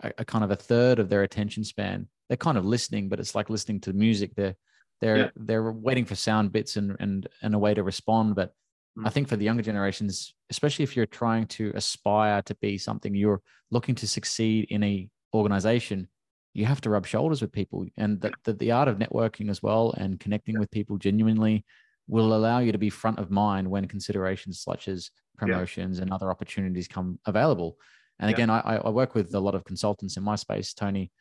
a, 0.02 0.12
a, 0.20 0.26
kind 0.26 0.44
of 0.44 0.52
a 0.52 0.56
third 0.56 1.00
of 1.00 1.10
their 1.10 1.24
attention 1.24 1.64
span. 1.64 2.08
They're 2.28 2.38
kind 2.38 2.58
of 2.58 2.66
listening, 2.66 3.10
but 3.10 3.20
it's 3.20 3.36
like 3.36 3.50
listening 3.50 3.82
to 3.82 3.94
music. 3.94 4.36
They're 4.36 4.56
they're 5.02 5.18
yeah. 5.18 5.30
they're 5.36 5.72
waiting 5.72 6.06
for 6.06 6.16
sound 6.16 6.52
bits 6.52 6.76
and 6.76 6.96
and 7.00 7.28
and 7.42 7.56
a 7.56 7.60
way 7.60 7.74
to 7.74 7.84
respond. 7.84 8.36
But 8.36 8.54
mm. 8.98 9.08
I 9.08 9.10
think 9.10 9.28
for 9.28 9.36
the 9.36 9.46
younger 9.46 9.64
generations, 9.64 10.34
especially 10.50 10.84
if 10.84 10.96
you're 10.96 11.06
trying 11.06 11.48
to 11.48 11.72
aspire 11.76 12.42
to 12.44 12.56
be 12.56 12.78
something, 12.78 13.16
you're 13.16 13.42
looking 13.72 13.96
to 13.96 14.08
succeed 14.08 14.68
in 14.70 14.84
a 14.84 15.10
organization, 15.34 16.08
you 16.54 16.66
have 16.66 16.82
to 16.82 16.90
rub 16.90 17.06
shoulders 17.06 17.42
with 17.42 17.52
people, 17.52 17.86
and 17.98 18.22
that 18.22 18.34
the, 18.44 18.54
the 18.54 18.72
art 18.72 18.88
of 18.88 18.98
networking 18.98 19.50
as 19.50 19.64
well 19.64 19.94
and 19.98 20.20
connecting 20.20 20.56
yeah. 20.56 20.60
with 20.60 20.72
people 20.72 20.98
genuinely 20.98 21.66
will 22.08 22.34
allow 22.34 22.60
you 22.60 22.72
to 22.72 22.78
be 22.80 22.90
front 22.90 23.20
of 23.20 23.30
mind 23.30 23.70
when 23.70 23.88
considerations 23.88 24.62
such 24.62 24.88
as 24.88 25.12
promotions 25.38 25.98
yeah. 25.98 26.04
and 26.04 26.12
other 26.12 26.32
opportunities 26.32 26.88
come 26.88 27.20
available. 27.26 27.78
And 28.20 28.30
again, 28.30 28.50
I, 28.50 28.60
I 28.60 28.90
work 28.90 29.16
with 29.16 29.34
a 29.34 29.40
lot 29.40 29.56
of 29.56 29.64
consultants 29.64 30.18
in 30.18 30.24
my 30.24 30.36
space, 30.36 30.74
Tony, 30.74 31.12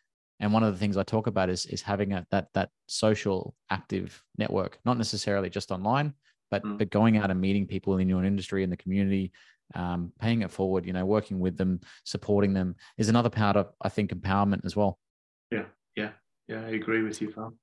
and 0.40 0.52
one 0.52 0.62
of 0.62 0.72
the 0.72 0.78
things 0.78 0.96
I 0.96 1.02
talk 1.02 1.26
about 1.26 1.50
is 1.50 1.66
is 1.66 1.82
having 1.82 2.12
a, 2.12 2.26
that 2.30 2.48
that 2.54 2.70
social 2.86 3.54
active 3.70 4.22
network, 4.36 4.78
not 4.84 4.96
necessarily 4.96 5.50
just 5.50 5.70
online, 5.70 6.14
but 6.50 6.62
mm. 6.62 6.78
but 6.78 6.90
going 6.90 7.16
out 7.16 7.30
and 7.30 7.40
meeting 7.40 7.66
people 7.66 7.98
in 7.98 8.08
your 8.08 8.24
industry 8.24 8.62
in 8.62 8.70
the 8.70 8.76
community, 8.76 9.32
um, 9.74 10.12
paying 10.20 10.42
it 10.42 10.50
forward. 10.50 10.86
You 10.86 10.92
know, 10.92 11.04
working 11.04 11.40
with 11.40 11.56
them, 11.56 11.80
supporting 12.04 12.54
them 12.54 12.76
is 12.96 13.08
another 13.08 13.30
part 13.30 13.56
of 13.56 13.72
I 13.82 13.88
think 13.88 14.10
empowerment 14.10 14.64
as 14.64 14.76
well. 14.76 14.98
Yeah, 15.50 15.64
yeah, 15.96 16.10
yeah. 16.46 16.64
I 16.64 16.70
agree 16.70 17.02
with 17.02 17.20
you, 17.20 17.32
Tom. 17.32 17.58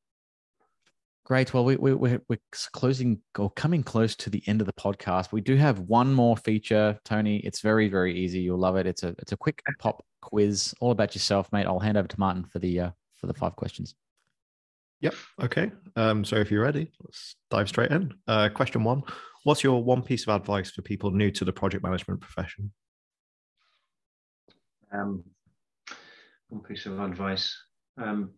Great. 1.25 1.55
Well, 1.55 1.65
we, 1.65 1.75
we, 1.75 1.95
we're, 1.95 2.21
we're 2.29 2.39
closing 2.71 3.19
or 3.39 3.49
coming 3.49 3.81
close 3.81 4.15
to 4.17 4.29
the 4.29 4.43
end 4.45 4.61
of 4.61 4.67
the 4.67 4.73
podcast. 4.73 5.31
We 5.31 5.41
do 5.41 5.55
have 5.55 5.79
one 5.79 6.13
more 6.13 6.37
feature, 6.37 6.99
Tony. 7.03 7.37
It's 7.37 7.61
very, 7.61 7.89
very 7.89 8.15
easy. 8.15 8.41
You'll 8.41 8.59
love 8.59 8.75
it. 8.75 8.85
It's 8.85 9.01
a 9.01 9.15
it's 9.17 9.31
a 9.31 9.37
quick 9.37 9.63
pop 9.79 10.05
quiz, 10.21 10.75
all 10.79 10.91
about 10.91 11.15
yourself, 11.15 11.51
mate. 11.51 11.65
I'll 11.65 11.79
hand 11.79 11.97
over 11.97 12.07
to 12.07 12.19
Martin 12.19 12.45
for 12.45 12.59
the 12.59 12.79
uh, 12.79 12.89
for 13.15 13.25
the 13.25 13.33
five 13.33 13.55
questions. 13.55 13.95
Yep. 15.01 15.15
Okay. 15.41 15.71
Um, 15.95 16.23
so 16.23 16.35
if 16.35 16.51
you're 16.51 16.61
ready, 16.61 16.91
let's 17.03 17.35
dive 17.49 17.69
straight 17.69 17.89
in. 17.89 18.13
Uh, 18.27 18.49
question 18.49 18.83
one: 18.83 19.01
What's 19.45 19.63
your 19.63 19.83
one 19.83 20.03
piece 20.03 20.27
of 20.27 20.35
advice 20.35 20.69
for 20.69 20.83
people 20.83 21.09
new 21.09 21.31
to 21.31 21.43
the 21.43 21.53
project 21.53 21.83
management 21.83 22.21
profession? 22.21 22.71
Um, 24.93 25.23
one 26.49 26.61
piece 26.61 26.85
of 26.85 26.99
advice. 26.99 27.57
Um, 27.97 28.33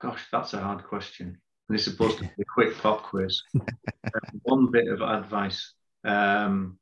Gosh, 0.00 0.26
that's 0.30 0.54
a 0.54 0.60
hard 0.60 0.84
question. 0.84 1.38
And 1.68 1.74
it's 1.76 1.84
supposed 1.84 2.18
to 2.18 2.24
be 2.24 2.30
a 2.40 2.44
quick 2.54 2.78
pop 2.78 3.02
quiz. 3.02 3.42
um, 3.54 4.40
one 4.42 4.70
bit 4.70 4.88
of 4.88 5.02
advice 5.02 5.74
um, 6.04 6.78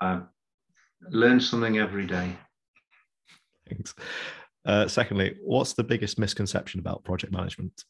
uh, 0.00 0.20
learn 1.10 1.40
something 1.40 1.78
every 1.78 2.06
day. 2.06 2.36
Thanks. 3.68 3.94
Uh, 4.64 4.88
secondly, 4.88 5.36
what's 5.42 5.74
the 5.74 5.84
biggest 5.84 6.18
misconception 6.18 6.80
about 6.80 7.04
project 7.04 7.32
management? 7.32 7.84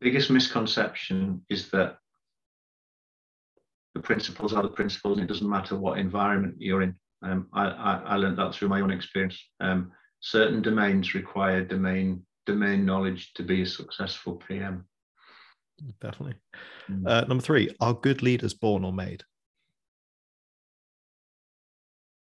Biggest 0.00 0.30
misconception 0.30 1.44
is 1.48 1.70
that 1.70 1.98
the 3.94 4.00
principles 4.00 4.52
are 4.52 4.62
the 4.62 4.68
principles, 4.68 5.18
and 5.18 5.24
it 5.24 5.32
doesn't 5.32 5.48
matter 5.48 5.76
what 5.76 5.98
environment 5.98 6.56
you're 6.58 6.82
in. 6.82 6.94
Um, 7.24 7.48
I, 7.54 7.64
I, 7.64 8.02
I, 8.06 8.16
learned 8.16 8.36
that 8.38 8.54
through 8.54 8.68
my 8.68 8.82
own 8.82 8.90
experience. 8.90 9.42
Um, 9.60 9.92
certain 10.20 10.60
domains 10.60 11.14
require 11.14 11.64
domain 11.64 12.24
domain 12.44 12.84
knowledge 12.84 13.32
to 13.34 13.42
be 13.42 13.62
a 13.62 13.66
successful 13.66 14.36
PM. 14.46 14.84
Definitely. 16.02 16.36
Mm. 16.90 17.08
Uh, 17.08 17.24
number 17.26 17.42
three: 17.42 17.74
Are 17.80 17.94
good 17.94 18.22
leaders 18.22 18.52
born 18.52 18.84
or 18.84 18.92
made? 18.92 19.24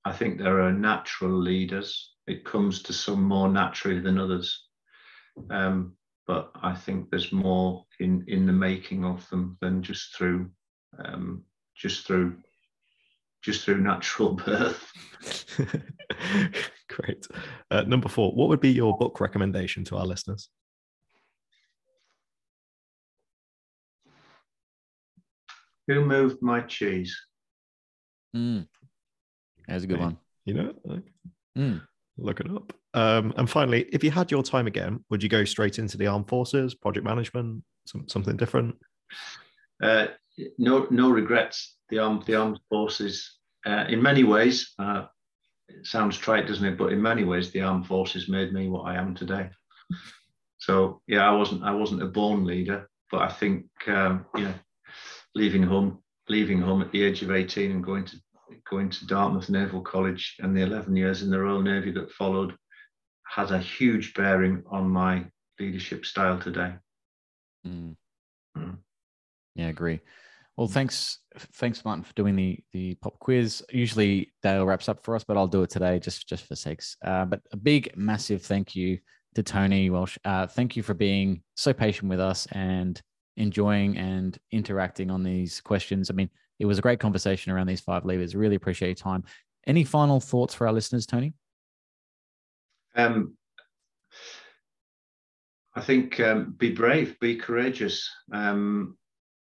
I 0.03 0.11
think 0.11 0.37
there 0.37 0.61
are 0.61 0.73
natural 0.73 1.31
leaders. 1.31 2.15
It 2.27 2.43
comes 2.43 2.81
to 2.83 2.93
some 2.93 3.23
more 3.23 3.49
naturally 3.49 3.99
than 3.99 4.19
others. 4.19 4.65
Um, 5.49 5.95
but 6.27 6.51
I 6.61 6.75
think 6.75 7.09
there's 7.09 7.31
more 7.31 7.85
in 7.99 8.25
in 8.27 8.45
the 8.45 8.53
making 8.53 9.05
of 9.05 9.27
them 9.29 9.57
than 9.61 9.81
just 9.81 10.15
through 10.15 10.51
um, 11.03 11.43
just 11.75 12.05
through 12.05 12.37
just 13.41 13.63
through 13.63 13.81
natural 13.81 14.33
birth. 14.33 14.91
Great. 16.89 17.27
Uh, 17.71 17.81
number 17.81 18.09
four, 18.09 18.31
what 18.33 18.49
would 18.49 18.59
be 18.59 18.71
your 18.71 18.97
book 18.97 19.19
recommendation 19.19 19.83
to 19.85 19.97
our 19.97 20.05
listeners? 20.05 20.49
Who 25.87 26.05
moved 26.05 26.41
my 26.41 26.61
cheese? 26.61 27.19
Mm. 28.35 28.67
That's 29.67 29.83
a 29.83 29.87
good 29.87 29.99
one. 29.99 30.17
You 30.45 30.53
know, 30.53 30.73
like, 30.83 31.03
mm. 31.57 31.81
look 32.17 32.39
it 32.39 32.49
up. 32.49 32.73
Um, 32.93 33.33
and 33.37 33.49
finally, 33.49 33.87
if 33.91 34.03
you 34.03 34.11
had 34.11 34.31
your 34.31 34.43
time 34.43 34.67
again, 34.67 35.03
would 35.09 35.23
you 35.23 35.29
go 35.29 35.43
straight 35.45 35.79
into 35.79 35.97
the 35.97 36.07
armed 36.07 36.27
forces, 36.27 36.75
project 36.75 37.05
management, 37.05 37.63
some, 37.85 38.07
something 38.07 38.37
different? 38.37 38.75
Uh, 39.81 40.07
no, 40.57 40.87
no 40.89 41.09
regrets. 41.09 41.75
The 41.89 41.99
armed, 41.99 42.25
the 42.25 42.35
armed 42.35 42.59
forces, 42.69 43.39
uh, 43.65 43.85
in 43.89 44.01
many 44.01 44.23
ways, 44.23 44.73
uh, 44.79 45.05
it 45.67 45.85
sounds 45.85 46.17
trite, 46.17 46.47
doesn't 46.47 46.65
it? 46.65 46.77
But 46.77 46.93
in 46.93 47.01
many 47.01 47.23
ways, 47.23 47.51
the 47.51 47.61
armed 47.61 47.87
forces 47.87 48.29
made 48.29 48.53
me 48.53 48.67
what 48.67 48.83
I 48.83 48.95
am 48.95 49.15
today. 49.15 49.49
So 50.61 51.01
yeah, 51.07 51.25
I 51.25 51.31
wasn't, 51.31 51.63
I 51.63 51.71
wasn't 51.71 52.03
a 52.03 52.07
born 52.07 52.43
leader, 52.43 52.89
but 53.09 53.21
I 53.21 53.29
think 53.29 53.65
um, 53.87 54.25
you 54.35 54.43
know, 54.43 54.53
leaving 55.33 55.63
home, 55.63 55.99
leaving 56.27 56.59
home 56.59 56.81
at 56.81 56.91
the 56.91 57.01
age 57.01 57.21
of 57.21 57.31
eighteen 57.31 57.71
and 57.71 57.81
going 57.81 58.03
to 58.03 58.17
going 58.69 58.89
to 58.89 59.07
Dartmouth 59.07 59.49
Naval 59.49 59.81
College 59.81 60.35
and 60.39 60.55
the 60.55 60.61
eleven 60.61 60.97
years 60.97 61.21
in 61.21 61.29
the 61.29 61.39
Royal 61.39 61.61
Navy 61.61 61.91
that 61.91 62.11
followed 62.11 62.57
has 63.25 63.51
a 63.51 63.59
huge 63.59 64.13
bearing 64.13 64.63
on 64.69 64.89
my 64.89 65.25
leadership 65.59 66.05
style 66.05 66.39
today. 66.39 66.73
Mm. 67.65 67.95
Mm. 68.57 68.77
Yeah, 69.55 69.67
I 69.67 69.69
agree. 69.69 70.01
Well, 70.59 70.67
thanks, 70.67 71.19
thanks, 71.53 71.85
Martin, 71.85 72.03
for 72.03 72.11
doing 72.15 72.35
the 72.35 72.59
the 72.73 72.95
pop 72.95 73.17
quiz. 73.19 73.63
Usually 73.71 74.33
Dale 74.43 74.65
wraps 74.65 74.89
up 74.89 75.05
for 75.05 75.15
us, 75.15 75.23
but 75.23 75.37
I'll 75.37 75.47
do 75.47 75.63
it 75.63 75.69
today 75.69 75.99
just 75.99 76.27
just 76.27 76.45
for 76.45 76.53
sakes. 76.53 76.97
Uh, 77.01 77.23
but 77.23 77.39
a 77.53 77.55
big, 77.55 77.95
massive 77.95 78.41
thank 78.41 78.75
you 78.75 78.99
to 79.35 79.41
Tony 79.41 79.89
Welch. 79.89 80.19
Uh, 80.25 80.47
thank 80.47 80.75
you 80.75 80.83
for 80.83 80.93
being 80.93 81.43
so 81.55 81.71
patient 81.71 82.09
with 82.09 82.19
us 82.19 82.45
and 82.51 83.01
enjoying 83.37 83.97
and 83.97 84.37
interacting 84.51 85.09
on 85.09 85.23
these 85.23 85.61
questions. 85.61 86.09
I 86.09 86.13
mean, 86.13 86.29
it 86.59 86.65
was 86.65 86.77
a 86.77 86.81
great 86.81 86.99
conversation 86.99 87.53
around 87.53 87.67
these 87.67 87.79
five 87.79 88.03
levers. 88.03 88.35
Really 88.35 88.55
appreciate 88.57 88.89
your 88.89 88.95
time. 88.95 89.23
Any 89.65 89.85
final 89.85 90.19
thoughts 90.19 90.53
for 90.53 90.67
our 90.67 90.73
listeners, 90.73 91.05
Tony? 91.05 91.35
Um, 92.97 93.37
I 95.73 95.79
think 95.79 96.19
um, 96.19 96.53
be 96.57 96.71
brave, 96.71 97.17
be 97.21 97.37
courageous. 97.37 98.09
Um, 98.33 98.97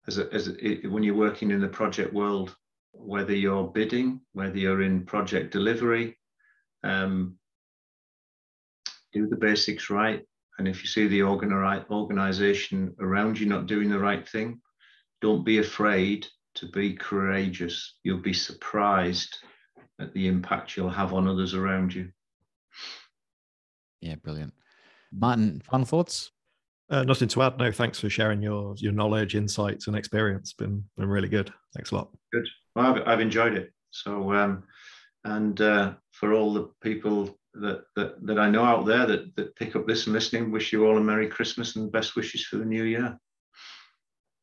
as, 0.08 0.18
a, 0.18 0.34
as 0.34 0.48
a, 0.48 0.88
when 0.88 1.04
you're 1.04 1.16
working 1.16 1.52
in 1.52 1.62
the 1.62 1.68
project 1.68 2.14
world, 2.14 2.56
whether 2.92 3.36
you're 3.36 3.68
bidding, 3.68 4.22
whether 4.34 4.58
you're 4.58 4.82
in 4.82 5.06
project 5.06 5.52
delivery, 5.52 6.18
um, 6.84 7.36
do 9.14 9.28
the 9.28 9.36
basics 9.36 9.90
right. 9.90 10.26
And 10.58 10.68
if 10.68 10.82
you 10.82 10.90
see 10.90 11.08
the 11.08 11.24
organization 11.24 12.94
around 13.00 13.40
you 13.40 13.46
not 13.46 13.66
doing 13.66 13.90
the 13.90 14.00
right 14.00 14.28
thing, 14.28 14.60
don't 15.22 15.46
be 15.46 15.60
afraid 15.60 16.28
to 16.56 16.68
be 16.68 16.94
courageous. 16.94 17.96
You'll 18.04 18.22
be 18.22 18.34
surprised 18.34 19.38
at 20.00 20.14
the 20.14 20.28
impact 20.28 20.76
you'll 20.76 20.90
have 20.90 21.14
on 21.14 21.28
others 21.28 21.54
around 21.54 21.94
you. 21.94 22.10
Yeah, 24.02 24.16
brilliant. 24.16 24.54
Martin, 25.12 25.62
final 25.62 25.86
thoughts? 25.86 26.32
Uh, 26.90 27.04
nothing 27.04 27.28
to 27.28 27.44
add. 27.44 27.58
No, 27.58 27.72
thanks 27.72 28.00
for 28.00 28.10
sharing 28.10 28.42
your 28.42 28.74
your 28.78 28.92
knowledge, 28.92 29.36
insights, 29.36 29.88
and 29.88 29.96
experience. 29.96 30.54
Been 30.54 30.84
been 30.98 31.08
really 31.08 31.30
good. 31.30 31.54
Thanks 31.76 31.92
a 31.92 31.96
lot. 31.96 32.10
Good. 32.34 32.48
Well, 32.76 32.96
I've, 32.96 33.08
I've 33.08 33.20
enjoyed 33.20 33.54
it. 33.54 33.72
So, 33.92 34.34
um, 34.34 34.64
and 35.24 35.60
uh, 35.62 35.94
for 36.12 36.34
all 36.34 36.54
the 36.54 36.70
people 36.82 37.38
that, 37.54 37.84
that 37.96 38.26
that 38.26 38.40
I 38.40 38.50
know 38.50 38.64
out 38.64 38.86
there 38.86 39.06
that 39.06 39.36
that 39.36 39.56
pick 39.56 39.76
up 39.76 39.88
this 39.88 40.08
and 40.08 40.14
listening, 40.14 40.52
wish 40.52 40.74
you 40.74 40.88
all 40.88 40.98
a 40.98 41.02
Merry 41.02 41.28
Christmas 41.28 41.76
and 41.76 41.92
best 41.92 42.16
wishes 42.16 42.46
for 42.46 42.58
the 42.58 42.66
new 42.66 42.84
year. 42.84 43.20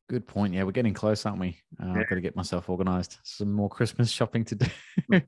Good 0.09 0.25
point. 0.25 0.53
Yeah, 0.53 0.63
we're 0.63 0.71
getting 0.71 0.93
close, 0.93 1.25
aren't 1.25 1.39
we? 1.39 1.57
Uh, 1.81 1.87
yeah. 1.87 1.99
I've 1.99 2.09
got 2.09 2.15
to 2.15 2.21
get 2.21 2.35
myself 2.35 2.69
organized. 2.69 3.17
Some 3.23 3.51
more 3.51 3.67
Christmas 3.67 4.09
shopping 4.09 4.45
to 4.45 4.55
do. 4.55 4.67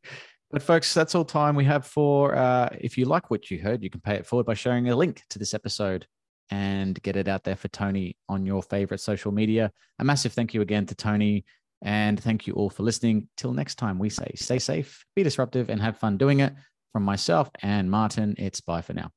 but, 0.52 0.62
folks, 0.62 0.94
that's 0.94 1.16
all 1.16 1.26
time 1.26 1.54
we 1.54 1.66
have 1.66 1.86
for. 1.86 2.34
Uh, 2.34 2.70
if 2.80 2.98
you 2.98 3.04
like 3.04 3.30
what 3.30 3.52
you 3.52 3.60
heard, 3.60 3.84
you 3.84 3.90
can 3.90 4.00
pay 4.00 4.16
it 4.16 4.26
forward 4.26 4.46
by 4.46 4.54
sharing 4.54 4.88
a 4.88 4.96
link 4.96 5.24
to 5.32 5.40
this 5.40 5.54
episode 5.54 6.08
and 6.50 7.02
get 7.02 7.16
it 7.16 7.28
out 7.28 7.44
there 7.44 7.56
for 7.56 7.68
Tony 7.68 8.16
on 8.28 8.46
your 8.46 8.64
favorite 8.64 9.00
social 9.00 9.32
media. 9.32 9.72
A 10.00 10.04
massive 10.04 10.34
thank 10.34 10.54
you 10.54 10.62
again 10.62 10.86
to 10.88 10.96
Tony. 10.96 11.46
And 11.82 12.22
thank 12.22 12.46
you 12.46 12.54
all 12.54 12.70
for 12.70 12.84
listening. 12.84 13.30
Till 13.38 13.54
next 13.54 13.76
time, 13.76 14.00
we 14.00 14.10
say 14.10 14.32
stay 14.36 14.60
safe, 14.60 15.06
be 15.16 15.24
disruptive, 15.24 15.70
and 15.70 15.82
have 15.82 15.98
fun 15.98 16.18
doing 16.18 16.42
it. 16.42 16.54
From 16.92 17.04
myself 17.04 17.50
and 17.62 17.90
Martin, 17.90 18.36
it's 18.38 18.62
bye 18.62 18.82
for 18.82 18.94
now. 18.94 19.12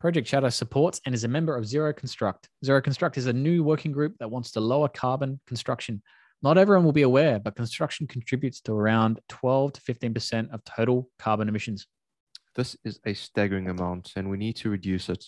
Project 0.00 0.28
Chatter 0.28 0.50
supports 0.50 1.00
and 1.04 1.14
is 1.14 1.24
a 1.24 1.28
member 1.28 1.56
of 1.56 1.66
Zero 1.66 1.92
Construct. 1.92 2.48
Zero 2.64 2.80
Construct 2.80 3.18
is 3.18 3.26
a 3.26 3.32
new 3.32 3.64
working 3.64 3.90
group 3.90 4.16
that 4.20 4.30
wants 4.30 4.52
to 4.52 4.60
lower 4.60 4.88
carbon 4.88 5.40
construction. 5.46 6.00
Not 6.40 6.56
everyone 6.56 6.84
will 6.84 6.92
be 6.92 7.02
aware, 7.02 7.40
but 7.40 7.56
construction 7.56 8.06
contributes 8.06 8.60
to 8.60 8.72
around 8.72 9.18
12 9.28 9.72
to 9.72 9.80
15% 9.80 10.50
of 10.52 10.62
total 10.64 11.10
carbon 11.18 11.48
emissions. 11.48 11.88
This 12.58 12.76
is 12.84 12.98
a 13.06 13.14
staggering 13.14 13.68
amount, 13.68 14.14
and 14.16 14.28
we 14.28 14.36
need 14.36 14.56
to 14.56 14.68
reduce 14.68 15.08
it. 15.08 15.24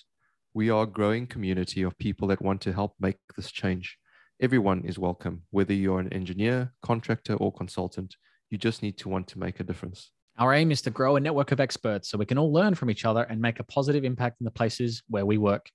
We 0.53 0.69
are 0.69 0.83
a 0.83 0.87
growing 0.89 1.29
community 1.29 1.83
of 1.83 1.97
people 1.97 2.27
that 2.27 2.43
want 2.43 2.61
to 2.63 2.73
help 2.73 2.95
make 2.99 3.19
this 3.37 3.53
change. 3.53 3.99
Everyone 4.43 4.83
is 4.85 4.99
welcome, 4.99 5.43
whether 5.51 5.73
you're 5.73 6.01
an 6.01 6.13
engineer, 6.13 6.73
contractor, 6.83 7.35
or 7.35 7.53
consultant. 7.53 8.17
You 8.51 8.59
just 8.59 8.83
need 8.83 8.99
to 8.99 9.09
want 9.09 9.29
to 9.29 9.39
make 9.39 9.61
a 9.61 9.63
difference. 9.63 10.11
Our 10.41 10.53
aim 10.53 10.73
is 10.73 10.83
to 10.83 10.91
grow 10.91 11.15
a 11.15 11.21
network 11.21 11.53
of 11.53 11.61
experts 11.61 12.09
so 12.09 12.19
we 12.19 12.27
can 12.27 12.37
all 12.37 12.53
learn 12.53 12.75
from 12.75 12.91
each 12.91 13.05
other 13.05 13.23
and 13.23 13.41
make 13.41 13.61
a 13.61 13.65
positive 13.65 14.03
impact 14.03 14.41
in 14.41 14.45
the 14.45 14.51
places 14.51 15.05
where 15.07 15.25
we 15.25 15.39
work. 15.39 15.71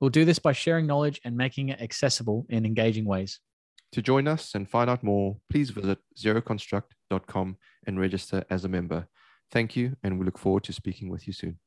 We'll 0.00 0.10
do 0.10 0.26
this 0.26 0.38
by 0.38 0.52
sharing 0.52 0.86
knowledge 0.86 1.22
and 1.24 1.38
making 1.38 1.70
it 1.70 1.80
accessible 1.80 2.44
in 2.50 2.66
engaging 2.66 3.06
ways. 3.06 3.40
To 3.92 4.02
join 4.02 4.28
us 4.28 4.54
and 4.54 4.68
find 4.68 4.90
out 4.90 5.02
more, 5.02 5.38
please 5.48 5.70
visit 5.70 6.00
zeroconstruct.com 6.18 7.56
and 7.86 7.98
register 7.98 8.44
as 8.50 8.66
a 8.66 8.68
member. 8.68 9.08
Thank 9.50 9.76
you, 9.76 9.96
and 10.02 10.18
we 10.18 10.24
look 10.26 10.38
forward 10.38 10.64
to 10.64 10.72
speaking 10.72 11.08
with 11.08 11.26
you 11.26 11.32
soon. 11.32 11.58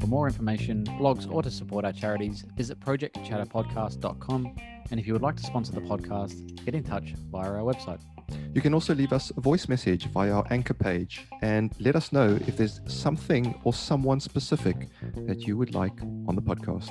For 0.00 0.06
more 0.06 0.26
information, 0.26 0.84
blogs, 0.84 1.30
or 1.30 1.42
to 1.42 1.50
support 1.50 1.84
our 1.84 1.92
charities, 1.92 2.44
visit 2.56 2.80
projectchatterpodcast.com 2.80 4.56
and 4.90 4.98
if 4.98 5.06
you 5.06 5.12
would 5.12 5.22
like 5.22 5.36
to 5.36 5.42
sponsor 5.42 5.72
the 5.72 5.80
podcast, 5.82 6.64
get 6.64 6.74
in 6.74 6.82
touch 6.82 7.14
via 7.30 7.50
our 7.50 7.58
website. 7.58 8.00
You 8.54 8.60
can 8.60 8.74
also 8.74 8.94
leave 8.94 9.12
us 9.12 9.30
a 9.36 9.40
voice 9.40 9.68
message 9.68 10.06
via 10.06 10.32
our 10.32 10.46
anchor 10.50 10.74
page 10.74 11.26
and 11.42 11.72
let 11.78 11.96
us 11.96 12.12
know 12.12 12.38
if 12.46 12.56
there's 12.56 12.80
something 12.86 13.58
or 13.64 13.72
someone 13.72 14.20
specific 14.20 14.88
that 15.26 15.46
you 15.46 15.56
would 15.56 15.74
like 15.74 16.00
on 16.26 16.34
the 16.34 16.42
podcast. 16.42 16.90